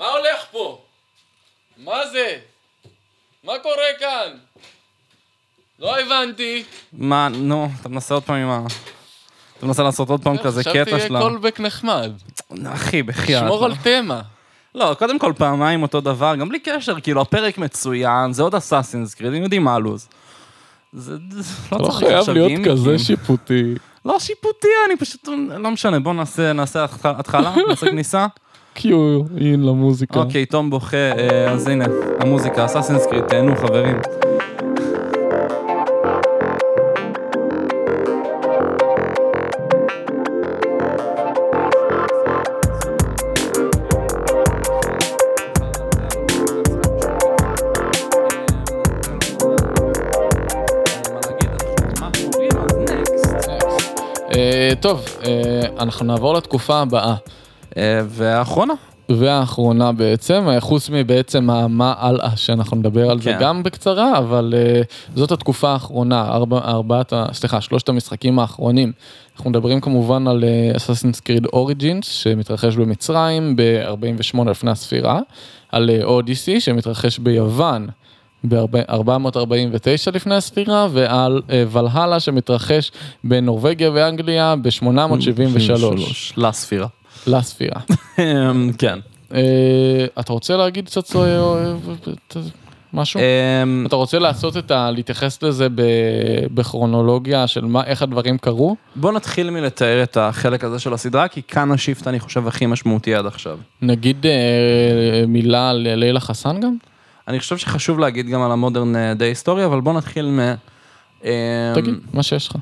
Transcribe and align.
מה 0.00 0.06
הולך 0.06 0.44
פה? 0.50 0.78
מה 1.76 2.06
זה? 2.12 2.36
מה 3.44 3.52
קורה 3.62 3.84
כאן? 3.98 4.36
לא 5.78 6.00
הבנתי. 6.00 6.64
מה, 6.92 7.28
נו, 7.28 7.68
אתה 7.80 7.88
מנסה 7.88 8.14
עוד 8.14 8.22
פעם 8.22 8.36
עם 8.36 8.48
ה... 8.50 8.66
אתה 9.58 9.66
מנסה 9.66 9.82
לעשות 9.82 10.08
עוד 10.10 10.22
פעם 10.24 10.38
כזה 10.38 10.64
קטע 10.64 10.84
חשבתי 10.84 11.00
שלה. 11.08 11.20
קולבק 11.20 11.60
נחמד. 11.60 12.12
אחי, 12.66 13.02
בחייאת. 13.02 13.42
שמור 13.44 13.64
על 13.64 13.72
תמה. 13.82 14.20
לא, 14.74 14.94
קודם 14.98 15.18
כל 15.18 15.32
פעמיים 15.38 15.82
אותו 15.82 16.00
דבר, 16.00 16.36
גם 16.36 16.48
בלי 16.48 16.60
קשר, 16.60 17.00
כאילו 17.00 17.20
הפרק 17.20 17.58
מצוין, 17.58 18.32
זה 18.32 18.42
עוד 18.42 18.54
אסאסינס 18.54 19.14
קריד, 19.14 19.34
הם 19.34 19.42
יודעים 19.42 19.64
מה 19.64 19.74
הלו"ז. 19.74 20.08
זה 20.92 21.12
לא 21.72 21.78
לא 21.78 21.84
צריך 21.84 21.98
חייב 21.98 22.30
להיות. 22.30 22.52
כזה 22.68 22.98
שיפוטי. 22.98 23.74
לא 24.04 24.18
שיפוטי, 24.18 24.68
אני 24.86 24.96
פשוט, 24.96 25.28
לא 25.58 25.70
משנה, 25.70 26.00
בוא 26.00 26.12
נעשה, 26.14 26.52
נעשה 26.52 26.84
התח- 26.84 27.06
התחלה, 27.06 27.54
נעשה 27.68 27.86
כניסה. 27.90 28.26
קיו 28.74 29.22
אין 29.40 29.62
למוזיקה. 29.64 30.20
אוקיי, 30.20 30.46
תום 30.46 30.70
בוכה, 30.70 31.12
אז 31.48 31.68
הנה, 31.68 31.84
המוזיקה, 32.20 32.64
אסאסינס 32.64 33.06
קריד, 33.06 33.24
תהנו 33.24 33.56
חברים. 33.56 33.96
טוב, 54.80 55.06
אה, 55.24 55.60
אנחנו 55.78 56.06
נעבור 56.06 56.34
לתקופה 56.34 56.80
הבאה. 56.80 57.14
אה, 57.76 58.00
והאחרונה? 58.08 58.74
והאחרונה 59.08 59.92
בעצם, 59.92 60.48
אה, 60.48 60.60
חוץ 60.60 60.90
מבעצם 60.90 61.50
המה 61.50 61.94
הלאה 61.98 62.36
שאנחנו 62.36 62.76
נדבר 62.76 63.10
על 63.10 63.20
זה 63.20 63.32
כן. 63.32 63.38
גם 63.40 63.62
בקצרה, 63.62 64.18
אבל 64.18 64.54
אה, 64.56 64.82
זאת 65.14 65.32
התקופה 65.32 65.70
האחרונה, 65.70 66.28
ארבע, 66.28 66.58
ארבעת, 66.58 67.12
סליחה, 67.32 67.60
שלושת 67.60 67.88
המשחקים 67.88 68.38
האחרונים. 68.38 68.92
אנחנו 69.36 69.50
מדברים 69.50 69.80
כמובן 69.80 70.28
על 70.28 70.44
אססינס 70.76 71.20
קריד 71.20 71.46
אוריג'ינס 71.46 72.06
שמתרחש 72.06 72.76
במצרים 72.76 73.56
ב-48 73.56 74.50
לפני 74.50 74.70
הספירה, 74.70 75.20
על 75.72 75.90
אודיסי 76.02 76.60
שמתרחש 76.60 77.18
ביוון 77.18 77.86
ב-449 78.44 80.10
לפני 80.14 80.34
הספירה, 80.34 80.88
ועל 80.92 81.42
אה, 81.50 81.64
ולהלה 81.70 82.20
שמתרחש 82.20 82.92
בנורבגיה 83.24 83.90
ואנגליה 83.94 84.54
ב-873 84.62 86.34
לספירה. 86.36 86.86
לספירה. 87.26 87.80
כן. 88.78 88.98
אה, 89.34 90.06
אתה 90.20 90.32
רוצה 90.32 90.56
להגיד 90.56 90.86
קצת 90.86 91.16
אה, 91.16 91.22
אה, 91.22 92.42
משהו? 92.92 93.20
אמ, 93.20 93.84
אתה 93.86 93.96
רוצה 93.96 94.18
לעשות 94.18 94.56
את 94.56 94.70
ה... 94.70 94.90
להתייחס 94.90 95.42
לזה 95.42 95.66
בכרונולוגיה 96.54 97.46
של 97.46 97.64
מה, 97.64 97.84
איך 97.84 98.02
הדברים 98.02 98.38
קרו? 98.38 98.76
בוא 98.96 99.12
נתחיל 99.12 99.50
מלתאר 99.50 100.02
את 100.02 100.16
החלק 100.16 100.64
הזה 100.64 100.78
של 100.78 100.94
הסדרה, 100.94 101.28
כי 101.28 101.42
כאן 101.42 101.72
השיפט 101.72 102.06
אני 102.06 102.20
חושב 102.20 102.46
הכי 102.46 102.66
משמעותי 102.66 103.14
עד 103.14 103.26
עכשיו. 103.26 103.58
נגיד 103.82 104.26
מילה 105.28 105.70
על 105.70 105.94
לילה 105.94 106.20
חסן 106.20 106.60
גם? 106.60 106.76
אני 107.28 107.40
חושב 107.40 107.56
שחשוב 107.56 107.98
להגיד 107.98 108.28
גם 108.28 108.42
על 108.42 108.52
המודרן 108.52 109.12
די 109.14 109.24
היסטוריה, 109.24 109.66
אבל 109.66 109.80
בוא 109.80 109.92
נתחיל 109.92 110.26
מ... 110.26 110.40
אמ, 111.24 111.30
תגיד, 111.74 111.94
מה 112.12 112.22
שיש 112.22 112.48
לך. 112.48 112.56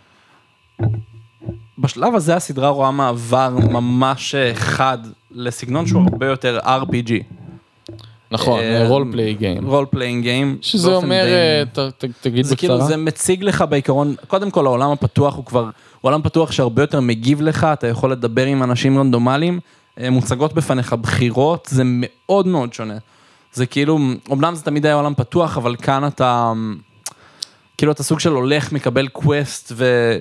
בשלב 1.78 2.14
הזה 2.14 2.36
הסדרה 2.36 2.68
רואה 2.68 2.90
מעבר 2.90 3.48
ממש 3.70 4.34
חד 4.54 4.98
לסגנון 5.30 5.86
שהוא 5.86 6.02
הרבה 6.12 6.26
יותר 6.26 6.58
RPG. 6.64 7.12
נכון, 8.30 8.60
role 8.88 9.08
play 9.12 9.34
game. 9.34 9.66
role 9.66 9.86
playing 9.90 10.22
game. 10.22 10.58
שזה 10.60 10.94
אומר, 10.94 11.24
אה, 11.26 11.62
ת- 11.72 11.78
ת- 11.78 12.04
תגיד 12.20 12.44
זה 12.44 12.56
כאילו. 12.56 12.80
זה 12.80 12.96
מציג 12.96 13.42
לך 13.42 13.64
בעיקרון, 13.68 14.14
קודם 14.26 14.50
כל 14.50 14.66
העולם 14.66 14.90
הפתוח 14.90 15.36
הוא 15.36 15.44
כבר, 15.44 15.60
הוא 15.64 15.70
עולם 16.00 16.22
פתוח 16.22 16.52
שהרבה 16.52 16.82
יותר 16.82 17.00
מגיב 17.00 17.42
לך, 17.42 17.66
אתה 17.72 17.86
יכול 17.86 18.12
לדבר 18.12 18.46
עם 18.46 18.62
אנשים 18.62 18.98
רנדומליים, 18.98 19.60
אה, 20.00 20.10
מוצגות 20.10 20.52
בפניך 20.54 20.92
בחירות, 20.92 21.68
זה 21.70 21.82
מאוד 21.86 22.46
מאוד 22.46 22.72
שונה. 22.72 22.94
זה 23.52 23.66
כאילו, 23.66 23.98
אמנם 24.32 24.54
זה 24.54 24.62
תמיד 24.62 24.86
היה 24.86 24.94
עולם 24.94 25.14
פתוח, 25.14 25.56
אבל 25.56 25.76
כאן 25.76 26.06
אתה, 26.06 26.52
כאילו 27.78 27.92
אתה 27.92 28.02
סוג 28.02 28.20
של 28.20 28.32
הולך, 28.32 28.72
מקבל 28.72 29.08
quest, 29.08 29.72
ו... 29.76 30.16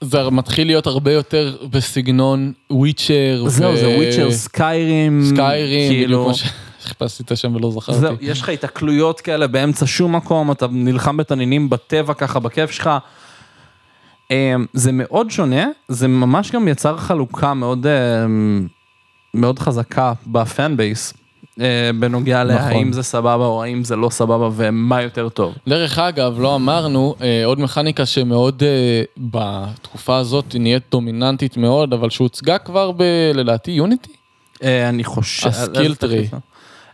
זה 0.00 0.30
מתחיל 0.30 0.66
להיות 0.66 0.86
הרבה 0.86 1.12
יותר 1.12 1.56
בסגנון 1.70 2.52
Witcher. 2.70 3.44
זהו, 3.46 3.76
זה 3.76 3.88
Witcher, 3.88 4.30
Skyrim, 4.30 5.22
Skyrim, 5.24 5.90
כאילו, 5.90 6.24
כמו 6.24 6.34
שחיפשתי 6.34 7.22
את 7.26 7.32
השם 7.32 7.54
ולא 7.54 7.70
זכרתי. 7.70 7.98
זהו, 7.98 8.16
יש 8.20 8.40
לך 8.40 8.48
התקלויות 8.48 9.20
כאלה 9.20 9.46
באמצע 9.46 9.86
שום 9.86 10.16
מקום, 10.16 10.52
אתה 10.52 10.66
נלחם 10.70 11.16
בתנינים 11.16 11.70
בטבע 11.70 12.14
ככה, 12.14 12.38
בכיף 12.38 12.70
שלך. 12.70 12.90
אמ, 14.30 14.66
זה 14.72 14.92
מאוד 14.92 15.30
שונה, 15.30 15.66
זה 15.88 16.08
ממש 16.08 16.50
גם 16.50 16.68
יצר 16.68 16.96
חלוקה 16.96 17.54
מאוד, 17.54 17.86
אמ, 17.86 18.66
מאוד 19.34 19.58
חזקה 19.58 20.12
ב 20.26 20.38
fan 20.38 20.76
base, 20.76 21.14
בנוגע 21.98 22.44
נכון. 22.44 22.56
להאם 22.56 22.92
זה 22.92 23.02
סבבה 23.02 23.46
או 23.46 23.62
האם 23.62 23.84
זה 23.84 23.96
לא 23.96 24.10
סבבה 24.10 24.48
ומה 24.52 25.02
יותר 25.02 25.28
טוב. 25.28 25.54
דרך 25.68 25.98
אגב, 25.98 26.40
לא 26.40 26.54
אמרנו, 26.54 27.14
אה, 27.22 27.42
עוד 27.44 27.60
מכניקה 27.60 28.06
שמאוד 28.06 28.62
אה, 28.62 29.02
בתקופה 29.16 30.16
הזאת 30.16 30.56
נהיית 30.58 30.82
דומיננטית 30.90 31.56
מאוד, 31.56 31.92
אבל 31.92 32.10
שהוצגה 32.10 32.58
כבר 32.58 32.92
ב... 32.92 33.02
לדעתי 33.34 33.70
Unity? 33.70 34.12
אה, 34.62 34.88
אני 34.88 35.04
חושב... 35.04 35.48
ה 35.48 35.54
skill 35.54 35.82
איזה 35.82 35.94
tree. 35.94 36.26
תחליף? 36.26 36.42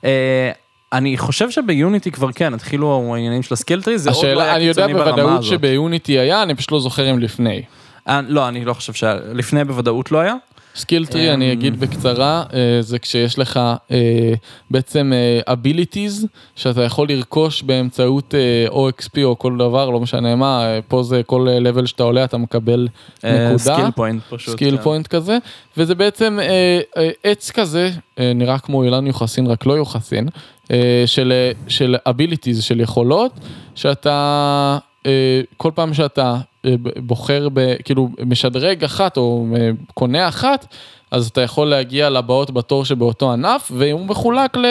אה, 0.04 0.50
אני 0.92 1.18
חושב 1.18 1.50
שב 1.50 1.73
Unity 1.73 2.10
כבר 2.10 2.32
כן, 2.32 2.54
התחילו 2.54 3.14
העניינים 3.14 3.42
של 3.42 3.54
ה 3.54 3.59
skill 3.59 3.82
tree, 3.82 3.98
זה 3.98 4.10
עוד 4.10 4.26
לא 4.26 4.42
היה 4.42 4.56
אני 4.56 4.64
יודע 4.64 4.86
קיצוני 4.86 5.04
ברמה 5.04 5.16
בוודאות 5.16 5.38
הזאת. 5.38 5.50
שב 5.50 5.76
Unity 5.76 6.18
היה, 6.18 6.42
אני 6.42 6.54
פשוט 6.54 6.72
לא 6.72 6.80
זוכר 6.80 7.10
אם 7.10 7.18
לפני. 7.18 7.62
אה, 8.08 8.20
לא, 8.28 8.48
אני 8.48 8.64
לא 8.64 8.74
חושב 8.74 8.92
שהיה, 8.92 9.16
לפני 9.32 9.64
בוודאות 9.64 10.12
לא 10.12 10.18
היה. 10.18 10.34
skill 10.74 11.06
tree, 11.06 11.28
אמ, 11.28 11.34
אני 11.34 11.52
אגיד 11.52 11.80
בקצרה, 11.80 12.44
אה, 12.52 12.82
זה 12.82 12.98
כשיש 12.98 13.38
לך 13.38 13.60
אה, 13.90 14.32
בעצם 14.70 15.12
אה, 15.14 15.54
abilities 15.54 16.26
שאתה 16.56 16.82
יכול 16.82 17.08
לרכוש 17.08 17.62
באמצעות 17.62 18.34
אה, 18.34 18.66
OXP 18.68 19.22
או 19.24 19.38
כל 19.38 19.56
דבר, 19.58 19.90
לא 19.90 20.00
משנה 20.00 20.36
מה, 20.36 20.64
פה 20.88 21.02
זה 21.02 21.22
כל 21.26 21.48
level 21.62 21.86
שאתה 21.86 22.02
עולה 22.02 22.24
אתה 22.24 22.36
מקבל 22.36 22.88
נקודה. 23.24 23.58
skill 23.58 23.90
point 23.94 24.22
פשוט. 24.28 24.54
skill 24.54 24.76
כן. 24.76 24.82
point 24.82 25.06
כזה, 25.06 25.38
וזה 25.76 25.94
בעצם 25.94 26.38
עץ 27.24 27.50
כזה, 27.50 27.90
אה, 28.18 28.32
נראה 28.34 28.58
כמו 28.58 28.82
אילן 28.84 29.06
יוחסין, 29.06 29.46
רק 29.46 29.66
לא 29.66 29.72
יוחסין, 29.72 30.28
של, 31.06 31.32
של 31.68 31.96
abilities, 32.08 32.60
של 32.60 32.80
יכולות, 32.80 33.32
שאתה, 33.74 34.78
כל 35.56 35.70
פעם 35.74 35.94
שאתה 35.94 36.36
אה, 36.64 36.74
בוחר, 36.96 37.48
ב, 37.52 37.74
כאילו 37.84 38.08
משדרג 38.26 38.84
אחת 38.84 39.16
או 39.16 39.46
אה, 39.56 39.70
קונה 39.94 40.28
אחת, 40.28 40.66
אז 41.10 41.26
אתה 41.26 41.40
יכול 41.40 41.66
להגיע 41.66 42.10
לבאות 42.10 42.50
בתור 42.50 42.84
שבאותו 42.84 43.32
ענף, 43.32 43.72
והוא 43.74 44.06
מחולק 44.06 44.56
ל, 44.56 44.66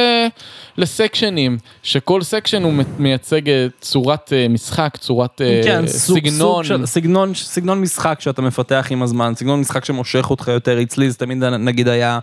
לסקשנים, 0.77 1.57
שכל 1.83 2.21
section 2.21 2.63
הוא 2.63 2.73
מייצג 2.99 3.49
אה, 3.49 3.67
צורת 3.81 4.33
אה, 4.33 4.47
משחק, 4.47 4.97
צורת 4.99 5.41
אה, 5.41 5.61
כן, 5.63 5.87
סוג, 5.87 6.19
סגנון. 6.19 6.63
סוג 6.63 6.63
של, 6.63 6.85
סגנון, 6.85 7.33
סגנון 7.33 7.81
משחק 7.81 8.17
שאתה 8.19 8.41
מפתח 8.41 8.87
עם 8.89 9.03
הזמן, 9.03 9.33
סגנון 9.35 9.59
משחק 9.59 9.85
שמושך 9.85 10.29
אותך 10.29 10.47
יותר, 10.47 10.81
אצלי 10.81 11.11
זה 11.11 11.17
תמיד 11.17 11.43
נגיד 11.43 11.87
היה 11.87 12.13
אה, 12.13 12.19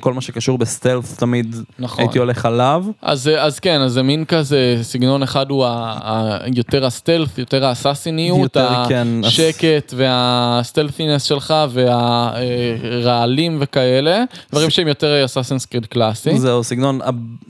כל 0.00 0.12
מה 0.14 0.20
שקשור 0.20 0.58
ב 0.58 0.64
stealth, 0.64 1.16
תמיד 1.16 1.56
נכון. 1.78 2.00
הייתי 2.00 2.18
הולך 2.18 2.46
עליו. 2.46 2.84
אז, 3.02 3.30
אז 3.38 3.58
כן, 3.58 3.80
אז 3.80 3.92
זה 3.92 4.02
מין 4.02 4.24
כזה, 4.24 4.78
סגנון 4.82 5.22
אחד 5.22 5.50
הוא 5.50 5.64
ה, 5.64 5.98
ה, 6.02 6.38
יותר 6.54 6.86
ה 6.86 6.92
stealth, 6.92 7.38
יותר 7.38 7.64
האססיניות, 7.64 8.56
כן, 8.88 9.08
השקט 9.24 9.94
וה 9.96 10.14
stealthiness 10.14 11.22
שלך 11.22 11.54
והרעלים 11.70 13.56
וכאלה, 13.60 14.24
דברים 14.52 14.70
שהם 14.70 14.88
יותר 14.88 15.24
Assassin's 15.24 15.66
Creed 15.66 15.86
קלאסי. 15.86 16.38
זהו, 16.38 16.64
סגנון 16.64 17.00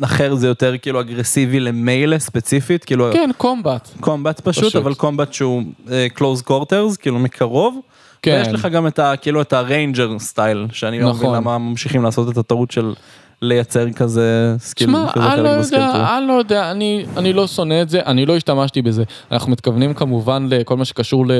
אחר 0.03 0.35
זה 0.35 0.47
יותר 0.47 0.79
כאילו 0.79 1.01
אגרסיבי 1.01 1.61
ל 1.61 1.70
melee 1.70 2.19
ספציפית, 2.19 2.85
כאילו 2.85 3.11
כן, 3.13 3.31
combat. 3.37 3.89
combat 4.01 4.41
פשוט, 4.41 4.65
פשוט. 4.65 4.77
אבל 4.77 4.95
combat 4.95 5.33
שהוא 5.33 5.63
אה, 5.91 6.07
close 6.19 6.51
quarters, 6.51 6.97
כאילו 7.01 7.19
מקרוב. 7.19 7.81
כן. 8.23 8.43
ויש 8.45 8.55
לך 8.55 8.67
גם 8.67 8.87
את 8.87 8.99
ה... 8.99 9.17
כאילו 9.17 9.43
את 9.43 9.53
ה 9.53 9.62
ranger 9.62 10.19
style, 10.19 10.67
שאני 10.73 11.01
לא 11.01 11.09
מבין 11.11 11.23
נכון. 11.23 11.37
למה 11.37 11.59
ממשיכים 11.59 12.03
לעשות 12.03 12.29
את 12.29 12.37
הטעות 12.37 12.71
של 12.71 12.95
לייצר 13.43 13.91
כזה 13.91 14.55
skill, 14.59 14.91
כזה 15.13 15.33
אני 15.33 15.43
לא 15.43 15.59
ב 15.59 15.62
skill 15.62 15.79
tree. 15.79 15.87
יודע, 15.87 16.19
אני 16.19 16.27
לא 16.27 16.33
יודע, 16.33 16.71
אני, 16.71 17.05
אני 17.17 17.33
לא 17.33 17.47
שונא 17.47 17.83
את 17.83 17.91
זה, 17.91 18.01
אני 18.07 18.27
לא 18.27 18.37
השתמשתי 18.37 18.83
בזה. 18.83 19.05
אנחנו 19.33 19.53
מתכוונים 19.53 19.95
כמובן 19.95 20.47
לכל 20.51 20.77
מה 20.77 20.85
שקשור 20.85 21.27
ל... 21.27 21.31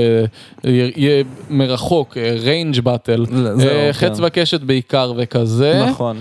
ירייה 0.65 1.25
מרחוק, 1.51 2.17
range 2.17 2.81
battle, 2.81 3.27
זהו, 3.55 3.71
חץ 3.93 4.21
כן. 4.21 4.25
וקשת 4.27 4.61
בעיקר 4.61 5.13
וכזה. 5.17 5.87
נכון. 5.89 6.21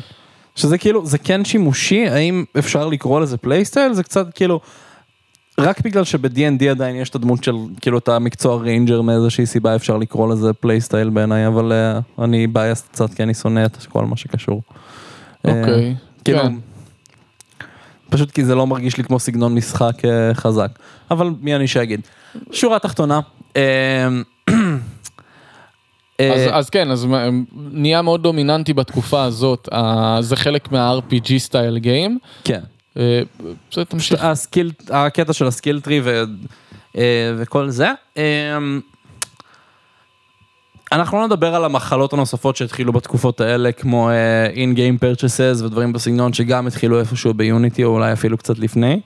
שזה 0.55 0.77
כאילו, 0.77 1.05
זה 1.05 1.17
כן 1.17 1.45
שימושי, 1.45 2.07
האם 2.07 2.43
אפשר 2.59 2.87
לקרוא 2.87 3.21
לזה 3.21 3.37
playstyle? 3.37 3.93
זה 3.93 4.03
קצת 4.03 4.33
כאילו, 4.33 4.59
רק 5.59 5.81
בגלל 5.81 6.03
שב-D&D 6.03 6.65
עדיין 6.69 6.95
יש 6.95 7.09
את 7.09 7.15
הדמות 7.15 7.43
של, 7.43 7.55
כאילו, 7.81 7.97
את 7.97 8.09
המקצוע 8.09 8.61
ranger 8.61 9.01
מאיזושהי 9.01 9.45
סיבה 9.45 9.75
אפשר 9.75 9.97
לקרוא 9.97 10.33
לזה 10.33 10.53
playstyle 10.53 11.09
בעיניי, 11.09 11.47
אבל 11.47 11.71
uh, 11.71 12.23
אני 12.23 12.47
biased 12.47 12.87
קצת 12.91 13.13
כי 13.13 13.23
אני 13.23 13.33
שונא 13.33 13.65
את 13.65 13.77
כל 13.89 14.05
מה 14.05 14.17
שקשור. 14.17 14.61
Uh, 14.67 15.49
אוקיי. 15.49 15.95
כאילו, 16.23 16.39
כן. 16.41 16.53
פשוט 18.09 18.31
כי 18.31 18.45
זה 18.45 18.55
לא 18.55 18.67
מרגיש 18.67 18.97
לי 18.97 19.03
כמו 19.03 19.19
סגנון 19.19 19.55
משחק 19.55 20.05
אה, 20.05 20.33
חזק. 20.33 20.71
אבל 21.11 21.29
מי 21.41 21.55
אני 21.55 21.67
שיגיד. 21.67 22.01
שורה 22.51 22.79
תחתונה. 22.79 23.19
אה, 23.55 24.07
אה, 26.19 26.33
אז, 26.33 26.41
אז 26.51 26.69
כן, 26.69 26.91
אז 26.91 27.07
נהיה 27.71 28.01
מאוד 28.01 28.23
דומיננטי 28.23 28.73
בתקופה 28.73 29.23
הזאת, 29.23 29.69
אה, 29.73 30.17
זה 30.21 30.35
חלק 30.35 30.71
מה-RPG 30.71 31.37
style 31.37 31.77
game. 31.77 32.17
כן. 32.43 32.61
אה, 32.99 33.21
בסדר, 33.71 33.83
תמשיך. 33.83 34.23
ה 34.23 34.30
skill, 34.30 34.71
הקטע 34.89 35.33
של 35.33 35.47
ה 35.47 35.53
skill 35.53 35.81
tree 35.81 36.01
ו, 36.03 36.23
אה, 36.97 37.33
וכל 37.37 37.69
זה. 37.69 37.91
אה, 38.17 38.57
אנחנו 40.91 41.17
לא 41.19 41.25
נדבר 41.27 41.55
על 41.55 41.65
המחלות 41.65 42.13
הנוספות 42.13 42.55
שהתחילו 42.55 42.93
בתקופות 42.93 43.41
האלה, 43.41 43.71
כמו 43.71 44.09
in-game 44.55 44.97
purchases 44.97 45.61
ודברים 45.65 45.93
בסגנון 45.93 46.33
שגם 46.33 46.67
התחילו 46.67 46.99
איפשהו 46.99 47.33
ב 47.33 47.42
Unity 47.42 47.83
או 47.83 47.89
אולי 47.89 48.13
אפילו 48.13 48.37
קצת 48.37 48.59
לפני. 48.59 49.01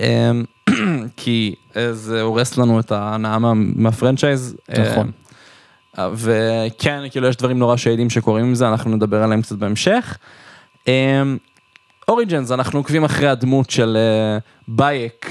אה, 0.00 0.30
כי 1.16 1.54
זה 1.92 2.20
הורס 2.22 2.58
לנו 2.58 2.80
את 2.80 2.92
ההנאה 2.92 3.38
מה- 3.38 3.52
מה 3.54 3.71
franchise. 3.71 4.56
נכון. 4.78 5.10
וכן, 6.14 7.00
כאילו 7.10 7.28
יש 7.28 7.36
דברים 7.36 7.58
נורא 7.58 7.76
shady 7.76 8.00
ים 8.00 8.10
שקורים 8.10 8.44
עם 8.44 8.54
זה, 8.54 8.68
אנחנו 8.68 8.96
נדבר 8.96 9.22
עליהם 9.22 9.42
קצת 9.42 9.56
בהמשך. 9.56 10.18
Origins, 12.08 12.50
אנחנו 12.52 12.78
עוקבים 12.78 13.04
אחרי 13.04 13.28
הדמות 13.28 13.70
של 13.70 13.96
אה, 13.96 14.38
בייק, 14.68 15.30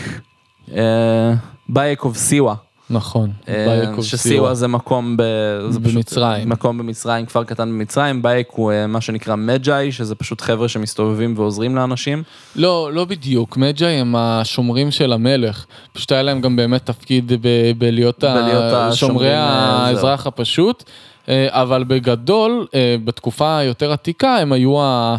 אה, 0.75 1.33
Bayek 1.69 2.03
of 2.03 2.17
Siwa. 2.17 2.55
נכון. 2.89 3.31
אה, 3.49 3.65
Bayek 3.67 3.94
of 3.94 4.05
ש 4.05 4.21
Siwa 4.21 4.53
זה 4.53 4.67
מקום 4.67 5.17
ב... 5.17 5.23
זה 5.69 5.79
פשוט 5.79 5.93
במצרים. 5.95 6.49
מקום 6.49 6.77
במצרים, 6.77 7.25
כפר 7.25 7.43
קטן 7.43 7.69
במצרים, 7.69 8.21
בייק 8.21 8.47
הוא 8.51 8.71
אה, 8.71 8.87
מה 8.87 9.01
שנקרא 9.01 9.35
מג'אי, 9.35 9.91
שזה 9.91 10.15
פשוט 10.15 10.41
חבר'ה 10.41 10.67
שמסתובבים 10.67 11.33
ועוזרים 11.37 11.75
לאנשים. 11.75 12.23
לא, 12.55 12.89
לא 12.93 13.05
בדיוק, 13.05 13.57
מג'אי 13.57 13.91
הם 13.93 14.15
השומרים 14.15 14.91
של 14.91 15.13
המלך. 15.13 15.65
פשוט 15.93 16.11
היה 16.11 16.21
להם 16.23 16.41
גם 16.41 16.55
באמת 16.55 16.85
תפקיד 16.85 17.31
ב- 17.41 17.71
בלהיות 17.77 18.23
ה- 18.23 18.89
שומרי 18.95 19.33
אה, 19.33 19.43
האזרח 19.87 20.27
הפשוט, 20.27 20.83
אה, 21.29 21.47
אבל 21.49 21.83
בגדול, 21.83 22.67
אה, 22.75 22.95
בתקופה 23.03 23.57
היותר 23.57 23.91
עתיקה, 23.91 24.37
הם 24.37 24.51
היו 24.53 24.81
ה... 24.81 25.17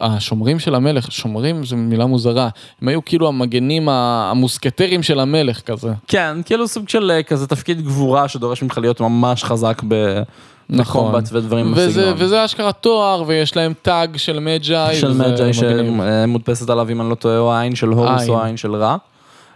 השומרים 0.00 0.58
של 0.58 0.74
המלך, 0.74 1.12
שומרים 1.12 1.64
זו 1.64 1.76
מילה 1.76 2.06
מוזרה, 2.06 2.48
הם 2.82 2.88
היו 2.88 3.04
כאילו 3.04 3.28
המגנים 3.28 3.88
המוסקטרים 3.88 5.02
של 5.02 5.20
המלך 5.20 5.60
כזה. 5.60 5.92
כן, 6.06 6.36
כאילו 6.44 6.68
סוג 6.68 6.88
של 6.88 7.10
אה, 7.10 7.22
כזה 7.22 7.46
תפקיד 7.46 7.82
גבורה 7.82 8.28
שדורש 8.28 8.62
ממך 8.62 8.78
להיות 8.78 9.00
ממש 9.00 9.44
חזק 9.44 9.82
ב... 9.88 10.22
נכון. 10.70 11.14
ודברים 11.32 11.72
וזה. 11.76 12.12
וזה 12.16 12.44
אשכרה 12.44 12.72
תואר, 12.72 13.24
ויש 13.26 13.56
להם 13.56 13.72
טאג 13.82 14.16
של 14.16 14.38
מג'אי. 14.38 14.96
של 14.96 15.12
מג'אי. 15.12 15.52
שמודפסת 15.52 16.70
עליו, 16.70 16.90
אם 16.90 17.00
אני 17.00 17.10
לא 17.10 17.14
טועה, 17.14 17.38
או 17.38 17.52
העין 17.52 17.74
של 17.74 17.88
הורוס. 17.88 18.28
או 18.28 18.42
העין 18.42 18.56
של 18.56 18.74
רע. 18.74 18.96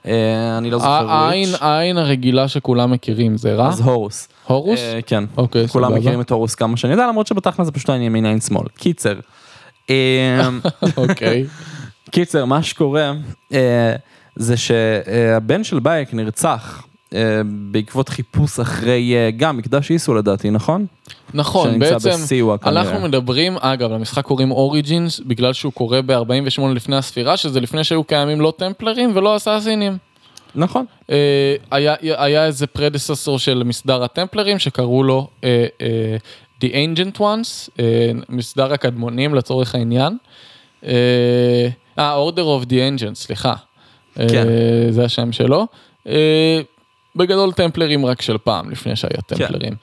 אה, 0.07 0.59
אני 0.59 0.71
לא 0.71 0.79
זוכר 0.79 1.11
העין, 1.11 1.49
וויץ'. 1.49 1.63
העין 1.63 1.99
הרגילה 1.99 2.49
שכולם 2.49 2.91
מכירים, 2.91 3.37
זה 3.37 3.55
רע? 3.55 3.69
אז 3.69 3.81
הורוס. 3.81 4.29
הורוס? 4.47 4.81
אה, 4.81 4.99
כן. 5.07 5.25
אוקיי, 5.37 5.69
כולם 5.69 5.89
סבבה. 5.89 6.01
מכירים 6.01 6.21
את 6.21 6.31
הורוס 6.31 6.55
כמה 6.55 6.77
שאני 6.77 6.93
יודע, 6.93 7.07
למרות 7.07 7.27
שבתכל'ס 7.27 7.67
זה 7.67 7.73
פשוט 7.73 7.91
העין 7.91 8.03
ימין 8.03 8.27
עין 8.27 8.41
שמאל. 8.41 8.67
קיצר. 8.79 9.15
אה, 9.91 10.49
אוקיי. 10.97 11.47
קיצר, 12.11 12.45
מה 12.45 12.63
שקורה 12.63 13.13
אה, 13.53 13.95
זה 14.37 14.57
שהבן 14.57 15.65
של 15.65 15.79
בייק 15.79 16.15
נרצח 16.15 16.87
אה, 17.15 17.41
בעקבות 17.71 18.09
חיפוש 18.09 18.61
אחרי 18.61 19.15
אה, 19.15 19.31
גם 19.37 19.57
מקדש 19.57 19.91
איסו 19.91 20.15
לדעתי, 20.15 20.51
נכון? 20.51 20.87
נכון, 21.35 21.79
בעצם 21.79 22.09
בסיוע 22.09 22.59
כנראה. 22.59 22.83
אנחנו 22.83 23.01
מדברים, 23.01 23.57
אגב, 23.61 23.93
למשחק 23.93 24.25
קוראים 24.25 24.51
אוריג'ינס, 24.51 25.21
בגלל 25.21 25.53
שהוא 25.53 25.73
קורה 25.73 26.03
ב-48 26.03 26.63
לפני 26.75 26.97
הספירה, 26.97 27.37
שזה 27.37 27.61
לפני 27.61 27.85
שהיו 27.85 28.05
קיימים 28.05 28.41
לא 28.41 28.53
טמפלרים 28.57 29.13
ולא 29.15 29.37
אסאסינים. 29.37 29.99
נכון. 30.55 30.85
היה, 31.71 31.95
היה 32.01 32.47
איזה 32.47 32.67
פרדססור 32.67 33.39
של 33.39 33.63
מסדר 33.65 34.05
הטמפלרים 34.05 34.59
שקראו 34.59 35.03
לו 35.03 35.29
The 36.61 36.73
Ancient 36.73 37.19
Ones, 37.19 37.71
אה, 37.81 38.11
מסדר 38.29 38.73
הקדמונים 38.73 39.35
לצורך 39.35 39.75
העניין. 39.75 40.17
אה, 40.85 41.69
אה, 41.99 42.29
Order 42.29 42.63
of 42.63 42.67
the 42.67 42.73
Ancients, 42.73 43.15
סליחה. 43.15 43.55
אה, 44.19 44.29
כן. 44.29 44.47
זה 44.91 45.05
השם 45.05 45.33
שלו. 45.33 45.67
אה, 46.07 46.61
בגדול 47.17 47.53
טמפלרים 47.53 48.07
רק 48.07 48.23
של 48.23 48.39
פעם, 48.39 48.71
לפני 48.71 48.97
שהיה 48.97 49.21
כן. 49.29 49.37
טמפלרים. 49.37 49.75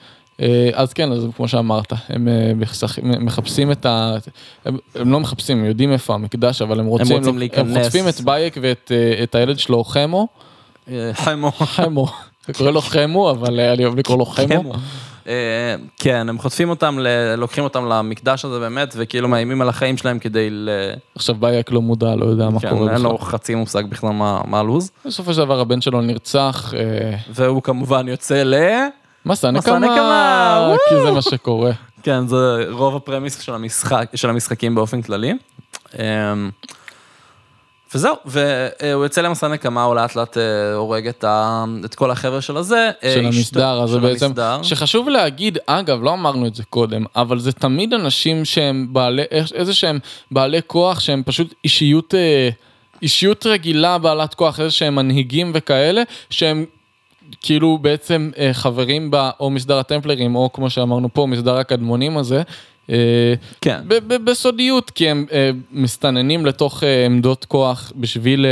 אה, 0.41 0.69
אז 0.73 0.93
כן, 0.93 1.11
אז 1.11 1.27
כמו 1.35 1.47
שאמרת, 1.47 1.93
הם 2.09 2.27
מחפשים 3.19 3.71
את 3.71 3.85
ה... 3.85 4.17
הם, 4.65 4.77
הם 4.95 5.11
לא 5.11 5.19
מחפשים, 5.19 5.57
הם 5.57 5.65
יודעים 5.65 5.93
איפה 5.93 6.13
המקדש, 6.13 6.61
אבל 6.61 6.79
הם 6.79 6.85
רוצים, 6.85 7.17
רוצים 7.17 7.33
הם 7.33 7.39
להיכנס. 7.39 7.83
חוטפים 7.83 8.07
את 8.07 8.21
בייק 8.21 8.57
ואת 8.61 8.91
את 9.23 9.35
הילד 9.35 9.59
שלו, 9.59 9.83
חמו. 9.83 10.27
חמו. 11.13 11.51
חמו, 11.51 12.07
אני 12.47 12.53
קורא 12.53 12.71
לו 12.71 12.81
חמו, 12.81 13.31
אבל 13.31 13.59
אני 13.59 13.85
אוהב 13.85 13.99
לקרוא 13.99 14.17
לו 14.17 14.25
חמו. 14.25 14.73
אה, 15.27 15.75
כן, 15.97 16.29
הם 16.29 16.37
חוטפים 16.37 16.69
אותם, 16.69 16.97
לוקחים 17.37 17.63
אותם 17.63 17.85
למקדש 17.85 18.45
הזה 18.45 18.59
באמת, 18.59 18.93
וכאילו 18.97 19.27
מאיימים 19.27 19.61
על 19.61 19.69
החיים 19.69 19.97
שלהם 19.97 20.19
כדי 20.19 20.49
ל... 20.49 20.69
עכשיו 21.15 21.35
בייק 21.35 21.71
לא 21.71 21.81
מודע, 21.81 22.15
לא 22.15 22.25
יודע 22.25 22.49
מה 22.49 22.59
כן, 22.59 22.69
קורה 22.69 22.91
אין 22.91 22.99
בכלל. 22.99 23.11
לו 23.11 23.17
חצי 23.17 23.55
מושג 23.55 23.83
בכלל 23.89 24.09
מה 24.09 24.41
מה 24.45 24.59
הלו"ז. 24.59 24.91
בסופו 25.05 25.33
של 25.33 25.39
דבר 25.39 25.59
הבן 25.59 25.81
שלו 25.81 26.01
נרצח, 26.01 26.73
אה, 26.77 27.17
והוא 27.29 27.61
כמובן 27.61 28.07
יוצא 28.07 28.43
ל... 28.43 28.55
מסע 29.25 29.51
נקמה, 29.51 30.75
כי 30.89 30.95
זה 31.05 31.11
מה 31.11 31.21
שקורה. 31.21 31.71
כן, 32.03 32.27
זה 32.27 32.65
רוב 32.69 32.95
הפרמיס 32.95 33.39
של 33.41 33.53
המשחק, 33.53 34.09
של 34.15 34.29
המשחקים 34.29 34.75
באופן 34.75 35.01
כללי. 35.01 35.33
וזהו, 37.93 38.15
והוא 38.25 39.03
יוצא 39.03 39.21
למסע 39.21 39.47
נקמה, 39.47 39.83
הוא 39.83 39.95
לאט 39.95 40.15
לאט 40.15 40.37
אה, 40.37 40.73
הורג 40.73 41.07
את, 41.07 41.23
ה... 41.23 41.65
את 41.85 41.95
כל 41.95 42.11
החבר'ה 42.11 42.41
של 42.41 42.57
הזה. 42.57 42.91
אה, 43.03 43.13
של 43.13 43.25
המסדר 43.25 43.87
של 43.87 43.99
בעצם, 43.99 44.25
המסדר. 44.25 44.63
שחשוב 44.63 45.09
להגיד, 45.09 45.57
אגב, 45.65 46.03
לא 46.03 46.13
אמרנו 46.13 46.47
את 46.47 46.55
זה 46.55 46.63
קודם, 46.63 47.05
אבל 47.15 47.39
זה 47.39 47.51
תמיד 47.51 47.93
אנשים 47.93 48.45
שהם 48.45 48.87
בעלי, 48.91 49.23
איזה 49.31 49.73
שהם 49.73 49.99
בעלי 50.31 50.59
כוח, 50.67 50.99
שהם 50.99 51.23
פשוט 51.25 51.53
אישיות, 51.63 52.15
אה, 52.15 52.49
אישיות 53.01 53.45
רגילה 53.45 53.97
בעלת 53.97 54.33
כוח, 54.33 54.59
איזה 54.59 54.71
שהם 54.71 54.95
מנהיגים 54.95 55.51
וכאלה, 55.53 56.03
שהם 56.29 56.65
כאילו 57.41 57.77
בעצם 57.77 58.31
חברים 58.53 59.11
ב, 59.11 59.29
או 59.39 59.49
מסדר 59.49 59.77
הטמפלרים, 59.77 60.35
או 60.35 60.49
כמו 60.53 60.69
שאמרנו 60.69 61.13
פה, 61.13 61.25
מסדר 61.25 61.57
הקדמונים 61.57 62.17
הזה. 62.17 62.41
אה, 62.89 63.33
כן. 63.61 63.79
בסודיות, 64.23 64.91
כי 64.91 65.09
הם 65.09 65.25
אה, 65.31 65.51
מסתננים 65.71 66.45
לתוך 66.45 66.83
אה, 66.83 67.05
עמדות 67.05 67.45
כוח 67.45 67.91
בשביל 67.95 68.45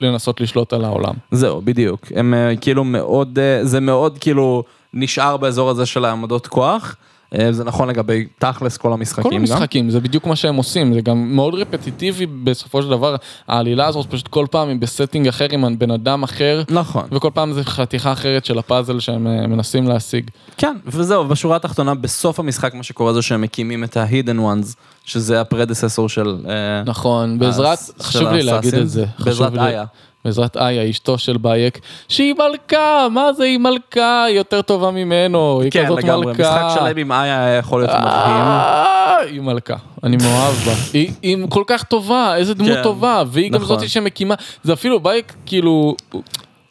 לנסות 0.00 0.40
לשלוט 0.40 0.72
על 0.72 0.84
העולם. 0.84 1.14
זהו, 1.30 1.62
בדיוק. 1.64 2.06
הם 2.14 2.34
כאילו 2.60 2.84
מאוד, 2.84 3.38
זה 3.62 3.80
מאוד 3.80 4.18
כאילו 4.18 4.64
נשאר 4.94 5.36
באזור 5.36 5.70
הזה 5.70 5.86
של 5.86 6.04
העמדות 6.04 6.46
כוח. 6.46 6.96
אה, 7.34 7.52
זה 7.52 7.64
נכון 7.64 7.88
לגבי 7.88 8.26
תכלס 8.38 8.76
כל 8.76 8.92
המשחקים 8.92 9.22
כל 9.22 9.36
גם. 9.36 9.40
המשחקים, 9.40 9.90
זה 9.90 10.00
בדיוק 10.00 10.26
מה 10.26 10.36
שהם 10.36 10.56
עושים, 10.56 10.94
זה 10.94 11.00
גם 11.00 11.36
מאוד 11.36 11.54
רפטיטיבי 11.54 12.26
בסופו 12.26 12.82
של 12.82 12.88
דבר, 12.88 13.16
העלילה 13.48 13.86
הזאת 13.86 14.06
פשוט 14.10 14.28
כל 14.28 14.46
פעם 14.50 14.68
היא 14.68 14.76
ב 14.80 14.86
setting 14.86 15.28
אחר 15.28 15.46
עם 15.52 15.78
בן 15.78 15.90
אדם 15.90 16.22
אחר, 16.22 16.62
נכון. 16.70 17.04
וכל 17.12 17.30
פעם 17.34 17.52
זה 17.52 17.64
חתיכה 17.64 18.12
אחרת 18.12 18.44
של 18.44 18.58
הפאזל 18.58 19.00
שהם 19.00 19.26
אה, 19.26 19.46
מנסים 19.46 19.88
להשיג. 19.88 20.30
כן, 20.56 20.76
וזהו, 20.86 21.24
בשורה 21.28 21.56
התחתונה, 21.56 21.94
בסוף 21.94 22.40
המשחק 22.40 22.74
מה 22.74 22.82
שקורה 22.82 23.12
זה 23.12 23.22
שהם 23.22 23.40
מקימים 23.40 23.84
את 23.84 23.96
ה-hidden 23.96 24.38
ones, 24.38 24.74
שזה 25.04 25.40
ה 25.40 25.46
predecessor 25.46 26.08
של... 26.08 26.36
אה, 26.48 26.82
נכון, 26.86 27.38
בעזרת, 27.38 27.78
של 27.78 28.02
חשוב 28.02 28.28
לי 28.28 28.42
להגיד. 28.42 28.74
את 28.74 28.88
זה. 28.88 29.04
בעזרת 29.24 29.54
איה. 29.54 29.84
בעזרת 30.28 30.56
איה, 30.56 30.90
אשתו 30.90 31.18
של 31.18 31.36
בייק, 31.36 31.78
שהיא 32.08 32.34
מלכה, 32.34 33.06
מה 33.10 33.32
זה 33.32 33.44
היא 33.44 33.58
מלכה, 33.58 34.24
היא 34.24 34.36
יותר 34.36 34.62
טובה 34.62 34.90
ממנו, 34.90 35.60
היא 35.62 35.70
כן, 35.70 35.84
כזאת 35.86 36.04
לגמרי, 36.04 36.26
מלכה. 36.26 36.42
משחק 36.68 36.80
שלם 36.80 36.96
עם 36.98 37.12
איה 37.12 37.44
היה 37.44 37.56
יכול 37.58 37.80
להיות 37.80 37.90
מדהים. 37.90 38.06
אה, 38.12 39.16
היא 39.20 39.40
מלכה, 39.40 39.74
אני 40.04 40.16
מאוהב 40.16 40.54
בה. 40.54 40.72
היא- 40.92 41.10
היא 41.22 41.36
כל 41.48 41.62
כך 41.66 41.82
טובה, 41.82 42.36
איזה 42.36 42.54
דמות 42.54 42.70
כן, 42.72 42.82
טובה, 42.82 43.22
והיא 43.26 43.50
גם 43.50 43.60
נכון. 43.62 43.76
זאתי 43.76 43.88
שמקימה, 43.88 44.34
זה 44.62 44.72
אפילו 44.72 45.00
בייק 45.00 45.32
כאילו, 45.46 45.70
הוא- 46.12 46.22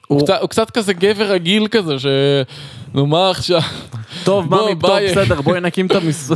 הוא 0.07 0.21
קצת- 0.21 0.41
הוא 0.41 0.49
קצת 0.49 0.69
כזה 0.69 0.93
גבר 0.93 1.31
רגיל 1.31 1.67
כזה, 1.67 1.95
שנו 2.93 3.07
מה 3.07 3.29
עכשיו, 3.29 3.61
טוב, 4.23 4.49
טוב, 4.49 4.73
ביי. 4.87 5.07
בסדר, 5.11 5.41
בואי 5.41 5.59
נקים 5.61 5.85
את 5.85 5.91
המסדר. 5.91 6.35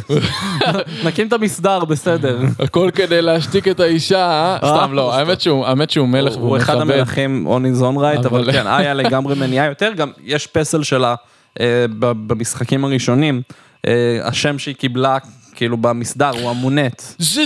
נקים 1.06 1.28
את 1.28 1.34
המסדר, 1.34 1.86
בסדר. 1.86 2.40
הכל 2.60 2.90
כדי 2.96 3.22
להשתיק 3.22 3.68
את 3.68 3.80
האישה, 3.80 4.26
אה? 4.32 4.58
סתם 4.78 4.94
לא, 4.94 5.14
האמת 5.16 5.42
שהוא- 5.42 5.66
האמת 5.66 5.90
שהוא 5.90 6.08
מלך 6.08 6.34
הוא 6.34 6.42
והוא 6.42 6.58
אחד 6.58 6.78
מכבד. 6.78 6.92
המלכים 6.96 7.48
on 7.48 7.78
his 7.78 7.82
own 7.82 7.98
right, 7.98 8.28
אבל 8.28 8.52
כן, 8.52 8.68
איה 8.68 8.94
לגמרי 8.94 9.36
מניעה 9.36 9.66
יותר, 9.66 9.92
גם 9.96 10.12
יש 10.24 10.48
פסל 10.48 10.84
שלה 10.84 11.16
אה, 11.60 11.86
במשחקים 12.00 12.86
הראשונים, 12.86 13.42
אה, 13.88 13.92
השם 14.24 14.60
שהיא 14.60 14.76
קיבלה, 14.76 15.18
כאילו 15.56 15.78
במסדר, 15.78 16.30
הוא 16.30 16.50
המונט. 16.50 17.02
זה, 17.18 17.44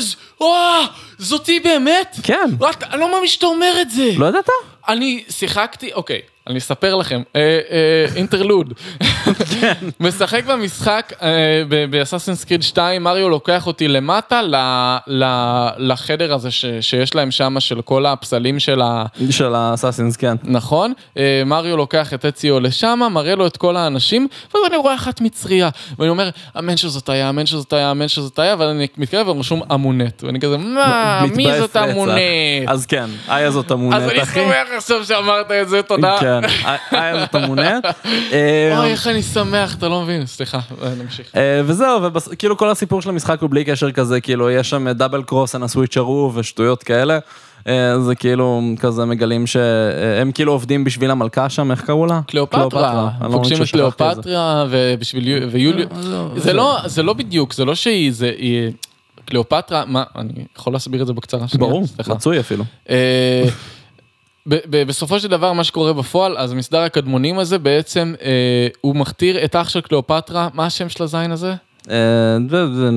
זאתי 1.18 1.60
באמת? 1.60 2.16
כן. 2.24 2.50
אני 2.92 3.00
לא 3.00 3.12
מאמין 3.12 3.28
שאתה 3.28 3.46
אומר 3.46 3.74
את 3.82 3.92
זה. 3.92 4.12
לא 4.18 4.26
ידעת? 4.26 4.50
אני 4.88 5.24
שיחקתי, 5.30 5.94
אוקיי, 5.94 6.22
אני 6.50 6.58
אספר 6.58 6.96
לכם, 6.96 7.22
אה, 7.36 7.42
אה, 7.42 8.06
אינטרלוד. 8.16 8.74
משחק 10.00 10.46
במשחק 10.46 11.14
באסאסינס 11.90 12.44
קריד 12.44 12.64
2 12.64 13.04
מריו 13.04 13.30
לוקח 13.30 13.68
אותי 13.68 13.88
למטה 13.88 14.42
לחדר 15.78 16.34
הזה 16.34 16.52
שיש 16.82 17.16
להם 17.16 17.32
שם 17.32 17.56
של 17.60 17.82
כל 17.82 18.06
הפסלים 18.06 18.60
של 18.60 18.82
ה... 18.82 19.06
של 19.30 19.56
האסאסינס, 19.56 20.18
כן. 20.18 20.36
נכון? 20.44 20.94
אה, 21.18 21.42
מריו 21.46 21.78
לוקח 21.78 22.14
את 22.14 22.25
אציו 22.25 22.60
לשם, 22.60 23.00
מראה 23.12 23.36
לו 23.36 23.48
את 23.48 23.58
כל 23.58 23.78
האנשים, 23.78 24.28
ואז 24.54 24.64
אני 24.68 24.78
רואה 24.78 24.96
אחת 24.96 25.22
מצריה, 25.22 25.70
ואני 26.00 26.10
אומר, 26.10 26.30
אמן 26.60 26.78
שזאת 26.78 27.10
היה, 27.10 27.30
אמן 27.30 27.46
שזאת 27.46 27.74
היה, 27.74 27.92
אמן 27.92 28.08
שזאת 28.08 28.40
היה, 28.40 28.56
ואני 28.60 28.88
מתקרב 28.98 29.28
ורשום 29.28 29.62
אמונט, 29.74 30.24
ואני 30.24 30.40
כזה, 30.40 30.58
מה, 30.58 31.22
מי 31.36 31.60
זאת. 31.60 31.75
אמונט? 31.75 32.12
אז 32.68 32.86
כן, 32.86 33.06
איה 33.30 33.52
זאת 33.52 33.72
אמונט, 33.72 33.96
אז 33.96 34.10
אני 34.10 34.22
אחי. 34.22 34.40
שמח 34.40 34.68
עכשיו 34.78 35.06
שאמרת 35.06 35.52
את 35.52 35.70
זה, 35.70 35.82
תודה. 35.82 36.35
כן, 36.42 36.48
איה 36.98 37.20
זאת 37.20 37.36
אמונט. 37.36 37.86
אה, 38.32 38.77
אוי, 38.80 38.92
איך 38.92 39.08
אני 39.08 39.22
שמח, 39.24 39.75
אתה 39.75 39.88
לא 39.88 40.01
מבין, 40.01 40.25
סליחה, 40.25 40.60
אה, 40.84 40.89
נמשיך. 41.04 41.27
אה, 41.36 41.62
וזהו, 41.65 42.01
וכאילו 42.32 42.58
כל 42.58 42.70
הסיפור 42.70 43.01
של 43.01 43.10
המשחק 43.10 43.42
הוא 43.42 43.50
בלי 43.50 43.63
קשר 43.63 43.92
כזה, 43.92 44.22
כאילו 44.22 44.51
יש 44.51 44.70
שם 44.70 44.89
דאבל 44.89 45.24
קרוס 45.24 45.56
אנא 45.56 45.68
סוויצ'רו 45.68 46.32
ושטויות 46.36 46.84
כאלה. 46.84 47.20
אה, 47.68 48.00
זה 48.00 48.15
כאילו 48.15 48.62
כזה 48.80 49.06
מגלים 49.06 49.48
שהם 49.48 50.32
כאילו 50.32 50.51
עובדים 50.51 50.84
בשביל 50.84 51.12
המלכה 51.12 51.50
שם, 51.50 51.72
איך 51.72 51.82
קראו 51.82 52.06
לה? 52.06 52.22
קליאופטרה, 52.27 53.10
לא 53.22 53.32
פוגשים 53.32 53.58
את 53.58 53.68
את. 53.68 53.72
קליאופטרה 53.72 54.65
ובשביל 54.70 55.27
יו- 55.27 55.51
ויוליו, 55.51 55.88
זה 56.38 56.54
לא, 56.54 56.77
זה 56.86 57.04
לא 57.04 57.13
בדיוק, 57.13 57.54
זה 57.54 57.65
לא 57.65 57.75
שהיא, 57.75 58.12
זה, 58.13 58.32
היא- 58.38 58.72
קליאופטרה, 59.25 59.84
מה, 59.88 60.04
אני 60.18 60.46
יכול 60.58 60.74
להסביר 60.74 61.01
את 61.01 61.08
זה 61.08 61.13
בקצרה? 61.13 61.46
ברור. 61.60 61.86
רצוי 62.08 62.39
אפילו. 62.39 62.63
בסופו 64.70 65.20
של 65.20 65.28
דבר 65.28 65.54
מה 65.54 65.64
שקורה 65.64 65.94
בפועל 65.94 66.38
אז 66.38 66.54
מסדר 66.54 66.80
הקדמונים 66.80 67.40
הזה 67.40 67.58
בעצם 67.60 68.14
אה, 68.22 68.68
הוא 68.82 68.96
מכתיר 68.96 69.46
את 69.46 69.56
אח 69.56 69.70
של 69.70 69.82
קליאופטרה 69.82 70.50
מה 70.54 70.66
השם 70.66 70.90
של 70.90 71.04
הזין 71.04 71.32
הזה? 71.32 71.54
אה, 71.90 72.38
זה- 72.50 72.90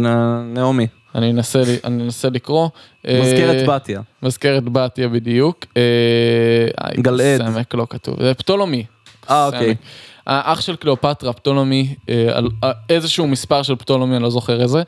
נעמי, 0.54 0.86
אני 1.14 1.30
אנסה, 1.30 1.62
אני 1.84 2.02
אנסה 2.02 2.28
לקרוא. 2.30 2.68
אה, 3.08 3.20
מזכרת 3.22 3.66
בתיה. 3.68 4.00
מזכרת 4.22 4.62
בתיה 4.64 5.08
בדיוק. 5.08 5.64
אה, 5.76 5.82
גלעד. 7.02 7.40
סמק 7.46 7.74
לא 7.74 7.86
כתוב. 7.90 8.22
זה 8.22 8.34
פטולומי. 8.34 8.84
אה, 9.30 9.46
אוקיי. 9.46 9.74
האח 10.26 10.60
של 10.60 10.76
קליאופטרה, 10.76 11.32
פטולומי, 11.32 11.94
איזשהו 12.88 13.26
מספר 13.26 13.62
של 13.62 13.76
פטולומי, 13.76 14.14
אני 14.16 14.22
לא 14.22 14.30
זוכר 14.30 14.62
איזה. 14.62 14.82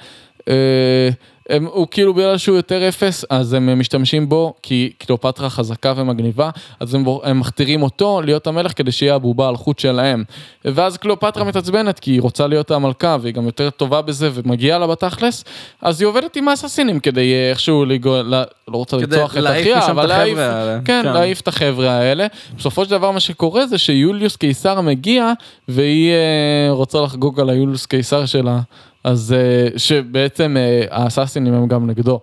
הם, 1.51 1.67
הוא 1.73 1.87
כאילו 1.91 2.15
בגלל 2.15 2.39
שהוא 2.39 2.57
יותר 2.57 2.89
אפס, 2.89 3.25
אז 3.31 3.53
הם 3.53 3.79
משתמשים 3.79 4.29
בו, 4.29 4.55
כי 4.63 4.93
קליאופטרה 4.99 5.51
חזקה 5.51 5.93
ומגניבה, 5.97 6.51
אז 6.81 6.95
הם, 6.95 7.05
הם 7.23 7.41
מכתירים 7.41 7.83
אותו 7.83 8.21
להיות 8.25 8.47
המלך 8.47 8.73
כדי 8.77 8.93
שיהיה 8.93 9.15
הבובה 9.15 9.49
על 9.49 9.57
חוט 9.57 9.79
שלהם. 9.79 10.25
ואז 10.65 10.97
קליאופטרה 10.97 11.45
מתעצבנת, 11.45 11.99
כי 11.99 12.11
היא 12.11 12.21
רוצה 12.21 12.47
להיות 12.47 12.71
המלכה, 12.71 13.17
והיא 13.21 13.35
גם 13.35 13.47
יותר 13.47 13.71
טובה 13.71 14.03
בזה, 14.03 14.31
ומגיעה 14.35 14.79
לה 14.79 14.87
בתכלס, 14.87 15.45
אז 15.83 16.01
היא 16.01 16.09
עובדת 16.09 16.37
עם 16.37 16.49
האססינים 16.49 17.01
כדי 17.01 17.33
אה, 17.33 17.51
איכשהו 17.51 17.85
לגו... 17.85 18.23
לא, 18.23 18.43
לא 18.69 18.77
רוצה 18.77 18.97
לרצוח 18.97 19.37
את 19.37 19.45
אחיה, 19.47 19.87
אבל 19.87 20.07
להעיף. 20.07 20.39
כן, 20.85 21.01
כן. 21.03 21.13
להעיף 21.13 21.41
את 21.41 21.49
החבר'ה 21.49 21.91
האלה. 21.91 22.27
בסופו 22.57 22.85
של 22.85 22.91
דבר 22.91 23.11
מה 23.11 23.21
שקורה 23.21 23.67
זה 23.67 23.79
שיוליוס 23.79 24.37
קיסר 24.37 24.81
מגיע, 24.81 25.33
והיא 25.69 26.11
אה, 26.11 26.73
רוצה 26.73 27.01
לחגוג 27.01 27.41
על 27.41 27.51
היוליוס 27.51 27.87
קיסר 27.87 28.27
שלה, 28.27 28.61
אז 29.05 29.33
אה, 29.33 29.79
שבעצם 29.79 30.57
אה, 30.57 30.85
האססינים 30.91 31.55
הם 31.55 31.69
גם 31.69 31.87
נגדו. 31.87 32.21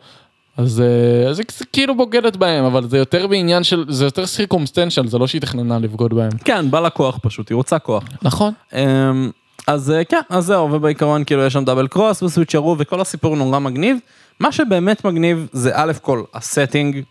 אז 0.58 0.82
אה, 0.82 1.30
אז 1.30 1.42
כזה 1.48 1.66
כאילו 1.74 1.98
בוגדת 1.98 2.36
בהם, 2.36 2.66
אבל 2.66 2.90
זה 2.90 2.98
יותר 2.98 3.28
בעניין 3.28 3.64
של, 3.64 3.86
זה 3.90 4.06
יותר 4.06 4.26
סירקומסטנציאל, 4.26 5.08
זה 5.08 5.18
לא 5.18 5.28
שהיא 5.28 5.42
תכננה 5.42 5.80
לבגוד 5.80 6.14
בהם. 6.14 6.32
כן, 6.44 6.72
בא 6.72 6.80
לה 6.80 6.90
כוח 6.90 7.20
פשוט, 7.22 7.50
היא 7.50 7.56
רוצה 7.56 7.80
כוח. 7.80 8.04
נכון. 8.22 8.54
אמ, 8.74 9.32
אז 9.68 9.94
כן, 10.10 10.22
אז 10.30 10.46
זהו, 10.46 10.72
ובעיקרון 10.72 11.24
כאילו 11.24 11.46
יש 11.46 11.54
שם 11.54 11.66
דאבל 11.66 11.88
קרוס 11.88 12.24
וסוויצ'רו 12.24 12.76
וכל 12.80 13.02
הסיפור 13.02 13.36
נורא 13.36 13.60
מגניב. 13.60 13.98
מה 14.40 14.52
שבאמת 14.52 15.06
מגניב 15.06 15.48
זה 15.52 15.72
א' 15.74 15.92
כל 16.02 16.24
ה 16.34 16.41
setting, 16.41 17.02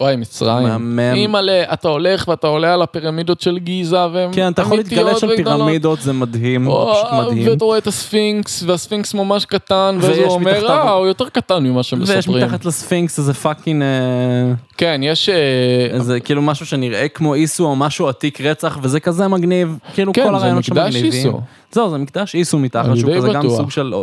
וואי, 0.00 0.16
מצרים. 0.16 0.62
מהמם. 0.62 1.14
אימא'לה, 1.14 1.72
אתה 1.72 1.88
הולך 1.88 2.28
ואתה 2.28 2.46
עולה 2.46 2.74
על 2.74 2.82
הפירמידות 2.82 3.40
של 3.40 3.58
גיזה, 3.58 4.06
והן 4.12 4.30
כן, 4.32 4.52
אתה 4.52 4.62
יכול 4.62 4.76
להתגלש 4.76 5.24
על. 5.24 5.36
פירמידות, 5.36 6.00
זה 6.00 6.12
מדהים, 6.12 6.66
או, 6.66 6.92
פשוט 6.94 7.12
מדהים. 7.12 7.48
ואתה 7.50 7.64
רואה 7.64 7.78
את 7.78 7.86
הספינקס, 7.86 8.62
והספינקס 8.66 9.14
ממש 9.14 9.44
קטן, 9.44 9.98
ואז 10.00 10.10
ויש 10.10 10.18
הוא 10.18 10.32
אומר, 10.32 10.70
אה, 10.70 10.90
הוא 10.90 11.06
יותר 11.06 11.28
קטן 11.28 11.62
ממה 11.62 11.76
ויש 11.76 11.90
שמספרים. 11.90 12.44
מתחת 12.44 12.64
לספינקס 12.64 13.18
איזה 13.18 13.34
fucking, 13.34 13.82
אה, 13.82 13.88
כן, 14.76 15.00
יש... 15.04 15.28
אה, 15.28 15.34
איזה 15.92 16.20
כאילו 16.20 16.42
משהו 16.42 16.66
שנראה 16.66 17.08
כמו 17.08 17.34
איסו 17.34 17.64
או 17.64 17.76
משהו 17.76 18.08
עתיק 18.08 18.40
רצח 18.40 18.78
וזה 18.82 19.00
כזה 19.00 19.28
מגניב, 19.28 19.78
כאילו 19.94 20.12
כן, 20.12 20.22
כל 20.22 20.30
זה 20.30 20.36
הרעיונות 20.36 20.64
שם 20.64 20.72
מקדש 20.72 20.96
מגניבים. 20.96 21.12
איסו. 21.12 21.40
זהו, 21.72 21.90
זה 21.90 21.98
מקדש 21.98 22.34
איסו 22.34 22.58
מתחת, 22.58 22.96
שהוא 22.96 23.16
כזה 23.16 23.28
גם 23.28 23.40
בטוח. 23.42 23.56
סוג 23.56 23.70
של 23.70 23.94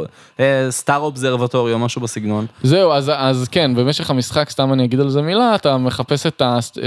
star 0.69 0.97
observatory 0.99 1.73
או 1.73 1.79
משהו 1.79 2.01
בסגנון. 2.01 2.45
זהו, 2.63 2.91
אז, 2.91 3.11
אז 3.15 3.47
כן, 3.51 3.75
במשך 3.75 4.09
המשחק, 4.09 4.49
סתם 4.49 4.73
אני 4.73 4.85
אגיד 4.85 4.99
על 4.99 5.09
זה 5.09 5.21
מילה, 5.21 5.55
אתה 5.55 5.77
מחפש 5.77 6.25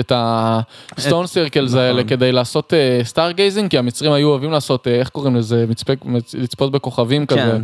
את, 0.01 0.13
ה 0.15 0.34
stone 0.34 1.27
circles 1.27 1.71
נכון. 1.71 1.81
האלה 1.81 2.05
כדי 2.05 2.33
לעשות 2.33 2.73
stargazing, 3.03 3.71
כי 3.71 3.79
המצרים 3.79 4.13
היו 4.13 4.29
אוהבים 4.29 4.51
לעשות, 4.51 4.87
אה, 4.87 4.95
איך 4.95 5.09
קוראים 5.09 5.37
לזה, 5.37 5.65
מצפה, 5.69 5.93
מצ- 6.05 6.35
לצפות 6.35 6.73
בכוכבים 6.73 7.27
כזה. 7.27 7.41
כן. 7.41 7.49
אה, 7.51 7.57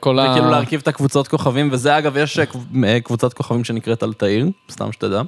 כל 0.00 0.18
ה... 0.18 0.30
וכאילו 0.30 0.50
להרכיב 0.50 0.80
את 0.80 0.88
הקבוצות 0.88 1.28
כוכבים 1.28 1.68
וזה 1.72 1.98
אגב 1.98 2.16
יש 2.16 2.38
אה, 2.38 2.44
אה, 2.84 3.00
קבוצת 3.00 3.32
כוכבים 3.32 3.64
שנקראת 3.64 4.02
אלתאיר, 4.02 4.46
סתם 4.70 4.92
שתדע. 4.92 5.22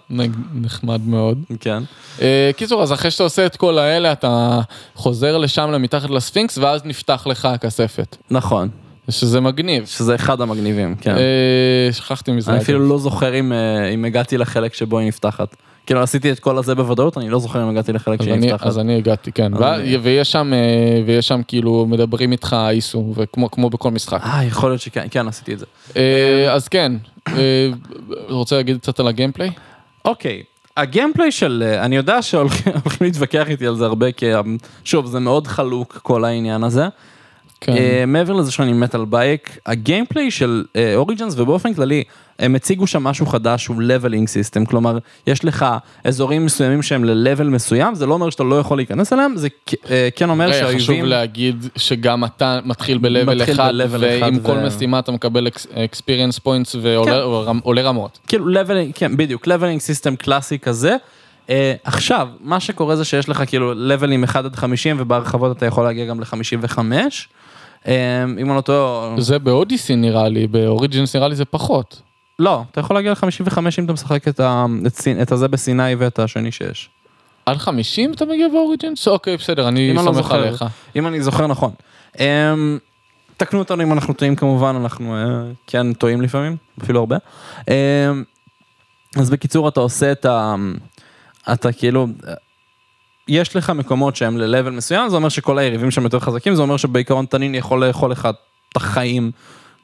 נחמד 0.54 1.00
מאוד. 1.06 1.38
כן. 1.60 1.82
אה, 2.22 2.50
קיצור, 2.56 2.82
אז 2.82 2.92
אחרי 2.92 3.10
שאתה 3.10 3.22
עושה 3.22 3.46
את 3.46 3.56
כל 3.56 3.78
האלה, 3.78 4.12
אתה 4.12 4.60
חוזר 4.94 5.38
לשם 5.38 5.70
למתחת 5.70 6.10
לספינקס, 6.10 6.58
ואז 6.58 6.84
נפתח 6.84 7.26
לך 7.26 7.44
הכספת. 7.44 8.16
נכון, 8.30 8.68
שזה 9.10 9.40
מגניב. 9.40 9.86
שזה 9.86 10.14
אחד 10.14 10.40
המגניבים, 10.40 10.94
כן. 11.00 11.16
אה, 11.16 11.92
שכחתי 11.92 12.32
מזה. 12.32 12.52
אני. 12.52 12.60
אפילו 12.60 12.88
לא 12.88 12.98
זוכר 12.98 13.34
אה, 13.34 13.88
אם 13.88 14.04
הגעתי 14.04 14.38
לחלק 14.38 14.74
שבו 14.74 14.98
היא 14.98 15.08
נפתחת. 15.08 15.56
כאילו 15.86 16.02
עשיתי 16.02 16.32
את 16.32 16.38
כל 16.38 16.58
הזה 16.58 16.74
בוודאות, 16.74 17.18
אני 17.18 17.28
לא 17.28 17.38
זוכר 17.38 17.62
אם 17.62 17.68
הגעתי 17.68 17.92
לחלק 17.92 18.22
שהיא 18.22 18.34
נפתחת. 18.34 18.66
אז 18.66 18.78
אני 18.78 18.96
הגעתי, 18.96 19.32
כן. 19.32 19.52
ויש 20.02 20.32
שם, 20.32 20.52
אה, 20.54 21.02
ויש 21.06 21.28
שם 21.28 21.40
כאילו 21.48 21.86
מדברים 21.88 22.32
איתך 22.32 22.56
איסו, 22.70 23.12
וכמו 23.16 23.50
כמו 23.50 23.70
בכל 23.70 23.90
משחק. 23.90 24.20
אה, 24.22 24.44
יכול 24.44 24.70
להיות 24.70 24.80
שכן, 24.80 25.06
כן, 25.10 25.28
עשיתי 25.28 25.54
את 25.54 25.58
זה. 25.58 25.66
אה, 25.96 26.52
אז 26.52 26.68
כן, 26.68 26.92
אה, 27.28 27.68
רוצה 28.28 28.56
להגיד 28.56 28.76
קצת 28.76 29.00
על 29.00 29.08
הגיימפליי? 29.08 29.50
אוקיי, 30.04 30.42
הגיימפליי 30.76 31.32
של, 31.32 31.76
אני 31.80 31.96
יודע 31.96 32.22
שהולכים 32.22 32.72
הולכים 32.72 33.06
להתווכח 33.06 33.48
איתי 33.48 33.66
על 33.66 33.76
זה 33.76 33.84
הרבה, 33.84 34.12
כי 34.12 34.26
שוב, 34.84 35.06
זה 35.06 35.20
מאוד 35.20 35.46
חלוק 35.46 35.98
כל 36.02 36.24
העניין 36.24 36.64
הזה. 36.64 36.88
כן. 37.64 37.72
אה, 37.76 38.04
מעבר 38.06 38.32
לזה 38.32 38.52
שאני 38.52 38.72
מת 38.72 38.94
על 38.94 39.04
בייק, 39.04 39.58
הגיימפליי 39.66 40.30
של 40.30 40.64
אוריג'נס 40.96 41.34
ובאופן 41.38 41.74
כללי, 41.74 42.04
הם 42.38 42.54
הציגו 42.54 42.86
שם 42.86 43.04
משהו 43.04 43.26
חדש, 43.26 43.66
הוא 43.66 43.76
leveling 43.76 44.26
system, 44.26 44.66
כלומר, 44.68 44.98
יש 45.26 45.44
לך 45.44 45.66
אזורים 46.04 46.44
מסוימים 46.44 46.82
שהם 46.82 47.04
ל-level 47.04 47.44
מסוים, 47.44 47.94
זה 47.94 48.06
לא 48.06 48.14
אומר 48.14 48.30
שאתה 48.30 48.44
לא 48.44 48.58
יכול 48.58 48.78
להיכנס 48.78 49.12
אליהם, 49.12 49.36
זה 49.36 49.48
אה, 49.90 50.08
כן 50.16 50.30
אומר 50.30 50.48
חשוב 50.48 50.78
שהאויבים... 50.78 51.04
להגיד 51.04 51.68
שגם 51.76 52.24
אתה 52.24 52.58
מתחיל 52.64 52.98
מתחיל 52.98 53.54
אחד, 53.54 53.72
ועם 53.90 54.34
אחד 54.34 54.42
כל 54.42 54.52
ו- 54.52 54.66
משימה 54.66 54.98
אתה 54.98 55.12
מקבל 55.12 55.46
experience 55.46 56.40
points 56.46 56.76
ועולה 56.82 57.22
עולה 57.62 57.82
רמות. 57.82 58.18
כאילו 58.26 58.52
leveling, 58.52 58.92
כן 58.94 59.16
בדיוק, 59.16 59.48
leveling 59.48 59.80
system 59.80 60.16
קלאסי 60.16 60.58
כזה. 60.58 60.96
Uh, 61.46 61.50
עכשיו, 61.84 62.28
מה 62.40 62.60
שקורה 62.60 62.96
זה 62.96 63.04
שיש 63.04 63.28
לך 63.28 63.42
כאילו 63.46 63.74
לבלים 63.74 64.24
1 64.24 64.44
עד 64.44 64.56
50 64.56 64.96
ובהרחבות 64.98 65.56
אתה 65.56 65.66
יכול 65.66 65.84
להגיע 65.84 66.04
גם 66.04 66.20
ל-55. 66.20 66.78
Uh, 67.84 67.86
אם 68.40 68.48
אני 68.48 68.56
לא 68.56 68.60
טועה, 68.60 69.14
זה 69.20 69.38
באודיסי 69.38 69.96
נראה 69.96 70.28
לי, 70.28 70.46
באוריג'ינס 70.46 71.16
נראה 71.16 71.28
לי 71.28 71.34
זה 71.36 71.44
פחות. 71.44 72.02
לא, 72.38 72.62
אתה 72.70 72.80
יכול 72.80 72.96
להגיע 72.96 73.12
ל-55 73.12 73.58
אם 73.78 73.84
אתה 73.84 73.92
משחק 73.92 74.28
את, 74.28 74.40
ה, 74.40 74.66
את, 74.86 74.94
סין- 74.94 75.22
את 75.22 75.32
הזה 75.32 75.48
בסיני 75.48 75.94
ואת 75.94 76.18
השני 76.18 76.52
שיש. 76.52 76.90
על 77.46 77.58
50 77.58 78.12
אתה 78.12 78.24
מגיע 78.24 78.48
באוריג'ינס? 78.48 79.08
אוקיי, 79.08 79.36
בסדר, 79.36 79.68
אני 79.68 79.92
לא 79.94 80.02
סומך 80.02 80.16
זוכר. 80.16 80.34
עליך. 80.34 80.64
אם 80.96 81.06
אני 81.06 81.22
זוכר 81.22 81.46
נכון. 81.46 81.72
Um, 82.16 82.18
תקנו 83.36 83.58
אותנו 83.58 83.82
אם 83.82 83.92
אנחנו 83.92 84.14
טועים 84.14 84.36
כמובן, 84.36 84.76
אנחנו 84.80 85.14
uh, 85.16 85.54
כן 85.66 85.92
טועים 85.92 86.22
לפעמים, 86.22 86.56
אפילו 86.82 87.00
הרבה. 87.00 87.16
Um, 87.60 87.64
אז 89.20 89.30
בקיצור 89.30 89.68
אתה 89.68 89.80
עושה 89.80 90.12
את 90.12 90.24
ה... 90.24 90.54
אתה 91.52 91.72
כאילו... 91.72 92.06
יש 93.28 93.56
לך 93.56 93.70
מקומות 93.70 94.16
שהם 94.16 94.38
ל-level 94.38 94.70
מסוים, 94.70 95.08
זה 95.08 95.16
אומר 95.16 95.28
שכל 95.28 95.58
היריבים 95.58 95.90
שם 95.90 96.04
יותר 96.04 96.20
חזקים, 96.20 96.54
זה 96.54 96.62
אומר 96.62 96.76
שבעיקרון 96.76 97.26
תנין 97.26 97.54
יכול 97.54 97.86
לאכול 97.86 98.10
לך 98.10 98.28
את 98.72 98.76
החיים 98.76 99.30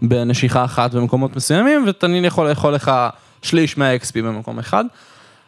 בנשיכה 0.03 0.65
אחת 0.65 0.95
במקומות 0.95 1.37
מסוימים, 1.37 1.85
ותנין 1.89 2.25
יכול 2.25 2.49
לאכול 2.49 2.75
לך 2.75 2.93
שליש 3.43 3.79
מה-XP 3.79 4.13
במקום 4.15 4.59
אחד. 4.59 4.85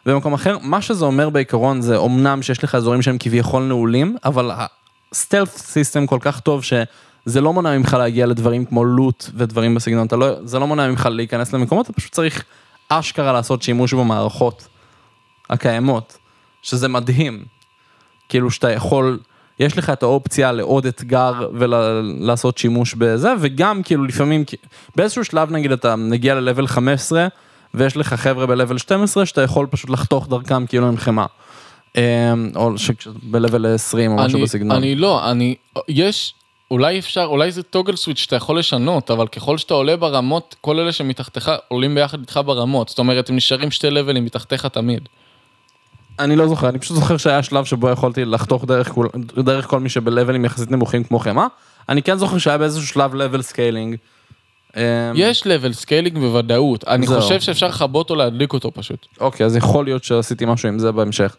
במקום 0.05 0.33
אחר, 0.33 0.57
מה 0.61 0.81
שזה 0.81 1.05
אומר 1.05 1.29
בעיקרון 1.29 1.81
זה 1.81 1.97
אמנם 1.97 2.41
שיש 2.41 2.63
לך 2.63 2.75
אזורים 2.75 3.01
שהם 3.01 3.17
כביכול 3.19 3.63
נעולים, 3.63 4.17
אבל 4.25 4.51
הסטלף 5.11 5.57
סיסטם 5.57 6.07
כל 6.07 6.17
כך 6.21 6.39
טוב 6.39 6.63
שזה 6.63 7.41
לא 7.41 7.53
מונע 7.53 7.77
ממך 7.77 7.93
להגיע 7.93 8.25
לדברים 8.25 8.65
כמו 8.65 8.85
לוט 8.85 9.29
ודברים 9.35 9.75
בסגנון, 9.75 10.07
לא, 10.11 10.45
זה 10.45 10.59
לא 10.59 10.67
מונע 10.67 10.87
ממך 10.87 11.09
להיכנס 11.11 11.53
למקומות, 11.53 11.85
אתה 11.85 11.93
פשוט 11.93 12.11
צריך 12.11 12.43
אשכרה 12.89 13.33
לעשות 13.33 13.63
שימוש 13.63 13.93
במערכות 13.93 14.67
הקיימות, 15.49 16.17
שזה 16.61 16.87
מדהים. 16.87 17.45
כאילו 18.29 18.51
שאתה 18.51 18.71
יכול, 18.71 19.19
יש 19.59 19.77
לך 19.77 19.89
את 19.89 20.03
האופציה 20.03 20.51
לעוד 20.51 20.85
אתגר 20.85 21.49
ולעשות 21.53 22.57
שימוש 22.57 22.93
בזה, 22.93 23.33
וגם 23.39 23.83
כאילו 23.83 24.05
לפעמים, 24.05 24.43
באיזשהו 24.95 25.25
שלב 25.25 25.51
נגיד 25.51 25.71
אתה 25.71 25.95
מגיע 25.95 26.35
ל-level 26.35 26.67
15, 26.67 27.27
ויש 27.73 27.97
לך 27.97 28.13
חבר'ה 28.13 28.45
ב-level 28.45 28.77
12 28.77 29.25
שאתה 29.25 29.41
יכול 29.41 29.67
פשוט 29.67 29.89
לחתוך 29.89 30.27
דרכם 30.27 30.65
כאילו 30.65 30.87
עם 30.87 30.97
חמאה. 30.97 31.25
אמ, 31.97 32.01
או 32.55 32.71
ב-level 33.31 33.67
20 33.67 34.11
או 34.11 34.15
משהו 34.15 34.41
בסגנון. 34.41 34.77
אני 34.77 34.95
לא, 34.95 35.31
אני, 35.31 35.55
יש, 35.87 36.33
אולי 36.71 36.99
אפשר, 36.99 37.23
אולי 37.23 37.51
זה 37.51 37.63
toggle 37.63 37.95
switch 37.95 38.17
שאתה 38.17 38.35
יכול 38.35 38.59
לשנות, 38.59 39.11
אבל 39.11 39.27
ככל 39.27 39.57
שאתה 39.57 39.73
עולה 39.73 39.97
ברמות, 39.97 40.55
כל 40.61 40.79
אלה 40.79 40.91
שמתחתיך 40.91 41.51
עולים 41.67 41.95
ביחד 41.95 42.19
איתך 42.19 42.39
ברמות. 42.45 42.89
זאת 42.89 42.99
אומרת, 42.99 43.29
הם 43.29 43.35
נשארים 43.35 43.71
שתי 43.71 43.89
לבלים 43.89 44.25
מתחתיך 44.25 44.65
תמיד. 44.65 45.09
אני 46.19 46.35
לא 46.35 46.47
זוכר, 46.47 46.69
אני 46.69 46.79
פשוט 46.79 46.97
זוכר 46.97 47.17
שהיה 47.17 47.43
שלב 47.43 47.65
שבו 47.65 47.89
יכולתי 47.89 48.25
לחתוך 48.25 48.65
דרך, 48.65 48.89
כול, 48.89 49.09
דרך 49.37 49.67
כל 49.67 49.79
מי 49.79 49.89
שבלבלים 49.89 50.45
יחסית 50.45 50.71
נמוכים 50.71 51.03
כמו 51.03 51.19
חמאה. 51.19 51.47
אני 51.89 52.03
כן 52.03 52.17
זוכר 52.17 52.37
שהיה 52.37 52.57
באיזשהו 52.57 52.87
שלב 52.87 53.13
level 53.13 53.41
scaling. 53.41 53.95
אמ, 54.77 54.81
יש 55.15 55.43
level 55.43 55.73
scaling 55.73 56.17
בוודאות, 56.17 56.87
אני 56.87 57.07
זהו. 57.07 57.21
חושב 57.21 57.41
שאפשר 57.41 57.67
לכבות 57.67 58.09
או 58.09 58.15
להדליק 58.15 58.53
אותו 58.53 58.71
פשוט. 58.71 59.07
אוקיי, 59.19 59.45
אז 59.45 59.55
יכול 59.55 59.85
להיות 59.85 60.03
שעשיתי 60.03 60.45
משהו 60.45 60.69
עם 60.69 60.79
זה 60.79 60.91
בהמשך. 60.91 61.35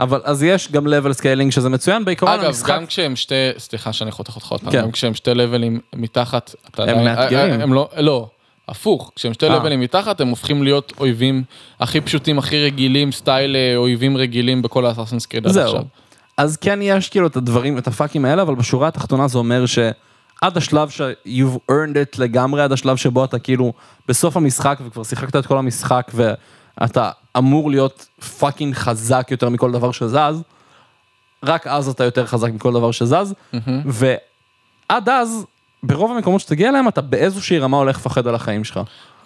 אבל 0.00 0.20
אז 0.24 0.42
יש 0.42 0.72
גם 0.72 0.86
level 0.86 1.12
scaling 1.12 1.52
שזה 1.52 1.68
מצוין 1.68 2.04
בעיקרון 2.04 2.32
אגב, 2.32 2.44
המשחק. 2.44 2.74
גם 2.74 2.86
כשהם 2.86 3.16
שתי, 3.16 3.34
סליחה 3.58 3.92
שאני 3.92 4.10
חותך 4.10 4.36
אותך 4.36 4.48
עוד 4.48 4.60
פעם, 4.60 4.72
כן. 4.72 4.82
גם 4.82 4.90
כשהם 4.92 5.14
שתי 5.14 5.34
levelים 5.34 5.80
מתחת, 5.94 6.54
הם 6.78 7.04
מאתגרים. 7.04 7.60
הם 7.60 7.72
לא, 7.74 7.88
לא, 7.96 8.28
הפוך, 8.68 9.12
כשהם 9.16 9.32
שתי 9.34 9.46
אה. 9.48 9.56
לבלים 9.56 9.80
מתחת 9.80 10.20
הם 10.20 10.28
הופכים 10.28 10.62
להיות 10.62 10.92
אויבים 11.00 11.42
הכי 11.80 12.00
פשוטים, 12.00 12.38
הכי 12.38 12.64
רגילים, 12.64 13.12
סטייל 13.12 13.56
אה, 13.56 13.76
אויבים 13.76 14.16
רגילים 14.16 14.62
בכל 14.62 14.86
ה 14.86 14.90
Assassin's 14.90 15.26
Creed 15.26 15.46
עד. 15.46 15.58
עכשיו. 15.58 15.82
אז 16.36 16.56
כן 16.56 16.78
יש 16.82 17.08
כאילו 17.08 17.26
את 17.26 17.36
הדברים, 17.36 17.78
את 17.78 17.86
הפאקים 17.86 18.24
האלה, 18.24 18.42
אבל 18.42 18.54
בשורה 18.54 18.88
התחתונה 18.88 19.28
זה 19.28 19.38
אומר 19.38 19.66
שעד 19.66 20.56
השלב 20.56 20.88
ש- 20.88 21.00
you've 21.26 21.70
earned 21.70 21.94
it 21.94 22.18
לגמרי, 22.18 22.62
עד 22.62 22.72
השלב 22.72 22.96
שבו 22.96 23.24
אתה 23.24 23.38
כאילו 23.38 23.72
בסוף 24.08 24.36
המשחק 24.36 24.78
וכבר 24.86 25.04
שיחקת 25.04 25.36
את 25.36 25.46
כל 25.46 25.58
המשחק 25.58 26.10
ואתה 26.14 27.10
אמור 27.38 27.70
להיות 27.70 28.08
fucking 28.38 28.74
חזק 28.74 29.28
יותר 29.30 29.48
מכל 29.48 29.72
דבר 29.72 29.92
שזז, 29.92 30.42
רק 31.44 31.66
אז 31.66 31.88
אתה 31.88 32.04
יותר 32.04 32.26
חזק 32.26 32.52
מכל 32.52 32.72
דבר 32.72 32.90
שזז, 32.90 33.34
ועד 33.86 35.08
אז, 35.08 35.44
ברוב 35.82 36.10
המקומות 36.12 36.40
שתגיע 36.40 36.68
אליהם 36.68 36.88
אתה 36.88 37.00
באיזושהי 37.00 37.58
רמה 37.58 37.76
הולך 37.76 37.96
לפחד 37.96 38.26
על 38.26 38.34
החיים 38.34 38.64
שלך. 38.64 38.80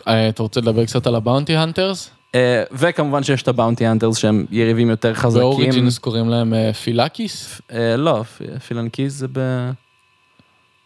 אה, 0.09 0.29
אתה 0.29 0.43
רוצה 0.43 0.61
לדבר 0.61 0.85
קצת 0.85 1.07
על 1.07 1.15
ה 1.15 1.21
bounty 1.21 1.57
hunters? 1.57 2.11
אה, 2.35 2.63
וכמובן 2.73 3.23
שיש 3.23 3.43
את 3.43 3.49
ה 3.49 3.54
bounty 3.54 3.87
hunters 3.89 4.17
שהם 4.17 4.47
יריבים 4.51 4.91
יותר 4.91 5.15
חזקים. 5.15 5.41
ב 5.43 5.50
Origins 5.50 5.99
קוראים 5.99 6.29
להם 6.29 6.55
אה, 6.55 6.73
פילאקיס? 6.73 7.61
אה, 7.73 7.97
לא, 7.97 8.23
פ- 8.39 8.59
פילנקיז 8.69 9.19
זה 9.19 9.27
ב... 9.33 9.39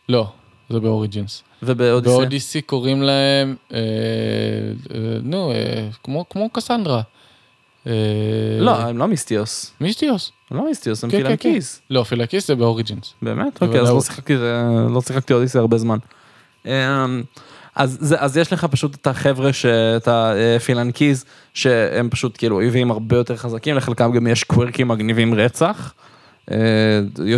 לא, 0.09 0.27
זה 0.71 0.81
ב 0.81 0.88
Origins. 0.88 1.43
ובאודיסאה. 1.63 2.19
ב 2.19 2.24
Odyssey 2.24 2.63
קוראים 2.63 3.03
להם, 3.03 3.57
נו, 5.23 5.53
כמו 6.03 6.25
כמו 6.31 6.51
קסנדרה. 6.53 7.03
אה, 7.87 7.93
לא, 8.61 8.77
הם 8.81 8.99
לא 8.99 9.07
מיסטיוס. 9.09 9.73
מיסטיוס. 9.81 10.33
הם 10.51 10.57
לא 10.57 10.65
מיסטיוס, 10.69 11.05
הם 11.05 11.11
כן, 11.11 11.17
כן, 11.17 11.23
כן. 11.23 11.37
פילנקיז. 11.37 11.81
לא, 11.91 12.03
פילאקיס 12.03 12.47
זה 12.47 12.55
ב 12.55 12.61
Origins. 12.61 13.15
באמת? 13.23 13.63
אוקיי, 13.63 13.81
אז 13.81 13.89
לא. 13.91 14.01
שיחקתי, 14.01 14.39
זה- 14.39 14.63
לא 14.91 15.01
שיחקתי 15.01 15.33
אודיסאה 15.35 15.61
הרבה 15.61 15.79
זמן. 15.79 15.99
אמ, 16.67 16.71
אז, 17.75 17.99
זה, 18.01 18.17
אז 18.21 18.37
יש 18.37 18.53
לך 18.53 18.65
פשוט 18.65 18.95
את 18.95 19.07
החבר'ה, 19.07 19.53
ש- 19.53 19.67
את 19.67 20.09
הפילנקיז, 20.11 21.25
שהם 21.55 22.09
פשוט 22.11 22.39
כאילו 22.39 22.57
אויבים 22.57 22.91
הרבה 22.91 23.17
יותר 23.17 23.37
חזקים, 23.37 23.77
לחלקם 23.77 24.13
גם 24.13 24.27
יש 24.27 24.45
quirkים 24.45 24.89
מגניבים 24.89 25.35
רצח. 25.35 25.93
אה, 26.51 26.57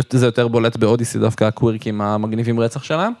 זה 0.09 0.25
יותר 0.25 0.47
בולט 0.47 0.77
ב 0.77 0.82
Odyssey 0.82 1.19
דווקא 1.19 1.43
ה 1.43 1.50
quirkים 1.50 2.01
המגניבים 2.01 2.59
רצח 2.59 2.83
שלהם. 2.83 3.13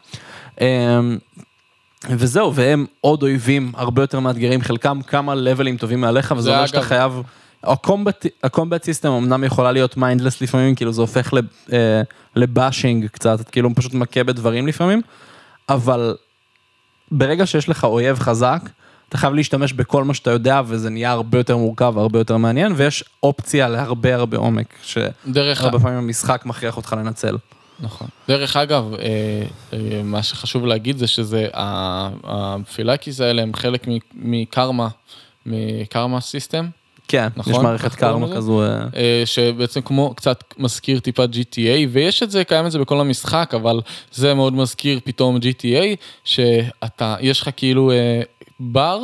וזהו, 2.07 2.55
והם 2.55 2.85
עוד 3.01 3.23
אויבים 3.23 3.71
הרבה 3.75 4.03
יותר 4.03 4.19
מאתגרים, 4.19 4.61
חלקם 4.61 5.01
כמה 5.01 5.35
לבלים 5.35 5.77
טובים 5.77 6.01
מעליך, 6.01 6.31
וזה 6.31 6.41
זה 6.41 6.55
אומר 6.55 6.65
שאתה 6.65 6.81
חייב... 6.81 7.21
ה 8.43 8.48
combat, 8.48 8.83
system 8.83 9.11
אמנם 9.11 9.43
יכולה 9.43 9.71
להיות 9.71 9.97
mindless 9.97 10.41
לפעמים, 10.41 10.75
כאילו 10.75 10.93
זה 10.93 11.01
הופך 11.01 11.33
אה, 11.73 12.01
ל 12.35 12.44
bashing 12.44 13.05
קצת, 13.05 13.41
את 13.41 13.49
כאילו 13.49 13.75
פשוט 13.75 13.93
מכה 13.93 14.23
בדברים 14.23 14.67
לפעמים, 14.67 15.01
אבל 15.69 16.15
ברגע 17.11 17.45
שיש 17.45 17.69
לך 17.69 17.83
אויב 17.83 18.19
חזק, 18.19 18.61
אתה 19.09 19.17
חייב 19.17 19.33
להשתמש 19.33 19.73
בכל 19.73 20.03
מה 20.03 20.13
שאתה 20.13 20.31
יודע, 20.31 20.61
וזה 20.65 20.89
נהיה 20.89 21.11
הרבה 21.11 21.37
יותר 21.37 21.57
מורכב, 21.57 21.97
הרבה 21.97 22.19
יותר 22.19 22.37
מעניין, 22.37 22.73
ויש 22.75 23.03
אופציה 23.23 23.67
להרבה 23.67 24.15
הרבה 24.15 24.37
עומק, 24.37 24.75
שהרבה 24.81 25.79
פעמים 25.79 25.97
המשחק 25.97 26.41
מכריח 26.45 26.77
אותך 26.77 26.95
לנצל. 26.97 27.35
נכון. 27.81 28.07
דרך 28.27 28.55
אגב, 28.55 28.93
אה, 28.93 28.99
אה, 29.73 30.03
מה 30.03 30.23
שחשוב 30.23 30.65
להגיד 30.65 30.97
זה 30.97 31.07
שזה, 31.07 31.47
ה- 31.53 32.09
הפילאקיס 32.23 33.21
האלה 33.21 33.41
הם 33.41 33.53
חלק 33.53 33.87
מ- 33.87 33.97
מקרמה, 34.15 34.87
מ 35.45 35.58
karma 35.58 36.21
system, 36.21 36.69
כן, 37.07 37.27
נכון? 37.37 37.53
יש 37.53 37.59
מערכת 37.59 37.95
קרמה? 37.95 38.35
כזו. 38.35 38.63
אה, 38.63 39.21
שבעצם 39.25 39.81
כמו, 39.81 40.13
קצת 40.15 40.43
מזכיר 40.57 40.99
טיפה 40.99 41.23
GTA, 41.23 41.87
ויש 41.91 42.23
את 42.23 42.31
זה, 42.31 42.43
קיים 42.43 42.65
את 42.65 42.71
זה 42.71 42.79
בכל 42.79 42.99
המשחק, 42.99 43.51
אבל 43.55 43.81
זה 44.11 44.33
מאוד 44.33 44.53
מזכיר 44.53 44.99
פתאום 45.03 45.37
GTA, 45.37 45.95
שאתה, 46.23 47.15
יש 47.19 47.41
לך 47.41 47.49
כאילו 47.57 47.91
אה, 47.91 48.21
בר, 48.59 48.99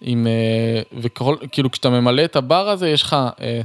עם, 0.00 0.26
אה, 0.26 0.82
וכל, 1.00 1.36
כאילו 1.52 1.70
כשאתה 1.70 1.90
ממלא 1.90 2.24
את 2.24 2.36
הבר 2.36 2.68
הזה, 2.68 2.88
יש 2.88 3.02
לך... 3.02 3.16
אה, 3.40 3.60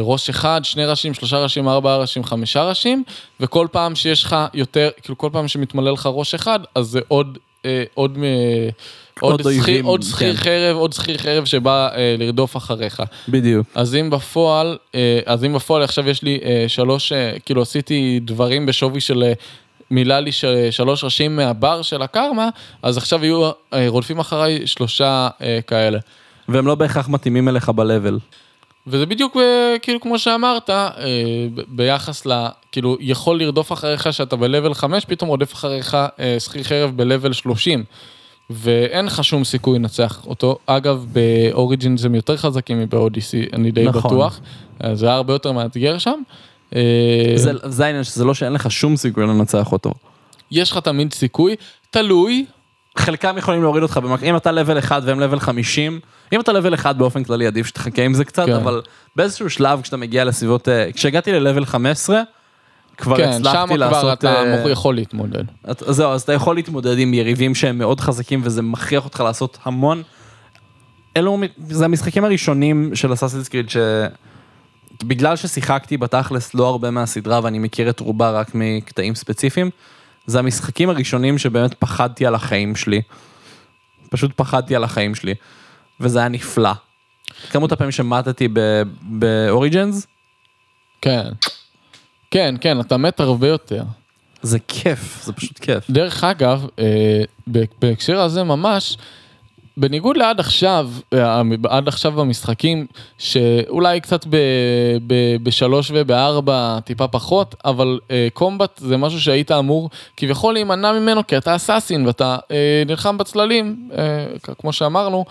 ראש 0.00 0.28
אחד, 0.28 0.60
שני 0.64 0.84
ראשים, 0.84 1.14
שלושה 1.14 1.38
ראשים, 1.38 1.68
ארבעה 1.68 1.96
ראשים, 1.96 2.24
חמישה 2.24 2.64
ראשים, 2.64 3.04
וכל 3.40 3.66
פעם 3.72 3.94
שיש 3.94 4.24
לך 4.24 4.36
יותר, 4.54 4.90
כאילו 5.02 5.18
כל 5.18 5.28
פעם 5.32 5.48
שמתמלא 5.48 5.92
לך 5.92 6.08
ראש 6.12 6.34
אחד, 6.34 6.60
אז 6.74 6.86
זה 6.86 7.00
עוד, 7.08 7.38
אה, 7.64 7.84
עוד, 7.94 8.18
אה, 8.22 8.68
עוד, 9.20 9.40
עוד 9.40 9.54
שכיר, 9.60 9.84
עוד 9.84 10.02
שכיר 10.02 10.36
כן. 10.36 10.42
חרב, 10.42 10.76
עוד 10.76 10.92
שכיר 10.92 11.18
חרב 11.18 11.44
שבא 11.44 11.88
אה, 11.94 12.14
לרדוף 12.18 12.56
אחריך. 12.56 13.02
בדיוק. 13.28 13.66
אז 13.74 13.94
אם 13.94 14.10
בפועל, 14.10 14.78
אה, 14.94 15.20
אז 15.26 15.44
אם 15.44 15.52
בפועל 15.52 15.82
עכשיו 15.82 16.08
יש 16.08 16.22
לי 16.22 16.38
אה, 16.44 16.64
שלוש, 16.68 17.12
אה, 17.12 17.32
כאילו 17.46 17.62
עשיתי 17.62 18.20
דברים 18.22 18.66
בשווי 18.66 19.00
של 19.00 19.22
אה, 19.22 19.32
מילא 19.90 20.18
לי 20.18 20.30
שלוש 20.70 21.04
ראשים 21.04 21.36
מהבר 21.36 21.82
של 21.82 22.02
הקרמה, 22.02 22.48
אז 22.82 22.96
עכשיו 22.96 23.24
יהיו 23.24 23.50
אה, 23.72 23.86
רודפים 23.88 24.18
אחריי 24.18 24.66
שלושה 24.66 25.28
אה, 25.42 25.58
כאלה. 25.66 25.98
והם 26.48 26.66
לא 26.66 26.74
בהכרח 26.74 27.08
מתאימים 27.08 27.48
אליך 27.48 27.68
ב-level. 27.68 28.18
וזה 28.86 29.06
בדיוק 29.06 29.36
אה, 29.36 29.76
כאילו 29.82 30.00
כמו 30.00 30.18
שאמרת, 30.18 30.70
אה, 30.70 30.86
ביחס 31.68 32.26
ל... 32.26 32.46
כאילו 32.72 32.96
יכול 33.00 33.38
לרדוף 33.38 33.72
אחריך 33.72 34.12
שאתה 34.12 34.36
ב-level 34.36 34.74
5, 34.74 35.04
פתאום 35.04 35.28
רודף 35.28 35.54
אחריך 35.54 35.96
אה, 36.20 36.40
שכיר 36.40 36.62
חרב 36.62 37.02
ב-level 37.02 37.32
30. 37.32 37.84
ואין 38.50 39.06
לך 39.06 39.24
שום 39.24 39.44
סיכוי 39.44 39.78
לנצח 39.78 40.26
אותו. 40.26 40.58
אגב, 40.66 41.06
באוריג'ינס 41.12 42.04
הם 42.04 42.14
יותר 42.14 42.36
חזקים 42.36 42.80
מבאודיסי, 42.80 43.46
אני 43.52 43.70
די 43.70 43.84
נכון. 43.84 44.10
בטוח. 44.10 44.40
זה 44.92 45.06
היה 45.06 45.14
הרבה 45.14 45.32
יותר 45.32 45.52
מאתגר 45.52 45.98
שם. 45.98 46.22
זה 47.34 47.52
זה 47.64 47.86
העניין 47.86 48.04
שזה 48.04 48.24
לא 48.24 48.34
שאין 48.34 48.52
לך 48.52 48.70
שום 48.70 48.96
סיכוי 48.96 49.24
לנצח 49.26 49.72
אותו. 49.72 49.92
יש 50.50 50.70
לך 50.70 50.78
תמיד 50.78 51.12
סיכוי, 51.12 51.56
תלוי, 51.90 52.46
חלקם 52.98 53.38
יכולים 53.38 53.62
להוריד 53.62 53.82
אותך, 53.82 53.96
במק... 53.96 54.22
אם 54.22 54.36
אתה 54.36 54.52
לבל 54.52 54.78
1 54.78 55.02
והם 55.04 55.20
לבל 55.20 55.40
50, 55.40 56.00
אם 56.32 56.40
אתה 56.40 56.52
לבל 56.52 56.74
1 56.74 56.96
באופן 56.96 57.24
כללי 57.24 57.46
עדיף 57.46 57.66
שתחכה 57.66 58.02
עם 58.02 58.14
זה 58.14 58.24
קצת, 58.24 58.46
כן. 58.46 58.52
אבל 58.52 58.82
באיזשהו 59.16 59.50
שלב 59.50 59.80
כשאתה 59.82 59.96
מגיע 59.96 60.24
לסביבות, 60.24 60.68
אה, 60.68 60.92
כשהגעתי 60.92 61.32
ללבל 61.32 61.64
15, 61.64 62.22
כבר 62.96 63.16
כן, 63.16 63.32
שם 63.32 63.38
הצלחתי 63.40 63.66
כבר 63.66 63.76
לעשות, 63.76 64.18
אתה 64.18 64.34
אה, 64.42 64.56
מוכר- 64.56 64.70
יכול 64.70 64.94
להתמודד. 64.94 65.44
את- 65.70 65.82
זהו, 65.86 66.10
אז 66.12 66.22
אתה 66.22 66.32
יכול 66.32 66.56
להתמודד 66.56 66.98
עם 66.98 67.14
יריבים 67.14 67.54
שהם 67.54 67.78
מאוד 67.78 68.00
חזקים 68.00 68.40
וזה 68.44 68.62
מכריח 68.62 69.04
אותך 69.04 69.20
לעשות 69.20 69.58
המון. 69.64 70.02
אלו, 71.16 71.38
זה 71.68 71.84
המשחקים 71.84 72.24
הראשונים 72.24 72.90
של 72.94 73.12
אסאסינס 73.12 73.48
קריד 73.48 73.66
שבגלל 75.02 75.36
ששיחקתי 75.36 75.96
בתכלס 75.96 76.54
לא 76.54 76.68
הרבה 76.68 76.90
מהסדרה 76.90 77.40
ואני 77.42 77.58
מכיר 77.58 77.90
את 77.90 78.00
רובה 78.00 78.30
רק 78.30 78.50
מקטעים 78.54 79.14
ספציפיים, 79.14 79.70
זה 80.26 80.38
המשחקים 80.38 80.90
הראשונים 80.90 81.38
שבאמת 81.38 81.74
פחדתי 81.74 82.26
על 82.26 82.34
החיים 82.34 82.76
שלי. 82.76 83.02
פשוט 84.10 84.30
פחדתי 84.36 84.76
על 84.76 84.84
החיים 84.84 85.14
שלי. 85.14 85.34
וזה 86.00 86.18
היה 86.18 86.28
נפלא. 86.28 86.72
כמות 87.50 87.72
הפעמים 87.72 87.92
שמטתי 87.92 88.48
באוריג'נס, 89.02 90.06
כן. 91.02 91.24
כן, 92.30 92.54
כן, 92.60 92.80
אתה 92.80 92.96
מת 92.96 93.20
הרבה 93.20 93.48
יותר. 93.48 93.82
זה 94.42 94.58
כיף, 94.68 95.22
זה 95.24 95.32
פשוט 95.32 95.58
כיף. 95.58 95.90
דרך 95.90 96.24
אגב, 96.24 96.66
אה, 96.78 97.22
בהקשר 97.80 98.20
הזה 98.20 98.42
ממש, 98.42 98.96
בניגוד 99.76 100.16
לעד 100.16 100.40
עכשיו, 100.40 100.90
אה, 101.12 101.42
עד 101.68 101.88
עכשיו 101.88 102.12
במשחקים, 102.12 102.86
שאולי 103.18 104.00
קצת 104.00 104.26
ב- 104.26 104.36
ב- 105.06 105.36
בשלוש 105.42 105.90
ובארבע 105.94 106.78
טיפה 106.84 107.08
פחות, 107.08 107.54
אבל 107.64 107.98
אה, 108.10 108.28
קומבט 108.32 108.78
זה 108.78 108.96
משהו 108.96 109.20
שהיית 109.20 109.50
אמור 109.50 109.90
כביכול 110.16 110.54
להימנע 110.54 110.92
ממנו, 110.92 111.26
כי 111.26 111.36
אתה 111.36 111.56
אסאסין 111.56 112.06
ואתה 112.06 112.36
אה, 112.50 112.82
נלחם 112.86 113.18
בצללים, 113.18 113.90
אה, 113.98 114.26
כמו 114.58 114.72
שאמרנו. 114.72 115.24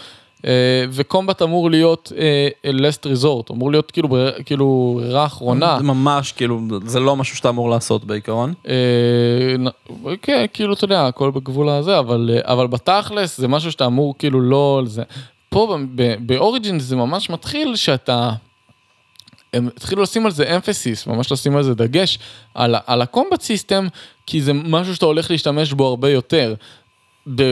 אה, 0.45 0.85
וקומבט 0.91 1.41
אמור 1.41 1.69
להיות 1.69 2.11
אה, 2.17 2.71
last 2.71 3.05
resort, 3.17 3.53
אמור 3.53 3.71
להיות 3.71 3.91
כאילו 3.91 4.17
כאילו 4.45 4.99
ברירה 5.01 5.25
אחרונה. 5.25 5.77
זה 5.77 5.83
ממש 5.83 6.31
כאילו, 6.31 6.61
זה 6.85 6.99
לא 6.99 7.15
משהו 7.15 7.37
שאתה 7.37 7.49
אמור 7.49 7.69
לעשות 7.69 8.05
בעיקרון. 8.05 8.53
אה, 8.67 8.75
כן, 10.21 10.45
כאילו, 10.53 10.73
אתה 10.73 10.85
יודע, 10.85 11.07
הכל 11.07 11.31
בגבול 11.31 11.69
הזה, 11.69 11.99
אבל, 11.99 12.29
אה, 12.47 12.67
בתכלס 12.67 13.37
זה 13.37 13.47
משהו 13.47 13.71
שאתה 13.71 13.85
אמור 13.85 14.15
כאילו 14.17 14.41
לא... 14.41 14.81
פה 15.49 15.77
באוריג'ין 16.19 16.79
זה 16.79 16.95
ממש 16.95 17.29
מתחיל 17.29 17.75
שאתה... 17.75 18.31
הם 19.53 19.67
התחילו 19.67 20.01
לשים 20.01 20.25
על 20.25 20.31
זה 20.31 20.55
אמפסיס, 20.55 21.07
ממש 21.07 21.31
לשים 21.31 21.55
על 21.55 21.63
זה 21.63 21.75
דגש, 21.75 22.19
על, 22.53 22.75
על 22.85 23.01
הקומבט 23.01 23.41
סיסטם, 23.41 23.87
כי 24.25 24.41
זה 24.41 24.53
משהו 24.53 24.95
שאתה 24.95 25.05
הולך 25.05 25.31
להשתמש 25.31 25.73
בו 25.73 25.87
הרבה 25.87 26.09
יותר. 26.09 26.53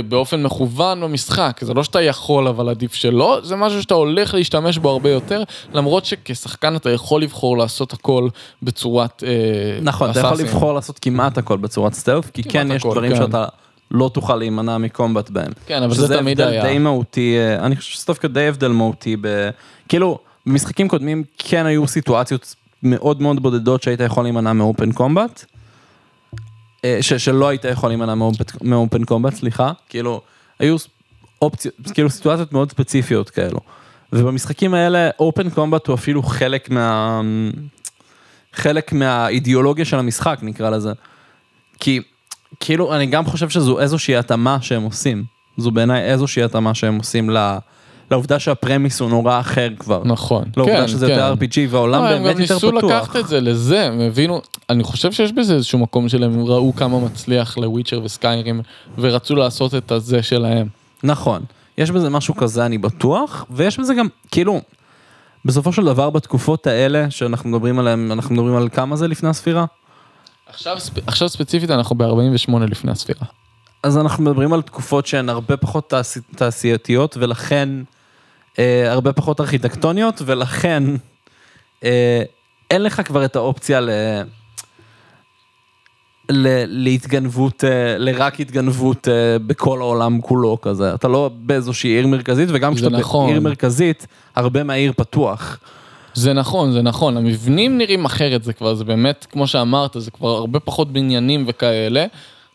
באופן 0.10 0.44
מכוון 0.44 1.02
במשחק, 1.02 1.60
זה 1.62 1.74
לא 1.74 1.84
שאתה 1.84 2.02
יכול 2.02 2.48
אבל 2.48 2.70
עדיף 2.70 2.94
שלא, 2.94 3.40
זה 3.44 3.56
משהו 3.56 3.82
שאתה 3.82 3.94
הולך 3.94 4.34
להשתמש 4.34 4.78
בו 4.78 4.90
הרבה 4.90 5.10
יותר, 5.10 5.44
למרות 5.74 6.06
שכשחקן 6.06 6.76
אתה 6.76 6.90
יכול 6.90 7.22
לבחור 7.22 7.58
לעשות 7.58 7.94
הכל 7.94 8.30
בצורת 8.64 9.24
אה, 9.24 9.80
נכון, 9.82 10.10
אתה 10.10 10.20
יכול. 10.20 10.38
לבחור 10.40 10.74
לעשות 10.74 11.00
כמעט 11.00 11.38
הכל 11.38 11.58
בצורת 11.58 11.94
סטלף, 11.94 12.32
כי 12.32 12.44
כן 12.44 12.68
יש 12.72 12.84
דברים 12.84 13.12
כן. 13.12 13.18
שאתה 13.18 13.46
לא 13.92 14.10
תוכל 14.14 14.36
להימנע 14.36 14.78
מקומבט 14.78 15.30
בהם. 15.30 15.52
כן, 15.66 15.84
אבל 15.84 15.96
זה 15.96 16.18
תמיד 16.18 16.38
שזה 16.38 16.48
היה. 16.48 16.62
הבדל 16.62 16.74
די 16.74 16.80
מהותי, 16.80 17.38
אה, 17.38 17.66
אני 17.66 17.76
חושב 17.76 17.94
שזה 17.94 18.04
דווקא 18.08 18.28
די 18.28 18.48
הבדל 18.48 18.68
מהותי. 18.68 19.16
כאילו, 19.90 20.20
במשחקים 20.46 20.88
קודמים 20.88 21.24
כן 21.38 21.66
היו 21.66 21.88
סיטואציות 21.88 22.56
מאוד 22.84 23.22
מאוד 23.22 23.44
בודדות 23.44 23.84
שהיית 23.84 24.00
יכול 24.00 24.24
להימנע 24.24 24.54
מאופן 24.54 24.92
קומבט. 24.92 25.46
אה, 26.86 26.98
ש- 27.02 27.14
שלא 27.14 27.48
היית 27.48 27.66
יכול 27.66 27.90
להימנע 27.90 28.14
מאופן- 28.62 29.04
קומבט, 29.04 29.34
סליחה, 29.34 29.72
כאילו, 29.90 30.22
היו 30.60 30.76
אופציות, 31.42 31.76
כאילו 31.94 32.10
סיטואציות 32.10 32.54
מאוד 32.54 32.72
ספציפיות 32.72 33.30
כאלו. 33.30 33.60
ובמשחקים 34.14 34.74
האלה 34.74 35.10
אופן 35.20 35.50
קומבט 35.50 35.88
הוא 35.88 35.94
אפילו 35.96 36.24
חלק 36.24 36.70
מה... 36.70 37.22
חלק 38.54 38.94
מהאידיאולוגיה 38.94 39.86
של 39.86 40.00
המשחק 40.00 40.40
נקרא 40.42 40.70
לזה. 40.70 40.94
כי 41.80 42.02
כאילו 42.60 42.96
אני 42.96 43.06
גם 43.06 43.26
חושב 43.26 43.50
שזו 43.50 43.80
איזושהי 43.80 44.16
התאמה 44.16 44.58
שהם 44.62 44.84
עושים. 44.84 45.24
זו 45.58 45.72
בעיניי 45.72 46.02
איזושהי 46.04 46.44
התאמה 46.44 46.74
שהם 46.74 46.98
עושים 46.98 47.30
ל... 47.30 47.58
לעובדה 48.12 48.40
שהפרמיס 48.40 49.00
הוא 49.02 49.10
נורא 49.10 49.40
אחר 49.40 49.68
כבר. 49.80 50.02
נכון, 50.06 50.44
לעובדה 50.58 50.78
כן, 50.78 50.88
שזה 50.88 51.08
כן. 51.08 51.14
יותר 51.14 51.34
RPG 51.34 51.58
והעולם 51.70 52.02
לא, 52.04 52.08
הם 52.08 52.24
באמת 52.24 52.36
גם 52.36 52.42
יותר 52.42 52.54
ניסו 52.56 52.72
פתוח. 52.78 52.84
לקחת 52.92 53.16
את 53.16 53.28
זה 53.28 53.42
לזה, 53.42 53.84
הם 53.86 54.00
הבינו, 54.00 54.42
אני 54.70 54.84
חושב 54.84 55.12
שיש 55.12 55.32
בזה 55.32 55.54
איזשהו 55.56 55.80
מקום 55.80 56.10
שלהם, 56.10 56.34
הם 56.34 56.46
ראו 56.46 56.74
כמה 56.76 57.00
מצליח 57.00 57.58
לוויצ'ר 57.58 58.02
וסקיירים, 58.04 58.62
ורצו 58.98 59.36
לעשות 59.36 59.76
את 59.76 59.92
הזה 59.92 60.24
שלהם. 60.24 60.68
נכון. 61.04 61.42
יש 61.78 61.92
בזה 61.92 62.10
משהו 62.10 62.36
כזה 62.36 62.66
אני 62.66 62.78
בטוח, 62.78 63.46
ויש 63.52 63.80
בזה 63.80 63.94
גם, 63.94 64.08
כאילו, 64.32 64.62
בסופו 65.46 65.74
של 65.74 65.86
דבר 65.86 66.10
בתקופות 66.10 66.68
האלה 66.68 67.12
שאנחנו 67.12 67.50
מדברים 67.50 67.80
עליהן, 67.80 68.12
אנחנו 68.12 68.36
מדברים 68.36 68.56
על 68.56 68.70
כמה 68.70 68.96
זה 68.96 69.08
לפני 69.08 69.30
הספירה? 69.30 69.66
עכשיו, 70.50 70.78
ספ- 70.80 71.02
עכשיו 71.08 71.30
ספציפית 71.30 71.72
אנחנו 71.72 71.96
ב-48 71.96 72.60
לפני 72.70 72.92
הספירה. 72.92 73.28
אז 73.84 73.98
אנחנו 73.98 74.24
מדברים 74.24 74.54
על 74.54 74.62
תקופות 74.62 75.08
שהן 75.08 75.30
הרבה 75.30 75.58
פחות 75.58 75.90
תעשי, 75.90 76.20
תעשייתיות 76.36 77.18
ולכן 77.20 77.70
אה, 78.60 78.92
הרבה 78.92 79.14
פחות 79.14 79.42
ארכיטקטוניות 79.42 80.22
ולכן 80.26 80.84
אה, 81.84 82.22
אין 82.72 82.84
לך 82.84 83.02
כבר 83.06 83.26
את 83.26 83.36
האופציה 83.36 83.82
ל... 83.82 83.90
ל... 86.30 86.48
להתגנבות, 86.66 87.64
אה, 87.64 87.98
לרק 87.98 88.40
התגנבות 88.40 89.08
אה, 89.08 89.40
בכל 89.40 89.82
העולם 89.82 90.22
כולו 90.22 90.62
כזה, 90.62 90.94
אתה 90.94 91.08
לא 91.08 91.30
באיזושהי 91.36 91.90
עיר 91.90 92.08
מרכזית 92.08 92.50
וגם 92.52 92.76
כשאתה 92.76 92.90
נכון. 92.90 93.30
בעיר 93.30 93.42
מרכזית, 93.42 94.08
הרבה 94.36 94.64
מהעיר 94.64 94.94
פתוח. 94.98 95.60
זה 96.14 96.34
נכון, 96.34 96.72
זה 96.72 96.82
נכון, 96.82 97.18
המבנים 97.18 97.78
נראים 97.78 98.06
אחרת, 98.06 98.44
זה 98.44 98.54
כבר, 98.54 98.74
זה 98.74 98.84
באמת, 98.84 99.26
כמו 99.32 99.48
שאמרת, 99.48 99.96
זה 100.00 100.12
כבר 100.12 100.30
הרבה 100.30 100.60
פחות 100.60 100.92
בניינים 100.92 101.46
וכאלה, 101.48 102.06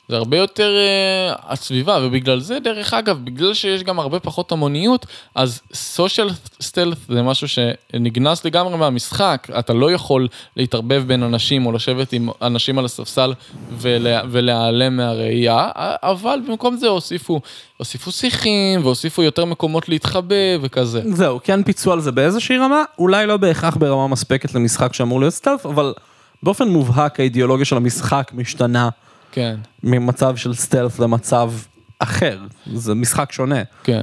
זה 0.09 0.17
הרבה 0.17 0.37
יותר 0.37 0.71
uh, 0.71 1.41
הסביבה, 1.49 1.99
ובגלל 2.03 2.41
זה, 2.41 2.59
דרך 2.61 2.95
אגב, 2.95 3.19
בגלל 3.25 3.55
שיש 3.55 3.83
גם 3.83 3.99
הרבה 3.99 4.21
פחות 4.21 4.53
המוניות, 4.53 5.07
אז 5.35 5.61
סושיאל 5.75 6.29
סטלט 6.63 6.99
זה 7.09 7.23
משהו 7.23 7.49
שנגנס 7.49 8.45
לגמרי 8.45 8.77
מהמשחק, 8.77 9.49
אתה 9.59 9.73
לא 9.73 9.93
יכול 9.93 10.29
להתערבב 10.57 11.05
בין 11.07 11.23
אנשים 11.23 11.67
או 11.67 11.73
לשבת 11.73 12.13
עם 12.13 12.29
אנשים 12.43 12.79
על 12.79 12.85
הספסל 12.85 13.35
ולה, 13.79 14.23
ולהיעלם 14.31 14.97
מהראייה, 14.97 15.69
אבל 16.03 16.41
במקום 16.49 16.77
זה 16.77 16.89
הוסיפו, 16.89 17.41
הוסיפו 17.77 18.13
שיחים 18.13 18.81
והוסיפו 18.85 19.23
יותר 19.23 19.45
מקומות 19.45 19.89
להתחבא 19.89 20.35
וכזה. 20.63 21.03
זהו, 21.05 21.41
כן 21.45 21.63
פיצו 21.63 21.93
על 21.93 22.01
זה 22.01 22.13
באיזושהי 22.13 22.59
רמה, 22.59 22.83
אולי 22.99 23.27
לא 23.27 23.37
בהכרח 23.37 23.77
ברמה 23.77 24.09
מספקת 24.09 24.55
למשחק 24.55 24.95
שאמור 24.95 25.21
להיות 25.21 25.35
סטלף, 25.35 25.67
אבל 25.67 25.95
באופן 26.43 26.69
מובהק 26.69 27.21
האידיאולוגיה 27.21 27.65
של 27.65 27.77
המשחק 27.77 28.31
משתנה 28.35 28.89
כן, 29.33 29.57
ממצב 29.83 30.37
של 30.37 30.55
סטלף 30.55 30.99
למצב 30.99 31.53
אחר, 31.99 32.39
זה 32.75 32.95
משחק 32.95 33.33
שונה. 33.33 33.63
כן. 33.83 34.03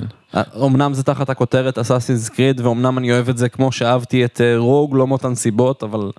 אמנם 0.65 0.93
זה 0.93 1.03
תחת 1.03 1.29
הכותרת 1.29 1.77
אסאסינס 1.77 2.29
קריד, 2.29 2.61
ואומנם 2.61 2.97
אני 2.97 3.11
אוהב 3.11 3.29
את 3.29 3.37
זה 3.37 3.49
כמו 3.49 3.71
שאהבתי 3.71 4.25
את 4.25 4.41
אה, 4.41 4.57
רוג, 4.57 4.95
לא 4.95 5.07
מאותן 5.07 5.35
סיבות, 5.35 5.83
אבל 5.83 6.11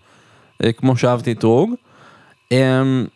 אה, 0.65 0.73
כמו 0.73 0.97
שאהבתי 0.97 1.33
את 1.33 1.43
רוג. 1.43 1.75
אמ, 2.53 3.07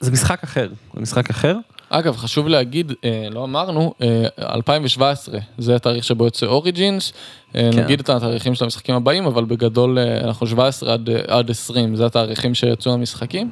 זה 0.00 0.10
משחק 0.10 0.42
אחר, 0.44 0.68
זה 0.94 1.00
משחק 1.00 1.30
אחר. 1.30 1.56
אגב, 1.92 2.16
חשוב 2.16 2.48
להגיד, 2.48 2.92
אה, 3.04 3.28
לא 3.30 3.44
אמרנו, 3.44 3.94
אה, 4.02 4.26
2017, 4.54 5.38
זה 5.58 5.76
התאריך 5.76 6.04
שבו 6.04 6.24
יוצא 6.24 6.46
אוריג'ינס, 6.46 7.12
אה, 7.54 7.70
כן. 7.72 7.78
נגיד 7.78 8.00
את 8.00 8.08
התאריכים 8.08 8.54
של 8.54 8.64
המשחקים 8.64 8.94
הבאים, 8.94 9.26
אבל 9.26 9.44
בגדול 9.44 9.98
אה, 9.98 10.20
אנחנו 10.20 10.46
17 10.46 10.92
עד, 10.92 11.10
אה, 11.10 11.38
עד 11.38 11.50
20, 11.50 11.96
זה 11.96 12.06
התאריכים 12.06 12.54
שיצאו 12.54 12.92
המשחקים, 12.92 13.50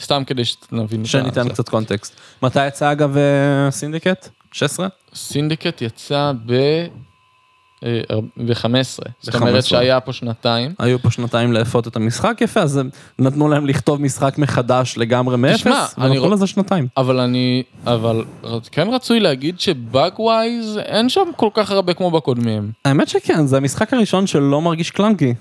סתם 0.00 0.22
כדי 0.26 0.44
שנבין. 0.44 1.04
שניתן. 1.04 1.48
קצת 1.48 1.68
קונטקסט. 1.68 2.20
מתי 2.42 2.66
יצא 2.66 2.92
אגב 2.92 3.16
אה, 3.16 3.70
Syndicate? 3.70 4.28
16? 4.52 4.88
Syndicate 5.14 5.82
יצא 5.82 6.32
ב... 6.46 6.52
אה, 7.84 8.16
ב-15, 8.36 9.10
זאת 9.20 9.34
אומרת 9.34 9.54
ב-15. 9.54 9.62
שהיה 9.62 10.00
פה 10.00 10.12
שנתיים. 10.12 10.74
היו 10.78 10.98
פה 10.98 11.10
שנתיים 11.10 11.52
לאפות 11.52 11.86
את 11.86 11.96
המשחק 11.96 12.38
יפה, 12.40 12.60
אז 12.60 12.76
הם 12.76 12.90
נתנו 13.18 13.48
להם 13.48 13.66
לכתוב 13.66 14.00
משחק 14.00 14.38
מחדש 14.38 14.94
לגמרי 14.98 15.36
מאפס, 15.36 15.94
ונתנו 15.98 16.30
לזה 16.30 16.46
שנתיים. 16.46 16.86
אבל 16.96 17.20
אני, 17.20 17.62
אבל 17.86 18.24
כן 18.72 18.88
רצוי 18.88 19.20
להגיד 19.20 19.60
שבאג 19.60 20.20
ווייז 20.20 20.78
אין 20.78 21.08
שם 21.08 21.28
כל 21.36 21.48
כך 21.54 21.70
הרבה 21.70 21.94
כמו 21.94 22.10
בקודמים. 22.10 22.72
האמת 22.84 23.08
שכן, 23.08 23.46
זה 23.46 23.56
המשחק 23.56 23.94
הראשון 23.94 24.26
שלא 24.26 24.60
מרגיש 24.60 24.90
קלנקי. 24.90 25.34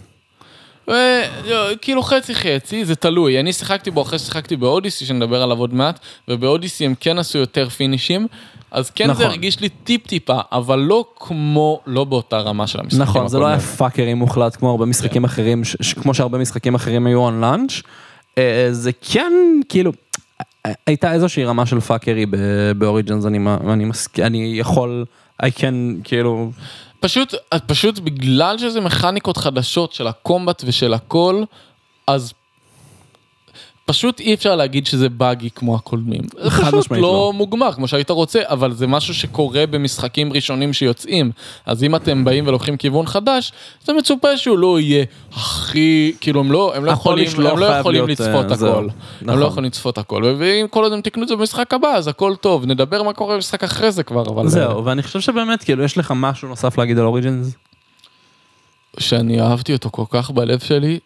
אה, 0.89 1.23
לא, 1.49 1.75
כאילו 1.81 2.03
חצי 2.03 2.35
חצי, 2.35 2.85
זה 2.85 2.95
תלוי. 2.95 3.39
אני 3.39 3.53
שיחקתי 3.53 3.91
בו 3.91 4.01
אחרי 4.01 4.19
ששיחקתי 4.19 4.55
באודיסי, 4.55 5.05
שנדבר 5.05 5.43
עליו 5.43 5.57
עוד 5.57 5.73
מעט, 5.73 5.99
ובאודיסי 6.27 6.85
הם 6.85 6.93
כן 6.99 7.19
עשו 7.19 7.37
יותר 7.37 7.69
פינישים, 7.69 8.27
אז 8.71 8.89
כן 8.89 9.03
נכון. 9.09 9.17
זה 9.17 9.27
הרגיש 9.27 9.59
לי 9.59 9.69
טיפ 9.69 10.07
טיפה, 10.07 10.39
אבל 10.51 10.79
לא 10.79 11.05
כמו, 11.19 11.79
לא 11.87 12.03
באותה 12.03 12.37
רמה 12.37 12.67
של 12.67 12.79
המשחקים 12.79 13.01
נכון, 13.01 13.27
זה 13.27 13.39
לא 13.39 13.47
היה. 13.47 13.59
פאקרים 13.59 14.17
מוחלט 14.17 14.55
כמו 14.55 14.69
הרבה 14.71 14.85
כן. 14.85 14.89
משחקים 14.89 15.23
אחרים, 15.23 15.63
ש- 15.63 15.75
ש- 15.81 15.93
כמו 15.93 16.13
שהרבה 16.13 16.37
משחקים 16.37 16.75
אחרים 16.75 17.07
היו 17.07 17.29
on 17.29 17.33
lunch. 17.43 17.81
אה, 18.37 18.67
זה 18.71 18.91
כן, 19.01 19.33
כאילו, 19.69 19.91
אה, 20.65 20.71
הייתה 20.87 21.13
איזושהי 21.13 21.45
רמה 21.45 21.65
של 21.65 21.79
פאקרי 21.79 22.25
באוריג'נס, 22.77 23.25
אני 23.25 23.39
אני 23.73 23.85
אני 24.19 24.53
יכול, 24.55 25.05
I 25.43 25.47
can, 25.57 25.63
כאילו, 26.03 26.51
פשוט, 26.99 27.33
פשוט 27.65 27.99
בגלל 27.99 28.57
שזה 28.57 28.81
מכניקות 28.81 29.37
חדשות 29.37 29.93
של 29.93 30.07
הקומבט 30.07 30.63
ושל 30.65 30.93
הכל, 30.93 31.43
אז 32.07 32.33
פשוט 33.91 34.19
אי 34.19 34.33
אפשר 34.33 34.55
להגיד 34.55 34.85
שזה 34.85 35.09
באגי 35.09 35.49
כמו 35.49 35.75
הקודמים. 35.75 36.21
זה 36.43 36.49
חד 36.49 36.63
פשוט 36.63 36.79
משמעית 36.79 37.01
לא 37.01 37.07
לא. 37.07 37.33
מוגמר 37.35 37.73
כמו 37.73 37.87
שהיית 37.87 38.09
רוצה, 38.09 38.39
אבל 38.43 38.73
זה 38.73 38.87
משהו 38.87 39.13
שקורה 39.13 39.65
במשחקים 39.65 40.33
ראשונים 40.33 40.73
שיוצאים. 40.73 41.31
אז 41.65 41.83
אם 41.83 41.95
אתם 41.95 42.25
באים 42.25 42.47
ולוקחים 42.47 42.77
כיוון 42.77 43.05
חדש, 43.05 43.51
זה 43.85 43.93
מצופה 43.93 44.37
שהוא 44.37 44.57
לא 44.57 44.79
יהיה 44.79 45.05
הכי, 45.31 46.13
כאילו 46.21 46.39
הם 46.39 46.51
לא, 46.51 46.75
הם 46.75 46.85
לא 46.85 46.91
יכולים, 46.91 47.27
לא 47.37 47.49
הם 47.51 47.59
לא 47.59 47.65
יכולים 47.65 48.05
להיות, 48.05 48.19
לצפות 48.19 48.51
אה, 48.51 48.55
זהו. 48.55 48.71
הכל. 48.71 48.87
הם 49.21 49.27
לא 49.27 49.35
נכון. 49.35 49.47
יכולים 49.47 49.67
לצפות 49.67 49.97
הכל. 49.97 50.35
ואם 50.37 50.65
כל 50.69 50.83
עוד 50.83 50.93
הם 50.93 51.01
תקנו 51.01 51.23
את 51.23 51.27
זה 51.27 51.35
במשחק 51.35 51.73
הבא, 51.73 51.87
אז 51.87 52.07
הכל 52.07 52.35
טוב. 52.41 52.65
נדבר 52.65 53.03
מה 53.03 53.13
קורה 53.13 53.35
במשחק 53.35 53.63
אחרי 53.63 53.91
זה 53.91 54.03
כבר, 54.03 54.23
אבל... 54.27 54.47
זהו, 54.47 54.85
ואני 54.85 55.03
חושב 55.03 55.19
שבאמת, 55.19 55.63
כאילו, 55.63 55.83
יש 55.83 55.97
לך 55.97 56.13
משהו 56.15 56.47
נוסף 56.47 56.77
להגיד 56.77 56.99
על 56.99 57.05
Origins? 57.05 57.55
שאני 58.99 59.41
אהבתי 59.41 59.73
אותו 59.73 59.89
כל 59.91 60.05
כך 60.09 60.31
בלב 60.31 60.59
שלי. 60.59 60.99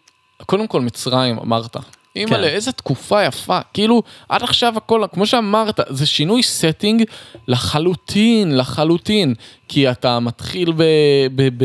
קודם 0.46 0.66
כל 0.66 0.80
מצרים, 0.80 1.38
אמרת. 1.38 1.76
אימא'לה, 2.16 2.48
כן. 2.48 2.54
איזה 2.54 2.72
תקופה 2.72 3.24
יפה. 3.24 3.58
כאילו, 3.74 4.02
עד 4.28 4.42
עכשיו 4.42 4.76
הכל, 4.76 5.04
כמו 5.12 5.26
שאמרת, 5.26 5.80
זה 5.88 6.06
שינוי 6.06 6.42
setting 6.42 7.04
לחלוטין, 7.48 8.56
לחלוטין. 8.56 9.34
כי 9.68 9.90
אתה 9.90 10.20
מתחיל 10.20 10.72
ב... 10.72 10.82
ב, 11.34 11.48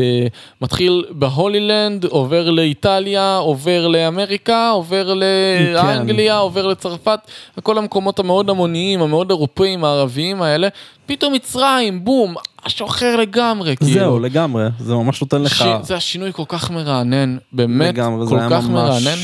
מתחיל 0.60 1.04
בהולילנד, 1.10 2.04
עובר 2.04 2.50
לאיטליה, 2.50 3.36
עובר 3.36 3.88
לאמריקה, 3.88 4.70
עובר 4.70 5.14
לאנגליה, 5.14 6.38
עובר 6.38 6.66
לצרפת, 6.66 7.18
וכל 7.58 7.78
המקומות 7.78 8.18
המאוד 8.18 8.50
המוניים, 8.50 9.02
המאוד 9.02 9.30
אירופאים, 9.30 9.84
הערביים 9.84 10.42
האלה, 10.42 10.68
פתאום 11.06 11.32
מצרים, 11.32 12.04
בום, 12.04 12.34
משהו 12.66 12.86
אחר 12.86 13.16
לגמרי, 13.16 13.76
כאילו. 13.76 13.92
זהו, 13.92 14.18
לגמרי, 14.18 14.64
זה 14.78 14.94
ממש 14.94 15.20
נותן 15.22 15.42
לך... 15.42 15.56
ש... 15.56 15.62
זה 15.82 15.96
השינוי 15.96 16.32
כל 16.32 16.44
כך 16.48 16.70
מרענן, 16.70 17.36
באמת, 17.52 17.94
לגמרי, 17.94 18.26
כל 18.28 18.38
כך 18.50 18.64
ממש... 18.64 18.70
מרענן. 18.70 19.18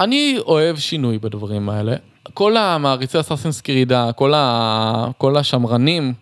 אני 0.00 0.36
אוהב 0.46 0.76
שינוי 0.76 1.18
בדברים 1.18 1.68
האלה. 1.68 1.96
כל 2.34 2.56
המעריצי 2.56 3.20
אסאסינס 3.20 3.60
קרידה, 3.60 4.12
כל, 4.12 4.34
ה... 4.34 5.06
כל 5.18 5.36
השמרנים, 5.36 6.14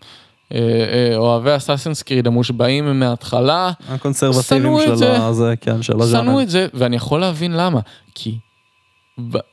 אה, 0.55 0.59
אה, 0.59 1.17
אוהבי 1.17 1.57
אסאסינס 1.57 2.03
קריד 2.03 2.27
המושבעים 2.27 3.01
מההתחלה, 3.01 3.71
הקונסרבטיבים 3.89 4.79
של 4.85 4.95
זה. 4.95 5.27
הזה, 5.27 5.55
כן, 5.61 5.83
של 5.83 6.01
הז'אנר. 6.01 6.23
שנאו 6.23 6.41
את 6.41 6.51
זה, 6.51 6.67
ואני 6.75 6.97
יכול 6.97 7.21
להבין 7.21 7.53
למה. 7.53 7.81
כי 8.15 8.39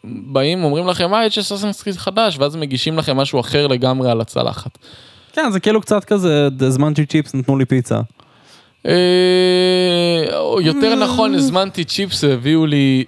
באים, 0.03 0.63
אומרים 0.63 0.87
לכם, 0.87 1.13
אה, 1.13 1.25
יש 1.25 1.37
אסאסינס 1.37 1.83
קריד 1.83 1.95
חדש, 1.95 2.37
ואז 2.39 2.55
מגישים 2.55 2.97
לכם 2.97 3.17
משהו 3.17 3.39
אחר 3.39 3.67
לגמרי 3.67 4.11
על 4.11 4.21
הצלחת. 4.21 4.77
כן, 5.33 5.51
זה 5.51 5.59
כאילו 5.59 5.81
קצת 5.81 6.03
כזה, 6.03 6.47
הזמנתי 6.59 7.05
צ'יפס, 7.05 7.35
נתנו 7.35 7.57
לי 7.57 7.65
פיצה. 7.65 7.99
אה, 8.87 10.25
יותר 10.61 10.95
נכון, 10.95 11.35
הזמנתי 11.35 11.83
צ'יפס, 11.83 12.23
הביאו 12.23 12.65
לי 12.65 13.05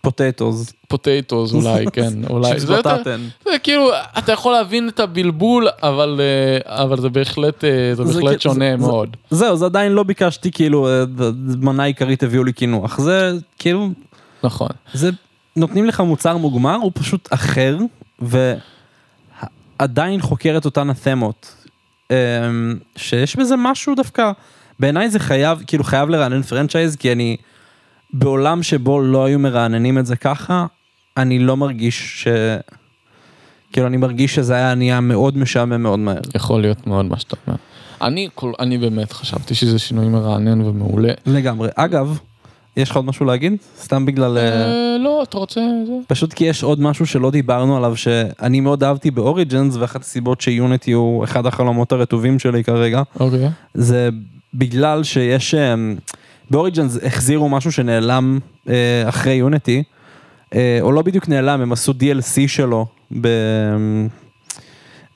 פוטטוס. 0.00 0.72
פוטטוס 0.88 1.52
אולי, 1.54 1.84
כן, 1.92 2.12
אולי. 2.30 2.60
זה 2.60 2.74
יותר-. 2.74 3.16
זה 3.44 3.58
כאילו, 3.62 3.90
אתה 4.18 4.32
יכול 4.32 4.52
להבין 4.52 4.88
את 4.88 5.00
הבלבול, 5.00 5.68
אבל, 5.82 6.20
אה, 6.20 6.82
אבל 6.84 7.00
זה 7.00 7.08
בהחלט, 7.08 7.64
אה, 7.64 7.94
זה 7.94 8.04
בהחלט 8.04 8.40
שונה 8.40 8.70
זה- 8.70 8.76
מאוד. 8.76 9.16
זהו, 9.30 9.56
זה 9.56 9.64
עדיין 9.64 9.92
לא 9.92 10.02
ביקשתי 10.02 10.50
כאילו, 10.52 10.88
אה, 10.88 11.04
מנה 11.60 11.82
עיקרית 11.84 12.22
הביאו 12.22 12.44
לי 12.44 12.52
קינוח. 12.52 12.98
זה 13.00 13.32
כאילו, 13.58 13.88
נכון. 14.44 14.68
זה 14.92 15.10
נותנים 15.56 15.86
לך 15.86 16.00
מוצר 16.00 16.36
מוגמר, 16.36 16.74
הוא 16.74 16.92
פשוט 16.94 17.28
אחר, 17.30 17.76
ועדיין 19.80 20.20
חוקר 20.20 20.54
את 20.56 20.64
אותן 20.64 20.90
התמות. 20.90 21.54
שיש 22.96 23.36
בזה 23.36 23.54
משהו 23.58 23.94
דווקא, 23.94 24.32
בעיניי 24.80 25.10
זה 25.10 25.18
חייב, 25.18 25.62
כאילו 25.66 25.84
חייב 25.84 26.08
לרענן 26.08 26.42
פרנצ'ייז, 26.42 26.96
כי 26.96 27.12
אני, 27.12 27.36
בעולם 28.14 28.62
שבו 28.62 29.00
לא 29.00 29.24
היו 29.24 29.38
מרעננים 29.38 29.98
את 29.98 30.06
זה 30.06 30.16
ככה, 30.16 30.66
אני 31.16 31.38
לא 31.38 31.56
מרגיש 31.56 32.22
ש... 32.22 32.28
כאילו 33.72 33.86
אני 33.86 33.96
מרגיש 33.96 34.34
שזה 34.34 34.54
היה 34.54 34.74
נהיה 34.74 35.00
מאוד 35.00 35.38
משעמם 35.38 35.82
מאוד 35.82 35.98
מהר. 35.98 36.20
יכול 36.34 36.60
להיות 36.60 36.86
מאוד 36.86 37.04
מה 37.04 37.18
שאתה 37.18 37.36
אומר. 37.46 37.56
אני, 38.02 38.28
כל, 38.34 38.52
אני 38.60 38.78
באמת 38.78 39.12
חשבתי 39.12 39.54
שזה 39.54 39.78
שינוי 39.78 40.08
מרענן 40.08 40.60
ומעולה. 40.62 41.12
לגמרי. 41.26 41.68
אגב, 41.74 42.18
יש 42.76 42.90
לך 42.90 42.96
עוד 42.96 43.04
משהו 43.04 43.26
להגיד? 43.26 43.52
סתם 43.80 44.06
בגלל... 44.06 44.38
אה, 44.38 44.42
אה, 44.42 44.96
לא, 44.98 45.22
אתה 45.22 45.38
רוצה... 45.38 45.60
זה? 45.86 45.92
פשוט 46.06 46.32
כי 46.32 46.44
יש 46.44 46.62
עוד 46.62 46.80
משהו 46.80 47.06
שלא 47.06 47.30
דיברנו 47.30 47.76
עליו 47.76 47.96
שאני 47.96 48.60
מאוד 48.60 48.84
אהבתי 48.84 49.10
באוריג'נס 49.10 49.76
ואחת 49.76 50.02
הסיבות 50.02 50.40
שיוניטי 50.40 50.92
הוא 50.92 51.24
אחד 51.24 51.46
החלומות 51.46 51.92
הרטובים 51.92 52.38
שלי 52.38 52.64
כרגע 52.64 53.02
אוקיי. 53.20 53.48
זה 53.74 54.08
בגלל 54.54 55.02
שיש 55.02 55.54
אמ, 55.54 55.96
באוריג'נס 56.50 56.98
החזירו 57.02 57.48
משהו 57.48 57.72
שנעלם 57.72 58.38
אה, 58.68 59.08
אחרי 59.08 59.32
יוניטי 59.34 59.82
אה, 60.54 60.78
או 60.80 60.92
לא 60.92 61.02
בדיוק 61.02 61.28
נעלם 61.28 61.60
הם 61.60 61.72
עשו 61.72 61.92
DLC 61.92 62.48
שלו 62.48 62.86
ב... 63.20 63.28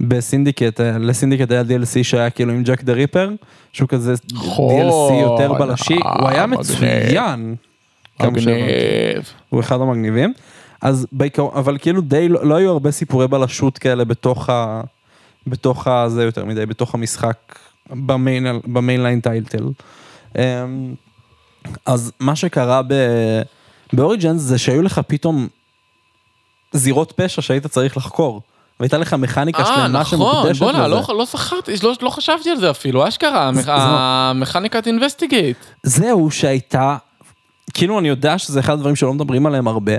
בסינדיקט, 0.00 0.80
אה, 0.80 0.98
לסינדיקט 0.98 1.50
היה 1.50 1.62
DLC 1.62 2.02
שהיה 2.02 2.30
כאילו 2.30 2.52
עם 2.52 2.62
ג'ק 2.62 2.82
דה 2.82 2.92
ריפר, 2.92 3.30
שהוא 3.72 3.88
כזה 3.88 4.14
DLC 4.32 5.12
יותר 5.22 5.52
בלשי, 5.52 5.94
הוא 5.94 6.28
היה. 6.28 6.46
מצוין. 6.46 7.54
מגניב. 8.20 9.32
הוא 9.48 9.60
אחד 9.60 9.80
המגניבים. 9.80 10.32
אז 10.82 11.06
בעיקרון, 11.12 11.50
אבל 11.54 11.78
כאילו 11.78 12.00
די, 12.00 12.28
לא, 12.28 12.46
לא 12.46 12.54
היו 12.54 12.70
הרבה 12.70 12.90
סיפורי 12.90 13.28
בלשות 13.28 13.78
כאלה 13.78 14.04
בתוך 14.04 14.50
ה... 14.50 14.80
בתוך 15.46 15.86
ה... 15.86 16.08
זה 16.08 16.24
יותר 16.24 16.44
מדי, 16.44 16.66
בתוך 16.66 16.94
המשחק, 16.94 17.58
ב 18.66 18.72
mainline 18.72 19.20
title. 19.20 19.68
אז 21.86 22.12
מה 22.20 22.36
שקרה 22.36 22.82
ב... 22.82 22.94
באוריג'נס 23.92 24.40
זה 24.40 24.58
שהיו 24.58 24.82
לך 24.82 25.00
פתאום 25.06 25.48
זירות 26.72 27.12
פשע 27.16 27.42
שהיית 27.42 27.66
צריך 27.66 27.96
לחקור. 27.96 28.42
והייתה 28.80 28.98
לך 28.98 29.14
מכניקה 29.14 29.62
אה, 29.62 29.66
שלמה 29.66 30.00
נכון, 30.00 30.18
שמוקדשת 30.18 30.62
בואנה, 30.62 30.88
לזה. 30.88 30.88
לא, 31.08 31.18
לא 31.18 31.24
זכרתי, 31.24 31.72
לא, 31.82 31.94
לא 32.02 32.10
חשבתי 32.10 32.50
על 32.50 32.56
זה 32.56 32.70
אפילו, 32.70 33.08
אשכרה, 33.08 33.50
המכניקת 33.66 34.86
investigate. 34.86 35.56
זהו 35.82 36.30
שהייתה, 36.30 36.96
כאילו 37.74 37.98
אני 37.98 38.08
יודע 38.08 38.38
שזה 38.38 38.60
אחד 38.60 38.72
הדברים 38.72 38.96
שלא 38.96 39.14
מדברים 39.14 39.46
עליהם 39.46 39.68
הרבה, 39.68 39.92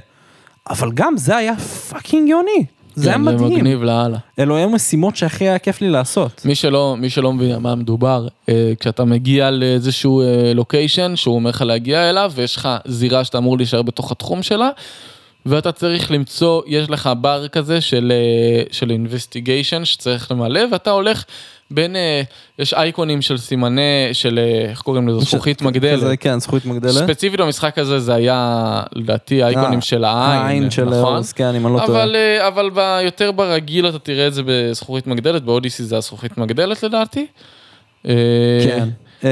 אבל 0.69 0.91
גם 0.93 1.17
זה 1.17 1.37
היה 1.37 1.55
fucking 1.89 2.29
unique. 2.29 2.65
זה 2.99 3.09
היה 3.09 3.17
כן, 3.17 3.23
זה 3.23 3.31
מדהים. 3.31 3.53
מגניב 3.53 3.83
לאללה. 3.83 4.17
אלו 4.39 4.55
היו 4.55 4.69
משימות 4.69 5.15
שהכי 5.15 5.43
היה 5.43 5.59
כיף 5.59 5.81
לי 5.81 5.89
לעשות. 5.89 6.41
מי 6.45 6.55
שלא, 6.55 6.95
מי 6.99 7.09
שלא 7.09 7.33
מבין 7.33 7.51
על 7.51 7.59
מה 7.59 7.75
מדובר, 7.75 8.27
אה, 8.49 8.73
כשאתה 8.79 9.05
מגיע 9.05 9.51
לאיזשהו 9.51 10.21
אה, 10.21 10.53
לוקיישן 10.55 11.15
שהוא 11.15 11.35
אומר 11.35 11.49
לך 11.49 11.61
להגיע 11.61 12.09
אליו 12.09 12.31
ויש 12.35 12.55
לך 12.55 12.69
זירה 12.85 13.23
שאתה 13.23 13.37
אמור 13.37 13.57
להישאר 13.57 13.81
בתוך 13.81 14.11
התחום 14.11 14.43
שלה 14.43 14.69
ואתה 15.45 15.71
צריך 15.71 16.11
למצוא, 16.11 16.61
יש 16.67 16.89
לך 16.89 17.09
בר 17.21 17.47
כזה 17.47 17.81
של, 17.81 18.11
אה, 18.15 18.63
של 18.71 18.91
investigation 18.91 19.85
שצריך 19.85 20.31
למלא 20.31 20.61
ואתה 20.71 20.91
הולך 20.91 21.23
בין, 21.71 21.95
אה, 21.95 22.21
יש 22.59 22.73
אייקונים 22.73 23.21
של 23.21 23.37
סימני, 23.37 24.09
של 24.13 24.39
אה, 24.39 24.69
איך 24.69 24.81
קוראים 24.81 25.07
לזה, 25.07 25.19
זכוכית 25.19 25.61
מגדלת. 25.61 26.03
כזה, 26.03 26.17
כן, 26.17 26.39
זכוכית 26.39 26.65
מגדלת. 26.65 26.93
ספציפית 26.93 27.39
במשחק 27.39 27.77
הזה 27.77 27.99
זה 27.99 28.13
היה 28.13 28.83
לדעתי 28.95 29.43
האייקונים 29.43 29.79
אה, 29.79 29.81
של 29.81 30.03
העין, 30.03 30.41
העין 30.41 30.71
של 30.71 30.85
נכון? 30.85 31.13
אורס, 31.13 31.33
כן, 31.33 31.55
אם 31.55 31.67
אני 31.67 31.73
לא 31.73 31.85
טועה. 31.85 32.47
אבל, 32.47 32.79
יותר 33.05 33.31
ברגיל 33.31 33.89
אתה 33.89 33.99
תראה 33.99 34.27
את 34.27 34.33
זה 34.33 34.41
בזכוכית 34.45 35.07
מגדלת, 35.07 35.43
ב 35.43 35.48
Odyssey 35.48 35.83
זה 35.83 35.97
הזכוכית 35.97 36.37
מגדלת 36.37 36.83
לדעתי. 36.83 37.25
כן. 38.03 38.89
אמ, 39.23 39.29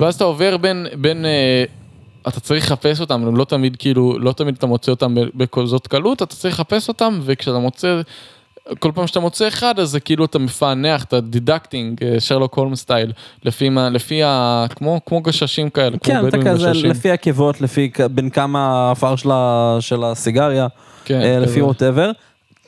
ואז 0.00 0.14
אתה 0.14 0.24
עובר 0.24 0.56
בין, 0.56 0.86
בין, 0.94 1.24
אתה 2.28 2.40
צריך 2.40 2.64
לחפש 2.64 3.00
אותם, 3.00 3.26
הם 3.26 3.36
לא 3.36 3.44
תמיד 3.44 3.76
כאילו, 3.76 4.18
לא 4.18 4.32
תמיד 4.32 4.54
אתה 4.58 4.66
מוצא 4.66 4.90
אותם 4.90 5.14
ב- 5.14 5.20
בכזאת 5.34 5.86
קלות, 5.86 6.22
אתה 6.22 6.36
צריך 6.36 6.54
לחפש 6.54 6.88
אותם, 6.88 7.20
וכשאתה 7.22 7.58
מוצא, 7.58 8.00
כל 8.78 8.90
פעם 8.94 9.06
שאתה 9.06 9.20
מוצא 9.20 9.48
אחד, 9.48 9.78
אז 9.78 9.88
זה 9.90 10.00
כאילו 10.00 10.24
אתה 10.24 10.38
מפענח, 10.38 11.04
אתה 11.04 11.20
detecting, 11.20 12.04
אה, 12.04 12.20
שרלוק 12.20 12.54
הולמס 12.58 12.80
style, 12.80 13.12
לפי 13.44 13.68
מה, 13.68 13.90
לפי 13.90 14.22
ה... 14.22 14.66
כמו, 14.76 15.00
כמו 15.06 15.20
גששים 15.20 15.70
כאלה, 15.70 15.96
כן, 16.02 16.18
כמו 16.20 16.28
אתה 16.28 16.36
בדואים 16.38 16.56
כזה 16.56 16.70
גששים. 16.70 16.90
לפי 16.90 17.10
עקבות, 17.10 17.60
לפי 17.60 17.90
בין 18.10 18.30
כמה 18.30 18.90
עפר 18.90 19.16
של 19.16 19.30
ה- 19.32 19.76
של 19.80 20.04
הסיגריה, 20.04 20.66
כן, 21.04 21.20
אה, 21.20 21.38
לפי 21.38 21.50
כזה. 21.52 21.64
ווטאבר. 21.64 22.10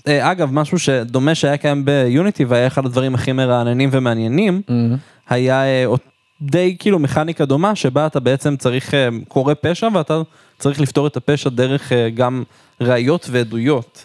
אגב, 0.08 0.52
משהו 0.52 0.78
שדומה 0.78 1.34
שהיה 1.34 1.56
קיים 1.56 1.84
ביוניטי 1.84 2.44
והיה 2.44 2.66
אחד 2.66 2.86
הדברים 2.86 3.14
הכי 3.14 3.32
מרעננים 3.32 3.88
ומעניינים, 3.92 4.62
Mhm. 4.68 4.72
היה 5.28 5.62
אה, 5.64 5.84
די 6.42 6.76
כאילו 6.78 6.98
מכניקה 6.98 7.44
דומה 7.44 7.74
שבה 7.74 8.06
אתה 8.06 8.20
בעצם 8.20 8.56
צריך, 8.56 8.94
אה, 8.94 9.08
קורא 9.28 9.54
פשע 9.60 9.88
ואתה 9.94 10.20
צריך 10.58 10.80
לפתור 10.80 11.06
את 11.06 11.16
הפשע 11.16 11.50
דרך 11.50 11.92
אה, 11.92 12.10
גם 12.10 12.42
ראיות 12.80 13.26
ועדויות. 13.30 14.04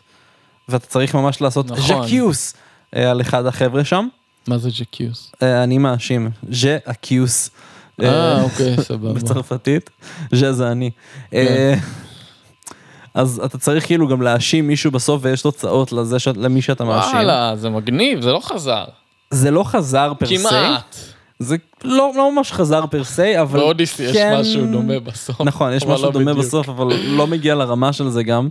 ואתה 0.69 0.86
צריך 0.88 1.15
ממש 1.15 1.41
לעשות 1.41 1.71
נכון. 1.71 2.04
ז'קיוס 2.08 2.54
אה, 2.95 3.12
על 3.12 3.21
אחד 3.21 3.45
החבר'ה 3.45 3.84
שם. 3.84 4.08
מה 4.47 4.58
זה 4.58 4.69
ג'קיוס? 4.80 5.32
אה, 5.43 5.63
אני 5.63 5.78
מאשים, 5.78 6.30
ז'קיוס. 6.52 7.50
אה, 8.02 8.41
אוקיי, 8.43 8.76
סבבה. 8.88 9.13
בצרפתית, 9.13 9.89
ז'ה 10.32 10.54
זה 10.54 10.71
אני. 10.71 10.91
אה, 11.34 11.74
אז 13.13 13.41
אתה 13.45 13.58
צריך 13.58 13.86
כאילו 13.86 14.08
גם 14.08 14.21
להאשים 14.21 14.67
מישהו 14.67 14.91
בסוף 14.91 15.21
ויש 15.26 15.41
תוצאות 15.41 15.91
לזה 15.91 16.19
ש- 16.19 16.28
למי 16.28 16.62
שאתה 16.62 16.84
מאשים. 16.84 17.13
וואלה, 17.15 17.56
זה 17.56 17.69
מגניב, 17.69 18.21
זה 18.21 18.32
לא 18.32 18.39
חזר. 18.43 18.86
זה 19.32 19.52
לא 19.52 19.63
חזר 19.63 20.13
per 20.19 20.25
se. 20.27 20.38
כמעט. 20.38 20.95
זה 21.39 21.56
לא 21.84 22.12
לא 22.15 22.36
ממש 22.36 22.52
חזר 22.52 22.86
per 22.88 23.03
se, 23.03 23.41
אבל 23.41 23.60
ב 23.60 23.65
Odyssey 23.65 24.03
יש 24.04 24.13
כן- 24.17 24.38
משהו 24.39 24.65
דומה 24.71 25.00
בסוף. 25.00 25.41
נכון, 25.41 25.74
יש 25.74 25.86
משהו 25.86 26.06
לא 26.06 26.12
דומה 26.12 26.32
בדיוק. 26.34 26.45
בסוף, 26.45 26.69
אבל 26.69 26.86
לא 27.08 27.28
מגיע 27.28 27.56
לרמה 27.56 27.93
של 27.93 28.10
זה 28.10 28.24
גם. 28.24 28.50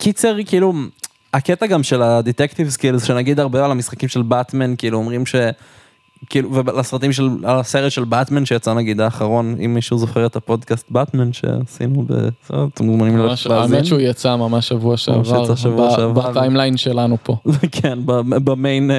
קיצר, 0.00 0.36
כאילו, 0.46 0.72
הקטע 1.34 1.66
גם 1.66 1.82
של 1.82 2.02
ה 2.02 2.09
detective 2.09 2.68
skills, 2.68 3.04
שנגיד 3.04 3.40
הרבה 3.40 3.64
על 3.64 3.70
המשחקים 3.70 4.08
של 4.08 4.22
באטמן, 4.22 4.74
כאילו 4.76 4.98
אומרים 4.98 5.26
ש... 5.26 5.34
כאילו, 6.30 6.54
ולסרטים 6.54 7.12
של, 7.12 7.28
על 7.44 7.60
הסרט 7.60 7.92
של 7.92 8.04
באטמן 8.04 8.44
שיצא 8.44 8.74
נגיד 8.74 9.00
האחרון, 9.00 9.56
אם 9.64 9.74
מישהו 9.74 9.98
זוכר 9.98 10.26
את 10.26 10.36
הפודקאסט 10.36 10.90
באטמן 10.90 11.32
שעשינו 11.32 12.04
אתם 12.46 12.84
מוזמנים 12.84 13.18
להאזין. 13.18 13.52
האמת 13.52 13.86
שהוא 13.86 14.00
יצא 14.00 14.36
ממש 14.36 14.68
שבוע 14.68 14.96
שעבר. 14.96 16.08
ב 16.12 16.19
timeline 16.19 16.76
שלנו 16.76 17.16
פה. 17.22 17.36
כן, 17.82 17.98
ב 18.44 18.52
main, 18.52 18.90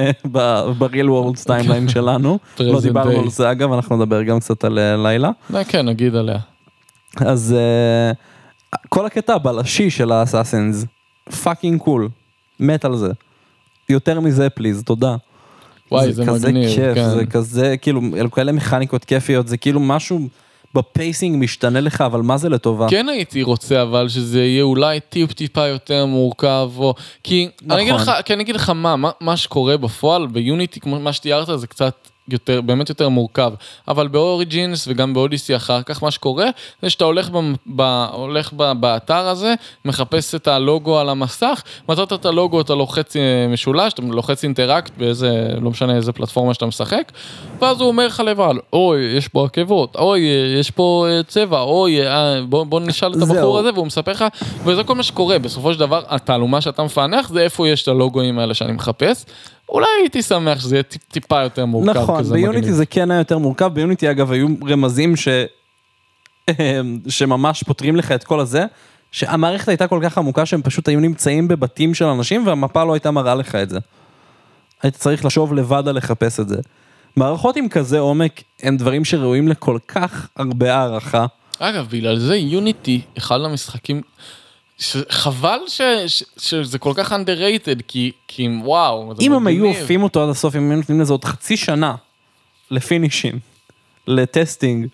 ב 0.78 0.84
real 0.84 1.10
world 1.10 1.36
timeline 1.36 1.88
שלנו. 1.88 2.38
לא 2.60 2.80
דיברנו. 2.80 3.20
על 3.20 3.30
זה 3.30 3.50
אגב, 3.50 3.72
אנחנו 3.72 3.96
נדבר 3.96 4.22
גם 4.22 4.40
קצת 4.40 4.64
על 4.64 4.78
אה, 4.78 4.96
לילה. 4.96 5.30
אה, 5.54 5.64
כן, 5.64 5.88
נגיד 5.88 6.14
עליה. 6.14 6.38
אז 7.16 7.54
אה, 7.58 8.12
כל 8.88 9.06
הקטע 9.06 9.34
הבלשי 9.34 9.90
של 9.90 10.12
ה 10.12 10.18
Assassin's, 10.18 10.84
fucking 11.42 11.80
cool, 11.80 12.08
מת 12.60 12.84
על 12.84 12.96
זה. 12.96 13.10
יותר 13.88 14.20
מזה 14.20 14.50
please, 14.50 14.82
תודה. 14.82 15.16
וואי, 15.92 16.12
זה 16.12 16.26
כזה 16.26 16.48
מגניב, 16.48 16.68
כיף, 16.68 16.94
כן. 16.94 17.08
זה 17.10 17.26
כזה, 17.26 17.76
כאילו, 17.76 18.00
אלו 18.16 18.30
כאלה 18.30 18.52
מכניקות 18.52 19.04
כיפיות, 19.04 19.48
זה 19.48 19.56
כאילו 19.56 19.80
משהו 19.80 20.20
ב 20.74 20.84
pacing 20.84 21.44
משתנה 21.44 21.80
לך, 21.80 22.00
אבל 22.00 22.22
מה 22.22 22.36
זה 22.36 22.48
לטובה? 22.48 22.86
כן 22.90 23.08
הייתי 23.08 23.42
רוצה 23.42 23.82
אבל 23.82 24.08
שזה 24.08 24.40
יהיה 24.44 24.62
אולי 24.62 25.00
טיפ 25.00 25.32
טיפה 25.32 25.66
יותר 25.66 26.06
מורכב 26.06 26.70
או 26.76 26.94
כי 27.24 27.48
אני 27.70 27.82
אגיד 27.82 27.94
נכון. 27.94 28.14
לך 28.14 28.24
כי 28.24 28.32
אני 28.34 28.42
אגיד 28.42 28.54
לך 28.54 28.70
מה 28.70 28.96
מה, 28.96 29.10
מה 29.20 29.36
שקורה 29.36 29.76
בפועל 29.76 30.26
ב 30.26 30.35
Unity 30.35 30.80
כמו 30.80 31.00
מה 31.00 31.12
שתיארת 31.12 31.60
זה 31.60 31.66
קצת 31.66 32.08
יותר 32.28 32.60
באמת 32.60 32.88
יותר 32.88 33.08
מורכב 33.08 33.52
אבל 33.88 34.08
ב 34.08 34.18
Origins 34.18 34.88
וגם 34.88 35.14
ב 35.14 35.19
Odyssey 35.19 35.56
אחר 35.56 35.82
כך 35.82 36.02
מה 36.02 36.10
שקורה 36.10 36.46
זה 36.82 36.90
שאתה 36.90 37.04
הולך, 37.04 37.30
ב, 37.30 37.52
ב, 37.66 38.06
הולך 38.12 38.52
ב, 38.56 38.72
באתר 38.72 39.28
הזה 39.28 39.54
מחפש 39.84 40.34
את 40.34 40.48
הלוגו 40.48 40.98
על 40.98 41.08
המסך 41.08 41.62
מצאת 41.88 42.12
את 42.12 42.26
הלוגו 42.26 42.60
אתה 42.60 42.74
לוחץ 42.74 43.16
אה, 43.16 43.46
משולש 43.48 43.92
אתה 43.92 44.02
לוחץ 44.02 44.44
אינטראקט 44.44 44.92
באיזה 44.96 45.48
לא 45.60 45.70
משנה 45.70 45.96
איזה 45.96 46.12
פלטפורמה 46.12 46.54
שאתה 46.54 46.66
משחק 46.66 47.12
ואז 47.60 47.80
הוא 47.80 47.88
אומר 47.88 48.06
לך 48.06 48.20
לבד 48.20 48.54
אוי 48.72 49.00
יש 49.00 49.28
פה 49.28 49.44
עקבות 49.44 49.96
אוי 49.96 50.20
יש 50.60 50.70
פה 50.70 51.06
אה, 51.08 51.22
צבע 51.22 51.60
אוי 51.60 52.06
אה, 52.08 52.42
בוא, 52.48 52.64
בוא 52.64 52.80
נשאל 52.80 53.12
את. 53.12 53.22
הבחור 53.22 53.58
הזה 53.58 53.70
והוא 53.74 53.86
מספר 53.86 54.12
לך 54.12 54.24
וזה 54.64 54.84
כל 54.84 54.94
מה 54.94 55.02
שקורה 55.02 55.38
בסופו 55.38 55.72
של 55.74 55.80
דבר 55.80 56.02
התעלומה 56.08 56.60
שאתה 56.60 56.82
מפענח 56.82 57.28
זה 57.28 57.40
איפה 57.40 57.68
יש 57.68 57.82
את 57.82 57.88
הלוגוים 57.88 58.38
האלה 58.38 58.54
שאני 58.54 58.72
מחפש. 58.72 59.24
אולי 59.68 59.86
הייתי 60.00 60.22
שמח 60.22 60.60
שזה 60.60 60.74
יהיה 60.74 60.82
טיפ, 60.82 61.02
טיפה 61.02 61.42
יותר 61.42 61.66
מורכב 61.66 61.90
נכון, 61.90 62.22
ביוניטי 62.22 62.58
מגניב. 62.58 62.74
זה 62.74 62.86
כן 62.86 63.10
היה 63.10 63.20
יותר 63.20 63.38
מורכב, 63.38 63.66
ביוניטי 63.74 64.10
אגב 64.10 64.32
היו 64.32 64.48
רמזים 64.68 65.16
ש... 65.16 65.28
שממש 67.08 67.62
פותרים 67.62 67.96
לך 67.96 68.12
את 68.12 68.24
כל 68.24 68.40
הזה, 68.40 68.64
שהמערכת 69.12 69.68
הייתה 69.68 69.86
כל 69.86 70.00
כך 70.02 70.18
עמוקה 70.18 70.46
שהם 70.46 70.62
פשוט 70.62 70.88
היו 70.88 71.00
נמצאים 71.00 71.48
בבתים 71.48 71.94
של 71.94 72.04
אנשים 72.04 72.46
והמפה 72.46 72.84
לא 72.84 72.92
הייתה 72.92 73.10
מראה 73.10 73.34
לך 73.34 73.54
את 73.54 73.70
זה. 73.70 73.78
היית 74.82 74.96
צריך 74.96 75.24
לחשוב 75.24 75.54
לבד 75.54 75.88
על 75.88 75.96
לחפש 75.96 76.40
את 76.40 76.48
זה. 76.48 76.56
מערכות 77.16 77.56
עם 77.56 77.68
כזה 77.68 77.98
עומק 77.98 78.42
הם 78.62 78.76
דברים 78.76 79.04
שראויים 79.04 79.48
לכל 79.48 79.78
כך 79.88 80.28
הרבה 80.36 80.76
הערכה. 80.76 81.26
אגב 81.58 81.88
בגלל 81.90 82.18
זה 82.18 82.36
יוניטי 82.36 83.00
אחד 83.18 83.40
המשחקים. 83.40 84.00
חבל 85.08 85.58
ש, 85.66 85.80
ש, 86.06 86.22
שזה 86.38 86.78
כל 86.78 86.92
כך 86.96 87.12
underrated 87.12 87.82
כי 87.88 88.12
כי 88.28 88.48
וואו. 88.62 89.14
אם 89.20 89.32
הם 89.32 89.46
היו. 89.46 89.66
עופים 89.66 90.02
אותו 90.02 90.22
עד 90.22 90.28
הסוף, 90.28 90.56
אם 90.56 90.70
היו 90.70 90.76
נותנים 90.76 91.00
לזה 91.00 91.12
עוד 91.12 91.24
חצי 91.24 91.56
שנה 91.56 91.94
לפינישים, 92.70 93.38
ל 94.06 94.15
testing, 94.15 94.86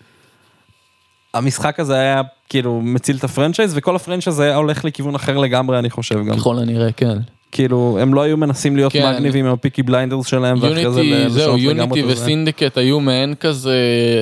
המשחק 1.33 1.79
הזה 1.79 1.95
היה 1.95 2.21
כאילו 2.49 2.81
מציל 2.81 3.17
את 3.17 3.23
ה 3.23 3.28
franchise, 3.28 3.77
וכל 3.77 3.95
ה 3.95 3.99
franchise 3.99 4.39
היה 4.39 4.55
הולך 4.55 4.85
לכיוון 4.85 5.15
אחר 5.15 5.37
לגמרי, 5.37 5.79
אני 5.79 5.89
חושב 5.89 6.25
גם. 6.25 6.35
ככל 6.35 6.59
הנראה 6.59 6.91
כן. 6.91 7.17
כאילו, 7.51 7.97
הם 8.01 8.13
לא 8.13 8.21
היו 8.21 8.37
מנסים 8.37 8.75
להיות 8.75 8.93
כן. 8.93 9.13
מגניבים 9.13 9.45
עם 9.45 9.53
הפיקי 9.53 9.83
בליינדרס 9.83 10.27
שלהם, 10.27 10.57
ואחרי 10.61 10.91
זה 10.91 11.01
יוניטי 11.01 11.29
זהו 11.29 11.55
לשנות 11.57 11.75
לגמרי 11.75 11.99
יוניטי. 11.99 12.21
וסינדיקט 12.21 12.77
היו 12.77 12.99
מעין 12.99 13.35
כזה. 13.39 13.75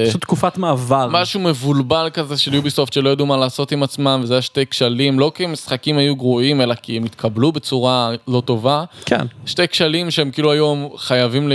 פשוט 0.10 0.22
תקופת 0.22 0.58
מעבר. 0.58 1.10
משהו 1.12 1.40
מבולבל 1.40 2.10
כזה 2.14 2.38
של 2.38 2.54
יוביסופט 2.54 2.94
שלא 2.94 3.10
ידעו 3.10 3.26
מה 3.26 3.38
לעשות 3.38 3.72
עם 3.72 3.84
עצמם 3.84 4.20
וזה 4.24 4.34
היה 4.34 4.42
שתי 4.42 4.66
כשלים 4.66 5.20
לא 5.20 5.32
כי 5.36 5.44
המשחקים 5.44 5.98
היו 5.98 6.16
גרועים 6.16 6.62
אלא 6.62 6.76
כי 6.76 6.98
הם 6.98 7.04
התקבלו 7.04 7.52
בצורה 7.52 8.12
לא 8.28 8.42
טובה 8.46 8.84
כן. 9.06 9.26
שתי 9.46 9.68
כשלים 9.68 10.12
שהם 10.12 10.32
כאילו 10.32 10.52
היום 10.52 10.90
חייבים 10.98 11.50
ל- 11.50 11.54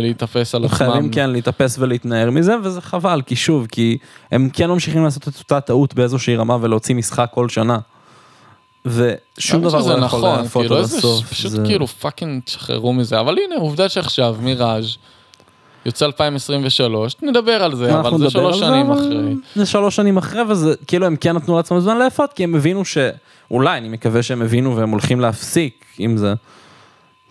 להיתפס 0.00 0.54
על 0.54 0.64
עצמם. 0.64 0.76
חייבים 0.76 1.10
כן 1.10 1.30
להתאפס 1.30 1.78
ולהתנער 1.78 2.30
מזה, 2.30 2.54
וזה 2.64 2.80
חבל, 2.80 3.22
כי 3.26 3.36
שוב, 3.36 3.66
כי 3.72 3.98
הם 4.32 4.48
כן 4.52 4.70
ממשיכים 4.70 5.04
לעשות 5.04 5.28
את 5.28 5.34
אותה 5.38 5.60
טעות 5.60 5.94
באיזושהי 5.94 6.36
רמה 6.36 6.56
ולהוציא 6.60 6.94
משחק 6.94 7.28
כל 7.34 7.48
שנה. 7.48 7.78
ושום 8.86 9.62
דבר 9.62 9.96
לא 9.96 10.04
יכול 10.04 10.20
נכון, 10.20 10.38
להפות 10.38 10.62
כאילו 10.62 10.76
עד 10.78 10.84
הסוף. 10.84 11.30
פשוט 11.30 11.52
כאילו 11.64 11.86
פאקינג 11.86 12.42
תשחררו 12.42 12.92
מזה 12.92 13.20
אבל 13.20 13.36
הנה 13.46 13.60
עובדה 13.60 13.88
שעכשיו 13.88 14.36
מיראז' 14.40 14.96
יוצא 15.86 16.06
2023 16.06 17.16
נדבר 17.22 17.62
על 17.62 17.74
זה 17.74 18.00
אבל 18.00 18.18
זה 18.18 18.30
שלוש 18.30 18.58
שנים 18.58 18.90
אחרי. 18.90 19.34
זה 19.54 19.66
שלוש 19.66 19.96
שנים 19.96 20.16
אחרי, 20.16 20.42
וזה 20.42 20.74
כאילו 20.86 21.06
הם 21.06 21.16
כן 21.16 21.36
נתנו 21.36 21.56
לעצמם 21.56 21.80
זמן 21.80 21.98
לאפות, 21.98 22.32
כי 22.32 22.44
הם 22.44 22.54
הבינו 22.54 22.84
ש... 22.84 22.98
אולי, 23.50 23.78
אני 23.78 23.88
מקווה 23.88 24.22
שהם 24.22 24.42
הבינו 24.42 24.76
והם 24.76 24.90
הולכים 24.90 25.20
להפסיק 25.20 25.84
עם 25.98 26.16
זה. 26.16 26.34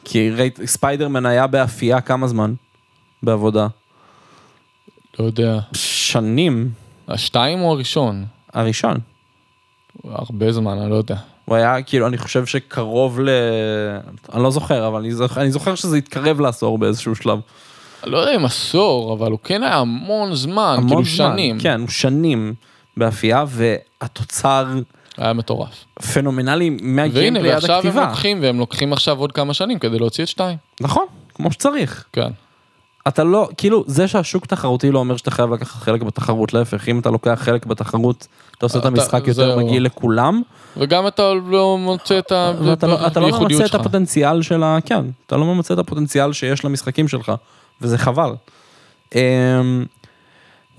כי 0.06 0.30
ספיידרמן 0.66 1.26
היה 1.26 1.48
באפייה 1.48 2.02
כמה 2.02 2.28
זמן? 2.28 2.54
בעבודה. 3.24 3.68
לא 5.20 5.26
יודע. 5.26 5.60
שנים. 5.74 6.72
השתיים 7.08 7.62
או 7.62 7.72
הראשון? 7.72 8.26
הראשון. 8.54 9.00
הרבה 10.04 10.52
זמן 10.52 10.78
אני 10.78 10.90
לא 10.90 10.96
יודע. 10.96 11.16
הוא 11.52 11.56
היה 11.56 11.82
כאילו, 11.82 12.08
אני 12.08 12.18
חושב 12.18 12.46
שקרוב 12.46 13.20
ל... 13.20 13.30
אני 14.34 14.44
לא 14.44 14.52
זוכר, 14.52 14.88
אבל 14.88 15.00
אני 15.00 15.12
זוכר, 15.12 15.42
אני 15.42 15.52
זוכר 15.52 15.76
שזה 15.76 15.98
התקרב 15.98 16.40
לעשור 16.40 16.78
באיזשהו 16.78 17.16
שלב. 17.16 17.40
לא 18.04 18.18
יודע 18.18 18.36
אם 18.36 18.46
עשור 18.46 19.14
אבל 19.14 19.32
הוא 19.32 19.40
כן 19.44 19.64
היה 19.64 19.78
המון 19.78 20.36
זמן 20.36 20.76
המון 20.78 20.88
כאילו 20.88 21.04
זמן. 21.04 21.32
שנים. 21.34 21.60
כן, 21.60 21.80
הוא 21.80 21.90
שנים 21.90 22.54
באפייה, 22.98 23.46
והתוצר 23.48 24.68
היה 25.18 25.34
מטורף. 25.34 25.86
פנומנלי 26.14 26.70
והנה 26.70 26.82
מהגיימפליי 26.82 27.52
עד 27.52 27.56
ועכשיו 27.56 27.76
הם 27.76 27.80
הכתיבה. 27.80 28.06
לוקחים 28.06 28.40
והם 28.42 28.60
לוקחים 28.60 28.94
עכשיו 28.94 29.20
עוד 29.20 29.32
כמה 29.32 29.54
שנים 29.54 29.80
כדי 29.80 30.00
להוציא 30.00 30.24
את 30.24 30.30
שתיים. 30.30 30.58
נכון, 30.82 31.06
כמו 31.34 31.52
שצריך. 31.52 32.06
כן. 32.14 32.32
אתה 33.08 33.24
לא, 33.24 33.50
כאילו, 33.58 33.84
זה 33.88 34.08
שהשוק 34.08 34.46
תחרותי 34.46 34.92
לא 34.92 35.00
אומר 35.00 35.18
שאתה 35.18 35.32
חייב 35.32 35.54
לקחת 35.54 35.82
חלק 35.82 36.02
בתחרות, 36.02 36.54
להפך, 36.54 36.90
אם 36.90 37.00
אתה 37.00 37.10
לוקח 37.10 37.40
חלק 37.44 37.66
בתחרות, 37.66 38.28
אתה 38.62 38.76
עושה 38.78 38.78
את 38.78 38.82
אתה- 38.82 38.88
המשחק 38.88 39.28
יותר. 39.28 39.58
מגעיל 39.58 39.86
לכולם, 39.86 40.42
וגם 40.78 41.08
אתה 41.08 41.24
לא 41.34 41.78
מוצא 41.78 42.20
את 42.20 42.32
ה- 42.32 42.54
ואתה 42.66 42.88
לא, 42.88 43.08
אתה 43.08 43.20
לא 43.20 43.26
הייחודיות 43.26 43.52
ממצה 43.52 43.66
את 43.66 43.72
שלך. 43.72 43.80
הפוטנציאל 43.80 44.42
של 44.42 44.64
ה... 44.64 44.78
כן, 44.86 45.06
אתה 45.28 45.38
לא 45.38 45.46
ממצה 45.46 45.74
את 45.74 45.80
הפוטנציאל 45.80 46.34
שיש 46.34 46.66
למשחקים 46.66 47.08
שלך, 47.08 47.32
וזה 47.82 47.98
חבל. 47.98 48.32
אמ, 49.16 49.86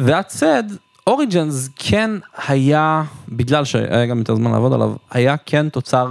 That 0.01 0.39
said, 0.41 0.73
אוריג'נס 1.07 1.69
כן 1.77 2.11
היה, 2.47 3.03
בגלל 3.29 3.65
שהיה 3.65 4.07
גם 4.07 4.19
יותר 4.19 4.35
זמן 4.35 4.51
לעבוד 4.53 4.73
עליו, 4.73 4.93
היה 5.11 5.37
כן 5.37 5.69
תוצר, 5.69 6.09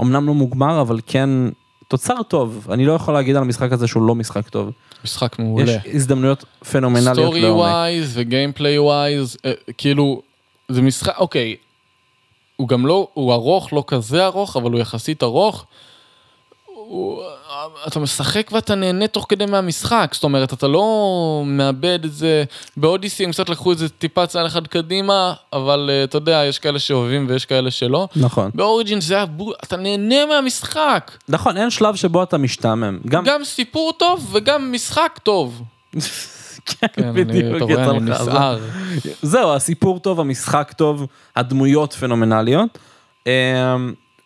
אמנם 0.00 0.26
לא 0.26 0.34
מוגמר, 0.34 0.80
אבל 0.80 1.00
כן 1.06 1.30
תוצר 1.88 2.22
טוב. 2.22 2.66
אני 2.70 2.86
לא 2.86 2.92
יכול 2.92 3.14
להגיד 3.14 3.36
על 3.36 3.42
המשחק 3.42 3.72
הזה 3.72 3.86
שהוא 3.86 4.02
לא 4.06 4.14
משחק 4.14 4.48
טוב. 4.48 4.70
משחק 5.04 5.38
מעולה. 5.38 5.72
יש 5.72 5.78
הזדמנויות 5.94 6.44
פנומנליות 6.72 7.14
story 7.16 7.40
לעומק. 7.40 7.60
wise 7.62 8.12
ו 8.18 8.25
gameplay 8.25 8.78
wise, 8.78 9.36
כאילו, 9.78 10.22
זה 10.68 10.82
משחק, 10.82 11.18
אוקיי, 11.18 11.56
הוא 12.56 12.68
גם 12.68 12.86
לא, 12.86 13.08
הוא 13.14 13.32
ארוך, 13.32 13.72
לא 13.72 13.84
כזה 13.86 14.26
ארוך, 14.26 14.56
אבל 14.56 14.70
הוא 14.70 14.80
יחסית 14.80 15.22
ארוך. 15.22 15.66
הוא, 16.74 17.22
אתה 17.86 18.00
משחק 18.00 18.50
ואתה 18.52 18.74
נהנה 18.74 19.06
תוך 19.06 19.26
כדי 19.28 19.46
מהמשחק, 19.46 20.10
זאת 20.12 20.24
אומרת, 20.24 20.52
אתה 20.52 20.68
לא 20.68 21.42
מאבד 21.46 22.04
את 22.04 22.12
זה, 22.12 22.44
באודיסי 22.76 23.24
הם 23.24 23.32
קצת 23.32 23.48
לקחו 23.48 23.72
את 23.72 23.78
זה 23.78 23.88
טיפה 23.88 24.26
צעד 24.26 24.46
אחד 24.46 24.66
קדימה, 24.66 25.34
אבל 25.52 25.90
אה, 25.92 26.04
אתה 26.04 26.16
יודע, 26.16 26.44
יש 26.48 26.58
כאלה 26.58 26.78
שאוהבים 26.78 27.26
ויש 27.28 27.44
כאלה 27.44 27.70
שלא. 27.70 28.08
נכון. 28.16 28.50
באוריג'ין 28.54 29.00
זה 29.00 29.14
היה 29.14 29.26
בול, 29.26 29.54
אתה 29.64 29.76
נהנה 29.76 30.26
מהמשחק. 30.26 31.10
נכון, 31.28 31.56
אין 31.56 31.70
שלב 31.70 31.94
שבו 31.94 32.22
אתה 32.22 32.38
משתעמם. 32.38 32.98
גם... 33.06 33.24
גם 33.24 33.44
סיפור 33.44 33.92
טוב 33.92 34.28
וגם 34.32 34.72
משחק 34.72 35.20
טוב. 35.22 35.62
כן, 36.64 36.86
כן, 36.92 37.14
בדיוק, 37.14 37.56
אתה 37.56 37.64
רואה, 37.64 37.90
אני 37.90 38.00
נסער. 38.00 38.58
זהו, 39.22 39.54
הסיפור 39.54 39.98
טוב, 39.98 40.20
המשחק 40.20 40.72
טוב, 40.76 41.06
הדמויות 41.36 41.92
פנומנליות. 41.92 42.78
אמ, 43.26 43.32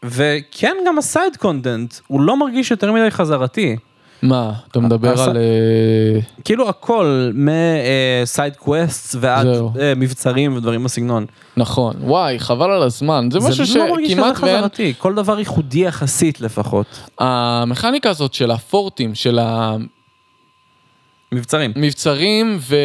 וכן, 0.03 0.77
גם 0.87 0.99
ה 0.99 1.06
side 1.06 1.37
content, 1.37 1.95
הוא 2.07 2.21
לא 2.21 2.37
מרגיש 2.37 2.71
יותר 2.71 2.93
מדי 2.93 3.11
חזרתי. 3.11 3.77
מה, 4.23 4.53
אתה 4.71 4.81
מדבר 4.81 5.23
על... 5.23 5.37
אה, 5.37 6.21
כאילו 6.45 6.69
הכל, 6.69 7.31
מ 7.35 7.59
side 7.59 8.57
quest 8.57 9.17
ועד 9.21 9.47
זהו. 9.55 9.73
אה, 9.81 9.93
מבצרים 9.97 10.57
ודברים 10.57 10.85
בסגנון. 10.85 11.27
נכון, 11.57 11.97
וואי, 12.01 12.39
חבל 12.39 12.71
על 12.71 12.83
הזמן, 12.83 13.29
זה 13.33 13.39
משהו 13.41 13.67
זה 13.67 13.79
לא 13.79 13.91
מרגיש 13.91 14.13
שכמעט 14.13 14.41
ואין... 14.41 14.57
חזרתי, 14.59 14.95
כל 14.99 15.15
דבר 15.15 15.39
ייחודי 15.39 15.79
יחסית 15.79 16.41
לפחות. 16.41 16.87
המכניקה 17.19 18.11
הזאת 18.11 18.35
של 18.35 18.51
הפורטים, 18.51 19.15
של 19.15 19.39
מבצרים. 21.33 21.73
המבצרים, 21.77 22.59
ו... 22.61 22.77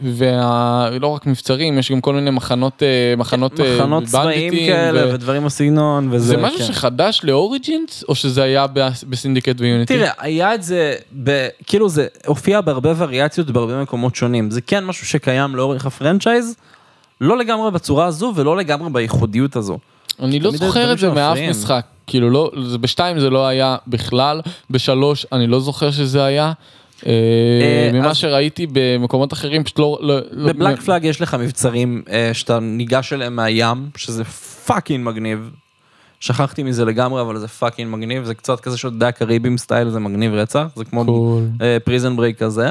וה... 0.00 0.90
לא 1.00 1.06
רק 1.06 1.26
מבצרים, 1.26 1.78
יש 1.78 1.92
גם 1.92 2.00
כל 2.00 2.14
מיני 2.14 2.30
מחנות, 2.30 2.82
אה, 2.82 3.14
מחנות, 3.16 3.60
אה, 3.60 3.76
מחנות 3.76 4.04
צבאיים 4.04 4.52
כאלה 4.52 5.06
ו- 5.06 5.14
ודברים 5.14 5.44
בסגנון 5.44 6.08
וזה. 6.12 6.26
זה 6.26 6.36
משהו 6.36 6.58
כן. 6.58 6.64
שחדש 6.64 7.20
לאוריג'ינס, 7.24 8.04
או 8.08 8.14
שזה 8.14 8.42
היה 8.42 8.66
ב- 8.66 8.88
בסינדיקט 9.08 9.60
ויוניטי? 9.60 9.94
תראה, 9.96 10.10
היה 10.18 10.54
את 10.54 10.62
זה, 10.62 10.94
ב, 11.24 11.48
כאילו 11.66 11.88
זה 11.88 12.06
הופיע 12.26 12.60
בהרבה 12.60 12.92
וריאציות 12.96 13.50
בהרבה 13.50 13.82
מקומות 13.82 14.14
שונים. 14.14 14.50
זה 14.50 14.60
כן 14.60 14.84
משהו 14.84 15.06
שקיים 15.06 15.56
לאורך 15.56 15.86
ה 15.86 15.92
franchise, 15.92 16.56
לא 17.20 17.38
לגמרי 17.38 17.70
בצורה 17.70 18.06
הזו 18.06 18.32
ולא 18.36 18.56
לגמרי 18.56 18.90
בייחודיות 18.90 19.56
הזו. 19.56 19.78
אני 20.22 20.40
לא 20.40 20.50
זוכר 20.50 20.92
את 20.92 20.98
זה 20.98 21.10
מאף. 21.10 21.38
משחק, 21.50 21.84
כאילו 22.06 22.30
לא, 22.30 22.50
זה 22.66 22.78
בשתיים 22.78 23.20
זה 23.20 23.30
לא 23.30 23.46
היה 23.46 23.76
בכלל, 23.86 24.40
בשלוש 24.70 25.26
אני 25.32 25.46
לא 25.46 25.60
זוכר 25.60 25.90
שזה 25.90 26.24
היה, 26.24 26.52
ממה 27.92 28.10
אז- 28.10 28.16
שראיתי 28.16 28.66
במקומות 28.72 29.32
אחרים 29.32 29.64
פשוט 29.64 29.78
לא... 29.78 29.98
לא- 30.00 30.18
לא- 30.30 30.52
בבלק 30.52 30.80
פלאג 30.80 31.04
יש 31.04 31.20
לך 31.20 31.34
מבצרים 31.34 32.02
אה, 32.10 32.30
שאתה 32.34 32.60
ניגש 32.60 33.12
אליהם 33.12 33.36
מהים, 33.36 33.88
שזה 33.96 34.24
fucking 34.66 35.06
מגניב. 35.06 35.50
שכחתי 36.20 36.62
מזה 36.62 36.84
לגמרי, 36.84 37.20
אבל 37.20 37.38
זה 37.38 37.48
fucking 37.48 37.90
מגניב, 37.96 38.24
זה 38.24 38.34
קצת 38.34 38.60
כזה 38.60 38.76
שאתה 38.78 38.94
יודע 38.94 39.12
Caribbean 39.12 39.58
style, 39.58 39.88
זה 39.90 40.00
מגניב 40.00 40.32
רצח, 40.34 40.66
זה 40.76 40.84
כמו. 40.84 41.04
Prison 41.84 42.16
Break 42.16 42.38
כזה. 42.38 42.70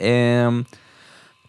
אה, 0.00 0.48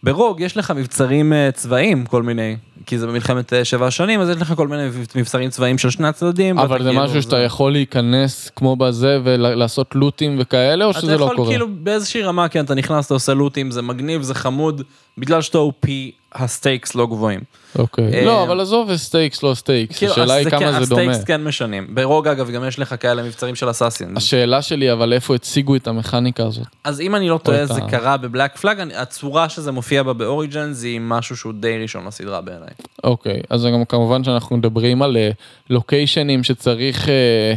ברוג 0.02 0.40
יש 0.40 0.56
לך 0.56 0.70
מבצרים 0.76 1.32
אה, 1.32 1.50
צבאיים, 1.54 2.06
כל 2.06 2.22
מיני, 2.22 2.56
כי 2.86 2.98
זה 2.98 3.06
במלחמת 3.06 3.52
אה, 3.52 3.64
שבע 3.64 3.86
השנים, 3.86 4.20
אז 4.20 4.28
יש 4.28 4.36
לך 4.36 4.52
כל 4.56 4.68
מיני 4.68 4.88
מבצרים 5.14 5.50
צבאיים 5.50 5.78
של 5.78 5.90
שני 5.90 6.08
הצדדים. 6.08 6.58
אבל 6.58 6.82
זה 6.82 6.92
משהו 6.92 7.22
שאתה 7.22 7.38
יכול 7.38 7.72
להיכנס 7.72 8.50
כמו 8.56 8.76
בזה 8.76 9.18
ולעשות 9.24 9.94
לוטים 9.94 10.36
וכאלה, 10.40 10.84
או 10.84 10.90
אתה 10.90 11.00
שזה 11.00 11.16
לא 11.16 11.24
יכול 11.24 11.36
קורה? 11.36 11.50
כאילו 11.50 11.66
באיזושהי 11.70 12.22
רמה, 12.22 12.48
כן, 12.48 12.64
אתה 12.64 12.74
נכנס, 12.74 13.06
אתה 13.06 13.14
עושה 13.14 13.34
לוטים, 13.34 13.70
זה 13.70 13.82
מגניב, 13.82 14.22
זה 14.22 14.34
חמוד, 14.34 14.82
בגלל 15.18 15.42
שאתה 15.42 15.58
OP, 15.58 15.88
ה 16.32 16.41
stakes 16.41 16.94
לא 16.94 17.06
גבוהים. 17.06 17.40
אוקיי. 17.78 18.14
אה, 18.14 18.24
לא, 18.24 18.42
אבל 18.42 18.60
עזוב 18.60 18.96
stakes, 18.96 19.42
לא 19.42 19.54
stakes. 19.54 19.98
כאילו, 19.98 20.12
השאלה 20.12 20.34
היא 20.34 20.50
כן, 20.50 20.58
כמה 20.58 20.84
זה 20.84 20.90
דומה. 20.90 21.02
ה 21.02 21.05
stakes 21.05 21.24
כן 21.24 21.44
משנים. 21.44 21.86
ברוג 21.94 22.28
אגב 22.28 22.50
גם 22.50 22.64
יש 22.64 22.78
לך 22.78 22.94
כאלה 23.00 23.22
מבצרים 23.22 23.54
של 23.54 23.70
אסאסין. 23.70 24.16
השאלה 24.16 24.62
שלי, 24.62 24.92
אבל 24.92 25.12
איפה 25.12 25.34
הציגו 25.34 25.76
את 25.76 25.88
המכניקה 25.88 26.46
הזאת? 26.46 26.66
אז 26.84 27.00
אם 27.00 27.14
אני 27.14 27.28
לא 27.28 27.38
טועה 27.38 27.66
זה 27.66 27.80
קרה 27.90 28.16
בבלק 28.16 28.56
פלאג, 28.56 28.80
הצורה 28.96 29.48
שזה 29.48 29.72
מופיע 29.72 30.02
בה 30.02 30.12
באוריג'ן 30.12 30.72
זה 30.72 30.88
משהו 31.00 31.36
שהוא 31.36 31.52
די 31.52 31.78
ראשון 31.82 32.06
לסדרה 32.06 32.40
בעיניי. 32.40 32.65
אוקיי, 33.04 33.40
אז 33.50 33.66
גם 33.66 33.84
כמובן 33.84 34.24
שאנחנו 34.24 34.56
מדברים 34.56 35.02
על 35.02 35.16
אה, 35.16 35.30
לוקיישנים 35.70 36.44
שצריך, 36.44 37.08
אה, 37.08 37.54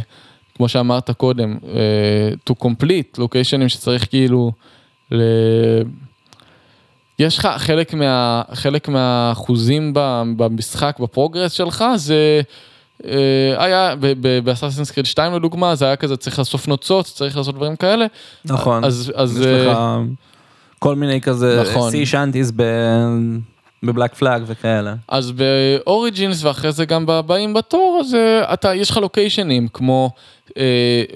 כמו 0.54 0.68
שאמרת 0.68 1.10
קודם, 1.10 1.58
אה, 1.74 2.32
to 2.50 2.64
complete, 2.64 3.18
לוקיישנים 3.18 3.68
שצריך 3.68 4.08
כאילו, 4.08 4.52
ל... 5.10 5.22
יש 7.18 7.38
לך 7.38 7.48
חלק, 7.56 7.94
מה, 7.94 8.42
חלק 8.52 8.88
מהאחוזים 8.88 9.92
ב- 9.94 10.22
במשחק, 10.36 10.96
ב 11.00 11.06
progress 11.06 11.52
שלך, 11.52 11.84
זה 11.96 12.40
אה, 13.04 13.64
היה 13.64 13.94
באסאסינס 14.44 14.90
קריד 14.90 15.06
2 15.06 15.34
לדוגמה, 15.34 15.74
זה 15.74 15.84
היה 15.84 15.96
כזה 15.96 16.16
צריך 16.16 16.38
לאסוף 16.38 16.68
נוצות, 16.68 17.06
צריך 17.06 17.36
לעשות 17.36 17.54
דברים 17.54 17.76
כאלה. 17.76 18.06
נכון. 18.44 18.84
אז, 18.84 19.12
אז 19.16 19.40
יש 19.40 19.46
לך 19.46 19.76
אה, 19.76 19.98
כל 20.78 20.94
מיני 20.94 21.20
כזה 21.20 21.62
נכון. 21.70 21.90
sea 21.90 22.06
shanties 22.06 22.52
בבלק 23.82 24.14
פלאג 24.14 24.42
וכאלה. 24.46 24.94
אז 25.08 25.32
באוריג'ינס 25.32 26.44
ואחרי 26.44 26.72
זה 26.72 26.84
גם 26.84 27.06
בבאים 27.06 27.54
בתור, 27.54 27.98
אז 28.00 28.14
אה, 28.14 28.52
אתה, 28.54 28.74
יש 28.74 28.90
לך 28.90 28.96
לוקיישנים 28.96 29.68
כמו, 29.72 30.10
אה, 30.58 30.62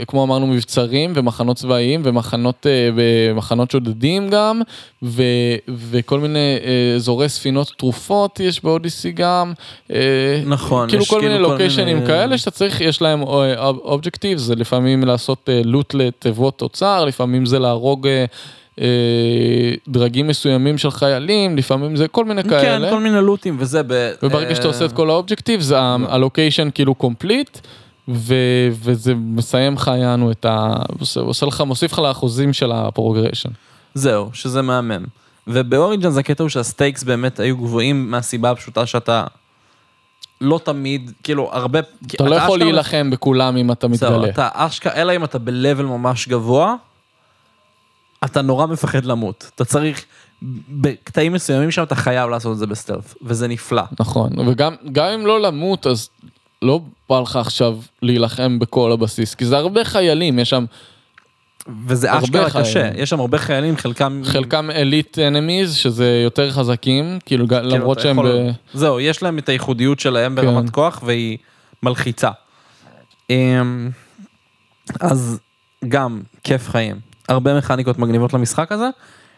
כמו 0.07 0.25
אמרנו 0.25 0.47
מבצרים 0.47 1.13
ומחנות 1.17 1.57
צבאיים 1.57 2.01
ומחנות 2.05 2.67
אה, 2.67 3.65
שודדים 3.73 4.31
גם, 4.31 4.61
ו, 5.03 5.23
וכל 5.69 6.21
מיני 6.21 6.39
אה, 6.65 6.95
אזורי 6.97 7.29
ספינות 7.29 7.73
תרופות 7.79 8.41
יש 8.41 8.65
באודיסי 8.65 9.13
גם. 9.13 9.53
אה, 9.93 10.43
נכון, 10.47 10.89
כאילו 10.89 11.03
יש 11.03 11.11
כל 11.11 11.21
מיני 11.21 11.35
כאילו 11.35 11.51
לוקיישנים 11.51 11.97
מיני- 11.97 12.07
כאלה 12.07 12.39
שאתה 12.39 12.51
צריך, 12.51 12.81
יש 12.81 13.03
להם 13.03 13.23
אובג'קטיב, 13.63 14.39
זה 14.39 14.55
לפעמים 14.55 15.05
לעשות 15.05 15.49
אה, 15.49 15.61
לוט 15.65 15.95
לתיבות 15.95 16.59
תוצר, 16.59 17.05
לפעמים 17.05 17.47
זה 17.47 17.59
להרוג. 17.59 18.07
אה, 18.07 18.13
אה, 18.21 18.25
דרגים 19.89 20.27
מסוימים 20.29 20.79
של 20.79 20.91
חיילים, 20.91 21.57
לפעמים 21.57 21.97
זה 21.97 22.09
כל 22.09 22.25
מיני 22.25 22.43
כן, 22.43 22.49
כאלה. 22.49 22.91
כל 22.91 23.01
מיני 23.01 23.21
לוטים 23.21 23.57
וזה. 23.59 23.83
ב- 23.87 24.13
וברגע 24.23 24.55
שאתה 24.55 24.65
אה, 24.65 24.73
עושה 24.73 24.85
את 24.85 24.93
כל 24.93 25.11
ה 25.11 25.15
objective, 25.15 25.61
זה 25.61 25.79
ה 25.81 25.91
location 25.91 26.69
כאילו 26.75 26.95
complete, 26.95 27.59
ו- 28.09 28.35
וזה 28.73 29.15
מסיים 29.15 29.75
לך 29.75 29.91
יענו 30.01 30.31
את 30.31 30.45
ה... 30.45 30.73
עושה- 31.01 31.21
עושה 31.21 31.47
לך, 31.47 31.61
מוסיף 31.61 31.93
לך 31.93 31.99
לאחוזים 31.99 32.53
של 32.53 32.73
ה 32.73 32.79
progression. 32.79 33.49
זהו, 33.95 34.31
שזה 34.33 34.63
מהמם. 34.63 35.05
ובאוריג'נס 35.47 36.17
הקטע 36.17 36.43
הוא 36.43 36.49
שה 36.51 36.68
stakes 36.68 37.03
באמת 37.03 37.41
היו 37.41 37.57
גבוהים 37.57 38.11
מהסיבה 38.11 38.51
הפשוטה 38.51 38.87
שאתה 38.87 39.25
לא 40.41 40.61
תמיד, 40.65 41.13
כאילו 41.23 41.51
הרבה... 41.53 41.79
אתה 42.15 42.25
לא 42.25 42.35
יכול 42.35 42.59
להילחם 42.59 43.11
בכולם 43.11 43.57
אם 43.57 43.73
אתה 43.73 43.87
זהו, 43.93 44.13
מתגלה. 44.13 44.29
אתה 44.33 44.49
אשכרה, 44.53 44.93
אלא 44.95 45.17
אם 45.17 45.25
אתה 45.25 45.39
ב-level 45.39 45.83
ממש 45.83 46.29
גבוה, 46.29 46.75
אתה 48.25 48.43
נורא 48.43 48.67
מפחד 48.67 49.05
למות. 49.05 49.51
אתה 49.55 49.65
צריך, 49.65 50.05
בקטעים 50.69 51.33
מסוימים 51.33 51.71
שם 51.71 51.83
אתה 51.83 51.95
חייב 51.95 52.31
לעשות 52.31 52.53
את 52.53 52.59
זה 52.59 52.67
בסטלף, 52.67 53.15
וזה 53.23 53.49
נפלא. 53.49 53.83
נכון, 54.01 54.49
וגם 54.49 54.75
גם 54.93 55.07
אם 55.07 55.27
לא 55.27 55.41
למות, 55.41 55.87
אז 55.87 56.09
לא 56.63 56.81
בא 57.09 57.21
לך 57.21 57.37
עכשיו 57.37 57.79
להילחם 58.03 58.59
בכל 58.59 58.93
הבסיס, 58.93 59.35
כי 59.35 59.45
זה 59.45 59.57
הרבה 59.57 59.85
חיילים, 59.85 60.39
יש 60.39 60.51
שם 60.51 60.65
וזה 61.87 62.19
אשכרה. 62.19 62.51
קשה, 62.51 62.91
יש 62.97 63.11
שם 63.11 63.21
הרבה 63.21 63.39
חיילים, 63.39 63.77
חלקם... 63.77 64.21
חלקם 64.25 64.71
אליט 64.71 65.19
אנמיז, 65.19 65.75
שזה 65.75 66.21
יותר 66.25 66.51
חזקים, 66.51 67.19
כאילו 67.27 67.49
כאילו, 67.49 67.63
למרות 67.63 68.01
שהם 68.01 68.19
יכול- 68.19 68.51
ב... 68.51 68.79
זהו, 68.79 69.01
יש 69.01 69.23
להם 69.23 69.39
את 69.39 69.49
הייחודיות 69.49 70.01
שלהם 70.01 70.37
כן. 70.37 70.47
ברמת 70.47 70.71
כוח 70.71 71.03
והיא 71.07 71.39
מלחיצה. 71.83 72.31
אמ, 73.31 73.91
אז 75.01 75.39
גם 75.89 76.21
כיף 76.45 76.69
חיים. 76.69 76.97
הרבה 77.29 77.59
מכניקות 77.59 77.99
מגניבות 77.99 78.33
למשחק 78.33 78.73
הזה. 78.73 78.89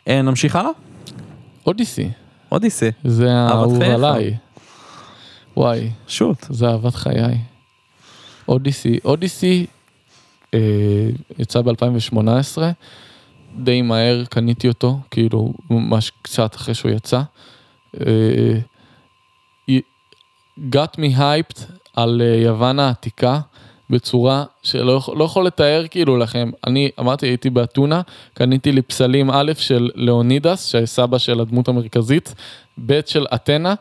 אה, 0.09 0.23
נמשיך 0.23 0.57
הלאה? 0.57 0.71
אודיסי, 1.67 2.11
אודיסי. 2.53 2.91
זה 3.05 3.33
האהוב. 3.33 3.83
עליי. 3.83 4.37
וואי. 5.57 5.91
שוט. 6.09 6.47
זה 6.51 6.69
אהבת 6.69 6.95
חיי. 6.95 7.39
אודיסי, 8.49 8.99
אודיסי 9.05 9.67
אה, 10.55 10.59
יצא 11.39 11.61
ב-2018, 11.61 12.59
די 13.57 13.83
מהר 13.83 14.25
קניתי 14.25 14.69
אותו, 14.69 14.99
כאילו 15.11 15.53
ממש 15.71 16.13
קצת 16.23 16.55
אחרי 16.55 16.75
שהוא 16.75 16.91
יצא. 16.91 17.23
אה, 18.07 18.59
got 20.59 20.97
me 20.97 21.19
hyped 21.19 21.61
על 21.97 22.23
אה, 22.25 22.37
יוון 22.37 22.79
העתיקה 22.79 23.41
בצורה 23.91 24.45
שלא 24.63 25.01
לא 25.17 25.25
יכול 25.25 25.47
לתאר 25.47 25.85
כאילו 25.91 26.17
לכם. 26.17 26.51
אני 26.67 26.91
אמרתי 27.01 27.27
הייתי 27.27 27.51
באתונה, 27.51 28.01
קניתי 28.35 28.73
לי 28.73 28.83
פסלים 28.83 29.31
א' 29.31 29.53
של 29.57 29.91
לאונידס, 29.95 30.65
שסבא 30.65 31.19
של 31.19 31.41
הדמות 31.41 31.69
המרכזית, 31.69 32.35
ב' 32.87 33.01
של 33.07 33.27
אתנה, 33.35 33.75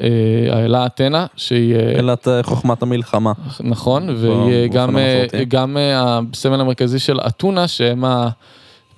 אה, 0.00 0.08
האלה 0.50 0.86
אתנה, 0.86 1.26
שהיא... 1.36 1.74
אה, 1.74 1.98
אלת 1.98 2.28
אה, 2.28 2.42
חוכמת 2.42 2.82
המלחמה. 2.82 3.32
נכון, 3.60 4.06
באופן 4.06 4.26
והיא 4.26 4.68
גם, 4.68 4.98
אה. 4.98 5.24
גם 5.48 5.76
אה, 5.76 6.18
הסמל 6.32 6.60
המרכזי 6.60 6.98
של 6.98 7.20
אתונה, 7.20 7.68
שהם 7.68 8.04
ה... 8.04 8.28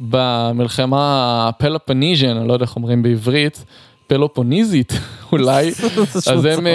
במלחמה 0.00 1.48
ה 1.48 1.54
Peloponnesian, 1.54 2.36
אני 2.36 2.48
לא 2.48 2.52
יודע 2.52 2.64
איך 2.64 2.76
אומרים 2.76 3.02
בעברית, 3.02 3.64
פלופוניזית 4.08 4.92
אולי, 5.32 5.70
אז 6.32 6.44
הם, 6.44 6.66
אה, 6.66 6.72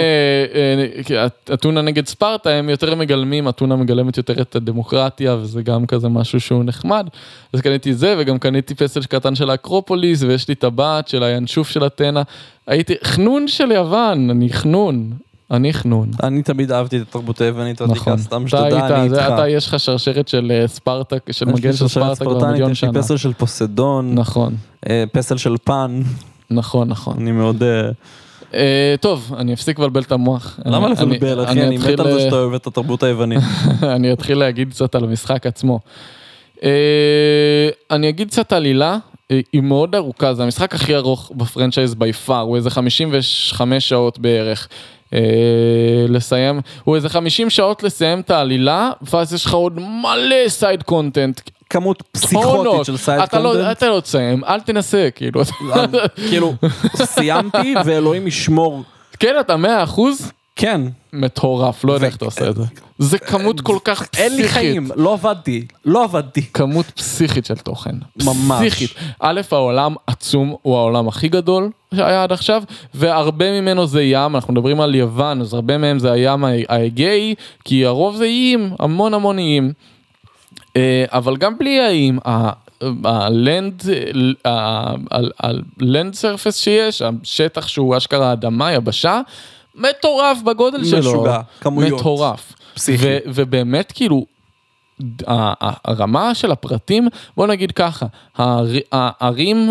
אה, 1.16 1.26
אתונה 1.54 1.82
נגד 1.82 2.06
ספרטה, 2.06 2.50
הם 2.50 2.68
יותר 2.68 2.94
מגלמים, 2.94 3.48
אתונה 3.48 3.76
מגלמת 3.76 4.16
יותר 4.16 4.42
את 4.42 4.56
הדמוקרטיה, 4.56 5.34
וזה 5.34 5.62
גם 5.62 5.86
כזה 5.86 6.08
משהו 6.08 6.40
שהוא 6.40 6.64
נחמד. 6.64 7.06
אז 7.52 7.60
קניתי 7.60 7.94
זה, 7.94 8.14
וגם 8.18 8.38
קניתי 8.38 8.74
פסל 8.74 9.02
קטן 9.02 9.34
של 9.34 9.50
האקרופוליס, 9.50 10.22
ויש 10.22 10.48
לי 10.48 10.54
טבעת 10.54 11.08
של 11.08 11.22
הינשוף 11.22 11.68
של 11.68 11.86
אתנה. 11.86 12.22
הייתי, 12.66 12.94
חנון 13.04 13.48
של 13.48 13.72
יוון, 13.72 14.30
אני 14.30 14.52
חנון, 14.52 15.10
אני 15.50 15.72
חנון. 15.72 16.10
אני 16.22 16.42
תמיד 16.42 16.72
אהבתי 16.72 16.96
את 16.96 17.02
התרבות 17.02 17.40
היוונית 17.40 17.82
נכון, 17.82 18.18
סתם 18.18 18.48
שתדע, 18.48 18.86
אני 18.86 19.04
איתך. 19.04 19.24
אתה 19.34 19.48
יש 19.48 19.66
לך 19.66 19.80
שרשרת 19.80 20.28
של 20.28 20.52
אה, 20.54 20.68
ספרטה, 20.68 21.16
של 21.30 21.46
מגן 21.46 21.72
של 21.72 21.88
ספרטה 21.88 22.24
כבר 22.24 22.50
מיליון 22.50 22.72
יש 22.72 22.84
לי 22.84 22.90
שנה. 22.90 23.02
פסל 23.02 23.16
של 23.16 23.32
פוסדון, 23.32 24.14
נכון, 24.14 24.54
אה, 24.88 25.04
פסל 25.12 25.36
של 25.36 25.56
פן, 25.64 26.00
נכון, 26.50 26.88
נכון. 26.88 27.14
אני 27.20 27.32
מאוד... 27.32 27.62
אה, 27.62 27.90
אה, 28.54 28.94
טוב, 29.00 29.34
אני 29.38 29.54
אפסיק 29.54 29.78
לבלבל 29.78 30.02
את 30.02 30.12
המוח. 30.12 30.60
למה 30.64 30.86
אני- 30.86 30.94
לבלבל, 31.16 31.44
אחי? 31.44 31.62
אני 31.62 31.76
אתחיל, 31.76 31.92
מת 31.94 32.00
על 32.00 32.12
זה 32.12 32.18
אה, 32.18 32.24
שאתה 32.24 32.36
אוהב 32.36 32.54
את 32.54 32.66
התרבות 32.66 33.02
היוונית. 33.02 33.40
אני 33.96 34.12
אתחיל 34.12 34.38
להגיד 34.38 34.70
קצת 34.70 34.94
על 34.94 35.04
המשחק 35.04 35.46
עצמו. 35.46 35.80
אה, 36.64 36.68
אני 37.90 38.08
אגיד 38.08 38.28
קצת 38.28 38.52
עלילה, 38.52 38.96
אה, 39.30 39.40
היא 39.52 39.60
מאוד 39.62 39.94
ארוכה, 39.94 40.34
זה 40.34 40.42
המשחק 40.42 40.74
הכי 40.74 40.96
ארוך 40.96 41.32
ב 41.36 41.42
franchise 41.42 41.94
by 41.94 42.12
far, 42.12 42.40
הוא 42.40 42.56
איזה 42.56 42.70
55 42.70 43.88
שעות 43.88 44.18
בערך. 44.18 44.68
אה, 45.14 45.20
לסיים, 46.08 46.60
הוא 46.84 46.96
איזה 46.96 47.08
50 47.08 47.50
שעות 47.50 47.82
לסיים 47.82 48.20
את 48.20 48.30
העלילה, 48.30 48.90
ואז 49.12 49.34
יש 49.34 49.46
לך 49.46 49.54
עוד 49.54 49.78
מלא 49.80 50.48
side 50.48 50.82
content. 50.82 51.40
כמות 51.74 52.02
פסיכוטית 52.12 52.84
של 52.84 52.96
סייד 52.96 53.20
לא, 53.20 53.26
קונטנט. 53.26 53.76
אתה 53.76 53.88
לא 53.88 54.00
תסיים, 54.00 54.44
אל 54.44 54.60
תנסה, 54.60 55.08
כאילו. 55.14 55.42
כאילו, 56.28 56.54
סיימתי 56.96 57.74
ואלוהים 57.84 58.26
ישמור. 58.26 58.82
כן, 59.20 59.34
אתה 59.40 59.56
100 59.56 59.84
אחוז? 59.84 60.32
כן, 60.56 60.80
מטורף, 61.12 61.84
לא 61.84 61.92
יודע 61.92 62.06
איך 62.06 62.16
אתה 62.16 62.24
עושה 62.24 62.48
את 62.48 62.56
זה. 62.56 62.62
זה 62.98 63.18
כמות 63.18 63.60
כל 63.60 63.78
כך 63.84 64.02
פסיכית. 64.02 64.20
אין 64.20 64.36
לי 64.36 64.48
חיים, 64.48 64.88
לא 64.96 65.12
עבדתי, 65.12 65.66
לא 65.84 66.04
עבדתי. 66.04 66.42
כמות 66.42 66.86
פסיכית 66.86 67.46
של 67.46 67.56
תוכן. 67.56 67.94
ממש. 68.24 68.60
פסיכית. 68.60 68.90
א', 69.20 69.40
העולם 69.50 69.94
עצום, 70.06 70.56
הוא 70.62 70.76
העולם 70.76 71.08
הכי 71.08 71.28
גדול 71.28 71.70
שהיה 71.94 72.22
עד 72.22 72.32
עכשיו, 72.32 72.62
והרבה 72.94 73.60
ממנו 73.60 73.86
זה 73.86 74.02
ים, 74.02 74.36
אנחנו 74.36 74.52
מדברים 74.52 74.80
על 74.80 74.94
יוון, 74.94 75.40
אז 75.40 75.54
הרבה 75.54 75.78
מהם 75.78 75.98
זה 75.98 76.12
הים 76.12 76.44
האגאי, 76.44 77.34
כי 77.64 77.86
הרוב 77.86 78.16
זה 78.16 78.24
איים, 78.24 78.70
המון 78.78 79.14
המון 79.14 79.38
איים. 79.38 79.72
אה, 80.76 81.04
אבל 81.08 81.36
גם 81.36 81.58
בלי 81.58 81.80
האיים, 81.80 82.18
ה- 82.24 82.50
הלנד, 83.04 83.82
הלנד 85.80 86.14
סרפס 86.14 86.56
שיש, 86.56 87.02
השטח 87.02 87.68
שהוא 87.68 87.96
אשכרה 87.96 88.32
אדמה, 88.32 88.72
יבשה, 88.72 89.20
מטורף 89.74 90.42
בגודל 90.42 90.84
שלו. 90.84 90.98
משוגע, 90.98 91.38
כמויות. 91.60 92.00
מטורף. 92.00 92.52
פסיכי. 92.74 93.06
ובאמת 93.26 93.92
כאילו, 93.94 94.26
הרמה 95.26 96.34
של 96.34 96.50
הפרטים, 96.52 97.08
בוא 97.36 97.46
נגיד 97.46 97.72
ככה, 97.72 98.06
הער- 98.36 98.64
הערים, 98.92 99.70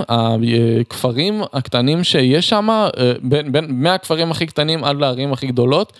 הכפרים 0.81 1.41
הקטנים 1.53 2.03
שיש 2.03 2.49
שם, 2.49 2.87
בין, 3.21 3.51
בין 3.51 3.65
מהכפרים 3.69 4.31
הכי 4.31 4.45
קטנים 4.45 4.83
עד 4.83 4.97
לערים 4.99 5.33
הכי 5.33 5.47
גדולות, 5.47 5.93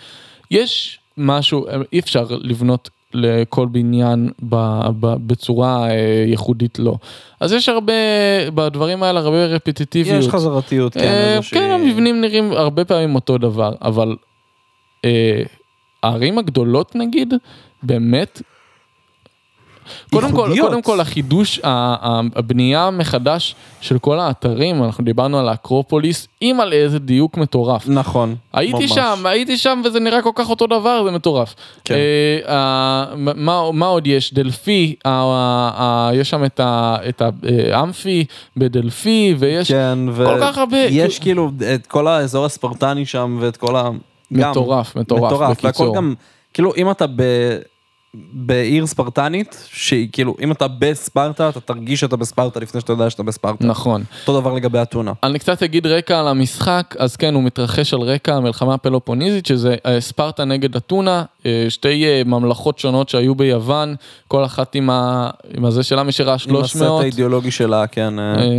יש 0.50 0.98
משהו, 1.16 1.66
אי 1.92 1.98
אפשר 1.98 2.26
לבנות 2.30 2.90
לכל 3.14 3.66
בניין 3.66 4.30
ב, 4.48 4.56
ב, 5.00 5.14
בצורה 5.26 5.90
אה, 5.90 6.24
ייחודית 6.26 6.78
לו. 6.78 6.98
אז 7.40 7.52
יש 7.52 7.68
הרבה, 7.68 7.92
בדברים 8.54 9.02
האלה 9.02 9.20
הרבה 9.20 9.44
רפטיטיביות. 9.46 10.18
יש 10.22 10.28
חזרתיות, 10.28 10.94
כן. 10.94 11.00
אה, 11.00 11.38
כן, 11.50 11.70
המבנים 11.70 12.20
נראים 12.20 12.52
הרבה 12.52 12.84
פעמים 12.84 13.14
אותו 13.14 13.38
דבר, 13.38 13.72
אבל 13.82 14.16
אה, 15.04 15.42
הערים 16.02 16.38
הגדולות 16.38 16.94
נגיד, 16.94 17.34
באמת, 17.82 18.42
קודם 20.12 20.32
כל. 20.32 20.50
קודם 20.60 20.82
כל 20.82 21.00
החידוש, 21.00 21.60
הבנייה 21.64 22.90
מחדש 22.90 23.54
של 23.80 23.98
כל 23.98 24.18
האתרים, 24.20 24.84
אנחנו 24.84 25.04
דיברנו 25.04 25.38
על 25.38 25.48
האקרופוליס, 25.48 26.28
עם 26.40 26.60
על 26.60 26.72
איזה 26.72 26.98
דיוק 26.98 27.36
מטורף. 27.36 27.88
נכון. 27.88 28.34
הייתי 28.52 28.78
ממש. 28.80 28.90
שם, 28.92 29.26
הייתי 29.26 29.56
שם 29.56 29.82
וזה 29.84 30.00
נראה 30.00 30.22
כל 30.22 30.30
כך 30.34 30.50
אותו 30.50 30.66
דבר, 30.66 31.02
זה 31.04 31.10
מטורף. 31.10 31.54
כן. 31.84 31.94
אה, 32.48 33.04
מה, 33.16 33.72
מה 33.72 33.86
עוד 33.86 34.06
יש? 34.06 34.34
דלפי, 34.34 34.94
אה, 35.06 35.10
אה, 35.78 36.10
יש 36.14 36.30
שם 36.30 36.44
את 36.44 36.60
ה- 36.60 36.96
את 37.08 37.22
האמפי 37.72 38.24
בדלפי, 38.56 39.34
ויש 39.38 39.68
כן, 39.72 39.98
ו... 40.12 40.24
כל 40.26 40.38
כך 40.40 40.58
הרבה, 40.58 40.78
יש 40.78 41.18
כאילו 41.18 41.50
את 41.74 41.86
כל 41.86 42.06
האזור 42.08 42.44
הספרטני 42.44 43.06
שם 43.06 43.38
ואת 43.40 43.56
כל 43.56 43.76
ה... 43.76 43.82
גם. 44.32 44.50
מטורף, 44.50 44.96
מטורף, 44.96 45.32
מטורף, 45.32 45.48
והכל 45.48 45.68
בקיצור. 45.68 45.96
גם, 45.96 46.14
כאילו 46.54 46.72
אם 46.76 46.90
אתה 46.90 47.06
ב... 47.06 47.22
בעיר 48.32 48.86
ספרטנית, 48.86 49.66
שהיא 49.72 50.08
כאילו, 50.12 50.36
אם 50.40 50.52
אתה 50.52 50.68
בספרטה, 50.68 51.48
אתה 51.48 51.60
תרגיש 51.60 52.00
שאתה 52.00 52.16
בספרטה 52.16 52.60
לפני 52.60 52.80
שאתה 52.80 52.92
יודע 52.92 53.10
שאתה 53.10 53.22
בספרטה. 53.22 53.66
נכון. 53.66 54.04
אותו 54.20 54.40
דבר 54.40 54.52
לגבי 54.52 54.82
אתונה. 54.82 55.12
אני 55.22 55.38
קצת 55.38 55.62
אגיד 55.62 55.86
רקע 55.86 56.20
על 56.20 56.28
המשחק, 56.28 56.94
אז 56.98 57.16
כן, 57.16 57.34
הוא 57.34 57.42
מתרחש 57.42 57.94
על 57.94 58.00
רקע 58.00 58.34
המלחמה 58.34 58.74
הפלופוניזית, 58.74 59.46
שזה 59.46 59.76
אה, 59.86 60.00
ספרטה 60.00 60.44
נגד 60.44 60.76
אתונה, 60.76 61.24
אה, 61.46 61.66
שתי 61.68 62.04
אה, 62.04 62.22
ממלכות 62.26 62.78
שונות 62.78 63.08
שהיו 63.08 63.34
ביוון, 63.34 63.94
כל 64.28 64.44
אחת 64.44 64.74
עם, 64.74 64.90
ה... 64.90 65.30
עם 65.56 65.64
הזה 65.64 65.82
שלה, 65.82 66.02
מי 66.02 66.12
שראה 66.12 66.32
עם 66.32 66.38
300, 66.38 66.64
הסט 66.64 67.02
האידיאולוגי 67.02 67.50
שלה, 67.50 67.86
כן. 67.86 68.14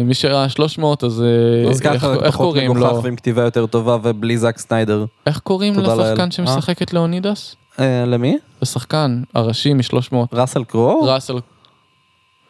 מי 0.05 0.13
שראה 0.13 0.49
300, 0.49 1.03
אז 1.03 1.23
אז 1.69 1.81
איך, 1.81 1.93
ככה 1.93 2.13
איך 2.13 2.35
פחות 2.35 2.37
קוראים 2.37 2.71
מגוחך 2.71 2.91
לו? 2.91 3.03
ועם 3.03 3.15
כתיבה 3.15 3.41
יותר 3.41 3.65
טובה 3.65 3.97
ובלי 4.03 4.37
זאק 4.37 4.57
סניידר. 4.57 5.05
איך 5.25 5.39
קוראים. 5.39 5.79
לשחקן 5.79 6.31
שמשחק 6.31 6.81
את 6.81 6.93
לאונידס? 6.93 7.55
אה, 7.79 8.05
למי? 8.05 8.37
השחקן 8.61 9.21
הראשי 9.33 9.73
מ-300, 9.73 10.15
ראסל 10.33 10.63
קרו? 10.63 11.03
ראסל... 11.03 11.35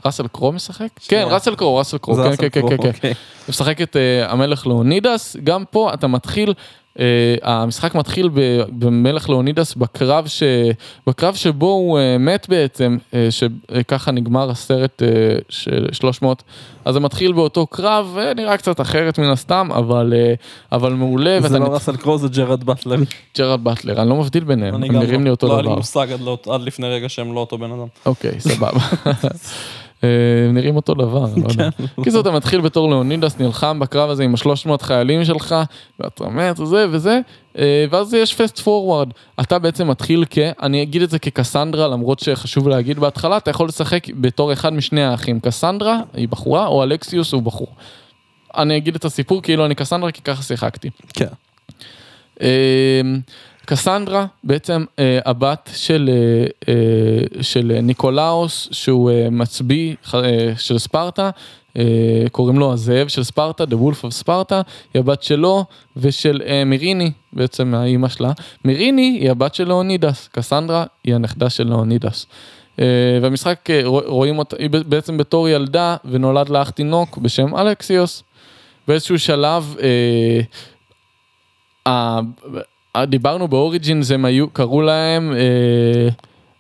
ראסל 0.05 0.27
קרו 0.27 0.51
משחק? 0.51 0.87
כן, 1.07 1.25
ראסל 1.29 1.55
קרו, 1.55 1.75
ראסל 1.75 1.97
קרו, 1.97 2.15
כן, 2.15 2.35
כן, 2.35 2.49
כן, 2.49 2.61
כן, 2.69 2.77
כן. 2.81 2.87
אוקיי. 2.87 3.13
משחק 3.49 3.81
את 3.81 3.95
אה, 3.95 4.31
המלך 4.31 4.67
לאונידס, 4.67 5.35
גם 5.43 5.63
פה 5.71 5.93
אתה 5.93 6.07
מתחיל, 6.07 6.53
אה, 6.99 7.05
המשחק 7.43 7.95
מתחיל 7.95 8.29
ב- 8.33 8.61
במלך 8.69 9.29
לאונידס 9.29 9.75
בקרב, 9.75 10.27
ש, 10.27 10.43
בקרב 11.07 11.35
שבו 11.35 11.65
הוא 11.71 11.99
אה, 11.99 12.17
מת 12.17 12.45
בעצם, 12.49 12.97
אה, 13.13 13.27
שככה 13.31 14.11
נגמר 14.11 14.49
הסרט 14.49 15.03
אה, 15.03 15.07
של 15.49 15.87
300, 15.91 16.43
אז 16.85 16.93
זה 16.93 16.99
מתחיל 16.99 17.31
באותו 17.33 17.67
קרב, 17.67 18.17
אה, 18.19 18.33
נראה 18.33 18.57
קצת 18.57 18.81
אחרת 18.81 19.19
מן 19.19 19.29
הסתם, 19.29 19.69
אבל, 19.75 20.13
אה, 20.15 20.33
אבל 20.71 20.93
מעולה, 20.93 21.37
זה 21.41 21.59
לא 21.59 21.65
נת- 21.65 21.71
ראסל 21.71 21.95
קרו, 21.97 22.17
זה 22.17 22.27
ג'רד 22.27 22.63
באטלר. 22.63 22.95
ג'רד 23.37 23.63
באטלר, 23.63 24.01
אני 24.01 24.09
לא 24.09 24.15
מבדיל 24.15 24.43
ביניהם, 24.43 24.75
הם 24.75 24.81
נראים 24.83 25.19
לי 25.19 25.25
לא- 25.25 25.31
אותו 25.31 25.47
לא 25.47 25.53
היה 25.53 25.61
לי 25.61 25.67
דבר. 25.67 25.75
מושג 25.77 26.07
עד 26.13 26.21
לא- 26.21 26.37
עד 26.49 26.61
לפני 26.61 26.87
רגע 26.87 27.09
שהם 27.09 27.33
לא 27.33 27.39
אותו 27.39 27.57
בן 27.57 27.71
אדם. 27.71 27.87
אוקיי, 28.05 28.39
סבבה. 28.39 28.79
אה, 30.03 30.09
נראים 30.53 30.75
אותו 30.75 30.93
דבר, 30.93 31.25
לא 31.37 31.49
יודע. 31.49 31.69
קיצור, 32.03 32.21
אתה 32.21 32.31
מתחיל 32.31 32.61
בתור 32.61 32.89
לאונידס, 32.89 33.39
נלחם 33.39 33.79
בקרב 33.79 34.09
הזה 34.09 34.23
עם 34.23 34.35
ה-300 34.35 34.83
חיילים 34.83 35.25
שלך, 35.25 35.55
ואתה 35.99 36.29
מת 36.29 36.59
וזה 36.59 36.85
וזה, 36.91 37.19
אה, 37.57 37.85
ואז 37.89 38.13
יש 38.13 38.33
fast 38.33 38.59
forward. 38.59 39.09
אתה 39.41 39.59
בעצם 39.59 39.87
מתחיל 39.87 40.25
כ... 40.29 40.37
אני 40.37 40.81
אגיד 40.81 41.01
את 41.01 41.09
זה 41.09 41.19
כקסנדרה, 41.19 41.87
למרות 41.87 42.19
שחשוב 42.19 42.67
להגיד 42.67 42.99
בהתחלה, 42.99 43.37
אתה 43.37 43.49
יכול 43.49 43.67
לשחק 43.67 44.07
בתור 44.09 44.53
אחד 44.53 44.73
משני 44.73 45.03
האחים. 45.03 45.39
קסנדרה 45.39 45.99
היא 46.13 46.27
בחורה, 46.27 46.67
או 46.67 46.83
אלקסיוס 46.83 47.33
הוא 47.33 47.41
בחור. 47.41 47.75
אני 48.57 48.77
אגיד 48.77 48.95
את 48.95 49.05
הסיפור 49.05 49.41
כאילו 49.41 49.65
אני 49.65 49.75
קסנדרה, 49.75 50.11
כי 50.11 50.21
ככה 50.21 50.43
שיחקתי. 50.43 50.89
כן. 51.13 51.27
קסנדרה 53.65 54.25
בעצם 54.43 54.85
אה, 54.99 55.19
הבת 55.25 55.69
של, 55.75 56.09
אה, 56.13 56.73
אה, 56.73 57.43
של 57.43 57.79
ניקולאוס 57.83 58.67
שהוא 58.71 59.11
אה, 59.11 59.27
מצביא 59.31 59.95
אה, 60.13 60.19
של 60.57 60.77
ספרטה, 60.77 61.29
אה, 61.77 61.83
קוראים 62.31 62.59
לו 62.59 62.73
הזאב 62.73 63.07
של 63.07 63.23
ספרטה, 63.23 63.63
The 63.63 63.73
Wolf 63.75 64.01
of 64.03 64.23
Sparta, 64.23 64.55
היא 64.93 64.99
הבת 64.99 65.23
שלו 65.23 65.65
ושל 65.97 66.41
אה, 66.45 66.63
מיריני, 66.65 67.11
בעצם 67.33 67.73
האימא 67.75 68.07
שלה. 68.07 68.31
מיריני 68.65 69.17
היא 69.21 69.31
הבת 69.31 69.55
של 69.55 69.67
לאונידס, 69.67 70.29
קסנדרה 70.31 70.85
היא 71.03 71.15
הנכדה 71.15 71.49
של 71.49 71.67
לאונידס. 71.67 72.25
אה, 72.79 72.85
והמשחק 73.21 73.69
אה, 73.69 73.81
רוא- 73.85 74.05
רואים 74.05 74.39
אותה, 74.39 74.55
היא 74.59 74.69
בעצם 74.69 75.17
בתור 75.17 75.49
ילדה 75.49 75.95
ונולד 76.05 76.49
לה 76.49 76.61
אח 76.61 76.69
תינוק 76.69 77.17
בשם 77.17 77.55
אלכסיוס. 77.57 78.23
באיזשהו 78.87 79.19
שלב 79.19 79.75
אה, 81.87 82.19
דיברנו 83.03 83.47
באוריג'ינס 83.47 84.11
הם 84.11 84.25
היו 84.25 84.49
קראו 84.49 84.81
להם 84.81 85.33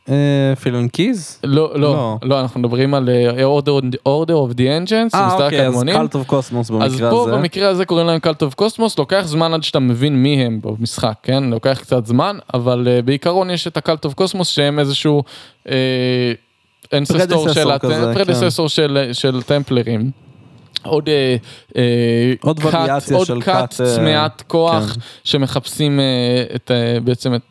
אה, 0.09 0.55
פילונקיז? 0.55 1.39
לא 1.43 1.71
לא 1.75 1.79
לא. 1.79 2.17
לא 2.23 2.39
אנחנו 2.39 2.59
מדברים 2.59 2.93
על 2.93 3.09
אה, 3.09 3.45
Order 4.07 4.31
of 4.31 4.53
the 4.53 4.87
Ancients, 4.87 5.15
אה 5.15 5.45
אוקיי, 5.45 5.67
אז. 5.67 5.83
קלט 5.83 6.15
אוף 6.15 6.27
קוסמוס 6.27 6.71
אז 6.71 6.93
במקרה 6.93 7.11
פה 7.11 7.21
הזה. 7.21 7.31
במקרה 7.37 7.69
הזה 7.69 7.85
קוראים 7.85 8.07
להם 8.07 8.19
Cult 8.19 8.43
of 8.43 8.53
Kosmos 8.53 8.99
לוקח 8.99 9.21
זמן 9.25 9.53
עד 9.53 9.63
שאתה 9.63 9.79
מבין 9.79 10.23
מי 10.23 10.45
הם 10.45 10.59
במשחק 10.63 11.13
כן 11.23 11.43
לוקח 11.43 11.79
קצת 11.81 12.05
זמן 12.05 12.37
אבל 12.53 12.87
בעיקרון 13.05 13.49
יש 13.49 13.67
את 13.67 13.77
ה 13.77 13.83
Cult 13.83 14.05
of 14.05 14.13
Kosmos 14.13 14.47
שהם 14.47 14.79
איזשהו 14.79 15.23
ancestor 16.93 17.49
של 17.49 17.77
כזה, 17.79 18.13
כן. 18.15 18.67
של 18.67 19.09
של 19.13 19.41
טמפלרים. 19.41 20.24
עוד 20.85 21.09
אה, 21.09 21.35
אה, 21.77 21.81
עוד 22.41 22.59
cult- 22.59 22.65
וריאציה 22.65 23.17
עוד 23.17 23.27
של 23.27 23.37
cult, 23.37 23.47
אה, 23.49 23.67
צמאת 23.67 24.41
כוח 24.47 24.93
כן. 24.93 24.99
שמחפשים 25.23 25.99
אה, 25.99 26.05
את 26.55 26.71
בעצם 27.03 27.35
את 27.35 27.41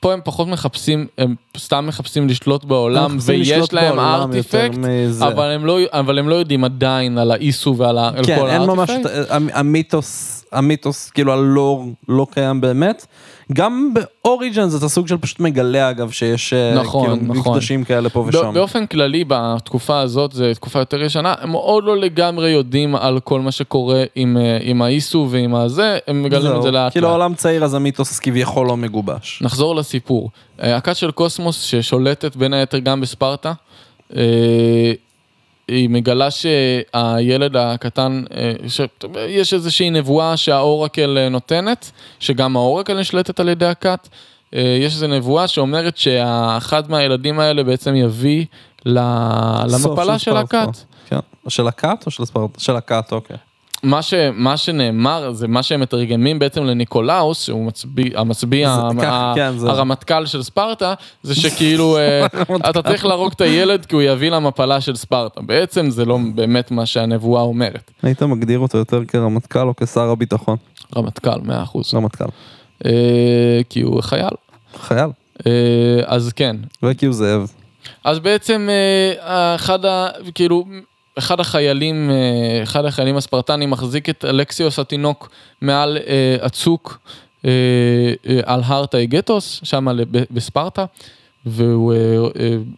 פה 0.00 0.12
הם 0.12 0.20
פחות 0.24 0.48
מחפשים 0.48 1.06
הם 1.18 1.34
סתם 1.58 1.84
מחפשים 1.88 2.28
לשלוט 2.28 2.64
בעולם 2.64 3.16
ויש 3.20 3.72
להם 3.72 3.96
בעולם 3.96 4.20
ארטיפקט. 4.20 4.78
אבל 5.22 5.50
הם 5.50 5.66
לא 5.66 5.78
אבל 5.92 6.18
הם 6.18 6.28
לא 6.28 6.34
יודעים 6.34 6.64
עדיין 6.64 7.18
על 7.18 7.30
האיסו 7.30 7.76
ועל 7.76 7.98
כן, 8.24 8.38
כל 8.38 8.48
אין 8.48 8.62
ממש, 8.62 8.90
הארטיפקט. 8.90 9.30
המ- 9.30 9.48
המיתוס, 9.52 10.44
המיתוס, 10.52 11.10
כאילו 11.10 11.32
הלור 11.32 11.86
לא 12.08 12.26
קיים 12.30 12.60
באמת. 12.60 13.06
גם 13.52 13.94
באוריג'נס 13.94 14.78
אתה 14.78 14.88
סוג 14.88 15.08
של 15.08 15.16
פשוט 15.16 15.40
מגלה 15.40 15.90
אגב 15.90 16.10
שיש 16.10 16.52
אה, 16.52 16.74
נכון, 16.74 17.18
כאילו, 17.20 17.34
נכון. 17.34 17.52
מפגשים 17.52 17.84
כאלה 17.84 18.08
פה 18.08 18.24
ושם. 18.28 18.50
באופן 18.54 18.86
כללי 18.86 19.24
בתקופה 19.28 20.00
הזאת 20.00 20.32
זו 20.32 20.44
תקופה 20.54 20.78
יותר 20.78 21.02
ישנה 21.02 21.34
הם 21.40 21.52
עוד 21.52 21.84
לא 21.84 21.96
לגמרי 21.96 22.50
יודעים 22.50 22.96
על 22.96 23.20
כל 23.20 23.40
מה 23.40 23.52
שקורה 23.52 24.04
עם, 24.14 24.36
אה, 24.36 24.58
עם 24.60 24.82
האיסו 24.82 25.28
ועם 25.30 25.54
הזה 25.54 25.98
הם 26.06 26.22
מגלים 26.22 26.42
זהו, 26.42 26.56
את 26.56 26.62
זה 26.62 26.70
לאט 26.70 26.92
כאילו. 26.92 27.08
העולם 27.08 27.34
צעיר 27.34 27.64
אז 27.64 27.74
המיתוס 27.74 28.18
כביכול 28.18 28.66
לא 28.66 28.76
מגובש. 28.76 29.42
נחזור 29.42 29.76
לסיפור. 29.76 30.30
אה, 30.62 30.76
הכת 30.76 30.96
של 30.96 31.10
קוסמוס 31.10 31.62
ששולטת 31.62 32.36
בין 32.36 32.52
היתר 32.52 32.78
גם 32.78 33.00
בספרטה. 33.00 33.52
היא 35.72 35.88
מגלה 35.90 36.28
שהילד 36.30 37.56
הקטן, 37.56 38.24
אה, 38.36 38.52
שיש 38.68 39.54
איזושהי 39.54 39.90
נבואה 39.90 40.36
שהאורקל 40.36 41.18
אה, 41.18 41.28
נותנת, 41.28 41.90
שגם 42.20 42.56
האורקל 42.56 43.00
נשלטת 43.00 43.40
על 43.40 43.48
ידי 43.48 43.66
הכת. 43.66 44.08
אה, 44.54 44.78
יש 44.80 44.94
איזו 44.94 45.06
נבואה 45.06 45.48
שאומרת 45.48 45.96
שאחד 45.96 46.90
מהילדים 46.90 47.40
האלה 47.40 47.64
בעצם 47.64 47.94
יביא 47.94 48.44
למפלה 48.86 50.18
של. 50.18 50.36
הכת. 50.36 50.68
כן. 51.08 51.18
של 51.48 51.68
הכת 51.68 52.02
או 52.06 52.10
של 52.10 52.24
ספרטה? 52.24 52.60
של 52.60 52.76
הכת, 52.76 53.12
אוקיי. 53.12 53.36
מה, 53.82 54.02
ש, 54.02 54.14
מה 54.34 54.56
שנאמר 54.56 55.32
זה 55.32 55.48
מה 55.48 55.62
שהם 55.62 55.80
מתרגמים 55.80 56.38
בעצם 56.38 56.64
לניקולאוס 56.64 57.42
שהוא 57.42 57.66
מצביא, 57.66 58.18
המצביא, 58.18 58.66
זה- 58.66 58.72
ה- 59.08 59.32
כן, 59.36 59.52
זה- 59.58 59.70
הרמטכ"ל 59.70 60.26
של 60.26 60.42
ספרטה 60.42 60.94
זה 61.22 61.34
שכאילו 61.34 61.96
אה, 61.98 62.26
אתה 62.70 62.82
צריך 62.82 63.04
להרוג 63.06 63.32
את 63.36 63.40
הילד 63.40 63.86
כי 63.86 63.94
הוא 63.94 64.02
יביא 64.02 64.30
למפלה 64.30 64.80
של 64.80 64.96
ספרטה 64.96 65.40
בעצם 65.40 65.90
זה 65.90 66.04
לא 66.04 66.18
באמת 66.34 66.70
מה 66.70 66.86
שהנבואה 66.86 67.42
אומרת. 67.42 67.90
היית 68.02 68.22
מגדיר 68.22 68.58
אותו 68.58 68.78
יותר 68.78 69.04
כרמטכ"ל 69.04 69.68
או 69.68 69.74
כשר 69.76 70.10
הביטחון? 70.10 70.56
רמטכ"ל 70.96 71.30
100% 71.30 71.50
רמטכ"ל. 71.94 72.24
אה, 72.86 72.90
כי 73.68 73.80
הוא 73.80 74.02
חייל 74.02 74.28
חייל. 74.80 75.08
אה, 75.46 75.52
אז 76.06 76.32
כן 76.36 76.56
וכי 76.82 77.06
הוא 77.06 77.14
זאב. 77.14 77.52
אז 78.04 78.18
בעצם 78.18 78.68
אה, 79.20 79.54
אחד 79.54 79.84
ה... 79.84 80.06
כאילו 80.34 80.64
אחד 81.18 81.40
החיילים, 81.40 82.10
אה, 82.10 82.62
אחד 82.62 82.84
החיילים 82.84 83.16
הספרטנים 83.16 83.70
מחזיק 83.70 84.08
את 84.08 84.24
אלקסיוס 84.24 84.78
התינוק 84.78 85.30
מעל 85.60 85.98
אה, 86.06 86.36
הצוק 86.42 86.98
אה, 87.44 87.50
על 88.44 88.60
הר 88.64 88.86
טייגטוס, 88.86 89.60
שם 89.64 89.86
בספרטה. 90.30 90.84
והוא 91.46 91.94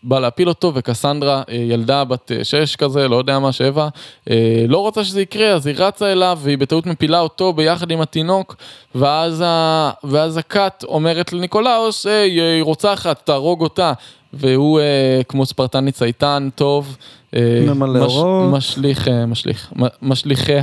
בא 0.02 0.18
להפיל 0.20 0.48
אותו 0.48 0.72
וקסנדרה 0.74 1.42
ילדה 1.48 2.04
בת 2.04 2.32
אה, 2.32 2.44
שש 2.44 2.76
כזה 2.76 3.08
לא 3.08 3.16
יודע 3.16 3.38
מה 3.38 3.52
שבע 3.52 3.88
אה, 4.30 4.64
לא 4.68 4.78
רוצה 4.78 5.04
שזה 5.04 5.20
יקרה 5.20 5.48
אז 5.48 5.66
היא 5.66 5.74
רצה 5.78 6.12
אליו 6.12 6.38
והיא 6.42 6.58
בטעות 6.58 6.86
מפילה 6.86 7.20
אותו 7.20 7.52
ביחד 7.52 7.90
עם 7.90 8.00
התינוק 8.00 8.56
ואז, 8.94 9.42
ה... 9.46 9.90
ואז 10.04 10.36
הכת 10.36 10.84
אומרת 10.88 11.32
לניקולאוס 11.32 12.06
היא 12.06 12.62
רוצחת 12.62 13.20
תהרוג 13.24 13.62
אותה 13.62 13.92
והוא 14.38 14.80
אה, 14.80 14.84
כמו 15.28 15.46
ספרטני 15.46 15.92
צייתן 15.92 16.48
טוב 16.54 16.96
אה, 17.36 17.64
ממלא 17.66 18.04
אורות. 18.04 18.52
משליך 18.52 19.08
אה, 19.08 19.26
משליך 19.26 19.72
משליכיה 20.02 20.62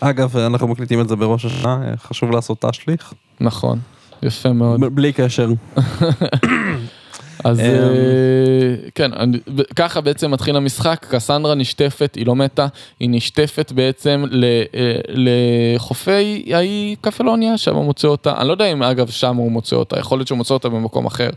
אגב, 0.00 0.36
אנחנו 0.36 0.68
מקליטים 0.68 1.00
את 1.00 1.08
זה 1.08 1.16
בראש 1.16 1.44
השנה, 1.44 1.78
אה, 1.86 1.96
חשוב 1.96 2.30
לעשות 2.30 2.64
תשליך. 2.70 3.12
נכון 3.40 3.78
יפה 4.22 4.52
מאוד. 4.52 4.80
ב- 4.80 4.86
בלי 4.86 5.12
קשר. 5.12 5.48
אז 7.44 7.60
אמ. 7.60 7.64
אה, 7.64 8.74
כן, 8.94 9.10
ככה 9.76 10.00
בעצם 10.00 10.30
מתחיל 10.30 10.56
המשחק, 10.56 11.06
קסנדרה 11.10 11.54
נשטפת, 11.54 12.14
היא 12.14 12.26
לא 12.26 12.36
מתה, 12.36 12.66
היא 13.00 13.08
נשטפת 13.10 13.72
בעצם 13.72 14.24
אה, 14.44 14.62
לחופי 15.08 16.44
האי 16.54 16.96
קפלוניה, 17.00 17.58
שם 17.58 17.74
הוא 17.74 17.84
מוצא 17.84 18.08
אותה, 18.08 18.34
אני 18.38 18.48
לא 18.48 18.52
יודע 18.52 18.64
אם 18.64 18.82
אגב 18.82 19.10
שם 19.10 19.36
הוא 19.36 19.52
מוצא 19.52 19.76
אותה, 19.76 19.98
יכול 19.98 20.18
להיות 20.18 20.28
שהוא 20.28 20.38
מוצא 20.38 20.54
אותה 20.54 20.68
במקום 20.68 21.06
אחר. 21.06 21.30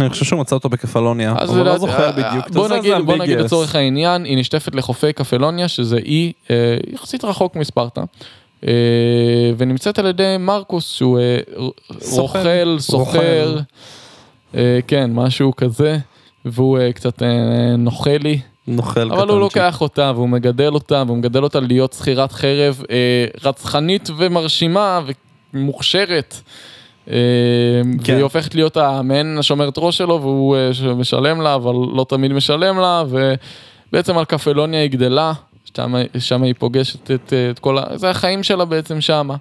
אני 0.00 0.10
חושב 0.10 0.24
שהוא 0.24 0.40
מצא 0.40 0.54
אותו 0.54 0.68
בקפלוניה, 0.68 1.34
אבל 1.40 1.62
לא 1.62 1.78
זוכר 1.78 2.06
אה, 2.06 2.12
בדיוק. 2.12 2.50
בוא 2.50 2.68
נגיד, 2.68 2.94
בוא 3.04 3.16
נגיד. 3.16 3.38
לצורך 3.38 3.74
העניין, 3.74 4.24
היא 4.24 4.38
נשטפת 4.38 4.74
לחופי 4.74 5.12
קפלוניה, 5.12 5.68
שזה 5.68 5.96
אי 5.96 6.32
יחסית 6.92 7.24
רחוק 7.24 7.56
מספרטה. 7.56 8.02
ונמצאת 9.56 9.98
על 9.98 10.06
ידי 10.06 10.36
מרקוס 10.38 10.92
שהוא. 10.92 11.18
רוכל, 12.10 12.76
סוחר, 12.78 13.56
כן, 14.86 15.10
משהו 15.14 15.56
כזה, 15.56 15.98
והוא 16.44 16.78
אה, 16.78 16.92
קצת 16.92 17.22
אה, 17.22 17.76
נוכלי. 17.78 18.40
נוכל 18.66 19.12
אבל 19.12 19.28
הוא. 19.28 19.40
לוקח 19.40 19.80
אותה 19.80 20.12
והוא 20.14 20.28
מגדל 20.28 20.74
אותה 20.74 21.02
והוא 21.06 21.18
מגדל 21.18 21.42
אותה 21.42 21.60
להיות 21.60 21.92
שכירת 21.92 22.32
חרב 22.32 22.82
אה, 22.90 23.26
רצחנית 23.44 24.08
ומרשימה 24.16 25.00
ומוכשרת. 25.54 26.34
אה, 27.10 27.14
כן. 28.04 28.12
והיא 28.12 28.22
הופכת 28.22 28.54
להיות 28.54 28.76
המעין 28.76 29.38
השומרת 29.38 29.74
ראש 29.78 29.98
שלו 29.98 30.20
והוא 30.22 30.56
אה, 30.56 30.94
משלם 30.94 31.40
לה 31.40 31.54
אבל 31.54 31.72
לא 31.72 32.06
תמיד 32.08 32.32
משלם 32.32 32.78
לה 32.78 33.04
ובעצם 33.08 34.18
על 34.18 34.24
קפלוניה 34.24 34.80
היא 34.80 34.90
גדלה, 34.90 35.32
שם, 35.76 35.94
שם 36.18 36.42
היא 36.42 36.54
פוגשת 36.58 37.10
את, 37.10 37.32
אה, 37.32 37.50
את 37.50 37.58
כל 37.58 37.78
ה... 37.78 37.82
זה 37.94 38.10
החיים 38.10 38.42
שלה 38.42 38.64
בעצם 38.64 39.00
שמה. 39.00 39.36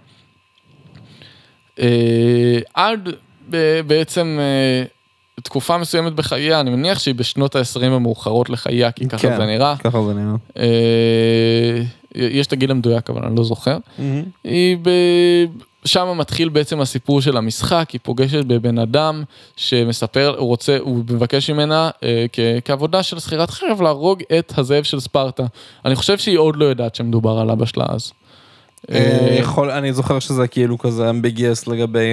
אה, 1.80 2.59
עד 2.74 3.09
בעצם 3.88 4.38
אה, 4.39 4.84
תקופה 5.44 5.78
מסוימת 5.78 6.14
בחייה, 6.14 6.60
אני 6.60 6.70
מניח 6.70 7.00
שהיא 7.00 7.16
בשנות 7.16 7.56
ה-20 7.56 7.86
המאוחרות 7.86 8.50
לחייה, 8.50 8.92
כי 8.92 9.08
ככה 9.08 9.22
כן. 9.22 9.38
זה 9.38 9.46
נראה. 9.46 9.76
ככה 9.78 10.04
זה 10.04 10.14
נראה. 10.14 10.36
אה, 10.58 11.82
יש 12.16 12.48
את 12.48 12.54
הגיל 12.54 12.72
המדויק 12.72 13.10
אבל 13.10 13.26
אני 13.26 13.36
לא 13.36 13.44
זוכר. 13.44 13.78
היא 14.44 14.78
ב... 14.82 14.89
שם 15.86 16.18
מתחיל 16.18 16.50
בעצם 16.50 16.82
הסיפור 16.82 17.22
של 17.22 17.38
המשחק, 17.38 17.89
היא 17.89 18.00
פוגשת 18.04 18.46
בבן 18.46 18.80
אדם 18.80 19.24
שמספר, 19.56 20.36
הוא 20.38 20.48
רוצה, 20.48 20.78
הוא 20.80 20.98
מבקש 20.98 21.50
ממנה 21.50 21.89
אה, 22.04 22.26
כ... 22.34 22.39
כעבודה 22.66 23.04
של 23.04 23.20
שכירת 23.20 23.50
חרב 23.50 23.82
להרוג 23.82 24.24
את 24.39 24.54
הזאב 24.58 24.84
של 24.84 25.00
ספרטה. 25.00 25.44
אני 25.86 25.96
חושב 25.96 26.18
שהיא 26.18 26.38
עוד 26.38 26.56
לא 26.56 26.66
יודעת 26.66 26.96
שמדובר 26.96 27.39
על 27.39 27.50
אבא 27.50 27.66
שלה 27.66 27.86
אז. 27.89 28.12
אה, 28.92 28.98
אה, 28.98 29.36
יכול, 29.39 29.72
אני 29.72 29.94
זוכר 29.94 30.20
שזה 30.20 30.48
כאילו 30.48 30.78
כזה 30.78 31.10
אמביגיאס 31.10 31.68
לגבי... 31.68 32.08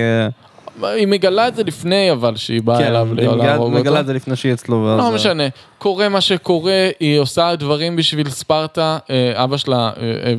היא 0.83 1.07
מגלה 1.07 1.49
את 1.49 1.57
זה 1.57 1.64
לפני 1.64 2.12
אבל 2.12 2.37
שהיא 2.37 2.62
באה 2.62 2.79
כן, 2.79 2.85
אליו 2.87 3.09
להרוג 3.14 3.66
אותו. 3.66 3.70
מגלה 3.70 4.01
את 4.01 4.07
זה 4.07 4.12
לפני 4.12 4.37
שהיא 4.37 4.53
אצלו. 4.53 4.85
ואז, 4.85 4.99
לא 4.99 5.05
אה, 5.05 5.11
משנה, 5.14 5.45
קורה 5.79 6.09
מה 6.09 6.20
שקורה, 6.20 6.89
היא 7.01 7.18
עושה 7.18 7.57
דברים 7.57 7.97
בשביל 7.97 8.31
ספרטה, 8.31 8.99
אה, 9.11 9.45
אבא 9.45 9.57
שלה 9.57 9.91
אה, 10.01 10.35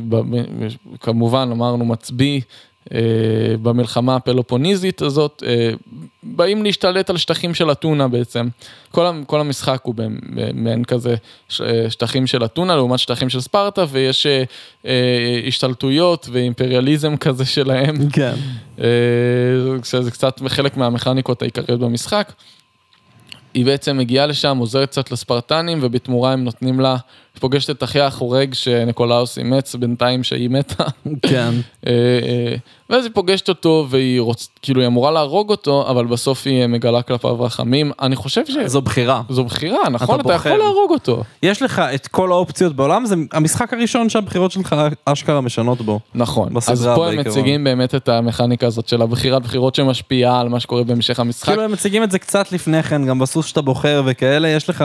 כמובן 1.00 1.48
אמרנו 1.52 1.84
מצביא 1.84 2.40
במלחמה 3.62 4.16
הפלופוניזית 4.16 5.02
הזאת, 5.02 5.42
אה, 5.46 5.70
באים 6.22 6.62
להשתלט 6.62 7.10
על 7.10 7.16
שטחים 7.16 7.54
של 7.54 7.72
אתונה 7.72 8.08
בעצם. 8.08 8.48
כל 8.90 9.06
כל 9.26 9.40
המשחק 9.40 9.80
הוא 9.82 9.94
במעין 9.94 10.84
כזה 10.84 11.14
אה, 11.60 11.90
שטחים 11.90 12.26
של 12.26 12.44
אתונה 12.44 12.76
לעומת 12.76 12.98
שטחים 12.98 13.28
של 13.28 13.40
ספרטה 13.40 13.84
ויש 13.90 14.26
אה, 14.26 14.42
אה, 14.86 15.40
השתלטויות 15.46 16.28
ואימפריאליזם 16.32 17.16
כזה 17.16 17.44
שלהם. 17.44 18.10
כן. 18.12 18.34
אה, 18.80 18.86
שזה 19.84 20.10
קצת 20.10 20.40
חלק 20.48 20.76
מהמכניקות 20.76 21.42
העיקריות 21.42 21.80
במשחק. 21.80 22.32
היא 23.54 23.64
בעצם 23.64 23.98
מגיעה 23.98 24.26
לשם, 24.26 24.58
עוזרת 24.58 24.88
קצת 24.88 25.10
לספרטנים, 25.10 25.78
ובתמורה 25.82 26.32
הם 26.32 26.44
נותנים 26.44 26.80
לה, 26.80 26.96
פוגשת 27.38 27.70
את 27.70 27.82
אחיה 27.82 28.06
החורג 28.06 28.54
שניקולאוס 28.54 29.38
אימץ 29.38 29.74
בינתיים 29.74 30.22
שהיא 30.22 30.50
מתה. 30.50 30.84
כן. 31.22 31.50
אה, 31.86 31.92
אה, 31.92 32.56
ואז 32.90 33.04
היא 33.04 33.12
פוגשת 33.14 33.48
אותו, 33.48 33.86
והיא 33.90 34.20
רוצ... 34.20 34.48
כאילו 34.62 34.80
היא 34.80 34.86
אמורה 34.86 35.10
להרוג 35.10 35.50
אותו, 35.50 35.90
אבל 35.90 36.06
בסוף 36.06 36.46
היא 36.46 36.66
מגלה 36.66 37.02
כלפיו 37.02 37.40
רחמים. 37.40 37.92
אני 38.00 38.16
חושב 38.16 38.46
שזו 38.46 38.60
זו 38.66 38.82
בחירה. 38.82 39.22
בחירה, 39.28 39.88
נכון? 39.90 40.20
אתה, 40.20 40.22
בוחר. 40.22 40.48
יכול 40.48 40.58
להרוג 40.58 40.90
אותו. 40.90 41.22
יש 41.42 41.62
לך 41.62 41.78
את 41.94 42.06
כל 42.06 42.32
האופציות 42.32 42.76
בעולם, 42.76 43.06
זה 43.06 43.14
המשחק 43.32 43.74
הראשון 43.74 44.08
שהבחירות 44.08 44.50
שלך 44.50 44.76
אשכרה 45.04 45.40
משנות 45.40 45.80
בו. 45.80 46.00
נכון. 46.14 46.48
אז 46.68 46.88
פה 46.94 47.08
הם. 47.08 47.18
מציגים 47.18 47.64
באמת 47.64 47.94
את 47.94 48.08
המכניקה 48.08 48.66
הזאת 48.66 48.88
של 48.88 49.02
הבחירת 49.02 49.42
בחירות 49.42 49.74
שמשפיעה 49.74 50.40
על 50.40 50.48
מה 50.48 50.60
שקורה 50.60 50.84
בהמשך 50.84 51.20
המשחק. 51.20 51.48
כאילו 51.48 51.62
הם 51.62 51.72
מציגים 51.72 52.02
את 52.02 52.10
זה 52.10 52.18
קצת 52.18 52.52
לפני 52.52 52.82
כן, 52.82 53.06
גם 53.06 53.18
בסוס 53.18 53.46
שאתה 53.46 53.60
בוחר 53.60 54.02
וכאלה, 54.06 54.48
יש 54.48 54.70
לך 54.70 54.84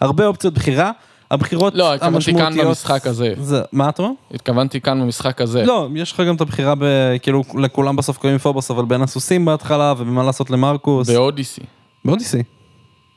הרבה 0.00 0.26
אופציות 0.26 0.54
בחירה. 0.54 0.90
הבחירות 1.32 1.74
לא, 1.74 1.94
התכוונתי 1.94 2.32
כאן 2.32 2.40
המשמעותיות... 2.40 2.66
במשחק 2.66 3.06
הזה. 3.06 3.34
זה, 3.40 3.62
מה 3.72 3.88
אתה 3.88 4.02
אומר? 4.02 4.14
התכוונתי 4.34 4.80
כאן 4.80 5.00
במשחק 5.00 5.40
הזה. 5.40 5.64
לא, 5.64 5.88
יש 5.94 6.12
לך 6.12 6.20
גם 6.20 6.34
את 6.34 6.40
הבחירה, 6.40 6.74
ב, 6.74 6.84
כאילו 7.22 7.42
לכולם 7.58 7.96
בסוף 7.96 8.18
קוראים 8.18 8.38
פובוס, 8.38 8.70
אבל 8.70 8.84
בין 8.84 9.02
הסוסים 9.02 9.44
בהתחלה, 9.44 9.94
ובמה 9.98 10.22
לעשות 10.22 10.50
למרקוס. 10.50 11.10
באודיסי. 11.10 11.60
באודיסי. 12.04 12.42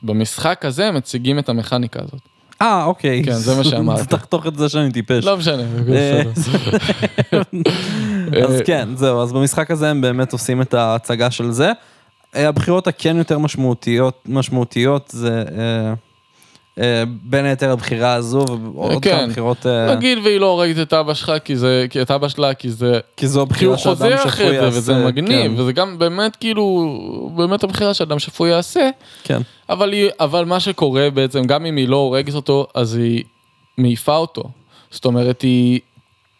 במשחק 0.02 0.64
הזה 0.64 0.90
מציגים 0.90 1.38
את 1.38 1.48
המכניקה 1.48 2.00
הזאת. 2.02 2.20
אה, 2.62 2.84
אוקיי. 2.84 3.22
כן, 3.24 3.32
זה 3.32 3.56
מה 3.56 3.64
שאמרתי. 3.70 4.06
תחתוך 4.06 4.46
את 4.46 4.56
זה 4.56 4.68
שאני 4.68 4.92
טיפש. 4.92 5.24
לא 5.24 5.36
משנה, 5.36 5.62
אה. 5.92 6.22
אז 8.44 8.54
אה, 8.54 8.64
כן, 8.64 8.88
זהו, 8.94 9.22
אז 9.22 9.32
במשחק 9.32 9.70
הזה 9.70 9.90
הם 9.90 10.00
באמת 10.00 10.32
עושים 10.32 10.62
את 10.62 10.74
ההצגה 10.74 11.30
של 11.30 11.50
זה. 11.50 11.72
אה, 12.36 12.48
הבחירות 12.48 12.86
הכן 12.86 13.16
יותר 13.16 13.38
משמעותיות, 13.38 14.22
משמעותיות 14.28 15.10
זה 15.12 15.44
בין 17.22 17.44
היתר 17.44 17.70
הבחירה 17.70 18.12
הזו 18.14 18.44
ועוד 18.74 19.02
כן. 19.02 19.16
כמה 19.18 19.26
בחירות, 19.26 19.66
אה, 19.66 19.94
נגיד 19.94 20.18
והיא 20.24 20.40
לא 20.40 20.46
הורגת 20.46 20.82
את 20.82 20.92
אבא 20.92 21.14
שלך 21.14 21.32
כי 21.44 21.56
זה, 21.56 21.86
כי 21.90 22.02
את 22.02 22.10
אבא 22.10 22.28
שלה 22.28 22.54
כי 22.54 22.70
זה, 22.70 23.00
כי 23.16 23.26
זו 23.26 23.46
כי 23.58 23.64
הוא 23.64 23.74
הבחירה 23.74 23.78
שאדם 23.78 23.94
חוזר 23.94 24.16
שפוי 24.16 24.28
אחרי 24.28 24.48
זה 24.48 24.54
יעשה. 24.54 24.78
וזה 24.78 25.06
מגניב 25.06 25.56
כן, 25.56 25.60
וזה 25.60 25.72
גם 25.72 25.98
באמת 25.98 26.36
כאילו 26.36 26.86
באמת 27.36 27.64
הבחירה 27.64 27.94
שאדם 27.94 28.18
שפוי 28.18 28.50
יעשה 28.50 28.88
כן. 29.24 29.42
אבל 29.68 29.92
היא 29.92 30.10
אבל 30.20 30.44
מה 30.44 30.60
שקורה 30.60 31.10
בעצם 31.14 31.44
גם 31.44 31.66
אם 31.66 31.76
היא 31.76 31.88
לא 31.88 31.96
הורגת 31.96 32.34
אותו 32.34 32.66
אז 32.74 32.94
היא 32.94 33.24
מעיפה 33.78 34.16
אותו 34.16 34.42
זאת 34.90 35.04
אומרת 35.04 35.42
היא. 35.42 35.80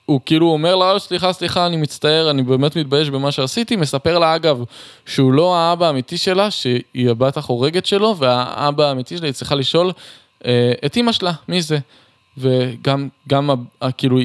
הוא 0.06 0.20
כאילו 0.26 0.46
אומר 0.46 0.76
לה 0.76 0.92
"אה, 0.92 0.98
סליחה 0.98 1.32
סליחה 1.32 1.66
אני 1.66 1.76
מצטער 1.76 2.30
אני 2.30 2.42
באמת 2.42 2.76
מתבייש 2.76 3.10
במה 3.10 3.32
שעשיתי 3.32 3.76
מספר 3.76 4.18
לה 4.18 4.36
אגב 4.36 4.62
שהוא 5.06 5.32
לא 5.32 5.56
האבא 5.56 5.86
האמיתי 5.86 6.16
שלה 6.18 6.50
שהיא 6.50 7.10
הבת 7.10 7.36
החורגת 7.36 7.86
שלו 7.86 8.16
והאבא 8.18 8.84
האמיתי 8.84 9.16
שלה 9.16 9.26
היא 9.26 9.34
צריכה 9.34 9.54
לשאול 9.54 9.86
אה, 9.86 9.92
את 10.86 10.96
אימא 10.96 11.12
שלה 11.12 11.32
מי 11.48 11.62
זה. 11.62 11.78
וגם 12.38 13.08
גם 13.28 13.50
כאילו 13.98 14.18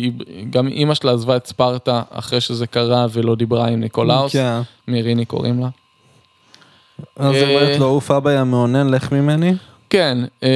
גם 0.50 0.68
אימא 0.68 0.94
שלה 0.94 1.12
עזבה 1.12 1.36
את 1.36 1.48
ספרטה 1.48 2.02
אחרי 2.10 2.42
שזה 2.42 2.68
קרה 2.68 3.06
ולא 3.12 3.36
דיברה 3.36 3.68
עם 3.68 3.80
ניקולאוס 3.80 4.32
כן. 4.32 4.62
מיריני 4.88 5.26
קוראים 5.26 5.60
לה. 5.60 5.68
אז 7.16 7.36
היא 7.36 7.44
אה, 7.44 7.50
אומרת 7.50 7.80
לו, 7.80 7.86
עוף 7.86 8.12
אבא 8.12 8.32
יא 8.32 8.44
מאונן, 8.44 8.90
לך 8.90 9.12
ממני. 9.12 9.54
כן, 9.90 10.18
אה, 10.44 10.50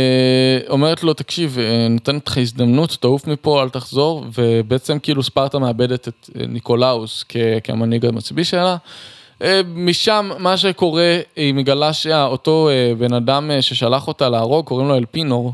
אומרת 0.70 1.03
לו, 1.03 1.14
תקשיב, 1.14 1.58
אה, 1.60 1.88
נותנת 1.89 2.28
לך 2.28 2.38
הזדמנות, 2.38 2.97
תעוף 2.99 3.28
מפה, 3.28 3.64
אל 3.64 3.70
תחזור, 3.70 4.26
ובעצם 4.38 4.99
כאילו 4.99 5.24
ספרטה 5.24 5.60
מאבדת 5.60 6.08
את 6.08 6.30
אה, 6.39 6.45
ניקולאוס 6.47 7.26
כ- 7.30 7.36
כמנהיג 7.64 8.06
המצביא 8.06 8.43
שלה. 8.43 8.78
אה, 9.41 9.61
משם 9.75 10.29
מה 10.39 10.57
שקורה, 10.57 11.19
היא 11.36 11.53
מגלה 11.53 11.93
שאותו 11.93 12.69
אה, 12.69 12.95
בן 12.97 13.13
אדם 13.13 13.51
אה, 13.51 13.61
ששלח 13.61 14.07
אותה 14.07 14.29
להרוג, 14.29 14.65
קוראים 14.65 14.88
לו 14.88 14.95
אלפינור, 14.95 15.53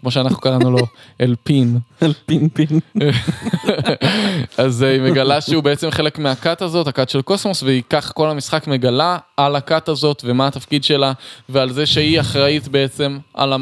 כמו 0.00 0.10
שאנחנו 0.10 0.40
קראנו 0.40 0.70
לו, 0.70 0.78
אלפין. 1.20 1.78
אל 2.02 2.12
פין. 2.26 2.48
אז 4.58 4.82
היא 4.82 5.00
מגלה 5.00 5.40
שהוא 5.40 5.62
בעצם 5.62 5.90
חלק 5.90 6.18
מהכת 6.18 6.62
הזאת, 6.62 6.86
הכת 6.86 7.08
של 7.08 7.22
קוסמוס, 7.22 7.62
והיא 7.62 7.82
ככה 7.90 8.12
כל 8.12 8.30
המשחק 8.30 8.66
מגלה 8.66 9.18
על 9.36 9.56
הכת 9.56 9.88
הזאת 9.88 10.22
ומה 10.24 10.46
התפקיד 10.46 10.84
שלה, 10.84 11.12
ועל 11.48 11.72
זה 11.72 11.86
שהיא 11.86 12.20
אחראית 12.20 12.68
בעצם 12.68 13.18
על 13.34 13.52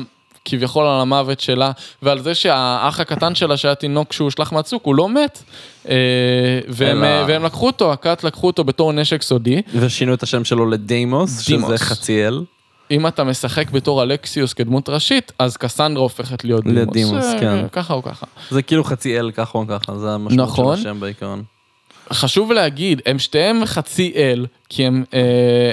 כביכול 0.48 0.86
על 0.86 1.00
המוות 1.00 1.40
שלה, 1.40 1.70
ועל 2.02 2.18
זה 2.22 2.34
שהאח 2.34 3.00
הקטן 3.00 3.34
שלה 3.34 3.56
שהיה 3.56 3.74
תינוק 3.74 4.12
שהוא 4.12 4.24
הושלך 4.24 4.52
מהצוק, 4.52 4.84
הוא 4.86 4.94
לא 4.94 5.08
מת. 5.08 5.42
אה, 5.88 5.94
והם, 6.68 7.04
אלא- 7.04 7.24
והם 7.28 7.44
לקחו 7.44 7.66
אותו, 7.66 7.92
הכת 7.92 8.24
לקחו 8.24 8.46
אותו 8.46 8.64
בתור 8.64 8.92
נשק 8.92 9.22
סודי. 9.22 9.62
ושינו 9.74 10.14
את 10.14 10.22
השם 10.22 10.44
שלו 10.44 10.66
לדיימוס, 10.70 11.40
שזה 11.40 11.56
דימוס. 11.56 11.80
חצי 11.82 12.26
אל. 12.26 12.40
אם 12.90 13.06
אתה 13.06 13.24
משחק 13.24 13.70
בתור 13.70 14.02
אלקסיוס 14.02 14.52
כדמות 14.52 14.88
ראשית, 14.88 15.32
אז 15.38 15.56
קסנדרה 15.56 16.02
הופכת 16.02 16.44
להיות 16.44 16.64
דימוס. 16.64 16.78
לדימוס, 16.88 17.24
אה, 17.24 17.40
כן. 17.40 17.66
ככה 17.72 17.94
או 17.94 18.02
ככה. 18.02 18.26
זה 18.50 18.62
כאילו 18.62 18.84
חצי 18.84 19.18
אל 19.18 19.30
ככה 19.30 19.58
או 19.58 19.64
ככה, 19.68 19.98
זה 19.98 20.10
המשמעות 20.10 20.48
נכון. 20.48 20.76
של 20.76 20.82
השם 20.82 21.00
בעיקרון. 21.00 21.42
חשוב 22.12 22.52
להגיד, 22.52 23.02
הם 23.06 23.18
שתיהם 23.18 23.64
חצי 23.64 24.12
אל, 24.16 24.46
כי 24.68 24.86
הם, 24.86 25.04
אה, 25.14 25.20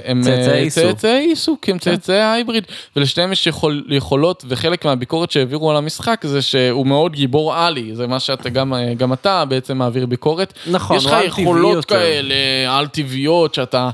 הם 0.05 0.19
אה, 0.19 0.23
צאצאי 0.23 0.59
איסו. 0.59 0.81
צאצאי 0.81 1.27
איסו, 1.29 1.57
כי 1.61 1.71
הם 1.71 1.77
צאצאי 1.77 2.19
ההיבריד, 2.19 2.63
ולשתיהם 2.95 3.31
יש 3.31 3.47
יכול, 3.47 3.83
יכולות, 3.89 4.45
וחלק 4.47 4.85
מהביקורת 4.85 5.31
שהעבירו 5.31 5.71
על 5.71 5.77
המשחק 5.77 6.21
זה 6.27 6.41
שהוא 6.41 6.87
מאוד 6.87 7.13
גיבור 7.13 7.55
עלי, 7.55 7.95
זה 7.95 8.07
מה 8.07 8.19
שאתה 8.19 8.49
גם, 8.49 8.73
אה, 8.73 8.93
גם 8.93 9.13
אתה 9.13 9.45
בעצם 9.45 9.77
מעביר 9.77 10.05
ביקורת. 10.05 10.53
נכון, 10.67 10.97
יש 10.97 11.05
לך 11.05 11.17
יכולות. 11.25 11.85
כאלה 11.85 12.35
על 12.77 12.87
טבעיות, 12.87 13.53
שאתה, 13.53 13.89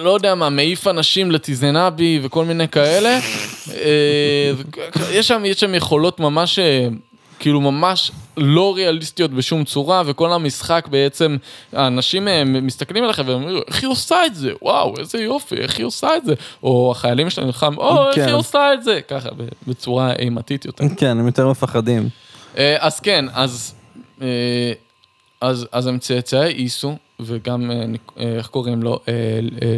לא 0.00 0.10
יודע 0.10 0.34
מה, 0.34 0.48
מעיף 0.50 0.86
אנשים 0.86 1.30
לטיזנבי 1.30 2.20
וכל 2.22 2.44
מיני 2.44 2.68
כאלה. 2.68 3.18
אה, 3.74 4.52
יש 5.12 5.28
שם, 5.28 5.42
יש 5.44 5.60
שם 5.60 5.74
יכולות 5.74 6.20
ממש... 6.20 6.58
אה, 6.58 6.88
כאילו 7.38 7.60
ממש 7.60 8.10
לא 8.36 8.74
ריאליסטיות 8.74 9.30
בשום 9.30 9.64
צורה, 9.64 10.02
וכל 10.06 10.32
המשחק 10.32 10.88
בעצם, 10.90 11.36
האנשים 11.72 12.28
אה, 12.28 12.44
מסתכלים 12.44 13.04
עליך 13.04 13.22
ואומרים, 13.26 13.56
איך 13.68 13.82
היא 13.82 13.90
עושה 13.90 14.26
את 14.26 14.34
זה? 14.34 14.52
וואו, 14.62 14.94
איזה 14.98 15.18
יופי, 15.18 15.56
איך 15.56 15.78
היא 15.78 15.86
עושה 15.86 16.16
את 16.16 16.24
זה? 16.24 16.34
או 16.62 16.92
החיילים 16.96 17.30
שלנו 17.30 17.46
נלחם, 17.46 17.74
או, 17.76 18.08
איך 18.08 18.14
כן. 18.14 18.26
היא 18.26 18.34
עושה 18.34 18.74
את 18.74 18.84
זה? 18.84 19.00
ככה, 19.08 19.28
בצורה 19.66 20.12
אימתית 20.12 20.64
יותר. 20.64 20.84
כן, 20.96 21.18
הם 21.18 21.26
יותר 21.26 21.48
מפחדים. 21.48 22.08
אה, 22.58 22.76
אז 22.78 23.00
כן, 23.00 23.24
אז, 23.34 23.74
אה, 24.22 24.72
אז, 25.40 25.66
אז 25.72 25.86
הם 25.86 25.98
צאצאי 25.98 26.52
איסו, 26.52 26.96
וגם, 27.20 27.70
איך 28.16 28.46
קוראים 28.46 28.82
לו? 28.82 28.98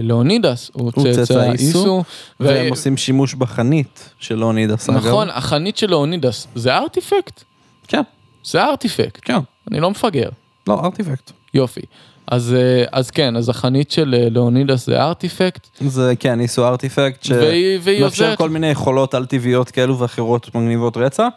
לאונידס, 0.03 0.71
הוא 0.73 0.93
צאצא 0.93 1.53
איסו. 1.53 2.05
והם 2.41 2.67
ו- 2.67 2.71
עושים 2.71 2.97
שימוש 2.97 3.35
בחנית 3.35 4.11
של 4.19 4.35
לאונידס, 4.35 4.91
אגב. 4.91 5.07
נכון, 5.07 5.31
החנית 5.31 5.77
של 5.77 5.91
לאונידס, 5.91 6.47
זה 6.55 6.77
ארטיפקט? 6.77 7.45
כן, 7.89 8.03
זה 8.47 8.65
ארטיפקט, 8.65 9.21
כן. 9.23 9.39
אני 9.71 9.81
לא 9.81 9.91
מפגר. 9.91 10.29
לא, 10.67 10.81
ארטיפקט. 10.85 11.31
יופי. 11.55 11.81
אז, 12.27 12.55
אה, 12.55 12.85
אז 12.93 13.11
כן, 13.11 13.37
אז 13.37 13.49
החנית 13.49 13.91
של 13.91 14.15
אה, 14.19 14.31
לאונידס 14.31 14.87
זה 14.87 15.03
ארטיפקט, 15.03 15.67
זה 15.81 16.13
כן, 16.19 16.41
איסו 16.41 16.67
ארטיפקט, 16.67 17.25
שמאפשר 17.25 18.37
כל 18.37 18.51
מיני 18.51 18.67
יכולות 18.67 19.15
על 19.15 19.27
טבעיות 19.27 19.71
כאלו 19.71 19.99
ואחרות 19.99 20.55
מגניבות 20.55 20.97
רצע. 20.97 21.29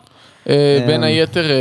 אה, 0.49 0.84
בין 0.88 1.03
אמ, 1.03 1.10
היתר, 1.10 1.51
אה, 1.51 1.55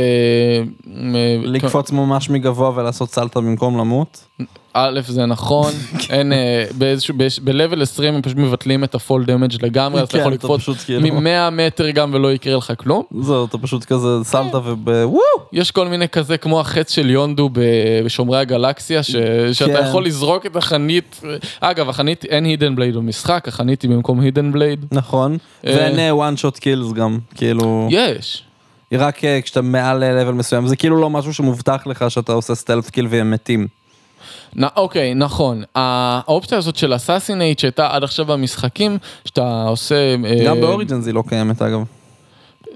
אה, 1.15 1.37
לקפוץ 1.43 1.91
ממש 1.91 2.29
מגבוה 2.29 2.71
ולעשות 2.75 3.11
סלטה 3.11 3.39
במקום 3.39 3.77
למות. 3.77 4.27
א', 4.73 4.99
זה 5.07 5.25
נכון, 5.25 5.73
אין, 6.09 6.33
אה, 6.33 6.65
באיזשהו, 6.77 7.15
ב-level 7.17 7.81
20 7.81 8.13
הם 8.13 8.21
פשוט 8.21 8.37
מבטלים 8.37 8.83
את 8.83 8.95
הפול 8.95 9.25
דמג' 9.25 9.65
לגמרי, 9.65 10.01
אז 10.01 10.07
אתה 10.07 10.17
כן, 10.17 10.19
יכול 10.19 10.33
לקפוץ 10.33 10.83
כאילו- 10.85 11.21
מ-100 11.21 11.49
מטר 11.51 11.89
גם 11.89 12.09
ולא 12.13 12.31
יקרה 12.33 12.57
לך 12.57 12.73
כלום. 12.77 13.03
זהו, 13.21 13.45
אתה 13.45 13.57
פשוט 13.57 13.85
כזה 13.85 14.07
סלטה 14.23 14.57
ובוואו! 14.57 15.19
יש 15.53 15.71
כל 15.71 15.87
מיני 15.87 16.09
כזה 16.09 16.37
כמו 16.37 16.59
החץ 16.59 16.91
של 16.91 17.09
יונדו 17.09 17.49
בשומרי 17.53 18.39
הגלקסיה, 18.39 19.03
ש... 19.03 19.15
שאתה 19.53 19.73
כן. 19.79 19.85
יכול 19.87 20.05
לזרוק 20.05 20.45
את 20.45 20.55
החנית, 20.55 21.21
אגב, 21.59 21.89
החנית, 21.89 22.25
אין 22.25 22.45
הידן 22.45 22.75
בלייד 22.75 22.95
במשחק, 22.95 23.47
החנית 23.47 23.81
היא 23.81 23.91
במקום 23.91 24.19
הידן 24.19 24.51
בלייד. 24.51 24.85
נכון. 24.91 25.37
אה. 25.67 25.73
ואין 25.77 26.13
one 26.13 26.39
shot 26.39 26.59
kills 26.59 26.93
גם, 26.93 27.19
כאילו, 27.35 27.87
יש. 27.91 28.43
רק 28.93 29.25
אה, 29.25 29.39
כשאתה 29.43 29.61
מעל 29.61 30.03
level 30.21 30.33
מסוים, 30.33 30.67
זה 30.67 30.75
כאילו 30.75 31.01
לא 31.01 31.09
משהו 31.09 31.33
שמובטח 31.33 31.87
לך 31.87 32.05
שאתה 32.11 32.33
עושה 32.33 32.55
stealth 32.55 32.89
kill 32.89 33.07
והם 33.09 33.31
מתים. 33.31 33.67
נ, 34.55 34.63
אוקיי, 34.75 35.13
נכון. 35.13 35.63
האופציה 35.75 36.57
הזאת 36.57 36.75
של 36.75 36.95
assassinate 36.95 37.59
שהייתה 37.59 37.87
עד 37.91 38.03
עכשיו 38.03 38.25
במשחקים, 38.25 38.97
שאתה 39.25 39.63
עושה... 39.67 40.15
אה, 40.25 40.43
גם 40.45 40.61
ב 40.61 40.66
Origins 40.66 41.05
היא 41.05 41.13
לא 41.13 41.23
קיימת 41.27 41.61
אגב. 41.61 41.83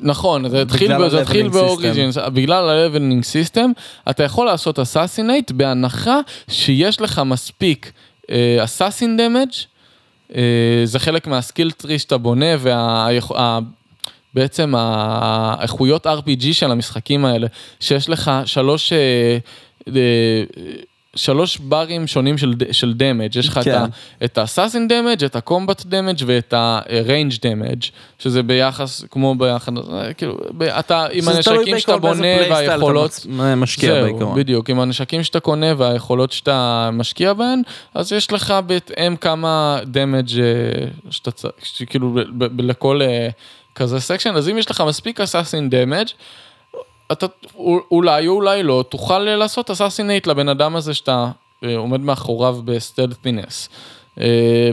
נכון, 0.01 0.49
זה 0.49 0.61
התחיל, 0.61 1.09
זה 1.09 1.21
התחיל 1.21 1.47
ב 1.47 1.55
Origins, 1.55 2.17
בגלל 2.17 2.69
ה-leveling 2.69 3.23
system, 3.23 3.81
אתה 4.09 4.23
יכול 4.23 4.45
לעשות 4.45 4.79
assassinate 4.79 5.51
בהנחה 5.51 6.19
שיש 6.47 7.01
לך 7.01 7.21
מספיק 7.25 7.91
assassin 8.63 9.17
damage, 9.17 9.49
זה 10.83 10.99
חלק 10.99 11.27
מה 11.27 11.40
skill 11.40 11.71
tree 11.71 11.99
שאתה 11.99 12.17
בונה, 12.17 12.45
ובעצם 14.33 14.73
האיכויות 14.77 16.07
RPG 16.07 16.45
של 16.51 16.71
המשחקים 16.71 17.25
האלה, 17.25 17.47
שיש 17.79 18.09
לך 18.09 18.31
שלוש... 18.45 18.93
אה, 21.13 21.19
אה, 21.19 21.19
שלוש 21.19 21.57
ברים 21.57 22.07
שונים 22.07 22.37
של, 22.37 22.53
של 22.71 22.93
damage, 22.93 23.35
יש 23.35 23.47
לך 23.47 23.57
את 23.57 23.63
כן. 23.63 23.83
את 24.25 24.37
ה 24.37 24.43
assassin 24.43 24.87
damage, 24.87 25.23
את 25.23 25.35
ה 25.35 25.43
combat 25.43 25.85
damage 25.85 26.17
ואת 26.25 26.53
ה-range 26.53 27.39
damage, 27.41 27.83
שזה 28.19 28.43
ביחס, 28.43 29.03
כמו 29.11 29.35
ביחס, 29.35 29.73
כאילו, 30.17 30.37
אתה 30.79 31.07
עם 31.11 31.27
הנשקים 31.27 31.79
שאתה 31.79 31.97
בונה 31.97 32.27
והיכולות, 32.49 33.25
משקיע 33.57 33.93
זהו, 33.93 34.03
בעיקרון. 34.03 34.35
בדיוק, 34.35 34.69
עם 34.69 34.79
הנשקים 34.79 35.23
שאתה 35.23 35.39
קונה 35.39 35.67
והיכולות 35.77 36.31
שאתה 36.31 36.89
משקיע 36.93 37.33
בהן, 37.33 37.61
אז 37.93 38.11
יש 38.11 38.31
לך 38.31 38.53
בהתאם 38.65 39.15
כמה 39.15 39.79
damage 39.85 40.29
שאתה 41.09 41.31
צריך, 41.31 41.55
כאילו 41.87 42.15
לכל 42.57 43.01
אה, 43.01 43.29
כזה 43.75 43.99
section, 43.99 44.35
אז 44.35 44.49
אם 44.49 44.57
יש 44.57 44.71
לך 44.71 44.83
מספיק 44.87 45.21
assassin 45.21 45.69
damage, 45.69 46.07
אתה 47.11 47.25
אולי 47.91 48.27
או 48.27 48.33
אולי 48.33 48.63
לא, 48.63 48.83
תוכל 48.89 49.19
לעשות 49.19 49.71
assassinate 49.71 50.27
לבן 50.27 50.49
אדם 50.49 50.75
הזה 50.75 50.93
שאתה 50.93 51.27
אה, 51.63 51.77
עומד 51.77 51.99
מאחוריו 51.99 52.57
ב 52.65 52.73
stealthiness. 52.73 53.69
אה, 54.21 54.71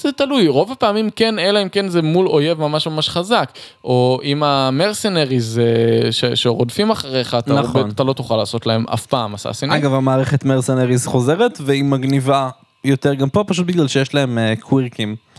זה 0.00 0.12
תלוי, 0.12 0.48
רוב 0.48 0.72
הפעמים 0.72 1.10
כן, 1.16 1.38
אלא 1.38 1.62
אם 1.62 1.68
כן 1.68 1.88
זה 1.88 2.02
מול 2.02 2.28
אויב 2.28 2.60
ממש 2.60 2.86
ממש 2.86 3.08
חזק, 3.08 3.50
או 3.84 4.20
אם 4.24 4.42
ה 4.42 4.52
mercenaries 4.52 5.58
אה, 5.58 6.12
ש- 6.12 6.24
שרודפים 6.24 6.90
אחריך, 6.90 7.34
אתה, 7.34 7.54
נכון. 7.54 7.90
אתה 7.90 8.04
לא 8.04 8.12
תוכל 8.12 8.36
לעשות 8.36 8.66
להם 8.66 8.84
אף 8.94 9.06
פעם 9.06 9.34
assassinate. 9.34 9.82
אגב, 9.82 9.94
המערכת 9.94 10.44
mercenaries 10.44 11.06
חוזרת, 11.06 11.58
והיא 11.60 11.84
מגניבה 11.84 12.48
יותר 12.84 13.14
גם 13.14 13.28
פה, 13.28 13.44
פשוט 13.46 13.66
בגלל 13.66 13.88
שיש 13.88 14.14
להם 14.14 14.38
אה, 14.38 14.54
קווירקים. 14.60 15.08
אה, 15.08 15.29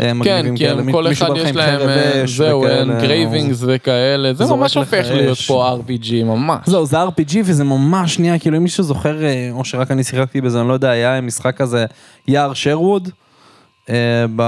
כן, 0.00 0.16
מגניבים 0.16 0.56
כי 0.56 0.64
כאלה. 0.64 0.80
הם, 0.80 0.92
כל 0.92 1.12
אחד 1.12 1.28
יש 1.36 1.56
להם, 1.56 1.88
אה, 1.88 2.22
זהו, 2.26 2.60
וכאלה, 2.60 3.00
engravings 3.00 3.58
וכאלה, 3.66 4.34
זה 4.34 4.44
ממש 4.44 4.76
הופך 4.76 5.06
להיות. 5.10 5.38
פה 5.38 5.76
RPG, 5.76 6.24
ממש. 6.24 6.60
זהו, 6.66 6.86
זה 6.86 7.02
RPG 7.04 7.36
וזה 7.44 7.64
ממש 7.64 8.18
נהיה, 8.18 8.38
כאילו 8.38 8.56
אם 8.56 8.62
מישהו 8.62 8.84
זוכר, 8.84 9.24
אה, 9.24 9.48
או 9.52 9.64
שרק 9.64 9.90
אני 9.90 10.04
שיחקתי 10.04 10.40
בזה, 10.40 10.60
אני 10.60 10.68
לא 10.68 10.72
יודע, 10.72 10.90
היה 10.90 11.20
משחק 11.20 11.56
כזה, 11.56 11.86
יער 12.28 12.54
שרווד, 12.54 13.08
אה, 13.90 14.24
ב... 14.36 14.42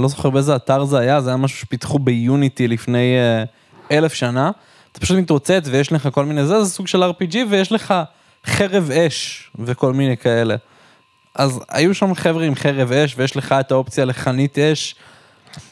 לא 0.00 0.08
זוכר 0.08 0.30
באיזה 0.30 0.56
אתר 0.56 0.84
זה 0.84 0.98
היה, 0.98 1.20
זה 1.20 1.30
היה 1.30 1.36
משהו 1.36 1.58
שפיתחו 1.58 1.98
ב 1.98 2.10
Unity 2.10 2.68
לפני 2.68 3.16
אה, 3.16 3.44
אלף 3.98 4.14
שנה. 4.14 4.50
אתה 4.92 5.00
פשוט 5.00 5.18
מתרוצץ 5.18 5.68
ויש 5.70 5.92
לך 5.92 6.08
כל 6.12 6.24
מיני 6.24 6.46
זה, 6.46 6.64
זה 6.64 6.70
סוג 6.70 6.86
של 6.86 7.02
RPG 7.02 7.36
ויש 7.50 7.72
לך 7.72 7.94
חרב 8.46 8.90
אש 8.90 9.50
וכל 9.58 9.92
מיני 9.92 10.16
כאלה. 10.16 10.56
אז 11.36 11.60
היו 11.68 11.94
שם 11.94 12.14
חבר'ה 12.14 12.44
עם 12.44 12.54
חרב 12.54 12.92
אש 12.92 13.14
ויש 13.18 13.36
לך 13.36 13.52
את 13.60 13.72
האופציה 13.72 14.04
לחנית 14.04 14.58
אש. 14.58 14.94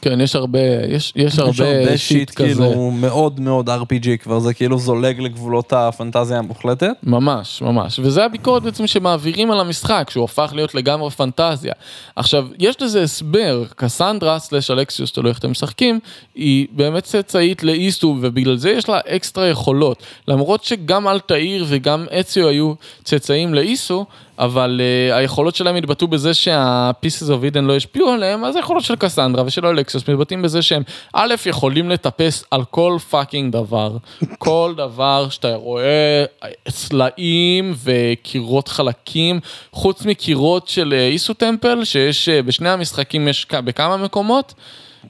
כן, 0.01 0.21
יש 0.21 0.35
הרבה, 0.35 0.59
יש, 0.89 1.13
יש 1.15 1.33
יש 1.33 1.39
הרבה 1.39 1.97
שיט 1.97 2.29
כזה. 2.29 2.47
כאילו 2.47 2.91
מאוד 2.91 3.39
מאוד 3.39 3.69
RPG 3.69 4.17
כבר, 4.23 4.39
זה 4.39 4.53
כאילו 4.53 4.79
זולג 4.79 5.19
לגבולות 5.19 5.73
הפנטזיה 5.73 6.39
המוחלטת. 6.39 6.91
ממש, 7.03 7.61
ממש. 7.61 7.99
וזה 8.03 8.25
הביקורת 8.25 8.63
בעצם 8.63 8.87
שמעבירים 8.87 9.51
על 9.51 9.59
המשחק, 9.59 10.07
שהוא 10.11 10.23
הפך 10.23 10.51
להיות 10.55 10.75
לגמרי 10.75 11.11
פנטזיה. 11.11 11.73
עכשיו, 12.15 12.47
יש 12.59 12.81
לזה 12.81 13.03
הסבר, 13.03 13.63
קסנדרה 13.75 14.39
סלש 14.39 14.71
אלקסיוס, 14.71 15.11
תלוי 15.11 15.29
איך 15.29 15.39
אתם 15.39 15.51
משחקים, 15.51 15.99
היא 16.35 16.67
באמת 16.71 17.03
צאצאית 17.03 17.63
לאיסו, 17.63 18.17
ובגלל 18.21 18.55
זה 18.55 18.69
יש 18.69 18.89
לה 18.89 18.99
אקסטרה 19.07 19.47
יכולות. 19.47 20.03
למרות 20.27 20.63
שגם 20.63 21.07
אלתאיר 21.07 21.65
וגם 21.67 22.05
אציו 22.19 22.47
היו 22.47 22.73
צאצאים 23.03 23.53
לאיסו, 23.53 24.05
אבל 24.39 24.81
uh, 24.81 25.15
היכולות 25.15 25.55
שלהם 25.55 25.75
התבטאו 25.75 26.07
בזה 26.07 26.33
שה- 26.33 26.71
Pieces 26.71 27.27
of 27.27 27.53
Eden 27.53 27.61
לא 27.61 27.75
השפיעו 27.75 28.09
עליהם, 28.09 28.45
אז 28.45 28.55
היכולות 28.55 28.83
של 28.83 28.95
קסנדרה 28.95 29.43
ושל 29.45 29.65
אלקסיוס 29.65 30.09
מתבטאים 30.09 30.41
בזה 30.41 30.61
שהם 30.61 30.83
א', 31.13 31.35
יכולים 31.45 31.89
לטפס 31.89 32.43
על 32.51 32.63
כל 32.65 32.97
fucking 33.09 33.53
דבר. 33.53 33.97
כל 34.37 34.73
דבר 34.77 35.29
שאתה 35.29 35.55
רואה, 35.55 36.25
סלעים 36.69 37.73
וקירות 37.83 38.67
חלקים, 38.67 39.39
חוץ 39.71 40.05
מקירות 40.05 40.67
של 40.67 40.93
אה, 40.93 41.07
Isu 41.07 41.33
temple, 41.33 41.83
שיש 41.83 42.29
אה, 42.29 42.41
בשני 42.41 42.69
המשחקים 42.69 43.27
יש 43.27 43.47
בכמה 43.51 43.97
מקומות. 43.97 44.53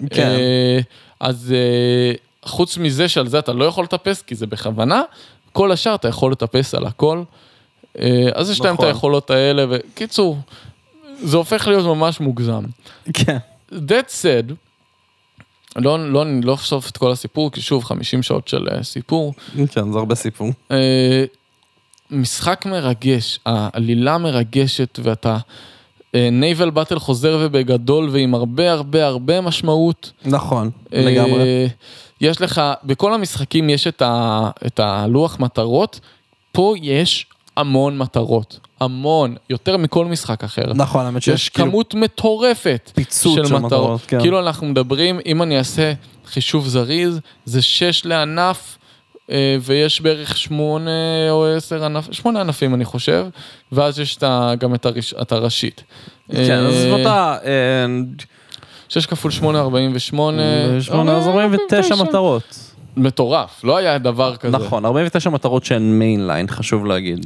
כן. 0.09 0.21
אה, 0.21 0.79
אז 1.19 1.53
אה, 1.55 2.13
חוץ 2.45 2.77
מזה 2.77 3.07
שעל 3.07 3.27
זה 3.27 3.39
אתה 3.39 3.53
לא 3.53 3.65
יכול 3.65 3.83
לטפס, 3.83 4.21
כי 4.21 4.35
זה 4.35 4.47
בכוונה, 4.47 5.01
כל 5.51 5.71
השאר 5.71 5.95
אתה 5.95 6.07
יכול 6.07 6.31
לטפס 6.31 6.75
על 6.75 6.85
הכל. 6.85 7.23
אה, 7.99 8.29
אז 8.33 8.49
יש 8.49 8.61
להם 8.61 8.75
את 8.75 8.79
נכון. 8.79 8.87
היכולות 8.87 9.29
האלה, 9.29 9.65
וקיצור, 9.69 10.37
זה 11.23 11.37
הופך 11.37 11.67
להיות 11.67 11.85
ממש 11.85 12.19
מוגזם. 12.19 12.63
כן. 13.13 13.37
That 13.71 14.09
said, 14.21 14.53
לא, 15.75 16.11
לא, 16.11 16.25
לא 16.43 16.53
אחשוף 16.53 16.89
את 16.89 16.97
כל 16.97 17.11
הסיפור, 17.11 17.51
כי 17.51 17.61
שוב, 17.61 17.83
50 17.83 18.23
שעות 18.23 18.47
של 18.47 18.67
אה, 18.71 18.83
סיפור. 18.83 19.33
כן, 19.55 19.91
זה 19.91 19.99
הרבה 19.99 20.15
סיפור. 20.15 20.49
אה, 20.71 21.25
משחק 22.11 22.65
מרגש, 22.65 23.39
העלילה 23.45 24.17
מרגשת, 24.17 24.99
ואתה... 25.03 25.37
נייבל 26.31 26.69
באטל 26.69 26.99
חוזר 26.99 27.37
ובגדול 27.41 28.09
ועם 28.11 28.35
הרבה 28.35 28.71
הרבה 28.71 29.05
הרבה 29.05 29.41
משמעות. 29.41 30.11
נכון, 30.25 30.71
לגמרי. 30.91 31.69
יש 32.21 32.41
לך, 32.41 32.61
בכל 32.83 33.13
המשחקים 33.13 33.69
יש 33.69 33.87
את, 33.87 34.01
ה, 34.01 34.49
את 34.65 34.79
הלוח 34.79 35.39
מטרות, 35.39 35.99
פה 36.51 36.73
יש 36.81 37.27
המון 37.57 37.97
מטרות, 37.97 38.59
המון, 38.79 39.35
יותר 39.49 39.77
מכל 39.77 40.05
משחק 40.05 40.43
אחר. 40.43 40.73
נכון, 40.75 41.05
האמת 41.05 41.21
יש 41.21 41.25
שיש 41.25 41.49
כאילו 41.49 41.67
כמות 41.67 41.93
מטורפת 41.93 42.91
פיצוץ 42.95 43.47
של 43.47 43.57
מטרות, 43.57 44.01
כן. 44.07 44.19
כאילו 44.19 44.39
אנחנו 44.39 44.67
מדברים, 44.67 45.19
אם 45.25 45.41
אני 45.41 45.57
אעשה 45.57 45.93
חישוב 46.25 46.67
זריז, 46.67 47.19
זה 47.45 47.61
שש 47.61 48.05
לענף. 48.05 48.77
אה, 49.31 49.57
ויש 49.61 50.01
בערך 50.01 50.37
שמונה 50.37 50.91
או 51.29 51.45
עשר 51.45 51.85
ענפים, 51.85 52.13
שמונה 52.13 52.41
ענפים 52.41 52.73
אני 52.73 52.85
חושב, 52.85 53.25
ואז 53.71 53.99
יש 53.99 54.19
גם 54.59 54.75
את, 54.75 54.85
הראש, 54.85 55.13
את 55.13 55.31
הראשית. 55.31 55.83
כן, 56.31 56.57
אז 56.57 56.73
זאת 56.89 57.05
ה... 57.05 57.37
אה, 57.45 57.85
שש 58.89 59.05
כפול 59.05 59.31
שמונה, 59.31 59.59
ארבעים 59.59 59.91
ושמונה. 59.93 60.41
שמונה, 60.81 61.17
אז 61.17 61.27
49 61.27 61.95
מטרות. 61.95 62.64
מטורף, 62.97 63.63
לא 63.63 63.77
היה 63.77 63.97
דבר 63.97 64.35
כזה. 64.35 64.57
נכון, 64.57 64.85
49 64.85 65.29
מטרות 65.29 65.65
שהן 65.65 65.99
mainline, 65.99 66.47
חשוב 66.47 66.85
להגיד. 66.85 67.25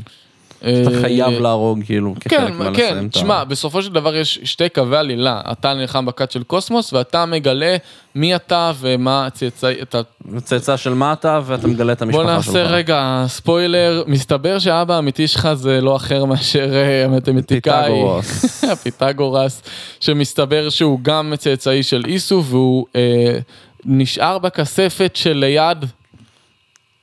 אתה 0.60 0.68
אה, 0.68 1.02
חייב 1.02 1.42
להרוג 1.42 1.84
כאילו 1.86 2.16
כחלק 2.20 2.40
כן, 2.40 2.54
מה- 2.54 2.67
לסיים 2.67 2.90
כן, 2.90 3.06
ה- 3.06 3.10
תשמע, 3.10 3.44
בסופו 3.44 3.82
של 3.82 3.94
דבר 3.94 4.16
יש 4.16 4.40
שתי 4.44 4.70
קווי 4.70 4.98
עלילה, 4.98 5.42
אתה 5.52 5.74
נלחם 5.74 6.06
בכת 6.06 6.32
של 6.32 6.44
קוסמוס 6.44 6.94
ואתה 6.94 7.26
מגלה 7.26 7.78
מי 8.16 8.36
אתה 8.36 8.72
ומה 8.80 9.26
הצאצאי, 9.26 9.82
אתה... 9.82 10.02
צאצא 10.44 10.78
של 10.78 10.94
מה 10.94 11.14
אתה 11.14 11.42
ואתה 11.46 11.68
מגלה 11.68 11.94
את 11.94 12.02
המשפחה 12.02 12.24
בוא 12.24 12.42
שלך. 12.42 12.48
נעשה 12.48 12.64
רגע 12.64 13.24
ספוילר, 13.28 14.04
מסתבר 14.08 14.60
שהאבא 14.60 14.96
האמיתי 14.96 15.28
שלך 15.28 15.54
זה 15.54 15.82
לא 15.82 15.96
אחר 15.96 16.26
מאשר 16.26 16.74
אה, 16.76 17.06
המתמטיקאי, 17.06 17.84
פיתגורס. 17.92 18.64
פיתגורס, 18.84 19.62
שמסתבר 20.00 20.70
שהוא 20.70 21.00
גם 21.02 21.34
צאצאי 21.38 21.84
של 21.84 22.04
איסו 22.08 22.44
והוא 22.44 22.86
אה, 22.96 23.40
נשאר 23.86 24.38
בכספת 24.38 25.16
שליד 25.16 25.78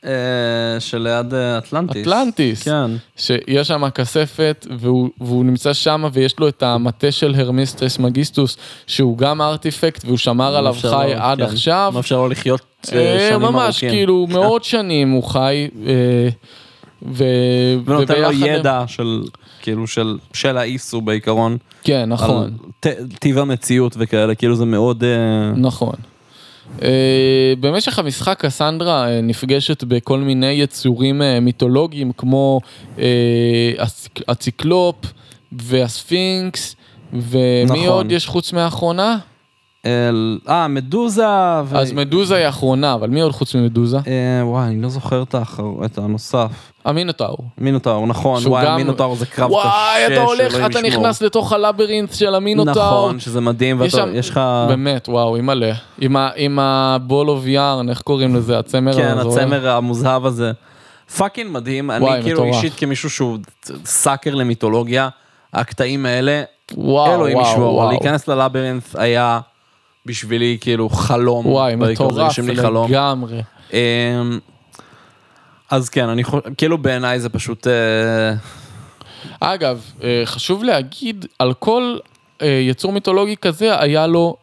אה, 0.05 0.11
שליד 0.81 1.35
אה, 1.35 1.59
אטלנטיס. 1.59 2.03
אטלנטיס. 2.03 2.63
כן. 2.63 2.91
שיש 3.17 3.69
שם 3.69 3.91
כספת 3.91 4.67
והוא, 4.79 5.09
והוא 5.21 5.45
נמצא 5.45 5.73
שם 5.73 6.05
ויש 6.13 6.39
לו 6.39 6.49
את 6.49 6.63
המטה 6.63 7.13
של 7.13 7.35
הרמיסטרס 7.39 7.99
מגיסטוס 7.99 8.57
שהוא 8.87 9.19
גם 9.19 9.43
ארטיפקט 9.43 10.05
והוא 10.05 10.19
שמר 10.19 10.57
עליו 10.57 10.75
חי 10.81 10.87
לו- 10.89 11.21
עד 11.23 11.39
כן. 11.39 11.45
עכשיו. 11.45 11.93
מאפשר 11.95 12.17
לו 12.17 12.29
לחיות 12.29 12.61
אה, 12.93 13.27
שנים 13.31 13.41
ממש 13.43 13.65
ארוכים. 13.75 13.91
כאילו 13.91 14.27
מאות 14.31 14.65
שנים 14.65 15.11
הוא 15.11 15.25
חי. 15.25 15.69
אה, 15.87 16.29
ו... 17.13 17.25
ונותן 17.85 18.21
לו 18.21 18.33
ידע 18.33 18.85
של 18.87 19.23
כאילו 19.63 19.87
של 19.87 20.19
של 20.33 20.59
האיסו 20.59 21.01
בעיקרון. 21.01 21.57
כן 21.85 22.09
נכון 22.09 22.57
ט- 22.81 22.87
טיב 23.19 23.39
המציאות 23.39 23.95
וכאלה 23.99 24.35
כאילו 24.35 24.57
זה 24.57 24.65
מאוד 24.65 25.05
נכון. 25.57 25.95
Uh, 25.95 26.16
במשך 27.61 27.99
המשחק 27.99 28.41
קסנדרה 28.45 29.07
uh, 29.07 29.23
נפגשת 29.23 29.85
בכל 29.85 30.19
מיני 30.19 30.47
יצורים 30.47 31.23
uh, 31.23 31.41
מיתולוגיים 31.41 32.13
כמו 32.17 32.61
הציק- 33.79 34.23
הציקלופ 34.29 34.97
והספינקס 35.53 36.77
ומי 37.13 37.65
נכון. 37.65 37.79
עוד 37.89 38.13
יש 38.13 38.27
חוץ 38.27 38.53
מהאחרונה? 38.53 39.19
אה 40.49 40.69
מדוזה. 40.69 41.27
ו- 41.65 41.77
אז 41.79 41.93
מדוזה 41.93 42.37
היא 42.37 42.47
האחרונה, 42.47 42.95
אבל 42.95 43.09
מי 43.11 43.21
עוד 43.21 43.33
חוץ 43.33 43.55
ממדוזה? 43.55 43.97
אה, 43.97 44.03
וואי 44.47 44.67
אני 44.67 44.83
לא 44.83 44.89
זוכר 44.89 45.23
את 45.23 45.35
האחר- 45.35 45.63
את 45.85 45.99
הנוסף. 45.99 46.51
המינוטאור. 46.85 47.39
מינוטאור 47.59 48.07
נכון 48.07 48.43
וואי 48.47 48.65
גם- 48.65 48.73
המינוטאור 48.73 49.17
זה 49.17 49.27
קרב 49.27 49.49
קשה. 49.49 49.57
וואי, 49.59 50.07
אתה 50.07 50.21
הולך, 50.23 50.55
אתה 50.67 50.79
ישמור. 50.79 50.83
נכנס 51.03 51.23
לתוך 51.23 51.53
הלבירינט 51.53 52.13
של 52.15 52.35
המינוטאור. 52.35 52.75
נכון 53.07 53.21
שזה 53.21 53.41
מדהים 53.41 53.83
יש 53.83 53.95
ואתה 53.95 54.07
שם- 54.07 54.15
יש 54.15 54.31
לך 54.31 54.41
באמת, 54.69 55.09
וואו, 55.09 55.37
אימא'לה. 55.37 55.73
עם 56.01 56.17
ה- 56.17 56.31
עם 56.37 56.59
ה 56.59 56.73
ball 56.73 57.31
of 57.31 57.47
yarn, 57.47 57.89
איך 57.89 58.01
קוראים 58.01 58.37
לזה? 58.37 58.59
הצמר 58.59 58.93
כן 58.97 59.19
הזוהר? 59.19 59.39
הצמר 59.45 59.69
המוזהב 59.69 60.27
הזה. 60.27 60.53
fucking 61.17 61.51
מדהים 61.51 61.91
אני 61.91 62.05
וואי, 62.05 62.23
כאילו 62.23 62.41
מטורף. 62.45 62.55
אישית 62.55 62.73
כמישהו 62.77 63.11
שהוא 63.11 63.39
sucker 63.85 64.35
למיתולוגיה 64.35 65.09
הקטעים 65.55 66.07
האלה 66.07 66.43
וואו, 66.75 67.15
אלוהים 67.15 67.39
ישמור. 67.41 67.85
להיכנס 67.89 68.29
ללבירינט 68.29 68.83
היה 68.95 69.41
בשבילי 70.07 70.59
כאילו 70.61 70.89
חלום. 70.89 71.47
וואי, 71.47 71.77
מטורף. 71.77 72.39
לגמרי. 72.89 73.43
אמ, 73.73 73.79
אז 75.71 75.89
כן 75.89 76.09
אני 76.09 76.25
חושב 76.25 76.55
כאילו 76.59 76.79
בעיניי 76.79 77.21
זה 77.21 77.29
פשוט 77.29 77.67
אה, 77.67 78.35
אגב, 79.41 79.93
אה, 80.03 80.23
חשוב 80.25 80.65
להגיד, 80.65 81.27
על 81.39 81.55
כל 81.55 81.97
אה, 82.43 82.47
יצור 82.71 82.93
מיתולוגי 82.93 83.37
כזה, 83.37 83.81
היה 83.81 84.07
לו, 84.07 84.37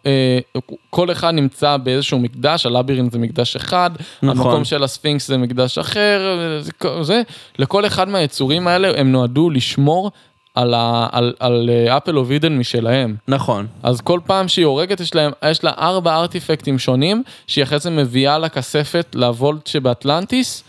כל 0.89 1.11
אחד 1.11 1.32
נמצא 1.32 1.78
באיזשהו 1.78 2.20
מקדש, 2.20 2.66
הלבירינט 2.66 3.11
זה 3.11 3.20
מקדש 3.20 3.55
אחד, 3.55 3.91
נכון. 4.24 4.47
המקום 4.47 4.66
של 4.66 4.84
הספינקס 4.84 5.28
זה 5.28 5.38
מקדש 5.38 5.78
אחר, 5.78 6.38
זה, 6.59 6.72
זה, 7.01 7.22
לכל 7.59 7.86
אחד 7.86 8.09
מהיצורים 8.09 8.68
האלה 8.68 8.91
הם 8.97 9.11
נועדו 9.11 9.49
לשמור 9.49 10.11
על, 10.56 10.74
ה, 10.74 11.08
על, 11.12 11.34
על 11.39 11.70
אפל 11.97 12.18
אוף 12.18 12.32
אידן 12.32 12.58
משלהם. 12.58 13.16
נכון 13.28 13.68
אז 13.84 14.01
כל 14.01 14.20
פעם 14.26 14.47
שהיא 14.47 14.66
הורגת 14.66 14.99
יש, 14.99 15.16
להם, 15.16 15.32
יש 15.49 15.64
לה 15.64 15.72
ארבע 15.78 16.16
ארטיפקטים 16.16 16.80
שונים, 16.80 17.24
שהיא 17.47 17.64
אחרי 17.64 17.80
זה 17.80 17.89
מביאה 17.89 18.38
לכספת 18.38 19.16
לוולט 19.16 19.68
שבאטלנטיס. 19.68 20.64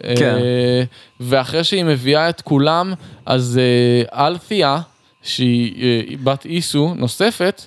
כן. 0.00 0.36
אה, 0.36 0.82
ואחרי 1.20 1.64
שהיא 1.64 1.84
מביאה 1.84 2.28
את 2.28 2.40
כולם, 2.40 2.92
אז 3.26 3.60
אה, 3.62 4.26
אלת'יה, 4.26 4.78
שהיא 5.22 5.82
אה, 5.82 6.16
בת 6.24 6.44
איסו 6.44 6.94
נוספת, 6.96 7.62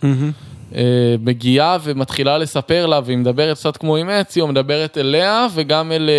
אה, 0.76 0.82
מגיעה 1.20 1.78
ומתחילה 1.84 2.38
לספר 2.38 2.86
לה, 2.86 2.99
והיא 3.05 3.18
מדברת 3.18 3.57
קצת 3.57 3.78
כמו 3.78 3.95
עם 3.95 4.09
אצי, 4.09 4.41
או 4.41 4.47
מדברת 4.47 4.97
אליה, 4.97 5.47
וגם 5.53 5.91
אל, 5.91 6.09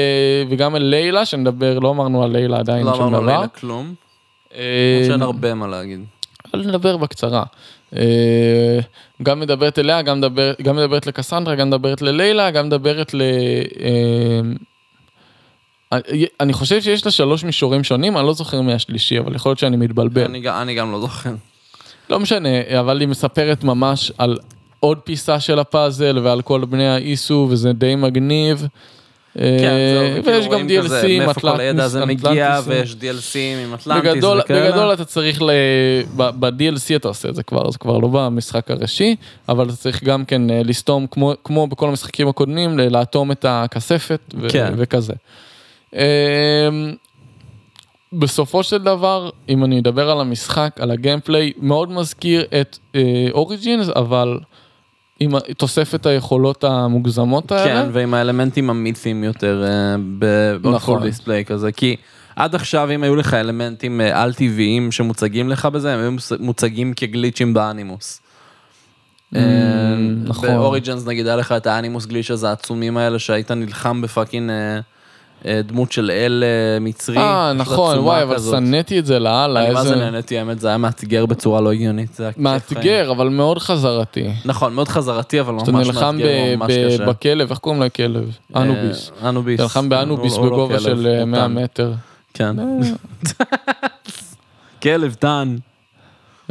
וגם 0.51 0.76
אל 0.76 0.82
לילה, 0.82 1.24
שנדבר, 1.24 1.78
לא 1.78 1.90
אמרנו 1.90 2.22
על 2.22 2.30
לילה 2.30 2.59
עדיין 2.59 2.86
לא 2.86 2.94
אמרנו 2.94 3.11
דבר. 3.11 3.26
לילה 3.26 3.49
כלום. 3.49 3.94
אה, 4.59 5.04
שאין 5.06 5.22
הרבה 5.22 5.54
מה 5.54 5.66
להגיד. 5.66 6.00
נדבר 6.54 6.96
בקצרה. 6.96 7.44
אה, 7.96 8.78
גם 9.22 9.40
מדברת 9.40 9.78
אליה, 9.78 10.02
גם, 10.02 10.18
מדבר, 10.18 10.52
גם 10.62 10.76
מדברת 10.76 11.06
לקסנדרה, 11.06 11.54
גם 11.54 11.68
מדברת 11.70 12.02
ללילה, 12.02 12.50
גם 12.50 12.66
מדברת 12.66 13.14
ל... 13.14 13.22
אה, 13.80 14.40
אני- 16.40 16.52
חושב 16.52 16.80
שיש 16.80 17.04
לה 17.06 17.11
שלוש 17.11 17.44
מישורים 17.44 17.84
שונים, 17.84 18.16
אני 18.16 18.26
לא 18.26 18.32
זוכר 18.32 18.61
מהשלישי, 18.61 19.18
אבל 19.18 19.34
יכול 19.34 19.50
להיות 19.50 19.59
שאני 19.59 19.76
מתבלבל. 19.76 20.24
אני 20.24 20.48
אני 20.48 20.74
גם 20.74 20.92
לא 20.92 21.00
זוכר. 21.00 21.30
לא 22.11 22.20
משנה, 22.20 22.48
אבל 22.80 23.00
היא 23.00 23.09
מספרת 23.09 23.64
ממש 23.64 24.12
על 24.18 24.38
עוד 24.80 24.98
פיסה 24.98 25.40
של 25.40 25.59
הפאזל 25.59 26.18
ועל 26.18 26.42
כל 26.42 26.64
בני 26.64 26.88
האיסו, 26.88 27.46
וזה 27.50 27.72
די 27.72 27.94
מגניב. 27.96 28.66
אה, 29.41 29.57
כן, 29.61 29.74
זהו, 29.95 30.22
כאילו 30.22 30.36
ויש 30.36 30.49
גם 30.49 30.66
DLC 30.66 31.07
עם 31.07 31.30
אטלנטיס. 31.30 31.95
ויש 32.66 32.93
DLCים 32.93 33.64
עם 33.64 33.74
אטלנטיס 33.74 34.24
בגדול, 34.49 34.93
אתה 34.93 35.05
צריך, 35.05 35.43
ב-DLC 36.16 36.97
אתה 36.97 37.09
עושה 37.09 37.28
את 37.28 37.34
זה 37.34 37.43
כבר, 37.43 37.70
זה 37.70 37.78
כבר 37.78 37.99
לא 37.99 38.09
במשחק 38.09 38.70
הראשי, 38.70 39.16
אבל 39.49 39.68
אתה 39.68 39.76
צריך 39.76 40.05
גם 40.05 40.24
כן 40.24 40.51
אה, 40.51 40.62
לסתום, 40.64 41.07
כמו, 41.45 41.66
בכל 41.66 41.89
המשחקים 41.89 42.28
הקודמים, 42.28 42.78
לאטום 42.78 43.32
את 43.32 43.45
הכספת 43.49 44.20
כן. 44.49 44.72
וכזה. 44.76 45.12
אמ, 45.95 46.01
בסופו 48.12 48.62
של 48.62 48.78
דבר, 48.78 49.30
אם 49.49 49.64
אני 49.64 49.80
אדבר 49.80 50.11
על 50.11 50.20
המשחק, 50.20 50.76
על 50.80 50.91
הגיימפליי, 50.91 51.53
מאוד 51.59 51.91
מזכיר 51.91 52.45
את 52.61 52.78
אוריג'ינס, 53.32 53.89
אבל 53.97 54.39
עם 55.21 55.39
תוספת 55.57 56.07
היכולות 56.07 56.64
המוגזמות 56.64 57.53
האלה. 57.53 57.64
כן, 57.85 57.89
ועם 57.93 58.14
האלמנטים 58.14 58.71
המיתיים 58.71 59.25
יותר 59.25 59.64
אה, 59.64 59.97
נכון. 60.71 61.03
display 61.03 61.45
כזה, 61.47 61.73
כי 61.73 61.97
עד 62.37 62.55
עכשיו 62.55 62.91
אם 62.95 63.03
היו 63.03 63.16
לך 63.16 63.35
אלמנטים 63.35 64.01
אה, 64.01 64.23
על-טבעיים 64.23 64.93
שמוצגים 64.93 65.49
לך 65.49 65.66
בזה, 65.66 65.95
הם 65.95 66.01
היו 66.01 66.11
מוצ- 66.12 66.43
מוצגים 66.43 66.93
כגליצ'ים 66.97 67.55
באנימוס. 67.55 68.21
אה, 69.37 69.41
נכון. 70.25 70.49
ב 70.49 70.56
Origins 70.56 71.07
נגיד 71.07 71.27
היה 71.27 71.37
לך 71.37 71.53
את 71.53 71.66
ה 71.66 71.72
Animus 71.72 72.07
glitch 72.07 72.30
הזה 72.31 72.49
העצומים 72.49 72.97
האלה 72.97 73.19
שהיית 73.19 73.51
נלחם 73.51 74.03
ב 74.03 74.09
fucking 74.09 74.51
דמות 75.47 75.93
של 75.93 76.11
אל 76.11 76.45
אה, 76.47 76.80
מצרי. 76.80 77.18
אה, 77.18 77.53
נכון, 77.53 77.99
וואי, 77.99 78.22
אבל. 78.22 78.39
שנאתי 78.39 78.99
את 78.99 79.07
זה 79.07 79.18
לאללה, 79.18 79.64
אני 79.64 79.74
מה 79.74 79.84
זה. 79.84 79.97
נהניתי 79.97 80.39
האמת, 80.39 80.61
זה 80.61 80.68
היה 80.68 80.78
מאתגר 80.78 81.26
בצורה 81.26 81.61
לא 81.61 81.72
הגיונית. 81.72 82.16
מאתגר, 82.36 83.11
אבל 83.11 83.28
מאוד 83.28 83.59
חזרתי. 83.59 84.30
נכון, 84.45 84.74
מאוד 84.74 84.89
חזרתי 84.89 85.41
אבל 85.41 85.55
ממש 85.55 85.68
נלחם 85.68 86.16
מאתגר, 86.16 86.57
ממש 86.57 86.72
קשה. 86.86 87.07
בכלב, 87.07 87.51
איך 87.51 87.59
קוראים 87.59 87.82
לכלב? 87.82 88.36
אנוביס. 88.57 89.11
אה, 89.22 89.28
אנוביס. 89.28 89.55
אתה 89.55 89.62
נלחם 89.62 89.89
באנוביס 89.89 90.36
לא 90.36 90.43
בגובה 90.43 90.80
של 90.80 91.07
אה, 91.07 91.20
הוא 91.20 91.28
100 91.28 91.41
טן. 91.49 91.55
מטר. 91.55 91.93
כן. 92.34 92.57
כלב. 94.82 95.14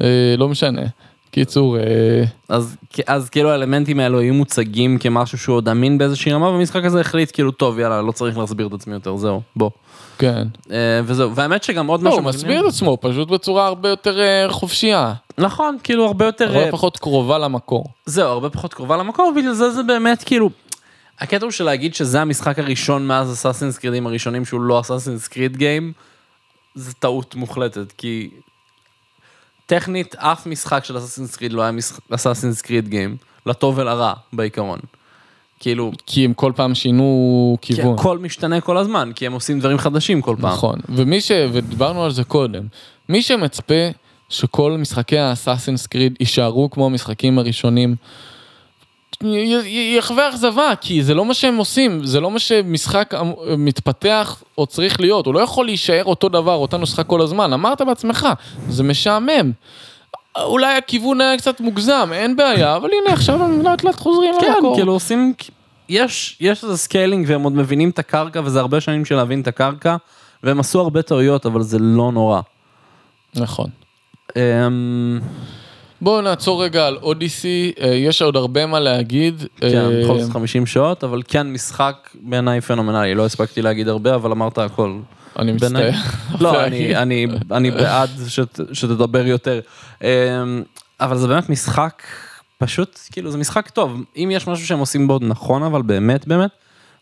אה, 0.02 0.36
לא 0.38 0.50
משנה. 0.50 0.82
קיצור, 1.38 1.78
אה, 1.78 1.84
אז, 2.50 2.76
אז 3.08 3.30
כאילו 3.30 3.50
האלמנטים 3.50 4.00
האלו 4.00 4.20
היו 4.20 4.34
מוצגים 4.34 4.98
כמשהו 4.98 5.38
שהוא 5.38 5.56
עוד 5.56 5.70
אמין 5.70 5.98
באיזושהי 5.98 6.32
רמה, 6.32 6.50
והמשחק 6.50 6.86
הזה 6.86 7.02
החליט 7.02 7.32
כאילו, 7.34 7.52
טוב, 7.52 7.80
יאללה, 7.80 8.02
לא 8.02 8.12
צריך 8.12 8.38
להסביר 8.38 8.68
את 8.68 8.74
עצמי 8.74 8.94
יותר, 8.94 9.16
זהו, 9.16 9.42
בוא. 9.56 9.70
כן. 10.18 10.48
אה, 10.72 11.02
וזהו, 11.06 11.36
והאמת 11.36 11.64
שגם 11.64 11.88
עוד 11.88 12.02
לא, 12.02 12.10
משהו... 12.10 12.22
הוא 12.22 12.30
מסביר 12.30 12.62
את 12.62 12.66
עצמו, 12.66 12.98
פשוט 13.02 13.30
בצורה 13.30 13.68
הרבה 13.68 13.90
יותר 13.90 14.20
אה, 14.20 14.46
חופשייה. 14.50 15.14
נכון, 15.38 15.78
כאילו 15.84 16.06
הרבה 16.06 16.26
יותר... 16.26 16.58
הרבה 16.58 16.72
פחות 16.72 16.98
קרובה 16.98 17.38
למקור. 17.38 17.86
זהו, 18.06 18.30
הרבה 18.30 18.50
פחות 18.50 18.74
קרובה 18.74 18.98
למקור, 18.98 19.34
בגלל 19.36 19.54
זה 19.54 19.72
זה 19.72 19.84
באמת 19.84 20.24
כאילו... 20.24 20.50
הקטע 21.20 21.46
הוא 21.46 21.52
של 21.52 21.64
להגיד 21.64 21.96
שזה 21.96 22.22
המשחק 22.22 22.60
הראשון 22.60 23.08
מאז 23.08 23.34
אסאסינס 23.34 23.78
קרידים 23.78 24.08
הראשונים 24.08 24.46
שהוא 24.46 24.62
לא 24.62 24.80
אסאסינס 24.80 25.28
קריד 25.28 25.58
גיים, 25.58 25.94
זה 26.76 26.94
טעות 26.94 27.36
מוחלטת, 27.36 27.92
כי 27.98 28.30
טכנית 29.68 30.16
אף 30.16 30.48
משחק 30.48 30.86
של 30.86 30.98
אסאסינס 30.98 31.36
קריד 31.36 31.54
לא 31.54 31.62
היה 31.62 31.72
אסאסינס 32.10 32.62
קריד 32.62 32.88
גיים, 32.88 33.18
לטוב 33.46 33.78
ולרע 33.78 34.14
בעיקרון. 34.34 34.80
כאילו, 35.60 35.92
כי 36.06 36.26
הם 36.26 36.34
כל 36.34 36.52
פעם 36.56 36.76
שינו 36.76 37.58
כי 37.62 37.76
כיוון. 37.76 37.96
הכל 38.00 38.18
משתנה 38.18 38.62
כל 38.62 38.78
הזמן, 38.78 39.12
כי 39.16 39.26
הם 39.26 39.34
עושים 39.34 39.60
דברים 39.60 39.78
חדשים 39.78 40.22
כל 40.22 40.36
פעם. 40.42 40.52
נכון, 40.52 40.80
ומי 40.90 41.22
ש... 41.22 41.32
ודיברנו 41.52 42.04
על 42.04 42.12
זה 42.12 42.24
קודם, 42.24 42.64
מי 43.10 43.22
שמצפה 43.22 43.90
שכל 44.30 44.72
משחקי 44.72 45.18
האסאסינס 45.18 45.88
קריד 45.88 46.16
יישארו 46.20 46.70
כמו 46.70 46.86
המשחקים 46.86 47.40
הראשונים, 47.40 47.96
יחווה 49.98 50.30
אכזבה, 50.30 50.72
כי 50.82 51.04
זה 51.04 51.14
לא 51.14 51.26
מה 51.26 51.34
שהם 51.34 51.58
עושים, 51.58 52.06
זה 52.06 52.20
לא 52.20 52.32
מה 52.32 52.40
שמשחק 52.40 53.14
אמ- 53.14 53.34
מתפתח 53.66 54.44
או 54.58 54.66
צריך 54.66 55.00
להיות, 55.00 55.26
הוא 55.26 55.34
לא 55.34 55.40
יכול 55.40 55.66
להישאר 55.66 56.06
אותו 56.06 56.30
דבר, 56.30 56.56
אותה 56.56 56.78
נוסחה 56.78 57.04
כל 57.04 57.22
הזמן, 57.22 57.54
אמרת 57.54 57.82
בעצמך, 57.82 58.28
זה 58.70 58.84
משעמם. 58.84 59.52
אולי 60.44 60.78
הכיוון 60.78 61.22
היה 61.22 61.38
קצת 61.38 61.62
מוגזם, 61.62 62.10
אין 62.14 62.36
בעיה, 62.36 62.76
אבל 62.76 62.90
הנה 63.02 63.14
עכשיו 63.14 63.44
הם 63.44 63.62
לאט 63.62 63.84
לאט 63.84 63.96
חוזרים 63.96 64.36
כן, 64.42 64.52
למקור. 64.56 64.76
כאילו 64.76 64.94
עושים, 64.94 65.34
יש, 65.90 66.38
יש 66.40 66.64
איזה 66.64 66.78
scaling 66.78 67.26
והם 67.30 67.44
עוד 67.44 67.54
מבינים 67.54 67.90
את 67.90 68.00
הקרקע 68.00 68.42
וזה 68.44 68.60
הרבה 68.60 68.82
שנים 68.82 69.06
של 69.06 69.16
להבין 69.16 69.42
את 69.42 69.48
הקרקע 69.48 69.96
והם 70.44 70.60
עשו 70.60 70.80
הרבה 70.80 71.02
טעויות 71.02 71.46
אבל 71.46 71.62
זה 71.62 71.80
לא 71.80 72.12
נורא. 72.12 72.42
נכון. 73.36 73.70
אמ, 74.36 75.20
בואו 76.02 76.22
נעצור 76.22 76.64
רגע 76.64 76.88
על 76.88 76.98
Odyssey, 77.02 77.72
אה, 77.82 77.88
יש 77.88 78.22
עוד 78.22 78.36
הרבה 78.36 78.66
מה 78.66 78.80
להגיד. 78.80 79.44
כן, 79.58 79.78
אה, 79.78 80.04
בכל 80.04 80.20
זאת 80.20 80.32
50 80.32 80.66
שעות, 80.66 81.04
אבל 81.04 81.22
כן 81.28 81.48
משחק 81.54 82.10
בעיניי 82.22 82.62
פנומנלי, 82.62 83.16
לא 83.16 83.26
הספקתי 83.26 83.62
להגיד 83.62 83.88
הרבה 83.88 84.16
אבל 84.16 84.32
אמרת 84.32 84.58
הכל. 84.58 84.98
אני 85.40 85.52
מצטער. 85.52 85.92
לא, 86.40 86.64
אני, 87.52 87.72
בעד 87.72 88.10
שת, 88.28 88.60
שתדבר 88.74 89.28
יותר. 89.28 89.60
אמ, 90.02 90.08
אבל 91.00 91.18
זה 91.18 91.28
באמת 91.28 91.50
משחק, 91.50 92.04
פשוט, 92.58 93.00
כאילו 93.12 93.32
זה 93.32 93.38
משחק 93.38 93.70
טוב. 93.70 94.02
אם 94.18 94.30
יש 94.32 94.48
משהו 94.48 94.68
שהם 94.68 94.80
עושים 94.80 95.08
בו 95.08 95.20
נכון, 95.22 95.64
אבל 95.64 95.82
באמת 95.82 96.28
באמת, 96.28 96.50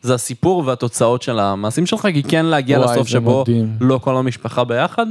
זה 0.01 0.13
הסיפור 0.13 0.63
והתוצאות 0.65 1.21
של 1.21 1.39
המעשים 1.39 1.85
שלך, 1.85 2.07
כי 2.13 2.23
כן 2.23 2.45
להגיע 2.45 2.79
לסוף 2.79 3.07
שבו. 3.07 3.43
לא 3.81 3.97
כל 3.97 4.17
המשפחה 4.17 4.63
ביחד, 4.63 5.05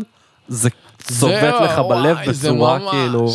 זה 0.48 0.68
צובט 0.98 1.54
לך 1.64 1.78
בלב 1.78 2.16
בצורה 2.28 2.90
כאילו... 2.90 3.28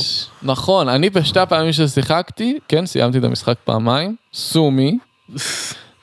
נכון, 0.43 0.89
אני 0.89 1.09
בשתי 1.09 1.39
הפעמים 1.39 1.73
ששיחקתי, 1.73 2.59
כן, 2.67 2.85
סיימתי 2.85 3.17
את 3.17 3.23
המשחק 3.23 3.55
פעמיים, 3.63 4.15
sue 4.33 4.65
me. 4.65 4.97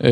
אה, 0.05 0.11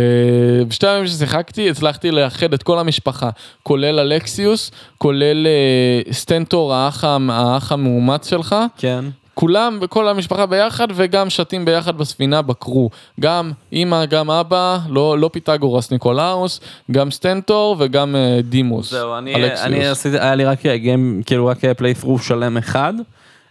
בשתי 0.68 0.86
הפעמים 0.86 1.06
ששיחקתי 1.06 1.70
הצלחתי 1.70 2.10
לאחד 2.10 2.52
את 2.52 2.62
כל 2.62 2.78
המשפחה, 2.78 3.30
כולל 3.62 3.98
אלקסיוס, 3.98 4.70
כולל 4.98 5.46
אה, 5.46 6.12
סטנטור, 6.12 6.74
האח 6.74 7.72
המאומץ 7.72 8.30
שלך, 8.30 8.56
כן. 8.78 9.04
כולם, 9.34 9.78
כל 9.88 10.08
המשפחה 10.08 10.46
ביחד 10.46 10.88
וגם 10.94 11.30
שתים 11.30 11.64
ביחד 11.64 11.98
בספינה 11.98 12.42
ב 12.42 12.50
crew. 12.50 12.90
גם 13.20 13.52
אמא, 13.72 14.04
גם 14.04 14.30
אבא, 14.30 14.78
לא, 14.88 15.18
לא 15.18 15.30
פיתגורס 15.32 15.90
ניקולאוס, 15.90 16.60
גם 16.90 17.10
סטנטור 17.10 17.76
וגם 17.78 18.16
אה, 18.16 18.40
דימוס. 18.42 18.90
זהו, 18.90 19.18
אני, 19.18 19.34
אלקסיוס. 19.34 19.60
אני 19.60 19.86
עשיתי, 19.86 20.18
היה 20.18 20.34
לי 20.34 20.44
רק 20.44 20.62
game, 20.62 21.22
כאילו 21.26 21.46
רק 21.46 21.58
playthrough 21.76 22.18
שלם 22.18 22.56
אחד. 22.56 22.94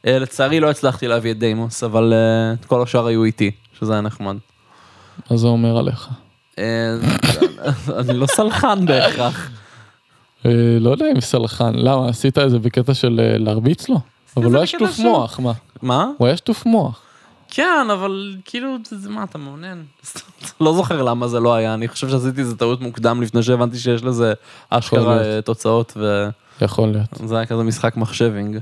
אה, 0.07 0.19
לצערי 0.19 0.59
לא 0.59 0.69
הצלחתי 0.69 1.07
להביא 1.07 1.31
את 1.31 1.39
דיימוס, 1.39 1.83
אבל 1.83 2.13
אה, 2.13 2.53
את 2.53 2.65
כל 2.65 2.81
השאר 2.83 3.07
היו 3.07 3.23
איתי, 3.23 3.51
שזה 3.79 3.93
היה 3.93 4.01
נחמד. 4.01 4.35
מה 5.31 5.37
זה 5.37 5.47
אומר 5.47 5.77
עליך? 5.77 6.09
אה, 6.59 6.95
אני 7.99 8.17
לא 8.17 8.25
סלחן 8.25 8.85
בהכרח. 8.85 9.49
אה, 10.45 10.51
לא 10.79 10.89
יודע 10.89 11.05
אם 11.15 11.21
סלחן, 11.21 11.75
למה? 11.75 12.09
עשית 12.09 12.37
איזה 12.37 12.59
בקטע 12.59 12.93
של 12.93 13.19
אה, 13.23 13.37
להרביץ 13.37 13.89
לו? 13.89 13.99
אבל 14.37 14.43
זה 14.43 14.49
הוא 14.49 14.57
היה 14.57 14.67
שטוף 14.67 14.99
מוח, 14.99 15.39
מה? 15.39 15.51
מה? 15.83 16.07
הוא 16.17 16.27
היה 16.27 16.37
שטוף 16.37 16.65
מוח. 16.65 17.01
כן, 17.49 17.87
אבל 17.93 18.35
כאילו, 18.45 18.77
זה, 18.87 18.97
זה 18.97 19.09
מה, 19.09 19.23
אתה 19.23 19.37
מעונן? 19.37 19.81
לא 20.61 20.73
זוכר 20.73 21.01
למה 21.01 21.27
זה 21.27 21.39
לא 21.39 21.53
היה, 21.53 21.73
אני 21.73 21.87
חושב 21.87 22.09
שעשיתי 22.09 22.41
איזה 22.41 22.57
טעות 22.57 22.81
מוקדם 22.81 23.21
לפני 23.21 23.43
שהבנתי 23.43 23.77
שיש 23.77 24.03
לזה 24.03 24.33
אשכרה. 24.69 25.17
אה, 25.17 25.41
תוצאות, 25.41 25.93
וזה 25.95 26.29
יכול 26.61 26.89
להיות. 26.89 27.31
היה 27.31 27.45
כזה 27.45 27.63
משחק 27.63 27.97
מחשבינג. 27.97 28.59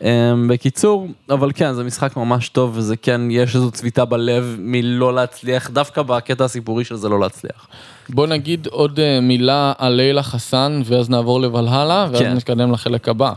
Um, 0.00 0.04
בקיצור, 0.48 1.08
אבל 1.30 1.50
כן, 1.54 1.74
זה 1.74 1.84
משחק 1.84 2.16
ממש 2.16 2.48
טוב, 2.48 2.72
וזה 2.76 2.96
כן, 2.96 3.20
יש 3.30 3.56
איזו 3.56 3.70
צביטה 3.70 4.04
בלב 4.04 4.56
מלא 4.58 5.14
להצליח, 5.14 5.70
דווקא 5.70 6.02
בקטע 6.02 6.44
הסיפורי 6.44 6.84
של 6.84 6.96
זה 6.96 7.08
לא 7.08 7.20
להצליח. 7.20 7.66
בוא 8.08 8.26
נגיד 8.26 8.66
עוד 8.66 9.00
אה, 9.00 9.20
מילה 9.20 9.72
על 9.78 9.92
לילה 9.92 10.22
חסן, 10.22 10.82
ואז 10.84 11.10
נעבור 11.10 11.40
לבלהלה, 11.40 12.06
ואז 12.10 12.20
כן. 12.20 12.34
נתקדם 12.34 12.72
לחלק 12.72 13.08
הבא. 13.08 13.32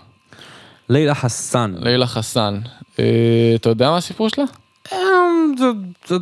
לילה 0.89 1.15
חסן. 1.15 1.73
לילה 1.77 2.07
חסן, 2.07 2.59
אתה 3.55 3.69
יודע 3.69 3.89
מה 3.89 3.97
הסיפור 3.97 4.29
שלה? 4.29 4.45
אמ, 4.93 5.53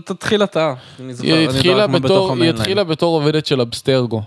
תתחיל 0.06 0.44
אתה. 0.44 0.74
היא 1.22 1.48
התחילה 2.50 2.84
בתור, 2.84 3.16
עובדת 3.16 3.46
של 3.46 3.62
אבסטרגו. 3.62 4.22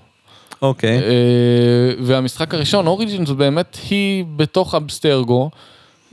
אוקיי. 0.63 0.99
אה, 0.99 1.93
והמשחק 2.01 2.55
הראשון, 2.55 2.87
אוריג'ינס, 2.87 3.31
באמת 3.31 3.79
היא 3.91 4.25
בתוך 4.37 4.75
אבסטרגו. 4.75 5.51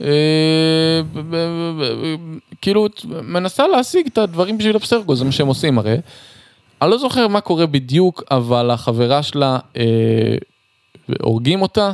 אה, 0.02 1.00
כאילו 2.62 2.86
מנסה 3.22 3.68
להשיג 3.68 4.06
את 4.06 4.18
הדברים 4.18 4.58
בשביל 4.58 4.76
אבסטרגו, 4.76 5.16
זה 5.16 5.24
מה 5.24 5.32
שהם 5.32 5.46
עושים 5.46 5.78
הרי. 5.78 5.96
אני 6.82 6.90
לא 6.90 6.98
זוכר 6.98 7.28
מה 7.28 7.40
קורה 7.40 7.66
בדיוק, 7.66 8.22
אבל 8.30 8.70
החברה 8.70 9.22
שלה, 9.22 9.58
אה, 9.76 10.36
הורגים 11.22 11.62
אותה. 11.62 11.92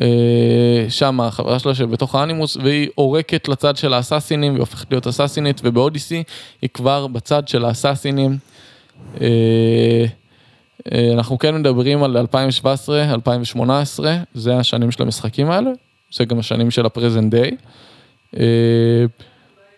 אה, 0.00 0.86
שם 0.88 1.20
החברה 1.20 1.58
שלה 1.58 1.74
שבתוך 1.74 2.14
האנימוס 2.14 2.56
והיא 2.56 2.88
עורקת 2.94 3.48
לצד 3.48 3.76
של 3.76 3.94
האסאסינים 3.94 4.52
והיא 4.52 4.60
הופכת 4.60 4.90
להיות 4.90 5.06
אסאסינית 5.06 5.60
ובאודיסי 5.64 6.22
היא 6.62 6.70
כבר 6.74 7.06
בצד 7.06 7.48
של 7.48 7.64
האסאסינים. 7.64 8.38
אה, 9.20 10.04
אה, 10.92 11.12
אנחנו 11.12 11.38
כן 11.38 11.54
מדברים 11.54 12.02
על 12.02 12.16
2017, 12.16 13.14
2018, 13.14 14.16
זה 14.34 14.56
השנים 14.56 14.90
של 14.90 15.02
המשחקים 15.02 15.50
האלה, 15.50 15.70
זה 16.12 16.24
גם 16.24 16.38
השנים 16.38 16.70
של 16.70 16.86
הפרזנט 16.86 17.34
דיי. 17.34 17.50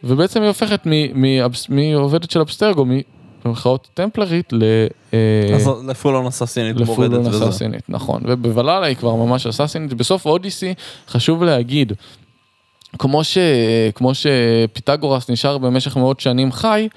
ובעצם 0.04 0.40
היא 0.40 0.48
הופכת 0.48 0.86
מעובדת 1.68 2.30
של 2.30 2.40
אבסטרגו, 2.40 2.86
במרכאות 3.44 3.88
טמפלרית, 3.94 4.52
ל... 4.52 4.62
אה, 5.14 5.54
אז 5.54 5.70
לפול 5.88 6.16
און 6.16 6.26
אססינית 6.26 6.76
מורדת 6.76 7.12
לפולון 7.12 7.26
וזה. 7.26 7.44
אסאסינית, 7.44 7.82
נכון, 7.88 8.22
ובוולאלה 8.24 8.86
היא 8.86 8.96
כבר 8.96 9.14
ממש 9.14 9.46
אסאסינית, 9.46 9.92
בסוף 9.92 10.26
אודיסי 10.26 10.74
חשוב 11.08 11.44
להגיד, 11.44 11.92
כמו, 12.98 13.24
ש, 13.24 13.38
כמו 13.94 14.12
שפיתגורס 14.14 15.30
נשאר 15.30 15.58
במשך 15.58 15.96
מאות 15.96 16.20
שנים 16.20 16.52
חי, 16.52 16.88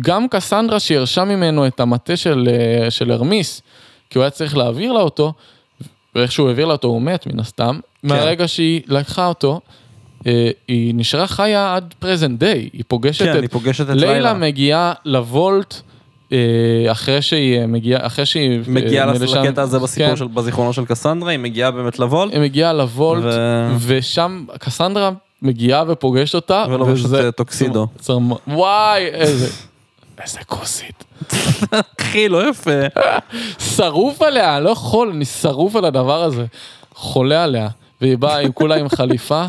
גם 0.00 0.28
קסנדרה 0.28 0.80
שירשה 0.80 1.24
ממנו 1.24 1.66
את 1.66 1.80
המטה 1.80 2.16
של, 2.16 2.48
אה, 2.50 2.90
של 2.90 3.10
הרמיס, 3.10 3.62
כי 4.10 4.18
הוא 4.18 4.22
היה 4.22 4.30
צריך 4.30 4.56
להעביר 4.56 4.92
לה 4.92 5.00
אותו, 5.00 5.32
ואיך 6.14 6.32
שהוא 6.32 6.48
העביר 6.48 6.66
לה 6.66 6.72
אותו 6.72 6.88
הוא 6.88 7.02
מת 7.02 7.26
מן 7.26 7.40
הסתם, 7.40 7.78
כן. 8.02 8.08
מהרגע 8.08 8.48
שהיא 8.48 8.82
לקחה 8.86 9.26
אותו, 9.26 9.60
אה, 10.26 10.50
היא 10.68 10.94
נשארה 10.94 11.26
חיה 11.26 11.76
עד 11.76 11.94
פרזנט 11.98 12.38
דיי, 12.38 12.68
היא 12.72 12.84
פוגשת 12.88 13.24
כן, 13.24 13.36
את... 13.36 13.42
היא 13.42 13.50
פוגשת 13.50 13.90
את 13.90 13.94
לילה 13.94 14.12
לילה. 14.12 14.34
מגיעה 14.34 14.92
לוולט. 15.04 15.80
אה, 16.32 16.38
אחרי 16.92 17.22
שהיא 17.22 17.66
מגיעה, 17.66 18.06
אחרי 18.06 18.26
שהיא... 18.26 18.60
מגיעה 18.68 19.08
אה, 19.08 19.12
לשם- 19.12 19.42
לקטע 19.42 19.62
הזה 19.62 19.78
בסיפור 19.78 20.08
כן, 20.10 20.16
של, 20.16 20.26
בזיכרונו 20.26 20.72
של 20.72 20.84
קסנדרה, 20.84 21.30
היא 21.30 21.38
מגיעה 21.38 21.70
באמת 21.70 21.98
לוולט, 21.98 22.32
היא 22.32 22.40
מגיעה 22.40 22.72
לוולט, 22.72 23.24
ו- 23.24 23.72
ושם 23.80 24.44
קסנדרה 24.58 25.10
מגיעה 25.42 25.84
ופוגשת 25.88 26.34
אותה, 26.34 26.64
ולובשת, 26.70 27.04
וזה- 27.04 27.24
אה, 27.26 27.32
טוקסידו. 27.32 27.86
צרמ- 28.00 28.34
וואי, 28.48 29.04
איזה... 29.06 29.46
איזה 30.22 30.38
כוסית. 30.46 31.04
אחי, 32.00 32.28
לא 32.28 32.48
יפה. 32.50 32.70
שרוף 33.58 34.22
עליה, 34.22 34.56
אני 34.56 34.64
לא 34.64 34.70
יכול, 34.70 35.10
אני 35.14 35.24
שרוף 35.24 35.76
על 35.76 35.84
הדבר 35.84 36.22
הזה. 36.22 36.44
חולה 36.94 37.44
עליה. 37.44 37.68
והיא 38.00 38.18
באה 38.18 38.38
עם 38.38 38.52
כולה 38.52 38.76
עם 38.76 38.88
חליפה, 38.88 39.44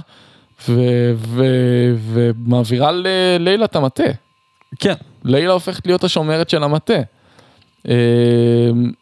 ומעבירה 1.36 2.92
ללילה 2.92 3.66
את 3.66 3.76
המטה. 3.76 4.04
כן. 4.80 4.94
לילה 5.24 5.54
הופכת 5.54 5.88
להיות 5.88 6.04
השומרת 6.04 6.50
של 6.50 6.64
המטה. 6.64 6.94
אה, 7.90 7.94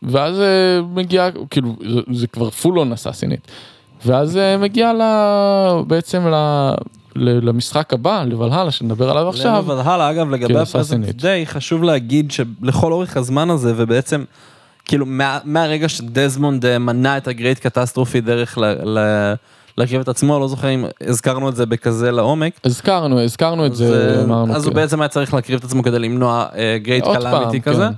ואז 0.03 0.39
אה, 0.39 0.45
מגיעה, 0.93 1.29
כאילו, 1.49 1.75
זה- 1.89 2.01
זה 2.13 2.27
כבר 2.27 2.49
פול 2.49 2.79
און 2.79 2.91
אסאסינית. 2.93 3.47
ואז 4.05 4.37
אה, 4.37 4.57
מגיעה. 4.57 4.91
בעצם 5.87 6.27
ל... 6.27 6.33
ל- 7.15 7.49
למשחק 7.49 7.93
הבא, 7.93 8.23
לוולהלה, 8.27 8.71
שנדבר 8.71 9.09
עליו 9.09 9.29
עכשיו. 9.29 9.65
הלאה, 9.81 10.11
אגב, 10.11 10.29
לגבי 10.29 10.45
כאילו, 10.45 10.59
ה 10.61 10.67
present 10.67 11.05
day, 11.09 11.45
חשוב 11.45 11.83
להגיד 11.83 12.31
שלכל 12.31 12.91
אורך 12.91 13.17
הזמן 13.17 13.49
הזה, 13.49 13.73
ובעצם, 13.77 14.23
כאילו, 14.85 15.05
מה, 15.05 15.39
מהרגע 15.43 15.89
שדזמונד 15.89 16.65
אה, 16.65 16.79
מנע 16.79 17.17
את 17.17 17.27
ה 17.27 17.33
great 17.33 17.59
catastrophe 17.59 18.21
דרך 18.21 18.57
ל... 18.57 18.65
ל 18.65 18.99
להקריב 19.77 20.01
את 20.01 20.07
עצמו, 20.07 20.39
לא 20.39 20.47
זוכר 20.47 20.69
אם 20.69 20.85
הזכרנו 21.01 21.49
את 21.49 21.55
זה 21.55 21.65
בכזה 21.65 22.11
לעומק. 22.11 22.59
הזכרנו, 22.63 23.21
הזכרנו 23.21 23.65
את 23.65 23.75
זה, 23.75 24.15
אה, 24.15 24.23
אמרנו. 24.23 24.55
אז 24.55 24.63
הוא 24.63 24.71
כאילו. 24.71 24.81
בעצם 24.81 25.01
היה 25.01 25.07
צריך 25.07 25.33
להקריב 25.33 25.59
את 25.59 25.65
עצמו 25.65 25.83
כדי 25.83 25.99
למנוע 25.99 26.45
great 26.81 27.03
עוד 27.03 27.17
calamity 27.17 27.61
כזה. 27.61 27.87
כן. 27.87 27.93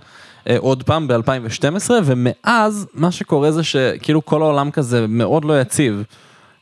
אה, 0.50 0.58
עוד 0.60 0.84
פעם 0.84 1.08
ב-2012, 1.08 1.92
ומאז 2.04 2.88
מה 2.94 3.12
שקורה 3.12 3.52
זה 3.52 3.64
שכאילו 3.64 4.26
כל 4.26 4.42
העולם 4.42 4.72
כזה 4.72 5.06
מאוד 5.08 5.46
לא 5.46 5.62
יציב. 5.62 6.04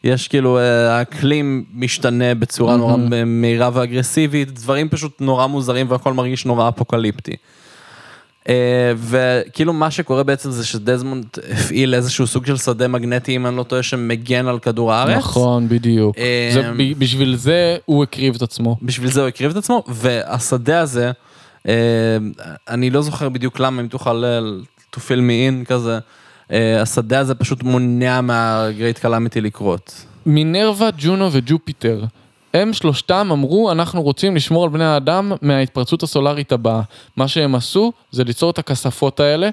יש 0.04 0.28
כאילו, 0.28 0.58
אה, 0.58 0.98
האקלים 0.98 1.66
משתנה 1.74 2.36
בצורה 2.36 2.78
נורא 2.78 2.96
מהירה 3.26 3.70
ואגרסיבית, 3.74 4.60
דברים 4.60 4.90
פשוט 4.90 5.22
נורא 5.22 5.48
מוזרים 5.48 5.92
והכל 5.92 6.14
מרגיש 6.14 6.46
נורא 6.46 6.70
אפוקליפטי. 6.70 7.36
אה, 8.50 8.54
וכאילו 8.98 9.74
מה 9.74 9.92
שקורה 9.92 10.24
בעצם 10.24 10.52
זה 10.52 10.66
שדזמונד 10.66 11.26
הפעיל 11.52 11.96
איזשהו 11.96 12.28
סוג 12.28 12.46
של 12.46 12.58
שדה 12.58 12.88
מגנטי, 12.88 13.36
אם 13.36 13.48
אני 13.48 13.58
לא 13.58 13.64
טועה, 13.64 13.84
שמגן 13.84 14.48
על 14.48 14.60
כדור 14.60 14.94
הארץ. 14.94 15.18
נכון, 15.18 15.70
בדיוק. 15.70 16.18
אה, 16.18 16.50
זה, 16.54 16.72
ב- 16.78 17.00
בשביל 17.00 17.36
זה 17.36 17.78
הוא 17.86 18.04
הקריב 18.04 18.36
את 18.36 18.42
עצמו. 18.42 18.76
בשביל 18.82 19.12
זה 19.12 19.20
הוא 19.22 19.28
הקריב 19.28 19.52
את 19.52 19.58
עצמו, 19.58 19.84
והשדה 19.88 20.80
הזה, 20.80 21.12
אה, 21.68 21.74
אני 22.70 22.90
לא 22.90 23.02
זוכר 23.02 23.30
בדיוק 23.30 23.60
למה, 23.60 23.82
אם 23.82 23.88
תוכל 23.88 24.24
אה, 24.26 24.40
to 24.96 25.00
fill 25.00 25.20
me 25.20 25.64
in 25.64 25.66
כזה, 25.66 26.00
אה, 26.52 26.82
השדה 26.82 27.20
הזה 27.20 27.36
פשוט 27.36 27.64
מונע 27.64 28.22
מהגרייט 28.22 29.00
קלאמיטי 29.00 29.42
לקרות. 29.42 30.06
מינרווה, 30.26 30.90
ג'ונו 30.98 31.30
וג'ופיטר. 31.32 32.04
הם 32.62 32.74
שלושתם 32.74 33.30
אמרו, 33.32 33.72
אנחנו 33.72 34.02
רוצים 34.02 34.36
לשמור 34.36 34.64
על 34.64 34.70
בני 34.70 34.86
האדם 34.86 35.32
מההתפרצות 35.42 36.04
הסולארית 36.04 36.52
הבאה. 36.52 36.82
מה 37.18 37.28
שהם 37.28 37.56
עשו 37.56 37.92
זה 38.12 38.24
ליצור 38.24 38.50
את 38.50 38.60
הכספות 38.60 39.20
האלה, 39.20 39.50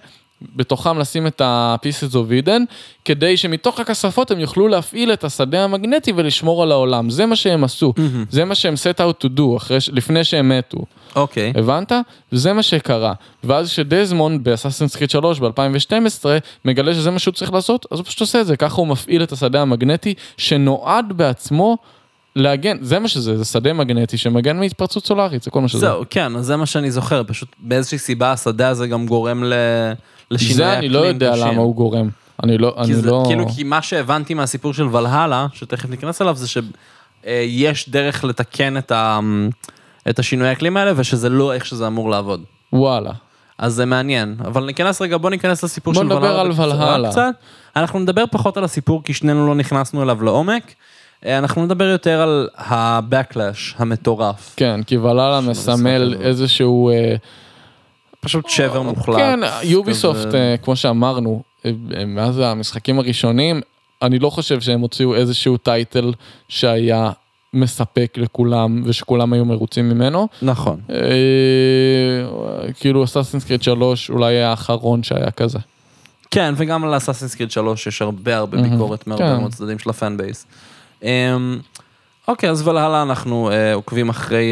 בתוכם 0.57 0.99
לשים 0.99 1.27
את 1.27 1.41
ה-pieces 1.41 2.13
of 2.13 2.47
Eden, 2.47 2.61
כדי 3.05 3.37
שמתוך 3.37 3.81
הכספות 3.81 4.31
הם 4.31 4.41
יוכלו 4.41 4.69
להפעיל 4.69 5.13
את 5.13 5.25
השדה 5.25 5.65
המגנטי 5.65 6.13
ולשמור 6.17 6.63
על 6.63 6.73
העולם. 6.73 7.11
זה 7.11 7.27
מה 7.27 7.37
שהם 7.37 7.65
עשו. 7.65 7.93
זה 8.31 8.45
מה 8.45 8.55
שהם 8.55 8.75
set 8.75 9.01
out 9.01 9.25
to 9.25 9.39
do, 9.39 9.57
אחרי, 9.57 9.79
לפני 9.93 10.25
שהם 10.25 10.59
מתו. 10.59 10.79
אוקיי. 11.17 11.53
הבנת? 11.57 11.93
וזה 12.33 12.53
מה 12.53 12.63
שקרה. 12.63 13.13
ואז 13.45 13.69
כשדזמונד 13.69 14.45
באסאסינס 14.45 14.97
קריט 14.97 15.11
3 15.11 15.41
ב-2012 15.41 16.25
מגלה 16.65 16.95
שזה 16.95 17.11
מה 17.11 17.19
שהוא 17.19 17.35
צריך 17.35 17.53
לעשות, 17.53 17.87
אז 17.91 17.99
הוא 17.99 18.07
פשוט 18.07 18.21
עושה 18.21 18.41
את 18.41 18.47
זה. 18.47 18.57
ככה 18.57 18.77
הוא 18.77 18.87
מפעיל 18.87 19.23
את 19.23 19.33
השדה 19.33 19.63
המגנטי 19.63 20.15
שנועד 20.37 21.13
בעצמו 21.17 21.77
להגן, 22.37 22.77
זה 22.81 22.99
מה 22.99 23.09
שזה, 23.09 23.39
זה 23.39 23.45
שדה 23.45 23.73
מגנטי 23.73 24.17
שמגן 24.17 24.59
מהתפרצות 24.59 25.07
סולארית, 25.07 25.43
זה 25.43 25.51
כל 25.51 25.61
מה 25.61 25.69
שזה. 25.69 25.81
זהו, 25.81 26.05
כן, 26.11 26.37
אז 26.37 26.47
זה 26.47 26.57
מה 26.57 26.67
שאני 26.67 26.91
זוכר, 26.91 27.23
פשוט 27.27 27.49
באיזושהי 27.59 27.99
סיבה 27.99 28.33
השדה 28.33 28.69
הזה 28.69 28.87
גם 28.87 29.07
גורם 29.07 29.45
ל... 29.45 29.55
לשינוי 30.31 30.55
זה 30.55 30.79
אני 30.79 30.89
לא 30.89 30.99
יודע 30.99 31.33
קשים. 31.33 31.47
למה 31.47 31.61
הוא 31.61 31.75
גורם. 31.75 32.09
אני 32.43 32.59
לא, 32.59 32.75
אני 32.79 32.95
זה, 32.95 33.11
לא... 33.11 33.25
כאילו, 33.27 33.49
כי 33.49 33.63
מה 33.63 33.83
שהבנתי 33.83 34.35
מהסיפור 34.35 34.75
של 34.75 34.97
ולהלה, 34.97 35.47
שתכף 35.53 35.89
ניכנס 35.89 36.23
אליו, 36.23 36.37
זה 36.37 36.47
שיש 36.49 37.89
דרך 37.89 38.25
לתקן 38.25 38.77
את, 38.77 38.93
ה, 38.93 39.21
את 40.11 40.19
השינוי 40.19 40.49
האקלים 40.49 40.77
האלה, 40.77 40.93
ושזה 40.97 41.29
לא 41.29 41.53
איך 41.53 41.67
שזה 41.67 41.87
אמור 41.87 42.11
לעבוד. 42.11 42.43
וואלה. 42.73 43.11
אז 43.59 43.75
זה 43.75 43.85
מעניין, 43.85 44.37
אבל 44.45 44.65
ניכנס 44.65 45.03
רגע, 45.03 45.17
בוא 45.17 45.31
ניכנס 45.31 45.65
לסיפור 45.65 45.95
בוא 45.95 46.03
של 46.03 46.07
נדבר 46.07 46.23
ולהלה. 46.23 46.41
על 46.41 46.49
בקצרה 46.49 46.67
ולהלה. 46.67 47.11
קצת. 47.11 47.35
אנחנו 47.77 47.99
נדבר 47.99 48.25
פחות 48.31 48.57
על 48.57 48.65
הסיפור, 48.65 49.03
כי 49.05 49.15
שנינו 49.15 49.47
לא 49.47 49.55
נכנסנו 49.55 50.03
אליו 50.03 50.23
לעומק. 50.23 50.75
אה, 51.27 51.39
אנחנו 51.39 51.65
נדבר 51.65 51.85
יותר 51.85 52.21
על 52.21 52.49
ה-backlash 52.57 53.75
המטורף. 53.77 54.55
כן, 54.57 54.83
כי 54.83 54.97
ולאלה 54.97 55.41
מסמל. 55.41 56.17
איזשהו... 56.21 56.91
אה, 56.91 57.17
פשוט 58.21 58.49
שבר 58.49 58.83
מוחלט. 58.83 59.17
כן, 59.17 59.41
יוביסופט, 59.63 60.27
כזה. 60.27 60.39
אה, 60.39 60.57
כמו 60.63 60.77
שאמרנו, 60.77 61.43
אה, 61.65 61.71
אה, 61.97 62.05
מאז 62.05 62.39
המשחקים 62.39 62.99
הראשונים, 62.99 63.61
אני 64.03 64.19
לא 64.19 64.31
חושב 64.31 64.61
שהם 64.61 64.81
הוציאו 64.81 65.15
איזשהו 65.15 65.57
טייטל 65.57 66.13
שהיה 66.49 67.11
מספק 67.53 68.15
לכולם 68.17 68.83
ושכולם 68.85 69.33
היו 69.33 69.45
מרוצים 69.45 69.89
ממנו. 69.89 70.29
נכון. 70.43 70.81
אה, 70.91 70.97
כאילו 72.81 73.05
אסאסינס 73.05 73.45
קריד 73.45 73.63
3 73.63 74.11
אולי 74.11 74.35
היה 74.35 74.51
האחרון 74.51 75.03
שהיה 75.03 75.31
כזה. 75.31 75.59
כן, 76.31 76.55
וגם 76.57 76.85
על 76.85 76.97
אסאסינס 76.97 77.35
קריד 77.35 77.51
3 77.51 77.87
יש 77.87 78.03
הרבה 78.03 78.37
הרבה. 78.37 78.63
ביקורת 78.63 79.07
מהרבה 79.07 79.27
כן. 79.27 79.41
מאוד 79.41 79.53
צדדים 79.53 79.79
של 79.79 79.91
ה 79.91 79.97
fan 79.97 80.17
base. 80.17 80.47
אמ, 81.05 81.59
אוקיי, 82.29 82.51
אז 82.51 82.69
ולהלה 82.69 83.03
אנחנו 83.03 83.51
אה, 83.51 83.75
עוקבים 83.75 84.09
אחרי 84.09 84.45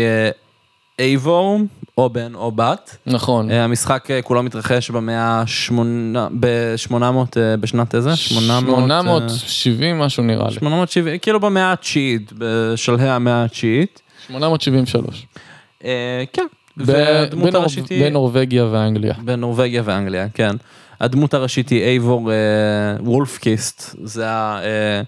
אייבור, 0.99 1.61
או 1.99 2.11
בן 2.11 2.35
או 2.35 2.53
בת. 2.53 2.97
נכון. 3.07 3.51
אה, 3.51 3.65
המשחק 3.65 4.11
אה, 4.11 4.23
כולו 4.23 4.43
מתרחש 4.43 4.91
במאה 4.91 5.45
ב-800, 6.41 7.39
בשנת 7.61 7.95
איזה? 7.95 8.17
800, 8.17 8.91
אה, 8.91 9.01
870 9.03 9.99
משהו 9.99 10.23
נראה 10.23 10.49
לי. 10.49 10.55
870, 10.55 11.19
כאילו 11.19 11.41
במאה 11.41 11.73
התשיעית, 11.73 12.33
בשלהי 12.39 13.11
המאה 13.11 13.45
התשיעית. 13.45 14.01
873. 14.27 15.27
אה, 15.85 16.25
כן. 16.33 16.47
והדמות 16.77 17.55
הראשית 17.55 17.89
היא... 17.89 18.05
בנורבגיה 18.05 18.67
ואנגליה. 18.71 19.15
בנורבגיה 19.25 19.83
ואנגליה, 19.85 20.27
כן. 20.35 20.57
הדמות 21.01 21.35
הראשית 21.35 21.69
היא 21.69 21.83
אייבור 21.83 22.33
אה, 22.33 22.37
וולפקיסט, 23.01 23.97
זה, 24.03 24.31
ה, 24.31 24.61
אה, 24.63 25.03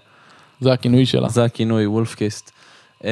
זה 0.61 0.73
הכינוי 0.73 1.05
שלה. 1.05 1.29
זה 1.29 1.43
הכינוי 1.43 1.87
וולפקיסט. 1.87 2.51
אה, 3.05 3.11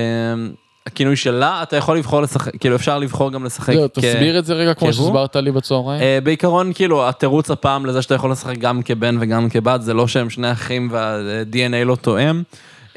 הכינוי 0.88 1.16
שלה, 1.16 1.64
אתה 1.64 1.76
יכול 1.76 1.98
לבחור 1.98 2.22
לשחק, 2.22 2.52
כאילו 2.60 2.76
אפשר 2.76 3.00
לבחור 3.00 3.32
גם 3.32 3.46
לשחק. 3.46 3.74
זהו, 3.74 3.88
כ- 3.94 4.00
תסביר 4.00 4.40
את 4.40 4.46
זה 4.46 4.54
רגע 4.54 4.74
כמו. 4.74 4.94
שהסברת 4.94 5.36
לי 5.36 5.52
בצהריים. 5.52 6.02
אה, 6.02 6.20
בעיקרון, 6.24 6.74
כאילו, 6.74 7.10
התירוץ 7.10 7.52
הפעם 7.52 7.86
לזה 7.86 8.02
שאתה 8.02 8.16
יכול 8.16 8.32
לשחק 8.32 8.58
גם 8.58 8.82
כבן 8.82 9.18
וגם 9.20 9.50
כבת, 9.50 9.82
זה 9.82 9.94
לא 9.94 10.08
שהם 10.08 10.30
שני 10.30 10.52
אחים 10.52 10.88
וה-DNA 10.92 11.86
לא 11.86 11.96
תואם, 11.96 12.44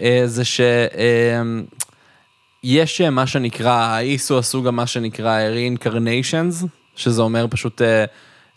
אה, 0.01 0.23
זה 0.27 0.45
ש... 0.45 0.61
אה, 0.61 1.43
יש 2.65 3.01
אה, 3.01 3.11
מה 3.11 3.27
שנקרא, 3.27 3.71
האיסו 3.73 4.39
עשו 4.39 4.63
גם 4.63 4.77
מה 4.77 4.87
שנקרא 4.87 5.39
reincarnations, 5.55 6.67
שזה 6.97 7.23
אומר 7.23 7.47
פשוט 7.51 7.83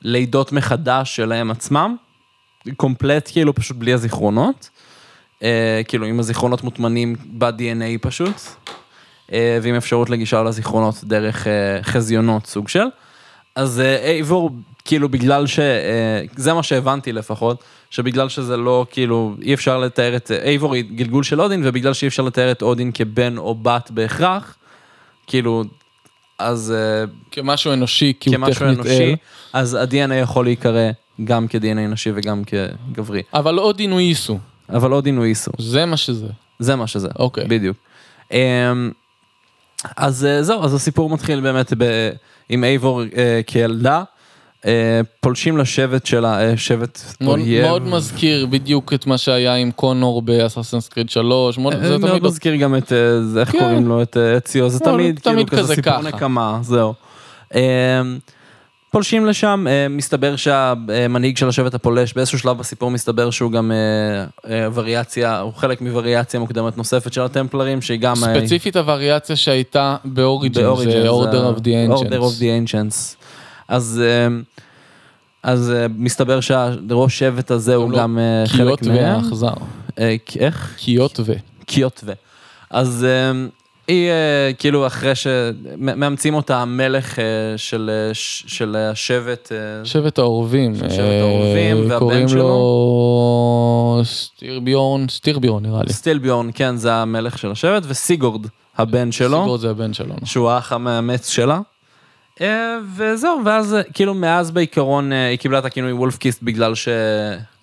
לידות 0.02 0.52
מחדש 0.52 1.16
שלהם 1.16 1.52
עצמם, 1.52 1.96
קומפלט 2.78 3.30
כאילו 3.32 3.56
פשוט 3.56 3.78
בלי 3.78 3.94
הזיכרונות, 3.94 4.70
אה, 5.44 5.82
כאילו 5.88 6.06
עם 6.06 6.20
הזיכרונות 6.20 6.64
מוטמנים 6.64 7.16
ב-DNA 7.38 7.98
פשוט, 8.02 8.42
אה, 9.34 9.60
ועם 9.62 9.76
אפשרות 9.76 10.10
לגישה 10.10 10.44
לזיכרונות 10.44 10.96
דרך 11.04 11.48
אה, 11.48 11.84
חזיונות 11.84 12.46
סוג 12.46 12.68
של. 12.68 12.86
אז 13.56 13.80
אה, 13.80 13.96
אייבור, 14.06 14.52
כאילו 14.86 15.10
בגלל 15.10 15.48
ש... 15.48 15.60
אה, 15.60 16.22
זה 16.36 16.54
מה 16.54 16.64
שהבנתי 16.64 17.12
לפחות, 17.12 17.64
שבגלל 17.90 18.30
שזה 18.30 18.58
לא, 18.58 18.86
כאילו, 18.92 19.36
אי 19.42 19.54
אפשר 19.54 19.80
לתאר 19.80 20.16
את... 20.16 20.32
אייבור 20.32 20.76
היא 20.76 20.84
גלגול 20.96 21.24
של 21.24 21.42
אודין, 21.42 21.62
ובגלל 21.64 21.94
שאי 21.94 22.08
אפשר 22.08 22.24
לתאר 22.24 22.52
את 22.52 22.62
אודין 22.62 22.92
כבן 22.94 23.38
או 23.38 23.56
בת 23.56 23.92
בהכרח, 23.92 24.56
כאילו, 25.28 25.64
אז 26.40 26.74
אה, 26.78 27.06
כמשהו 27.32 27.74
אנושי, 27.74 28.14
כי 28.20 28.36
הוא 28.36 28.50
טכנית 28.50 28.78
אנושי, 28.78 29.10
אל. 29.10 29.16
אז 29.54 29.74
ה-DNA 29.74 30.14
יכול 30.14 30.46
להיקרא 30.46 30.92
גם 31.24 31.48
כ-DNA 31.50 31.80
נשי 31.90 32.12
וגם 32.16 32.44
כגברי. 32.44 33.22
אבל 33.34 33.58
עוד 33.58 33.80
עינוי 33.80 34.04
איסו. 34.04 34.40
אבל 34.74 34.94
אודין 34.94 35.18
הוא 35.18 35.26
איסו, 35.26 35.52
זה 35.60 35.86
מה 35.86 35.98
שזה. 35.98 36.28
זה 36.60 36.76
מה 36.76 36.88
שזה. 36.88 37.08
אוקיי. 37.20 37.46
בדיוק. 37.48 37.78
אמ, 38.32 38.92
אז 39.98 40.26
אה, 40.26 40.44
זהו, 40.44 40.64
אז 40.64 40.74
הסיפור 40.74 41.10
מתחיל 41.10 41.40
באמת 41.40 41.74
ב- 41.78 42.10
עם 42.50 42.64
אייבור 42.64 43.02
אה, 43.18 43.42
כילדה, 43.48 44.04
אה, 44.66 45.02
פולשים 45.20 45.58
לשבט 45.58 46.06
שלה, 46.06 46.42
אה, 46.42 46.58
שבט 46.58 47.02
מאוד, 47.22 47.40
אויב. 47.40 47.66
מאוד 47.66 47.82
מזכיר 47.88 48.46
בדיוק 48.46 48.94
את 48.94 49.06
מה 49.08 49.18
שהיה 49.18 49.56
עם 49.56 49.72
קונור 49.72 50.22
באסאסינס 50.22 50.88
קריד 50.90 51.10
3. 51.10 51.58
מאוד, 51.58 51.74
אה, 51.74 51.88
זה 51.88 51.98
מאוד 51.98 52.10
תמיד 52.12 52.24
מזכיר 52.24 52.56
גם 52.56 52.76
את, 52.76 52.94
אה, 52.94 53.22
זה, 53.22 53.40
איך 53.40 53.52
כן. 53.52 53.60
קוראים 53.60 53.88
לו, 53.88 54.02
את 54.02 54.18
אה, 54.18 54.38
אציו, 54.38 54.70
זה 54.70 54.80
לא, 54.86 54.92
תמיד, 54.92 55.20
כאילו 55.20 55.36
תמיד 55.36 55.50
כזה 55.50 55.62
כזה 55.62 55.76
סיפור. 55.76 56.02
נקמה, 56.02 56.60
זהו. 56.62 56.94
פולשים 58.92 59.26
לשם, 59.26 59.66
אה, 59.70 59.88
מסתבר 59.90 60.36
שהמנהיג 60.36 61.38
של 61.38 61.48
השבט 61.48 61.74
הפולש, 61.74 62.14
באיזשהו 62.14 62.40
שלב 62.40 62.58
בסיפור 62.58 62.92
מסתבר 62.92 63.30
שהוא 63.30 63.52
גם 63.52 63.72
אה, 63.72 64.26
אה, 64.52 64.68
וריאציה, 64.74 65.40
הוא 65.40 65.54
חלק 65.54 65.82
מווריאציה 65.82 66.40
מוקדמת 66.40 66.78
נוספת 66.78 67.14
של 67.14 67.22
הטמפלרים, 67.22 67.82
שהיא 67.82 68.00
גם... 68.00 68.16
ספציפית 68.16 68.76
הווריאציה 68.76 69.36
שהייתה 69.36 69.96
באוריג'ן, 70.06 70.76
זה 70.76 71.10
Order 71.10 71.58
of 71.58 71.60
the 71.60 71.66
Ancients. 71.66 72.10
Order 72.10 72.20
of 72.20 72.40
the 72.40 72.72
Ancients. 72.72 73.16
אז, 73.68 74.02
אז 75.44 75.74
מסתבר 75.98 76.40
שהראש 76.40 77.20
שבט 77.20 77.52
הזה 77.52 77.76
הוא 77.76 77.92
לא, 77.92 77.98
גם 77.98 78.20
אה, 78.20 78.44
קיות 78.56 78.80
חלק 78.80 78.92
מהם. 78.92 79.22
והאכזר. 79.22 79.54
אה, 80.00 80.16
איך? 80.40 80.76
קיות 80.78 81.20
ו... 81.26 81.34
קיוטווה. 81.66 82.14
אז 82.70 83.06
אה, 83.10 83.32
היא 83.90 84.10
אה, 84.10 84.52
כאילו 84.60 84.88
אחרי 84.88 85.16
שמאמצים 85.16 86.34
אותה 86.34 86.58
המלך 86.58 87.20
אה, 87.20 87.24
של, 87.58 87.92
אה, 87.94 88.12
של 88.48 88.76
השבט, 88.76 89.52
שבט 89.84 90.20
העורבים. 90.20 90.76
של 90.76 90.90
שבט 90.90 91.00
העורבים, 91.00 91.78
והבן 91.78 92.00
קוראים 92.00 92.28
שלו? 92.28 92.40
לו 92.40 94.02
סטירביורן, 94.04 95.06
סטירביורן 95.10 95.64
נראה 95.66 95.84
לי. 95.84 95.94
סטילביורן, 95.94 96.50
כן, 96.54 96.76
זה 96.76 96.94
המלך 96.94 97.38
של 97.38 97.52
השבט, 97.52 97.84
וסיגורד 97.88 98.48
הבן 98.78 99.12
שלו, 99.12 99.40
סיגורד 99.42 99.60
זה 99.60 99.70
הבן 99.70 99.94
שלו. 99.94 100.16
שהוא 100.26 100.50
האח 100.50 100.74
המאמץ 100.74 101.30
שלה. 101.30 101.60
וזהו, 102.96 103.42
ואז 103.46 103.76
כאילו 103.94 104.14
מאז 104.14 104.52
בעיקרון 104.52 105.12
היא 105.12 105.38
קיבלה 105.38 105.60
את 105.60 105.66
הכינוי 105.66 105.92
וולף 105.92 106.18
קיסט 106.18 106.44
בגלל 106.44 106.76
ש... 106.76 106.88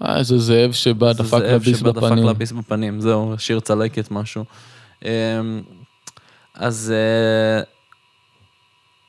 אה, 0.04 0.18
איזה 0.18 0.38
זאב 0.38 0.72
שבא 0.72 1.12
דפק 1.12 1.24
זאב 1.24 1.42
לביס 1.42 1.78
שבא 1.78 1.90
דפק 1.90 2.02
בפנים. 2.02 2.24
לה 2.24 2.32
ביס 2.32 2.52
בפנים, 2.52 3.00
זהו, 3.00 3.34
שיר 3.38 3.60
צלקת 3.60 4.10
משהו. 4.10 4.44
אמ, 6.60 6.64
אז 6.64 6.92
אה, 6.94 7.62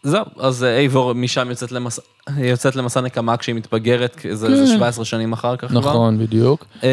זהו, 0.04 0.26
אז 0.40 0.64
אה, 0.64 0.78
אייבור 0.78 1.14
משם 1.14 1.50
יוצאת 1.50 1.72
למסע, 1.72 2.02
יוצאת 2.38 2.76
למסע 2.76 3.02
נקמה 3.02 3.38
כשהיא 3.38 3.56
מתבגרת, 3.56 4.16
כי 4.16 4.36
זה 4.36 4.56
זה 4.56 4.72
כן. 4.72 4.78
17 4.78 5.06
שנים 5.06 5.34
אחר 5.34 5.56
כך 5.56 5.68
כבר. 5.68 5.80
נכון, 5.80 6.20
בדיוק. 6.20 6.66
אמ, 6.84 6.90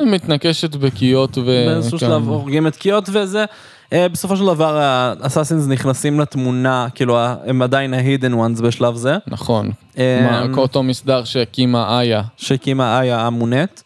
היא 0.00 0.12
מתנקשת 0.12 0.76
בקיות 0.76 1.38
ו... 1.38 1.44
באיזשהו 1.44 1.98
כן. 1.98 2.06
שלב 2.06 2.28
הורגים 2.28 2.66
את 2.66 2.76
קיוט 2.76 3.08
וזה. 3.12 3.44
אה, 3.92 4.08
בסופו 4.08 4.36
של 4.36 4.44
דבר 4.44 4.76
האסאסינס 4.76 5.66
נכנסים 5.66 6.20
לתמונה, 6.20 6.86
כאילו 6.94 7.18
הם 7.18 7.62
עדיין 7.62 7.94
ה-hidden 7.94 8.34
ones 8.34 8.62
בשלב 8.62 8.94
זה. 8.94 9.16
נכון. 9.26 9.70
אמ, 9.96 10.02
מה, 10.24 10.46
אותו 10.56 10.82
מסדר 10.82 11.24
שהקימה 11.24 12.00
איה. 12.00 12.22
שהקימה 12.36 13.00
איה 13.00 13.26
המונט. 13.26 13.80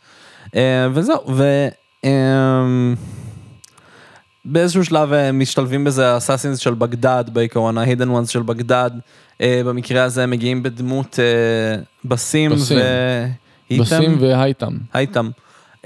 אה, 0.57 0.89
וזהו, 0.93 1.19
ו... 1.29 1.69
באיזשהו 4.51 4.85
שלב 4.85 5.13
אה, 5.13 5.33
משתלבים 5.33 5.85
בזה 5.85 6.13
האסאסינס 6.13 6.59
של 6.59 6.75
בגדד 6.75 7.25
בעיקרון, 7.33 7.79
ה-hidden 7.79 8.09
ones 8.23 8.31
של 8.31 8.43
בגדד. 8.43 8.91
אה, 9.41 9.63
במקרה 9.65 10.03
הזה 10.03 10.23
הם 10.23 10.31
מגיעים 10.31 10.63
בדמות 10.63 11.19
אה, 11.19 11.83
בסים 12.05 12.51
בסים. 12.51 12.79
והיטם. 13.71 13.85
בסים 13.85 14.17
והייטם. 14.21 14.77
הייטם. 14.93 15.31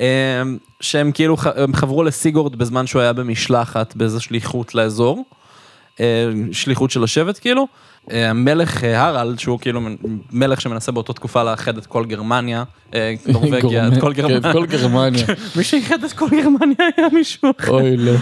אה, 0.00 0.42
שהם 0.80 1.12
כאילו 1.12 1.36
הם 1.56 1.74
חברו 1.74 2.02
לסיגורד 2.02 2.56
בזמן 2.56 2.86
שהוא 2.86 3.02
היה 3.02 3.12
במשלחת 3.12 3.96
באיזו 3.96 4.20
שליחות 4.20 4.74
לאזור. 4.74 5.24
שליחות 6.52 6.90
של 6.90 7.04
השבט 7.04 7.38
כאילו. 7.40 7.66
אה, 8.10 8.30
המלך 8.30 8.84
אה, 8.84 9.06
הרלד 9.06 9.38
שהוא 9.38 9.58
כאילו 9.58 9.80
מלך 10.32 10.60
שמנסה 10.60 10.92
באותה 10.92 11.12
תקופה 11.12 11.42
לאחד 11.42 11.78
את 11.78 11.86
כל 11.86 12.06
גרמניה, 12.06 12.64
אה, 12.94 13.14
נורבגיה, 13.32 13.88
את 13.88 14.00
כל 14.00 14.12
כן, 14.14 14.22
גרמניה. 14.22 14.52
כל 14.52 14.66
גרמניה. 14.76 15.24
מי 15.56 15.64
שאיחד 15.64 16.04
את 16.04 16.12
כל 16.12 16.28
גרמניה 16.30 16.76
היה 16.96 17.08
מישהו 17.12 17.50
אחר. 17.58 17.72
אוי 17.72 17.96
לא. 17.96 18.12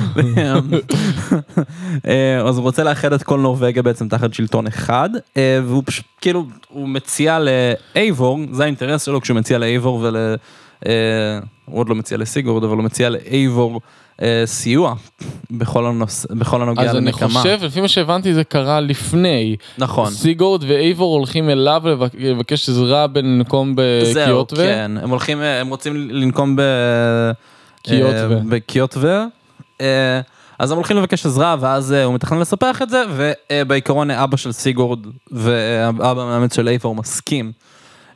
אז 2.48 2.56
הוא 2.56 2.62
רוצה 2.62 2.84
לאחד 2.84 3.12
את 3.12 3.22
כל 3.22 3.40
נורבגיה 3.40 3.82
בעצם 3.82 4.08
תחת 4.08 4.34
שלטון 4.34 4.66
אחד, 4.66 5.10
והוא 5.36 5.82
פשוט 5.86 6.06
כאילו, 6.20 6.46
הוא 6.68 6.88
מציע 6.88 7.38
לאייבור, 7.38 8.38
זה 8.52 8.62
האינטרס 8.62 9.04
שלו 9.06 9.20
כשהוא 9.20 9.36
מציע 9.36 9.58
לאייבור 9.58 9.94
ול... 10.02 10.16
הוא 11.64 11.78
עוד 11.78 11.88
לא 11.88 11.94
מציע 11.94 12.18
לסיגורד, 12.18 12.64
אבל 12.64 12.76
הוא 12.76 12.84
מציע 12.84 13.08
לאייבור 13.08 13.80
סיוע 14.44 14.94
בכל 15.50 15.86
הנוס- 15.86 16.26
בכל 16.30 16.62
הנוגע 16.62 16.82
אז 16.82 16.96
אני 16.96 17.06
לנקמה. 17.06 17.28
חושב, 17.28 17.58
לפי 17.62 17.80
מה 17.80 17.88
שהבנתי 17.88 18.34
זה 18.34 18.44
קרה 18.44 18.80
לפני. 18.80 19.56
נכון. 19.78 20.10
סיגורד 20.10 20.64
ואייבור 20.68 21.14
הולכים 21.14 21.50
אליו 21.50 21.82
לבק- 21.84 22.14
לבקש 22.18 22.68
עזרה 22.68 23.06
בלנקום 23.06 23.74
זהו, 24.12 24.24
בקיוטווה. 24.24 24.64
כן, 24.64 24.90
הם 25.02 25.10
הולכים, 25.10 25.40
אה, 25.42 25.60
הם 25.60 25.68
רוצים 25.68 25.96
לנקום 26.10 26.56
ב... 26.56 26.62
קיוטווה. 27.82 28.36
אה, 28.36 28.42
בקיוטווה. 28.48 29.26
אה, 29.80 30.20
אז 30.58 30.70
הם 30.70 30.76
הולכים 30.76 30.96
לבקש 30.96 31.26
עזרה, 31.26 31.56
ואז 31.60 31.92
אה, 31.92 32.04
הוא 32.04 32.14
מתכנן 32.14 32.38
לספח 32.38 32.82
את 32.82 32.90
זה, 32.90 33.02
ובעיקרון 33.50 34.10
אבא 34.10 34.36
של 34.36 34.52
סיגורד 34.52 34.98
ואבא 35.32 36.10
המאמץ 36.22 36.56
של 36.56 36.68
אייפור 36.68 36.94
מסכים 36.94 37.46
אה, 37.46 37.52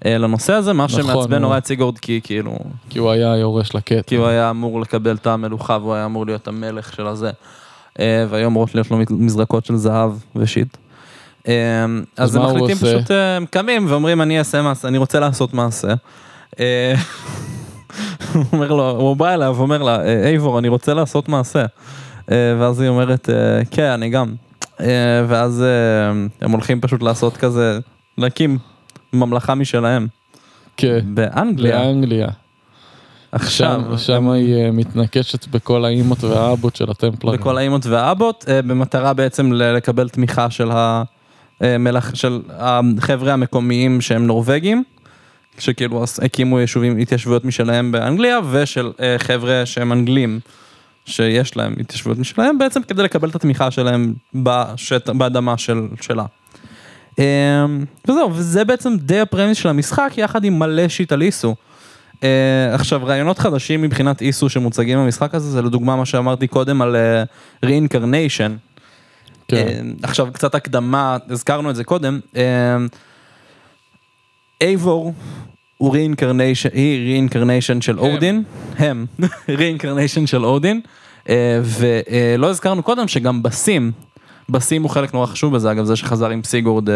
לנושא 0.04 0.52
הזה, 0.52 0.72
מה 0.72 0.84
נכון, 0.84 1.02
שמעצבן 1.02 1.38
נורא 1.38 1.58
את 1.58 1.66
סיגורד, 1.66 1.98
כי 1.98 2.20
כאילו, 2.24 2.56
כי 2.90 2.98
הוא 2.98 3.10
היה 3.10 3.36
יורש 3.36 3.74
לקטע. 3.74 4.02
כי 4.06 4.14
הוא 4.16 4.26
היה 4.26 4.50
אמור 4.50 4.80
לקבל 4.80 5.14
את 5.14 5.26
המלוכה, 5.26 5.78
והוא 5.80 5.94
היה 5.94 6.04
אמור 6.04 6.26
להיות 6.26 6.48
המלך 6.48 6.92
של 6.92 7.06
הזה. 7.06 7.30
אה, 8.00 8.26
והיו 8.30 8.46
אמורות 8.48 8.74
להיות 8.74 8.90
לו 8.90 8.98
מזרקות 9.10 9.64
של 9.64 9.76
זהב 9.76 10.12
ושיט. 10.36 10.76
אה, 11.48 11.84
אז 12.16 12.36
הם 12.36 12.42
מחליטים? 12.42 12.76
פשוט, 12.76 13.10
אה, 13.10 13.36
הם 13.36 13.46
קמים 13.46 13.86
ואומרים 13.88 14.22
אני 14.22 14.38
אעשה 14.38 14.62
מעשה, 14.62 14.88
אני 14.88 14.98
רוצה 14.98 15.20
לעשות 15.20 15.54
מעשה. 15.54 15.88
אה, 16.60 16.94
הוא 18.34 18.44
אומר 18.52 18.72
לו, 18.72 18.90
הוא 18.90 19.16
בא 19.16 19.34
אליו 19.34 19.54
ואומר 19.58 19.82
לה, 19.82 20.04
"אה, 20.04 20.26
אייבור, 20.28 20.58
אני 20.58 20.68
רוצה 20.68 20.94
לעשות 20.94 21.28
מעשה. 21.28 21.64
אה, 22.30 22.36
ואז 22.60 22.80
היא 22.80 22.88
אומרת, 22.88 23.30
אה, 23.30 23.62
כן, 23.70 23.90
אני 23.90 24.08
גם. 24.10 24.34
אה, 24.80 24.86
ואז 25.28 25.62
אה, 25.62 26.10
הם 26.40 26.50
הולכים 26.50 26.80
פשוט 26.80 27.02
לעשות 27.02 27.36
כזה, 27.36 27.78
להקים 28.18 28.58
ממלכה 29.14 29.54
משלהם. 29.54 30.06
כן. 30.76 31.00
באנגליה. 31.04 31.84
לאנגליה. 31.84 32.28
עכשיו, 33.32 33.82
שם, 33.90 33.98
שם 33.98 34.30
היא 34.30 34.54
אה, 34.54 34.70
מתנקשת 34.70 35.46
בכל 35.46 35.84
האימות 35.84 36.24
והאבות 36.24 36.76
של 36.76 36.90
הטמפלרים. 36.90 37.40
בכל 37.40 37.58
האימות 37.58 37.86
והאבות, 37.86 38.44
אה, 38.48 38.62
במטרה 38.62 39.12
בעצם 39.12 39.52
לקבל 39.52 40.08
תמיכה 40.08 40.50
של 40.50 40.70
המלך, 41.60 42.16
של 42.16 42.40
החבר'ה 42.50 43.32
המקומיים 43.32 44.00
שהם 44.00 44.26
נורבגים, 44.26 44.84
שכאילו 45.58 46.04
הקימו 46.22 46.60
יישובים, 46.60 46.98
התיישבויות 46.98 47.44
משלהם 47.44 47.92
באנגליה, 47.92 48.38
ושל 48.50 48.92
אה, 49.00 49.16
חבר'ה 49.18 49.66
שהם 49.66 49.92
אנגלים, 49.92 50.40
שיש 51.06 51.56
להם 51.56 51.74
התיישבויות 51.80 52.18
משלהם, 52.18 52.58
בעצם 52.58 52.82
כדי 52.82 53.02
לקבל 53.02 53.28
את 53.28 53.34
התמיכה 53.34 53.70
שלהם 53.70 54.14
בשט, 54.34 55.08
באדמה 55.08 55.58
של, 55.58 55.88
שלה. 56.00 56.24
אה, 57.18 57.66
וזהו, 58.08 58.34
וזה 58.34 58.64
בעצם 58.64 58.96
די 58.96 59.20
הפרמיס 59.20 59.58
של 59.58 59.68
המשחק, 59.68 60.12
יחד 60.16 60.44
עם 60.44 60.58
מלא 60.58 60.88
שיט 60.88 61.12
על 61.12 61.22
איסו. 61.22 61.54
Uh, 62.14 62.74
עכשיו 62.74 63.00
רעיונות 63.04 63.38
חדשים 63.38 63.82
מבחינת 63.82 64.22
איסו 64.22 64.48
שמוצגים 64.48 64.98
במשחק 64.98 65.34
הזה 65.34 65.50
זה 65.50 65.62
לדוגמה 65.62 65.96
מה 65.96 66.06
שאמרתי 66.06 66.46
קודם 66.46 66.82
על 66.82 66.96
uh, 66.96 67.66
reincarnation. 67.66 68.50
כן. 69.48 69.86
Uh, 70.02 70.06
עכשיו 70.06 70.28
קצת 70.32 70.54
הקדמה 70.54 71.16
הזכרנו 71.28 71.70
את 71.70 71.76
זה 71.76 71.84
קודם. 71.84 72.20
אייבור 74.60 75.14
הוא 75.78 75.96
reincarnation 75.96 76.74
היא 76.74 77.28
reincarnation 77.28 77.80
של 77.80 77.98
אודין 77.98 78.42
הם 78.78 79.06
reincarnation 79.60 80.26
של 80.26 80.44
אודין 80.44 80.80
ולא 81.64 82.50
הזכרנו 82.50 82.82
קודם 82.82 83.08
שגם 83.08 83.42
בסים 83.42 83.92
בסים 84.48 84.82
הוא 84.82 84.90
חלק 84.90 85.14
נורא 85.14 85.26
חשוב 85.26 85.54
בזה 85.54 85.70
אגב 85.70 85.84
זה 85.84 85.96
שחזר 85.96 86.30
עם 86.30 86.42
סיגורד 86.44 86.90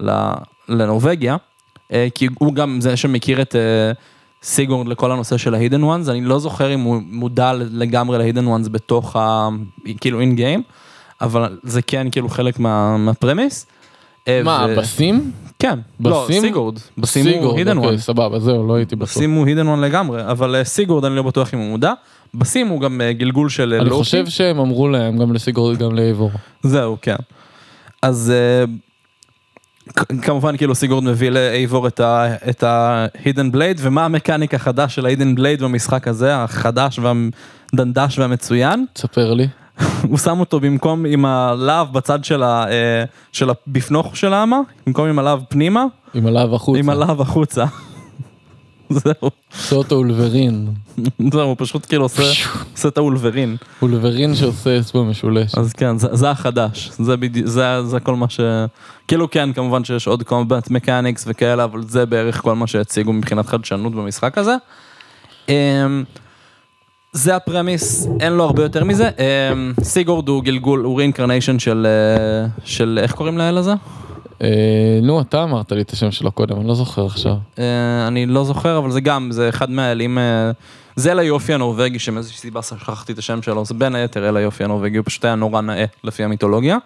ל- 0.00 0.32
לנורבגיה. 0.68 1.36
אה, 1.92 2.08
כי 2.14 2.28
הוא 2.38 2.54
גם 2.54 2.80
זה 2.80 2.96
שמכיר 2.96 3.42
את 3.42 3.56
אה, 3.56 3.92
סיגורד 4.42 4.88
לכל 4.88 5.12
הנושא 5.12 5.36
של 5.36 5.54
ה-hidden 5.54 5.82
ones, 5.82 6.10
אני 6.10 6.20
לא 6.20 6.38
זוכר 6.38 6.74
אם 6.74 6.80
הוא 6.80 7.02
מודע 7.10 7.52
לגמרי 7.54 8.18
ל-hidden 8.18 8.64
ones 8.64 8.68
בתוך 8.68 9.16
ה... 9.16 9.48
כאילו 10.00 10.20
אין 10.20 10.34
גיים, 10.36 10.62
אבל 11.20 11.58
זה 11.62 11.82
כן 11.82 12.06
כאילו 12.12 12.28
חלק 12.28 12.58
מה, 12.58 12.96
מהפרמיס. 12.96 13.66
אה, 14.28 14.40
מה, 14.44 14.66
ו- 14.68 14.76
בסים? 14.80 15.30
כן, 15.58 15.78
לא, 16.00 16.24
בסים? 16.24 16.40
סיגורד, 16.42 16.78
בסים 16.98 17.26
הוא 17.26 17.32
סיגורד, 17.34 17.68
hidden 17.68 17.76
אוקיי, 17.76 17.94
one. 17.96 17.98
סבבה, 17.98 18.40
זהו, 18.40 18.66
לא 18.66 18.74
הייתי 18.74 18.96
בטוח. 18.96 19.08
בסים 19.08 19.32
הוא 19.34 19.46
hidden 19.46 19.78
one 19.78 19.80
לגמרי, 19.80 20.30
אבל 20.30 20.54
אה, 20.54 20.64
סיגורד 20.64 21.04
אני 21.04 21.16
לא 21.16 21.22
בטוח 21.22 21.54
אם 21.54 21.58
הוא 21.58 21.68
מודע. 21.68 21.92
בסים 22.34 22.68
הוא 22.68 22.80
גם 22.80 23.00
אה, 23.00 23.12
גלגול 23.12 23.48
של 23.48 23.72
אה, 23.72 23.80
אני 23.80 23.88
לוקי. 23.90 24.04
חושב 24.04 24.26
שהם 24.26 24.58
אמרו 24.58 24.88
להם, 24.88 25.18
גם 25.18 25.32
לסיגורד, 25.32 25.78
גם 25.78 25.94
לאיבור. 25.94 26.30
זהו, 26.62 26.96
כן. 27.02 27.16
אז 28.02 28.32
אה, 28.34 28.64
כמובן 30.22 30.56
כאילו 30.56 30.74
סיגורד 30.74 31.04
מביא 31.04 31.30
לאייבור 31.30 31.86
את 31.88 32.62
ה-hidden 32.62 33.54
blade, 33.54 33.78
ומה 33.78 34.04
המקאניק 34.04 34.54
החדש 34.54 34.94
של 34.94 35.06
ה-hidden 35.06 35.38
blade 35.38 35.62
במשחק 35.62 36.08
הזה, 36.08 36.36
החדש 36.36 36.98
והדנדש 36.98 38.18
והמצוין? 38.18 38.84
תספר 38.92 39.34
לי. 39.34 39.48
הוא 40.08 40.18
שם 40.18 40.40
אותו 40.40 40.60
במקום 40.60 41.06
עם 41.06 41.24
הלהב 41.24 41.92
בצד 41.92 42.24
של 42.24 42.42
ה... 42.42 42.64
של 43.32 43.50
הבפנוך 43.50 44.16
של 44.16 44.32
האמה, 44.32 44.60
במקום 44.86 45.08
עם 45.08 45.18
הלהב 45.18 45.40
פנימה, 45.48 45.84
עם 46.14 46.26
הלהב 46.26 46.54
החוצה. 46.54 46.78
עם 46.78 46.90
הלהב 46.90 47.20
החוצה. 47.20 47.64
זהו, 49.04 49.30
עושה 49.52 49.76
אותו 49.76 49.94
אולברין. 49.94 50.68
זהו, 51.32 51.40
הוא 51.40 51.56
פשוט 51.58 51.86
כאילו 51.86 52.02
עושה, 52.04 52.22
עושה 52.72 52.88
את 52.88 52.98
האולברין. 52.98 53.56
אולברין 53.82 54.34
שעושה 54.34 54.78
אצבע 54.78 55.02
משולש. 55.02 55.54
אז 55.54 55.72
כן, 55.72 55.98
זה, 55.98 56.08
זה 56.12 56.30
החדש, 56.30 56.90
זה, 56.98 57.16
בדי, 57.16 57.42
זה, 57.44 57.82
זה 57.84 58.00
כל 58.00 58.16
מה 58.16 58.28
ש... 58.28 58.40
כאילו 59.08 59.30
כן, 59.30 59.52
כמובן 59.52 59.84
שיש 59.84 60.06
עוד 60.06 60.22
קומבט 60.22 60.70
מקניקס 60.70 61.24
וכאלה, 61.28 61.64
אבל 61.64 61.82
זה 61.88 62.06
בערך 62.06 62.40
כל 62.40 62.54
מה 62.54 62.66
שהציגו 62.66 63.12
מבחינת 63.12 63.46
חדשנות 63.46 63.94
במשחק 63.94 64.38
הזה. 64.38 64.56
אמ, 65.48 66.04
זה 67.12 67.36
הפרמיס, 67.36 68.08
אין 68.20 68.32
לו 68.32 68.44
הרבה 68.44 68.62
יותר 68.62 68.84
מזה. 68.84 69.10
אמ, 69.18 69.72
סיגורד 69.82 70.28
הוא 70.28 70.42
גלגול, 70.42 70.80
הוא 70.80 71.00
רeincarnation 71.00 71.58
של, 71.58 71.86
אה, 71.86 72.46
של, 72.64 72.98
איך 73.02 73.12
קוראים 73.12 73.38
לאל 73.38 73.58
הזה? 73.58 73.72
אה, 74.42 75.00
נו, 75.02 75.20
אתה 75.20 75.42
אמרת 75.42 75.72
לי 75.72 75.80
את 75.80 75.90
השם 75.90 76.10
שלו 76.10 76.32
קודם, 76.32 76.60
אני 76.60 76.68
לא 76.68 76.74
זוכר 76.74 77.06
עכשיו. 77.06 77.34
אה, 77.58 78.06
אני 78.06 78.26
לא 78.26 78.44
זוכר, 78.44 78.78
אבל 78.78 78.90
זה 78.90 79.00
גם, 79.00 79.32
זה 79.32 79.48
אחד 79.48 79.70
מהאלים, 79.70 80.18
אה, 80.18 80.50
זה 80.96 81.12
אל 81.12 81.18
היופי 81.18 81.54
הנורבגי, 81.54 81.98
שמאיזושהי 81.98 82.38
סיבה 82.38 82.62
שכחתי 82.62 83.12
את 83.12 83.18
השם 83.18 83.42
שלו, 83.42 83.64
זה 83.64 83.74
בין 83.74 83.94
היתר 83.94 84.28
אל 84.28 84.36
היופי 84.36 84.64
הנורבגי, 84.64 84.96
הוא 84.96 85.04
פשוט 85.06 85.24
היה 85.24 85.34
נורא 85.34 85.60
נאה 85.60 85.84
לפי 86.04 86.24
המיתולוגיה. 86.24 86.78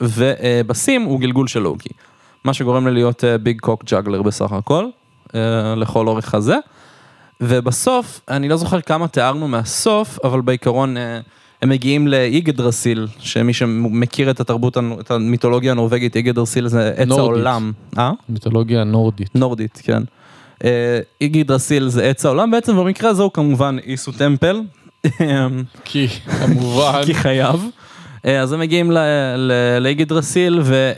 ובסים 0.00 1.02
הוא 1.02 1.20
גלגול 1.20 1.48
של 1.48 1.60
לוקי, 1.60 1.88
מה 2.44 2.54
שגורם 2.54 2.86
לי 2.86 2.94
להיות 2.94 3.24
ביג 3.42 3.60
קוק 3.60 3.84
ג'אגלר 3.84 4.22
בסך 4.22 4.52
הכל, 4.52 4.86
לכל 5.76 6.08
אורך 6.08 6.34
הזה. 6.34 6.56
ובסוף, 7.40 8.20
אני 8.28 8.48
לא 8.48 8.56
זוכר 8.56 8.80
כמה 8.80 9.08
תיארנו 9.08 9.48
מהסוף, 9.48 10.18
אבל 10.24 10.40
בעיקרון 10.40 10.96
הם 11.62 11.68
מגיעים 11.68 12.08
לאיגדרסיל, 12.08 13.06
שמי 13.18 13.52
שמכיר 13.52 14.30
את 14.30 14.40
התרבות, 14.40 14.78
את 15.00 15.10
המיתולוגיה 15.10 15.72
הנורבגית, 15.72 16.16
איגדרסיל 16.16 16.68
זה 16.68 16.88
עץ 16.96 17.08
נורדית. 17.08 17.18
העולם. 17.18 17.72
אה? 17.98 18.12
מיתולוגיה 18.28 18.84
נורדית. 18.84 19.34
נורדית, 19.34 19.80
כן. 19.84 20.02
אה, 20.64 21.00
איגדרסיל 21.20 21.88
זה 21.88 22.04
עץ 22.04 22.26
העולם 22.26 22.50
בעצם, 22.50 22.78
ובמקרה 22.78 23.10
הזה 23.10 23.22
הוא 23.22 23.30
כמובן 23.32 23.76
איסו 23.86 24.12
טמפל. 24.12 24.60
כי 25.84 26.08
כמובן. 26.08 27.02
כי 27.06 27.14
חייב. 27.14 27.66
אה, 28.26 28.40
אז 28.40 28.52
הם 28.52 28.60
מגיעים 28.60 28.92
לאיגדרסיל 29.80 30.60
ו... 30.62 30.92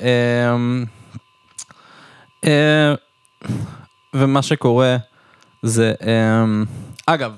אה, 2.45 2.95
ומה 4.15 4.43
שקורה 4.43 4.97
זה, 5.63 5.93
אגב, 7.07 7.33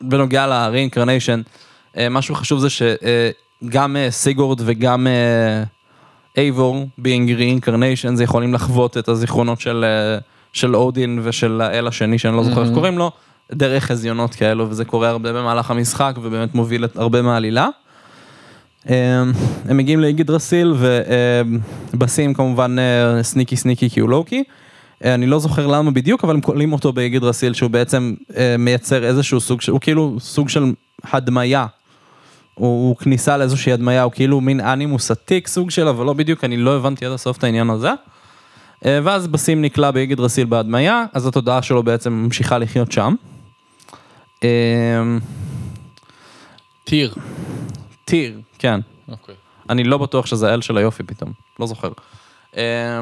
בנוגע 0.00 0.46
ל-reincarnation, 0.46 1.42
משהו 2.10 2.34
חשוב 2.34 2.60
זה 2.60 2.68
שגם 2.70 3.96
אה, 3.96 4.10
סיגורד 4.10 4.60
וגם 4.64 5.06
אה, 5.06 5.62
אייבור, 6.36 6.86
being 7.00 7.28
reincarnation, 7.38 8.14
זה 8.14 8.24
יכולים 8.24 8.54
לחוות 8.54 8.96
את 8.96 9.08
הזיכרונות 9.08 9.60
של, 9.60 9.84
אה, 9.84 10.18
של 10.52 10.76
אודין 10.76 11.20
ושל 11.22 11.60
האל 11.60 11.86
השני, 11.86 12.18
שאני 12.18 12.36
לא 12.36 12.44
זוכר 12.44 12.62
איך 12.62 12.70
Mhm. 12.70 12.74
קוראים 12.74 12.98
לו, 12.98 13.10
דרך 13.52 13.84
חזיונות 13.84 14.34
כאלו, 14.34 14.70
וזה 14.70 14.84
קורה 14.84 15.08
הרבה 15.08 15.32
במהלך 15.32 15.70
המשחק, 15.70 16.14
ובאמת 16.22 16.54
מוביל 16.54 16.84
הרבה 16.94 17.22
מהעלילה. 17.22 17.68
אה, 18.90 19.22
הם 19.68 19.76
מגיעים 19.76 20.00
לאיגדרסיל, 20.00 20.74
ובסים 21.94 22.34
כמובן 22.34 22.76
אה, 22.78 23.22
סניקי 23.22 23.56
סניקי 23.56 23.90
כי 23.90 24.00
הוא 24.00 24.10
לוקי. 24.10 24.44
אה, 25.04 25.14
אני 25.14 25.26
לא 25.26 25.38
זוכר 25.38 25.66
למה 25.66 25.90
בדיוק, 25.90 26.24
אבל 26.24 26.34
הם 26.34 26.40
קוראים 26.40 26.72
אותו 26.72 26.92
באיגדרסיל, 26.92 27.52
שהוא 27.54 27.70
בעצם 27.70 28.14
אה, 28.36 28.56
מייצר 28.58 29.04
איזשהו 29.04 29.40
סוג, 29.40 29.60
הוא 29.70 29.80
כאילו 29.80 30.16
סוג 30.20 30.48
של 30.48 30.72
הדמיה. 31.12 31.66
הוא, 32.54 32.88
הוא 32.88 32.96
כניסה 32.96 33.36
לאיזושהי 33.36 33.72
הדמיה, 33.72 34.02
הוא 34.02 34.12
כאילו 34.12 34.40
מין 34.40 34.60
אנימוס 34.60 35.10
עתיק 35.10 35.48
סוג 35.48 35.70
של, 35.70 35.88
אבל 35.88 36.06
לא 36.06 36.12
בדיוק, 36.12 36.44
אני 36.44 36.56
לא 36.56 36.76
הבנתי 36.76 37.06
עד 37.06 37.12
הסוף 37.12 37.38
את 37.38 37.44
העניין 37.44 37.70
הזה. 37.70 37.90
אה, 38.84 38.98
ואז 39.04 39.26
בסים 39.26 39.62
נקלע 39.62 39.90
באיגדרסיל 39.90 40.46
בהדמיה, 40.46 41.04
אז 41.12 41.26
התודעה 41.26 41.62
שלו 41.62 41.82
בעצם 41.82 42.12
ממשיכה 42.12 42.58
לחיות 42.58 42.92
שם. 42.92 43.14
אה, 44.44 44.48
טיר. 46.84 47.14
טיר, 48.04 48.40
כן. 48.58 48.80
אוקיי. 49.08 49.34
אני 49.70 49.84
לא 49.84 49.98
בטוח 49.98 50.26
שזה 50.26 50.50
האל 50.50 50.60
של 50.60 50.78
היופי 50.78 51.02
פתאום, 51.02 51.32
לא 51.60 51.66
זוכר. 51.66 51.90
אה, 52.56 53.00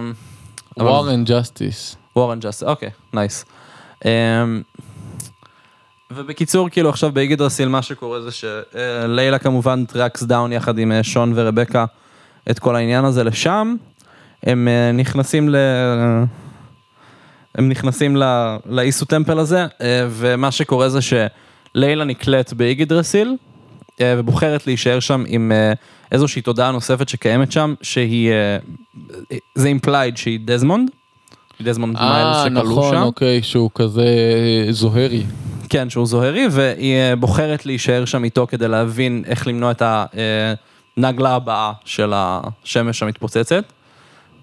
war 0.78 1.01
and 1.01 1.24
justice. 1.24 1.96
war 2.16 2.28
and 2.28 2.40
just, 2.40 2.62
אוקיי, 2.62 2.90
nice. 3.12 3.44
ובקיצור, 6.12 6.68
כאילו 6.68 6.88
עכשיו 6.88 7.12
באיגדרסיל 7.12 7.68
מה 7.68 7.82
שקורה 7.82 8.20
זה 8.20 8.30
שלילה 8.30 9.38
כמובן 9.38 9.84
tracks 9.84 10.22
down 10.22 10.52
יחד 10.52 10.78
עם 10.78 10.92
אה, 10.92 11.02
שון 11.02 11.32
ורבקה 11.34 11.84
את 12.50 12.58
כל 12.58 12.76
העניין 12.76 13.04
הזה 13.04 13.24
לשם. 13.24 13.76
הם 14.42 14.68
אה, 14.68 14.92
נכנסים 14.92 15.48
ל... 15.48 15.56
הם 17.54 17.68
נכנסים 17.68 18.16
ל- 18.16 18.56
לאיסו 18.66 19.04
temple 19.04 19.38
הזה, 19.38 19.66
אה, 19.80 20.06
ומה 20.10 20.50
שקורה 20.50 20.88
זה 20.88 20.98
שלילה 21.02 22.04
נקלט 22.04 22.52
באיגדרסיל, 22.52 23.36
אה, 24.00 24.14
ובוחרת 24.18 24.66
להישאר 24.66 25.00
שם 25.00 25.24
עם 25.26 25.52
אה, 25.52 25.72
איזושהי 26.12 26.42
תודעה 26.42 26.70
נוספת 26.70 27.08
שקיימת 27.08 27.52
שם, 27.52 27.74
שהיא, 27.82 28.30
אה, 28.30 28.58
זה 29.54 29.72
implied 29.80 30.16
שהיא 30.16 30.40
דזמונד. 30.44 30.90
דזמונד 31.62 31.94
מיילס 31.94 32.36
אה, 32.36 32.44
שכלוא 32.44 32.62
נכון, 32.62 32.94
שם. 32.94 33.02
אוקיי, 33.02 33.42
שהוא 33.42 33.70
כזה 33.74 34.04
זוהרי. 34.70 35.22
כן, 35.68 35.90
שהוא 35.90 36.06
זוהרי, 36.06 36.46
והיא 36.50 36.94
אה, 36.94 37.16
בוחרת 37.16 37.66
להישאר 37.66 38.04
שם 38.04 38.24
איתו 38.24 38.46
כדי 38.46 38.68
להבין 38.68 39.24
איך 39.26 39.46
למנוע 39.46 39.70
את 39.70 39.82
הנגלה 40.96 41.34
הבאה 41.34 41.72
של 41.84 42.12
השמש 42.14 43.02
המתפוצצת. 43.02 43.64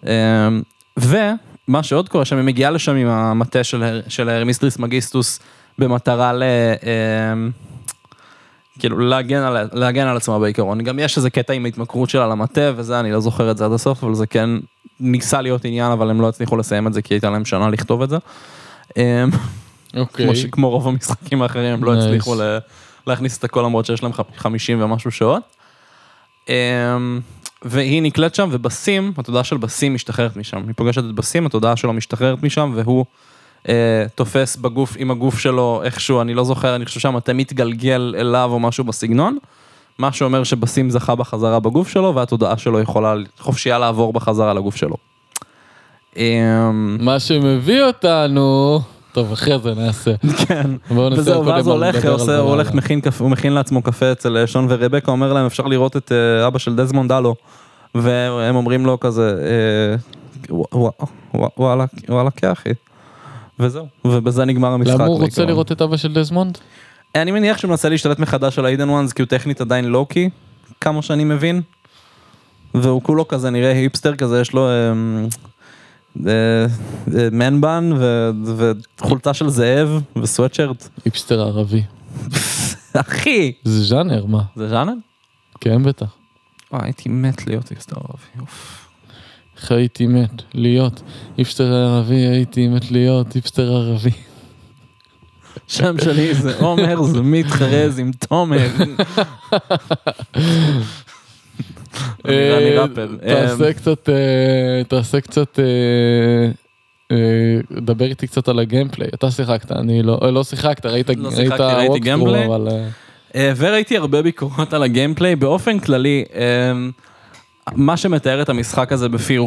אה, 0.08 0.50
ומה 0.98 1.84
שעוד 1.84 2.10
קורה 2.10 2.26
שם, 2.26 2.38
היא 2.38 2.46
מגיעה 2.46 2.72
לשם 2.72 2.96
עם 2.96 3.08
המטה 3.08 3.64
של, 3.64 4.02
של 4.08 4.30
הרמיסטריס 4.30 4.80
מגיסטוס 4.80 5.40
במטרה 5.80 6.34
ל... 6.34 6.44
אה, 6.44 7.34
כאילו 8.80 9.00
להגן 9.00 9.42
על, 9.42 9.68
להגן 9.74 10.08
על 10.08 10.18
עצמה 10.18 10.40
בעיקרון. 10.40 10.82
גם 10.82 11.00
יש 11.00 11.18
איזה 11.18 11.30
קטע 11.30 11.54
עם 11.54 11.66
ההתמכרות 11.66 12.10
שלה 12.10 12.28
למטה 12.28 12.72
וזה, 12.76 13.00
אני 13.00 13.12
לא 13.12 13.20
זוכר 13.20 13.52
את 13.52 13.58
זה 13.58 13.66
עד 13.66 13.72
הסוף, 13.72 14.04
אבל 14.04 14.16
זה 14.16 14.28
כן 14.28 14.50
ניסה 15.00 15.42
להיות 15.42 15.66
עניין, 15.66 15.92
אבל 15.92 16.10
הם 16.10 16.22
לא 16.22 16.30
הצליחו 16.30 16.58
לסיים 16.58 16.88
את 16.88 16.94
זה 16.94 17.02
כי 17.02 17.14
הייתה 17.14 17.30
להם 17.30 17.46
שנה 17.46 17.70
לכתוב 17.70 18.02
את 18.02 18.10
זה. 18.10 18.18
אה, 19.96 20.02
אוקיי. 20.02 20.26
כמו, 20.26 20.36
ש... 20.36 20.46
כמו 20.46 20.70
רוב 20.70 20.88
המשחקים 20.88 21.42
האחרים, 21.42 21.74
הם 21.74 21.84
לא 21.84 21.94
Nice. 21.94 21.98
הצליחו 21.98 22.36
ל... 22.36 22.58
להכניס 23.08 23.38
את 23.38 23.44
הכל 23.44 23.62
למרות 23.62 23.86
שיש 23.86 24.04
להם 24.04 24.14
ח- 24.14 24.22
50 24.38 24.82
ומשהו 24.82 25.12
שעות. 25.12 25.44
Um, 26.46 26.50
והיא 27.62 28.02
נקלט 28.02 28.36
שם, 28.36 28.50
ובסים, 28.52 29.14
התודעה 29.18 29.44
של 29.44 29.58
בסים 29.58 29.94
משתחררת 29.94 30.38
משם. 30.38 30.58
היא 30.68 30.74
פוגשת 30.76 31.04
את 31.10 31.16
בסים, 31.16 31.46
התודעה 31.46 31.76
שלו 31.76 31.94
משתחררת 31.94 32.44
משם, 32.44 32.72
והוא 32.76 33.06
uh, 33.64 33.68
תופס 34.16 34.56
בגוף, 34.56 34.96
עם 35.00 35.12
הגוף 35.12 35.40
שלו 35.40 35.82
איכשהו, 35.84 36.22
אני 36.22 36.34
לא 36.34 36.44
זוכר, 36.44 36.76
אני 36.76 36.86
חושב 36.86 37.00
שהמטה 37.00 37.34
מתגלגל 37.34 38.16
אליו 38.18 38.50
או 38.54 38.60
משהו 38.60 38.84
בסגנון. 38.84 39.38
מה 40.00 40.12
שאומר 40.12 40.44
שבסים 40.44 40.90
זכה 40.90 41.16
בחזרה 41.16 41.60
בגוף 41.60 41.90
שלו, 41.90 42.16
והתודעה 42.16 42.58
שלו 42.58 42.80
יכולה 42.80 43.14
חופשייה 43.40 43.80
לעבור 43.80 44.14
בחזרה 44.14 44.54
לגוף 44.54 44.76
שלו. 44.76 44.96
Um, 46.14 46.18
מה 47.00 47.20
שמביא 47.20 47.84
אותנו... 47.84 48.80
טוב, 49.16 49.32
אחרי 49.32 49.60
זה 49.60 49.74
נעשה. 49.74 50.12
כן. 50.48 50.72
בואו 50.92 51.12
וזהו, 51.12 51.46
ואז 51.46 51.68
הולך, 51.68 52.06
עושה, 52.06 52.38
הוא 52.38 52.50
הולך. 52.50 52.74
מכין 52.74 53.00
הוא 53.20 53.30
מכין 53.30 53.54
לעצמו 53.54 53.82
קפה 53.82 54.12
אצל 54.12 54.38
אה, 54.38 54.48
שון 54.48 54.66
ורבקה, 54.70 55.12
אומר 55.12 55.34
להם 55.34 55.46
אפשר 55.46 55.64
לראות 55.64 55.98
את 55.98 56.12
אה, 56.12 56.48
אבא 56.48 56.60
של 56.60 56.76
דזמונד 56.76 57.12
הלו. 57.12 57.36
והם 57.96 58.56
אומרים 58.56 58.86
לו 58.86 59.00
כזה, 59.00 59.36
אה, 59.42 59.96
ווא- 60.50 60.92
ווא- 61.34 61.50
וואלה, 61.58 61.86
וואלה, 62.10 62.32
כן 62.32 62.52
אחי. 62.52 62.70
וזהו, 63.60 63.86
ובזה 64.06 64.46
נגמר 64.46 64.72
המשחק. 64.72 64.94
למה 64.94 65.06
הוא 65.06 65.20
רוצה. 65.22 65.46
לראות 65.46 65.72
את 65.72 65.82
אבא 65.82 65.98
של 65.98 66.14
דזמונד? 66.14 66.58
אני 67.16 67.32
מניח 67.32 67.58
שהוא 67.58 67.70
מנסה 67.70 67.90
להשתלט 67.90 68.20
מחדש 68.20 68.60
על 68.60 68.66
האידן 68.66 68.90
וואנס, 68.90 69.14
כי 69.14 69.22
הוא 69.22 69.28
טכנית 69.28 69.62
עדיין 69.62 69.86
לוקי, 69.86 70.30
כמה 70.82 71.02
שאני 71.02 71.24
מבין. 71.24 71.62
והוא 72.74 73.02
כולו 73.04 73.28
כזה 73.28 73.50
נראה 73.50 73.72
היפסטר 73.72 74.16
כזה, 74.16 74.42
יש 74.42 74.54
לו 74.54 74.68
מנבן 77.32 77.90
וחולצה 79.00 79.34
של 79.34 79.50
זאב 79.50 80.02
וסוואטשרט. 80.16 80.90
היפסטר 81.06 81.42
ערבי. 81.42 81.84
אחי! 82.94 83.52
זה 83.64 83.84
ז'אנר, 83.84 84.26
מה? 84.26 84.42
זה 84.56 84.70
ז'אנר? 84.70 84.94
כן, 85.62 85.84
בטח. 85.84 86.16
וואי, 86.72 86.84
הייתי 86.84 87.10
מת 87.10 87.48
להיות 87.48 87.70
היפסטר 87.70 87.96
ערבי. 87.96 88.40
אוף. 88.40 88.88
איך 89.58 89.72
הייתי 89.72 90.08
מת 90.08 90.42
להיות 90.54 91.02
היפסטר 91.38 91.74
ערבי, 91.74 92.16
הייתי 92.16 92.68
מת 92.68 92.92
להיות 92.92 93.34
היפסטר 93.34 93.76
ערבי. 93.76 94.12
שם 95.68 95.96
שלי 96.04 96.34
זה 96.34 96.60
עומר, 96.60 97.04
זה 97.04 97.22
מתחרז 97.22 98.00
עם 98.00 98.12
תומר. 98.12 98.68
אה, 102.28 102.82
ראפר. 102.82 103.08
תעשה 103.28 103.74
קצת, 103.74 104.10
אה, 104.10 104.84
תעשה 104.88 105.22
קצת, 105.22 105.60
אה, 105.60 105.66
אה, 107.12 107.82
דבר 107.82 108.06
איתי 108.06 108.28
קצת 108.28 108.48
על 108.48 108.60
ה 108.60 108.65
gameplay. 108.65 109.08
אתה 109.14 109.32
שיחקת, 109.32 109.72
אני 109.72 110.04
לא, 110.04 110.20
אה, 110.24 110.32
לא 110.32 110.44
שיחקת, 110.44 110.86
ראית 110.86 111.10
לא 111.10 111.32
שיחקתי, 111.32 111.64
ראיתי 111.64 112.00
gameplay. 112.00 112.46
אבל... 112.46 112.68
אה, 112.72 112.88
אה, 113.36 113.54
וראיתי 113.58 113.98
הרבה 113.98 114.22
ביקורות 114.22 114.74
על 114.74 114.84
ה 114.84 114.89
gameplay, 114.89 115.36
באופן 115.36 115.80
כללי, 115.80 116.24
אה, 116.36 116.42
מה 117.76 117.98
שמתאר 117.98 118.42
את 118.42 118.50
המשחק 118.50 118.92
הזה 118.92 119.10
בפי 119.10 119.38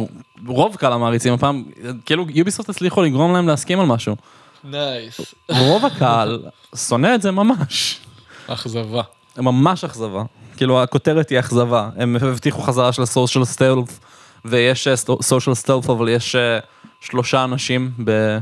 רוב 0.47 0.75
קהל 0.75 0.93
המעריצים 0.93 1.33
הפעם, 1.33 1.63
אה, 1.83 1.89
כאילו 2.05 2.25
יוביסופט 2.29 2.69
הצליחו 2.69 3.01
לגרום 3.01 3.33
להם 3.33 3.47
להסכים 3.47 3.79
על 3.79 3.85
משהו. 3.85 4.15
נייס. 4.63 5.21
רוב 5.49 5.85
הקהל 5.85 6.39
שונא 6.75 7.15
את 7.15 7.21
זה 7.21 7.31
ממש. 7.31 7.99
אכזבה. 8.47 9.01
ממש 9.37 9.83
אכזבה. 9.83 10.23
כאילו 10.59 10.83
הכותרת 10.83 11.29
היא 11.29 11.39
אכזבה. 11.39 11.89
הם 11.95 12.15
הבטיחו 12.21 12.61
חזרה 12.61 12.93
של 12.93 13.01
ה 13.01 13.07
social 13.07 13.45
stealth, 13.45 13.99
ויש 14.45 14.87
social 15.21 15.55
stealth, 15.55 15.89
אבל 15.89 16.09
יש 16.09 16.35
אה, 16.35 16.59
שלושה 17.01 17.43
אנשים 17.43 17.91
ב... 18.03 18.37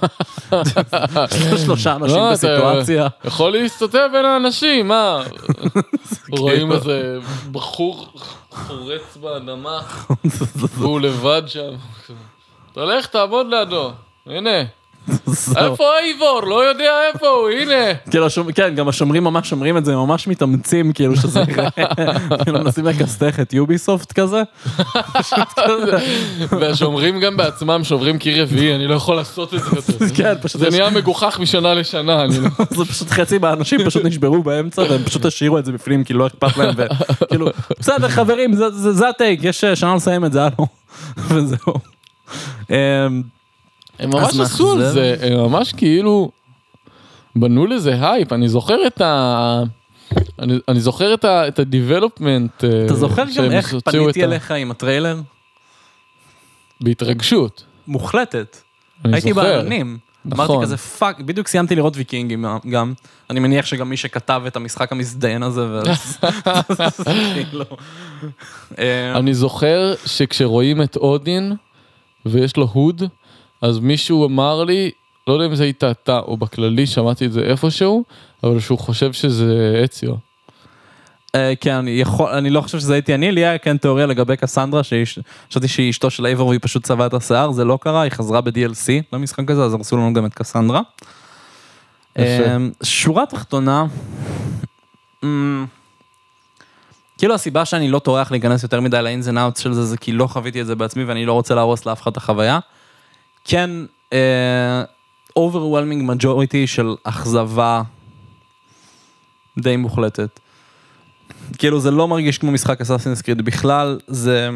שלושה 1.64 1.96
אנשים 1.96 2.16
לא, 2.16 2.32
בסיטואציה. 2.32 3.08
יכול 3.24 3.52
להסתתר 3.52 4.06
בין 4.12 4.24
האנשים, 4.24 4.88
מה? 4.88 5.22
רואים 6.38 6.72
איזה 6.72 7.18
בחור 7.52 8.08
חורץ 8.50 9.16
באדמה, 9.20 9.80
והוא 10.78 11.00
לבד 11.00 11.42
שם. 11.46 11.70
תלך, 12.72 13.06
תעמוד 13.06 13.46
לידו. 13.50 13.92
הנה. 14.26 14.79
איפה 15.56 15.84
אייבור? 15.98 16.40
לא 16.46 16.64
יודע 16.68 16.92
איפה 17.14 17.26
הוא, 17.28 17.48
הנה. 17.50 17.94
כאילו, 18.10 18.26
כן, 18.54 18.74
גם 18.74 18.88
השומרים 18.88 19.24
ממש 19.24 19.52
אומרים 19.52 19.76
את 19.76 19.84
זה, 19.84 19.96
ממש 19.96 20.28
מתאמצים, 20.28 20.92
כאילו 20.92 21.16
שזה 21.16 21.40
ייראה, 21.48 21.68
כאילו 22.44 22.58
מנסים 22.58 22.84
לכסתך 22.86 23.40
את 23.40 23.52
יוביסופט 23.52 24.12
כזה. 24.12 24.42
והשומרים 26.60 27.20
גם 27.20 27.36
בעצמם 27.36 27.80
שוברים 27.84 28.18
קיר 28.18 28.42
רביעי, 28.42 28.74
אני 28.74 28.86
לא 28.86 28.94
יכול 28.94 29.16
לעשות 29.16 29.54
את 29.54 29.60
זה 29.60 29.76
יותר. 29.76 30.14
כן, 30.14 30.34
פשוט 30.42 30.60
זה 30.60 30.70
נהיה 30.70 30.90
מגוחך 30.90 31.38
משנה 31.40 31.74
לשנה, 31.74 32.24
אני 32.24 32.38
לא... 32.40 32.48
זה 32.70 32.84
פשוט 32.84 33.10
חצי 33.10 33.38
מהאנשים 33.38 33.80
פשוט 33.84 34.04
נשברו 34.04 34.42
באמצע 34.42 34.82
והם 34.82 35.04
פשוט 35.04 35.24
השאירו 35.24 35.58
את 35.58 35.64
זה 35.64 35.72
בפנים 35.72 36.04
כי 36.04 36.12
לא 36.12 36.26
אכפת 36.26 36.56
להם 36.56 36.74
וכאילו 36.76 37.46
בסדר 37.80 38.08
חברים 38.08 38.54
זה- 38.70 39.08
הטייק 39.08 39.40
יש 39.42 39.64
שנה 39.64 39.94
לסיים 39.94 40.24
את 40.24 40.32
זה 40.32 40.42
הלו 40.44 40.66
וזהו. 41.28 41.74
הם 44.00 44.10
ממש 44.10 44.40
עשו 44.40 44.72
על. 44.72 44.92
זה, 44.92 45.16
הם 45.22 45.38
ממש 45.38 45.72
כאילו 45.72 46.30
בנו 47.36 47.66
לזה 47.66 48.10
הייפ, 48.10 48.32
אני 48.32 48.48
זוכר 48.48 48.86
את 48.86 49.00
ה... 49.00 49.62
אני, 50.38 50.58
אני 50.68 50.80
זוכר 50.80 51.14
את 51.14 51.24
ה- 51.24 51.48
את 51.48 51.58
ה-development. 51.58 52.64
אה, 52.64 52.84
אתה 52.86 52.94
זוכר 52.94 53.24
גם 53.36 53.50
איך 53.50 53.74
פניתי 53.84 54.24
אליך 54.24 54.50
עם 54.50 54.70
הטריילר? 54.70 55.20
בהתרגשות. 56.80 57.64
מוחלטת. 57.86 58.56
אני 59.04 59.14
הייתי 59.16 59.28
זוכר. 59.32 59.42
בעננים. 59.58 59.98
אמרתי 60.26 60.42
נכון. 60.52 60.64
כזה 60.64 60.76
fuck, 60.76 61.20
בדיוק 61.20 61.48
סיימתי 61.48 61.74
לראות 61.76 61.96
ויקינגים 61.96 62.44
גם. 62.70 62.92
אני 63.30 63.40
מניח 63.40 63.66
שגם 63.66 63.88
מי 63.88 63.96
שכתב 63.96 64.42
את 64.46 64.56
המשחק 64.56 64.92
המזדיין 64.92 65.42
הזה. 65.42 65.66
ו- 65.68 65.80
כאילו. 67.34 67.64
אמ, 68.78 68.84
אני 69.14 69.34
זוכר 69.34 69.94
שכשרואים 70.06 70.82
את 70.82 70.96
אודין 70.96 71.52
ויש 72.26 72.56
לו 72.56 72.68
hood, 72.72 73.02
אז 73.62 73.78
מישהו 73.78 74.26
אמר 74.26 74.64
לי, 74.64 74.90
לא 75.26 75.32
יודע 75.32 75.46
אם 75.46 75.54
זה 75.54 75.64
היית 75.64 75.84
אתה 75.84 76.18
או 76.18 76.36
בכללי, 76.36 76.86
שמעתי 76.86 77.26
את 77.26 77.32
זה 77.32 77.40
איפשהו, 77.40 78.04
אבל 78.44 78.60
שהוא 78.60 78.78
חושב 78.78 79.12
שזה 79.12 79.80
אציו. 79.84 80.14
אה, 81.34 81.52
כן, 81.60 81.74
אני 81.74 81.90
יכול, 81.90 82.30
אני 82.30 82.50
לא 82.50 82.60
חושב 82.60 82.78
שזה 82.78 82.92
הייתי 82.92 83.14
אני, 83.14 83.32
לי 83.32 83.44
היה 83.44 83.58
כן 83.58 83.76
תיאוריה 83.76 84.06
לגבי 84.06 84.36
קסנדרה, 84.36 84.80
שחשבתי 84.82 85.68
שהיא 85.68 85.90
אשתו 85.90 86.10
של 86.10 86.26
אייבור 86.26 86.48
והיא 86.48 86.60
פשוט 86.62 86.84
צבעה 86.84 87.06
את 87.06 87.14
השיער, 87.14 87.52
זה 87.52 87.64
לא 87.64 87.78
קרה, 87.80 88.02
היא 88.02 88.12
חזרה 88.12 88.40
ב-DLC 88.40 89.02
למשחק 89.12 89.50
הזה, 89.50 89.62
אז 89.62 89.74
הרסו 89.74 89.96
לנו 89.96 90.14
גם 90.14 90.26
את 90.26 90.34
קסנדרה. 90.34 90.80
אה, 92.18 92.56
שורה 92.82 93.26
תחתונה, 93.26 93.86
אמ, 95.24 95.66
כאילו 97.18 97.34
הסיבה 97.34 97.64
שאני 97.64 97.90
לא 97.90 97.98
טורח 97.98 98.30
להיכנס 98.30 98.62
יותר 98.62 98.80
מדי 98.80 99.16
and 99.24 99.36
outs 99.36 99.60
של 99.60 99.72
זה, 99.72 99.84
זה 99.84 99.96
כי 99.96 100.12
לא 100.12 100.26
חוויתי 100.26 100.60
את 100.60 100.66
זה 100.66 100.74
בעצמי 100.74 101.04
ואני 101.04 101.26
לא 101.26 101.32
רוצה 101.32 101.54
להרוס 101.54 101.86
לאף 101.86 102.02
אחד 102.02 102.10
את 102.10 102.16
החוויה. 102.16 102.58
כן, 103.44 103.70
אה, 104.12 104.82
overwhelming 105.38 106.10
majority 106.10 106.66
של 106.66 106.94
אכזבה 107.04 107.82
די 109.58 109.76
מוחלטת. 109.76 110.40
כאילו 111.58 111.80
זה 111.80 111.90
לא 111.90 112.08
מרגיש 112.08 112.38
כמו 112.38 112.50
משחק 112.50 112.80
אסאסינס 112.80 113.22
קריד 113.22 113.42
בכלל, 113.42 113.98
זה 114.06 114.48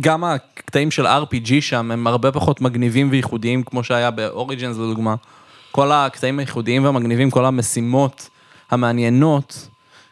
גם 0.00 0.24
הקטעים 0.24 0.90
של 0.90 1.06
RPG 1.06 1.60
שם 1.60 1.90
הם 1.90 2.06
הרבה 2.06 2.32
פחות 2.32 2.60
מגניבים 2.60 3.08
וייחודיים 3.10 3.62
כמו 3.62 3.84
שהיה 3.84 4.10
באוריג'נס 4.10 4.76
לדוגמה. 4.76 5.14
כל 5.70 5.92
הקטעים 5.92 6.38
הייחודיים 6.38 6.84
והמגניבים, 6.84 7.30
כל 7.30 7.44
המשימות 7.44 8.28
המעניינות, 8.70 9.68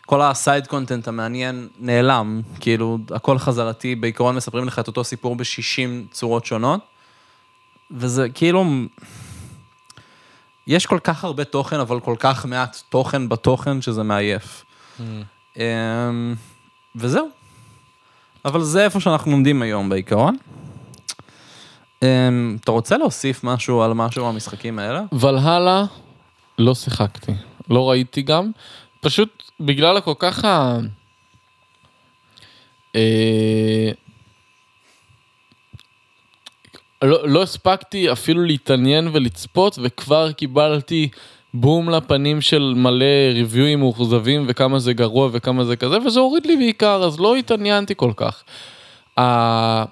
כל 0.07 0.23
הסייד 0.23 0.67
קונטנט 0.67 1.09
המעניין 1.09 1.69
נעלם, 1.79 2.41
כאילו 2.61 2.99
הכל 3.11 3.39
חזרתי, 3.39 3.95
בעיקרון 3.95 4.37
מספרים 4.37 4.67
לך 4.67 4.79
את 4.79 4.87
אותו 4.87 5.05
סיפור 5.05 5.37
ב-60 5.37 6.13
צורות 6.13 6.45
שונות, 6.45 6.81
וזה 7.93 8.29
כאילו, 8.29 8.65
יש 10.67 10.87
כל 10.87 10.99
כך 11.05 11.25
הרבה 11.25 11.45
תוכן, 11.45 11.81
אבל 11.81 12.01
כל 12.01 12.17
כך 12.19 12.47
מעט 12.47 12.83
תוכן 12.89 13.29
בתוכן 13.29 13.83
שזה 13.83 14.03
מעייף. 14.03 14.65
אמ, 15.57 16.35
וזהו. 16.97 17.29
אבל 18.45 18.63
זה 18.63 18.85
איפה 18.85 19.01
שאנחנו 19.01 19.33
עומדים 19.33 19.63
היום 19.63 19.89
בעיקרון. 19.89 20.37
אמ, 22.03 22.57
אתה 22.61 22.73
רוצה 22.73 22.97
להוסיף 22.97 23.45
משהו 23.45 23.83
על 23.83 23.93
משהו 23.93 24.25
מהמשחקים 24.25 24.79
האלה? 24.79 25.03
ולהלה, 25.13 25.85
לא 26.59 26.75
שיחקתי, 26.75 27.33
לא 27.71 27.91
ראיתי 27.91 28.23
גם, 28.23 28.51
פשוט 29.01 29.43
בגלל 29.61 29.97
הכל 29.97 30.15
כך 30.19 30.45
ה... 30.45 30.79
אה, 32.97 33.91
לא, 37.03 37.29
לא 37.29 37.43
הספקתי 37.43 38.13
אפילו 38.13 38.45
להתעניין 38.45 39.09
ולצפות 39.13 39.79
וכבר 39.83 40.33
קיבלתי 40.33 41.09
בום 41.55 41.91
לפנים 41.91 42.41
של 42.41 42.73
מלא 42.77 43.05
ריוויואים 43.35 43.79
מאוכזבים 43.79 44.45
וכמה 44.49 44.79
זה 44.79 44.93
גרוע 44.93 45.29
וכמה 45.33 45.65
זה 45.65 45.77
כזה 45.77 45.99
וזה 46.07 46.21
הוריד 46.21 46.47
לי 46.47 46.57
בעיקר 46.57 47.03
אז 47.05 47.21
לא 47.21 47.37
התעניינתי 47.37 47.95
כל 47.97 48.13
כך. 48.17 48.43
ה- 49.19 49.85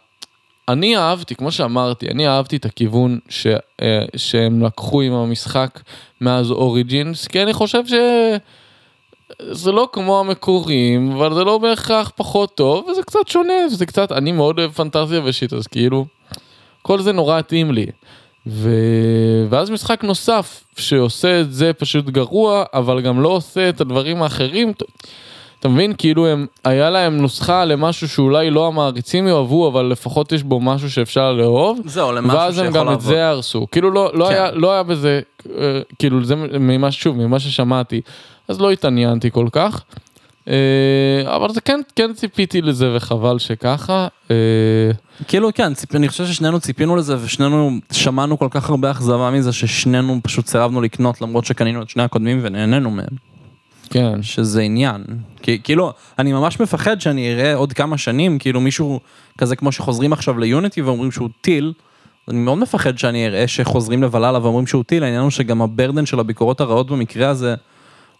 אני 0.68 0.96
אהבתי, 0.96 1.34
כמו 1.34 1.52
שאמרתי, 1.52 2.08
אני 2.08 2.28
אהבתי 2.28 2.56
את 2.56 2.64
הכיוון 2.64 3.18
ש, 3.28 3.46
אה, 3.82 4.04
שהם 4.16 4.62
לקחו 4.62 5.00
עם 5.00 5.12
המשחק 5.12 5.80
מאז 6.20 6.50
אוריג'ינס, 6.50 7.26
כי 7.26 7.42
אני 7.42 7.52
חושב 7.52 7.82
שזה 7.86 9.72
לא 9.72 9.88
כמו 9.92 10.20
המקוריים, 10.20 11.12
אבל 11.12 11.34
זה 11.34 11.44
לא 11.44 11.58
בהכרח 11.58 12.12
פחות 12.16 12.54
טוב, 12.54 12.86
וזה 12.88 13.02
קצת 13.02 13.28
שונה, 13.28 13.52
וזה 13.72 13.86
קצת, 13.86 14.12
אני 14.12 14.32
מאוד 14.32 14.58
אוהב 14.58 14.70
פנטזיה 14.70 15.20
ושיט, 15.24 15.52
אז 15.52 15.66
כאילו, 15.66 16.06
כל 16.82 17.00
זה 17.00 17.12
נורא 17.12 17.38
התאים 17.38 17.72
לי. 17.72 17.86
ו... 18.46 18.70
ואז 19.50 19.70
משחק 19.70 20.04
נוסף 20.04 20.64
שעושה 20.76 21.40
את 21.40 21.52
זה 21.52 21.72
פשוט 21.72 22.04
גרוע, 22.04 22.64
אבל 22.74 23.00
גם 23.00 23.20
לא 23.20 23.28
עושה 23.28 23.68
את 23.68 23.80
הדברים 23.80 24.22
האחרים. 24.22 24.72
אתה 25.60 25.68
מבין? 25.68 25.92
כאילו 25.98 26.26
הם, 26.26 26.46
היה 26.64 26.90
להם 26.90 27.16
נוסחה 27.16 27.64
למשהו 27.64 28.08
שאולי 28.08 28.50
לא 28.50 28.66
המעריצים 28.66 29.28
יאהבו, 29.28 29.68
אבל 29.68 29.84
לפחות 29.84 30.32
יש 30.32 30.42
בו 30.42 30.60
משהו 30.60 30.90
שאפשר 30.90 31.32
לאהוב. 31.32 31.80
זהו, 31.84 32.12
למשהו 32.12 32.38
ואז 32.38 32.58
הם 32.58 32.64
שיכול 32.64 32.80
גם 32.80 32.86
את 32.86 32.90
לעבוד. 32.90 33.04
זה 33.04 33.28
הרסו. 33.28 33.66
כאילו 33.72 33.90
לא, 33.90 34.10
לא, 34.14 34.24
כן. 34.24 34.32
היה, 34.32 34.50
לא 34.50 34.72
היה 34.72 34.82
בזה, 34.82 35.20
אה, 35.58 35.80
כאילו 35.98 36.24
זה 36.24 36.36
ממה, 36.36 36.92
שוב, 36.92 37.16
ממה 37.16 37.40
ששמעתי, 37.40 38.00
אז 38.48 38.60
לא 38.60 38.70
התעניינתי 38.70 39.30
כל 39.30 39.46
כך. 39.52 39.84
אה, 40.50 41.36
אבל 41.36 41.52
זה 41.52 41.60
כן, 41.60 41.80
כן 41.96 42.12
ציפיתי 42.12 42.62
לזה 42.62 42.96
וחבל 42.96 43.38
שככה. 43.38 44.08
אה, 44.30 44.36
כאילו 45.28 45.48
כן, 45.54 45.74
ציפ... 45.74 45.94
אני 45.94 46.08
חושב 46.08 46.26
ששנינו 46.26 46.60
ציפינו 46.60 46.96
לזה 46.96 47.16
ושנינו 47.24 47.70
שמענו 47.92 48.38
כל 48.38 48.48
כך 48.50 48.70
הרבה 48.70 48.90
אכזבה 48.90 49.30
מזה 49.30 49.52
ששנינו 49.52 50.20
פשוט 50.22 50.46
סירבנו 50.46 50.80
לקנות 50.80 51.20
למרות 51.20 51.44
שקנינו 51.44 51.82
את 51.82 51.90
שני 51.90 52.02
הקודמים 52.02 52.40
ונהנינו 52.42 52.90
מהם, 52.90 53.06
כן. 53.90 54.22
שזה 54.22 54.60
עניין. 54.60 55.04
כי, 55.42 55.60
כאילו, 55.64 55.92
אני 56.18 56.32
ממש 56.32 56.60
מפחד 56.60 57.00
שאני 57.00 57.32
אראה 57.32 57.54
עוד 57.54 57.72
כמה 57.72 57.98
שנים, 57.98 58.38
כאילו 58.38 58.60
מישהו 58.60 59.00
כזה 59.38 59.56
כמו 59.56 59.72
שחוזרים 59.72 60.12
עכשיו 60.12 60.38
ליוניטי 60.38 60.82
ואומרים 60.82 61.10
שהוא 61.10 61.28
טיל, 61.40 61.72
אני 62.28 62.38
מאוד 62.38 62.58
מפחד 62.58 62.98
שאני 62.98 63.26
אראה 63.26 63.48
שחוזרים 63.48 64.02
לבללה 64.02 64.38
ואומרים 64.42 64.66
שהוא 64.66 64.84
טיל, 64.84 65.02
העניין 65.02 65.22
הוא 65.22 65.30
שגם 65.30 65.62
הברדן 65.62 66.06
של 66.06 66.20
הביקורות 66.20 66.60
הרעות 66.60 66.90
במקרה 66.90 67.28
הזה 67.28 67.54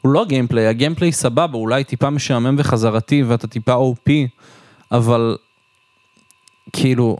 הוא 0.02 0.12
לא 0.12 0.24
גיימפליי, 0.24 0.66
הגיימפליי 0.66 1.12
סבבה, 1.12 1.58
אולי 1.58 1.84
טיפה 1.84 2.10
משעמם 2.10 2.54
וחזרתי 2.58 3.22
ואתה 3.22 3.46
טיפה 3.46 3.74
OP, 3.74 4.10
אבל 4.92 5.36
כאילו, 6.72 7.16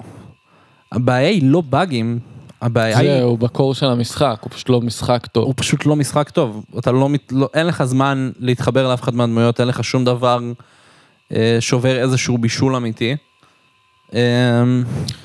הבעיה 0.92 1.28
היא 1.28 1.42
לא 1.44 1.60
באגים, 1.60 2.18
הבעיה 2.62 2.98
היא, 2.98 3.10
זהו, 3.18 3.36
בקור 3.36 3.74
של 3.74 3.86
המשחק, 3.86 4.38
הוא 4.40 4.50
פשוט 4.50 4.68
לא 4.68 4.80
משחק 4.80 5.26
טוב. 5.26 5.44
הוא 5.44 5.54
פשוט 5.56 5.86
לא 5.86 5.96
משחק 5.96 6.30
טוב, 6.30 6.64
אתה 6.78 6.92
לא, 6.92 7.08
מת- 7.08 7.32
לא 7.32 7.48
אין 7.54 7.66
לך 7.66 7.84
זמן 7.84 8.30
להתחבר 8.38 8.88
לאף 8.88 9.02
אחד 9.02 9.14
מהדמויות, 9.14 9.60
אין 9.60 9.68
לך 9.68 9.84
שום 9.84 10.04
דבר 10.04 10.38
אה, 11.32 11.56
שובר 11.60 11.96
איזשהו 12.02 12.38
בישול 12.38 12.76
אמיתי. 12.76 13.16
אה, 14.14 14.62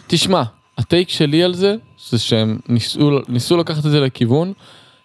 תשמע, 0.07 0.43
הטייק 0.77 1.09
שלי 1.09 1.43
על 1.43 1.53
זה, 1.53 1.75
זה 2.09 2.19
שהם 2.19 2.57
ניסו, 2.69 3.11
ניסו 3.27 3.57
לקחת 3.57 3.85
את 3.85 3.91
זה 3.91 3.99
לכיוון, 3.99 4.53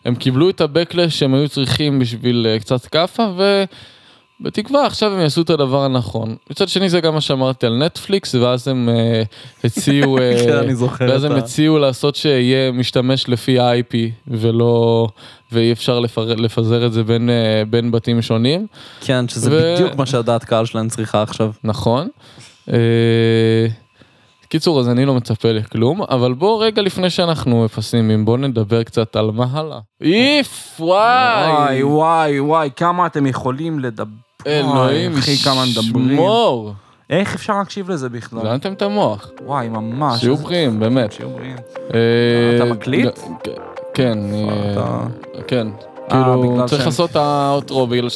הם 0.05 0.15
קיבלו 0.15 0.51
את 0.51 0.61
הבקלש 0.61 1.19
שהם 1.19 1.35
היו 1.35 1.49
צריכים 1.49 1.99
בשביל 1.99 2.47
אה, 2.51 2.59
קצת 2.59 2.87
כאפה, 2.87 3.27
ובתקווה 4.41 4.87
עכשיו 4.87 5.13
הם 5.13 5.21
יעשו 5.21 5.43
את 5.43 5.51
הדבר 5.51 5.85
הנכון. 5.85 6.37
מצד 6.51 6.69
שני 6.69 6.89
זה 6.89 7.01
גם 7.01 7.15
מה 7.15 7.21
שאמרתי 7.21 7.67
על 7.67 7.85
נטפליקס, 7.85 8.35
ואז 8.35 8.69
הם 8.69 8.89
אה, 8.89 9.23
הציעו, 9.65 10.19
זוכר 10.73 11.07
ואז 11.09 11.25
הם 11.25 11.33
הציעו 11.33 11.79
לעשות 11.79 12.17
שיהיה 12.17 12.73
משתמש 12.73 13.29
לפי 13.29 13.59
ה-IP, 13.59 13.95
ולא, 14.29 15.09
ואי 15.53 15.73
אפשר 15.73 16.01
לפר, 16.01 16.35
לפזר 16.35 16.87
את 16.87 16.93
זה 16.93 17.05
בין, 17.05 17.31
בין 17.71 17.91
בתים 17.91 18.23
שונים. 18.23 18.67
כן, 19.01 19.29
שזה 19.29 19.51
ו- 19.53 19.75
בדיוק 19.75 19.97
מה 19.97 20.07
שהדעת 20.07 20.45
קהל 20.45 20.67
שלהם 20.67 20.89
צריכה 20.89 21.23
עכשיו. 21.23 21.53
נכון. 21.65 22.09
קיצור 24.51 24.81
אז 24.81 24.89
אני 24.89 25.05
לא 25.05 25.15
מצפה 25.15 25.53
לכלום 25.53 26.03
אבל 26.03 26.33
בוא 26.35 26.65
רגע 26.65 26.83
לפני 26.83 27.11
שאנחנו 27.11 27.67
פסימיים 27.69 28.25
בוא 28.25 28.39
נדבר 28.39 28.83
קצת 28.83 29.17
על 29.17 29.31
מה 29.31 29.47
הלאה. 29.53 29.79
איף 30.01 30.77
וואי 30.81 31.83
וואי 31.83 32.41
וואי 32.41 32.71
כמה 32.77 33.07
אתם 33.07 33.27
יכולים 33.27 33.79
לדבר. 33.81 34.05
אלוהים 34.47 35.17
אחי 35.19 35.37
כמה 35.37 35.63
מדברים. 35.71 36.09
שמור. 36.17 36.73
איך 37.11 37.35
אפשר 37.35 37.59
להקשיב 37.59 37.91
לזה 37.91 38.09
בכלל? 38.09 38.41
זיינתם 38.43 38.73
את 38.73 38.83
המוח. 38.83 39.31
וואי, 39.45 39.69
ממש. 39.69 40.21
שיהיו 40.21 40.37
בריאים, 40.37 40.81
באמת. 40.81 41.13
שיהיו 41.13 41.31
בריאים. 41.31 41.57
אה, 41.95 42.57
אתה 42.57 42.65
מקליט? 42.65 43.19
כן, 43.95 44.19
אני- 44.19 44.49
אתה- 44.73 45.03
כן. 45.47 45.67
אה, 46.12 46.23
כאילו, 46.24 46.53
בגלל 46.53 46.69
צריך 46.69 46.87
לעשות 46.87 47.11
את 47.11 47.16
ה 47.17 47.28
outro 47.28 47.87
בגלל 47.87 48.09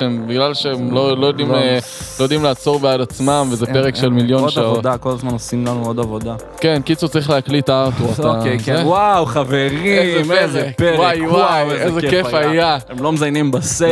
שהם 0.55 0.91
לא 0.95 1.17
לא 1.19 1.27
יודעים 1.27 1.51
לא. 1.53 1.57
אה, 1.57 1.79
לא 2.19 2.25
יודעים 2.25 2.45
לעצור 2.45 2.79
בעד 2.79 3.01
עצמם 3.01 3.47
וזה 3.51 3.67
פרק 3.67 3.97
של 3.97 4.09
מיליון 4.09 4.41
עוד 4.41 4.51
שעות. 4.51 4.67
עבודה, 4.67 4.99
כל 4.99 5.11
הזמן 5.11 5.31
עושים 5.33 5.67
לנו 5.67 5.87
עוד 5.87 5.99
עבודה. 6.01 6.35
כן, 6.61 6.83
קיצור 6.85 7.09
צריך 7.09 7.31
להקליט. 7.31 7.65
אתה- 7.71 7.89
אוקיי, 8.25 8.59
כן. 8.59 8.83
וואו, 8.85 9.27
חברים, 9.27 10.33
איזה 10.33 10.71
פרק. 10.77 10.99
וואי, 10.99 11.27
וואי, 11.27 11.71
איזה 11.73 12.01
כיף 12.01 12.27
היה. 12.35 12.79
הם 12.89 13.03
לא 13.03 13.13
מזיינים 13.13 13.51
בשכל, 13.51 13.85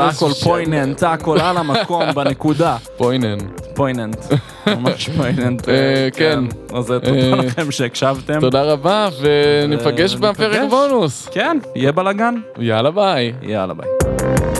הכל. 0.00 0.30
poignant, 0.44 1.02
הכל 1.02 1.38
על 1.40 1.56
המקום, 1.56 2.02
בנקודה. 2.16 2.76
poignant. 2.96 3.38
poignant, 3.74 4.16
ממש 4.66 5.08
poignant. 5.16 5.68
אה, 5.68 5.74
כן. 6.12 6.44
אז 6.74 6.86
תודה 6.86 7.10
אה, 7.10 7.34
לכם 7.36 7.70
שהקשבתם. 7.70 8.40
תודה 8.40 8.62
רבה 8.62 9.08
וניפגש 9.20 10.14
בפרק. 10.14 10.60
בונוס. 10.70 11.28
כן, 11.32 11.58
יהיה 11.76 11.92
בלאגן? 11.92 12.34
יאללה 12.58 12.90
ביי. 12.90 13.32
יאללה 13.50 13.74
ביי. 13.74 14.59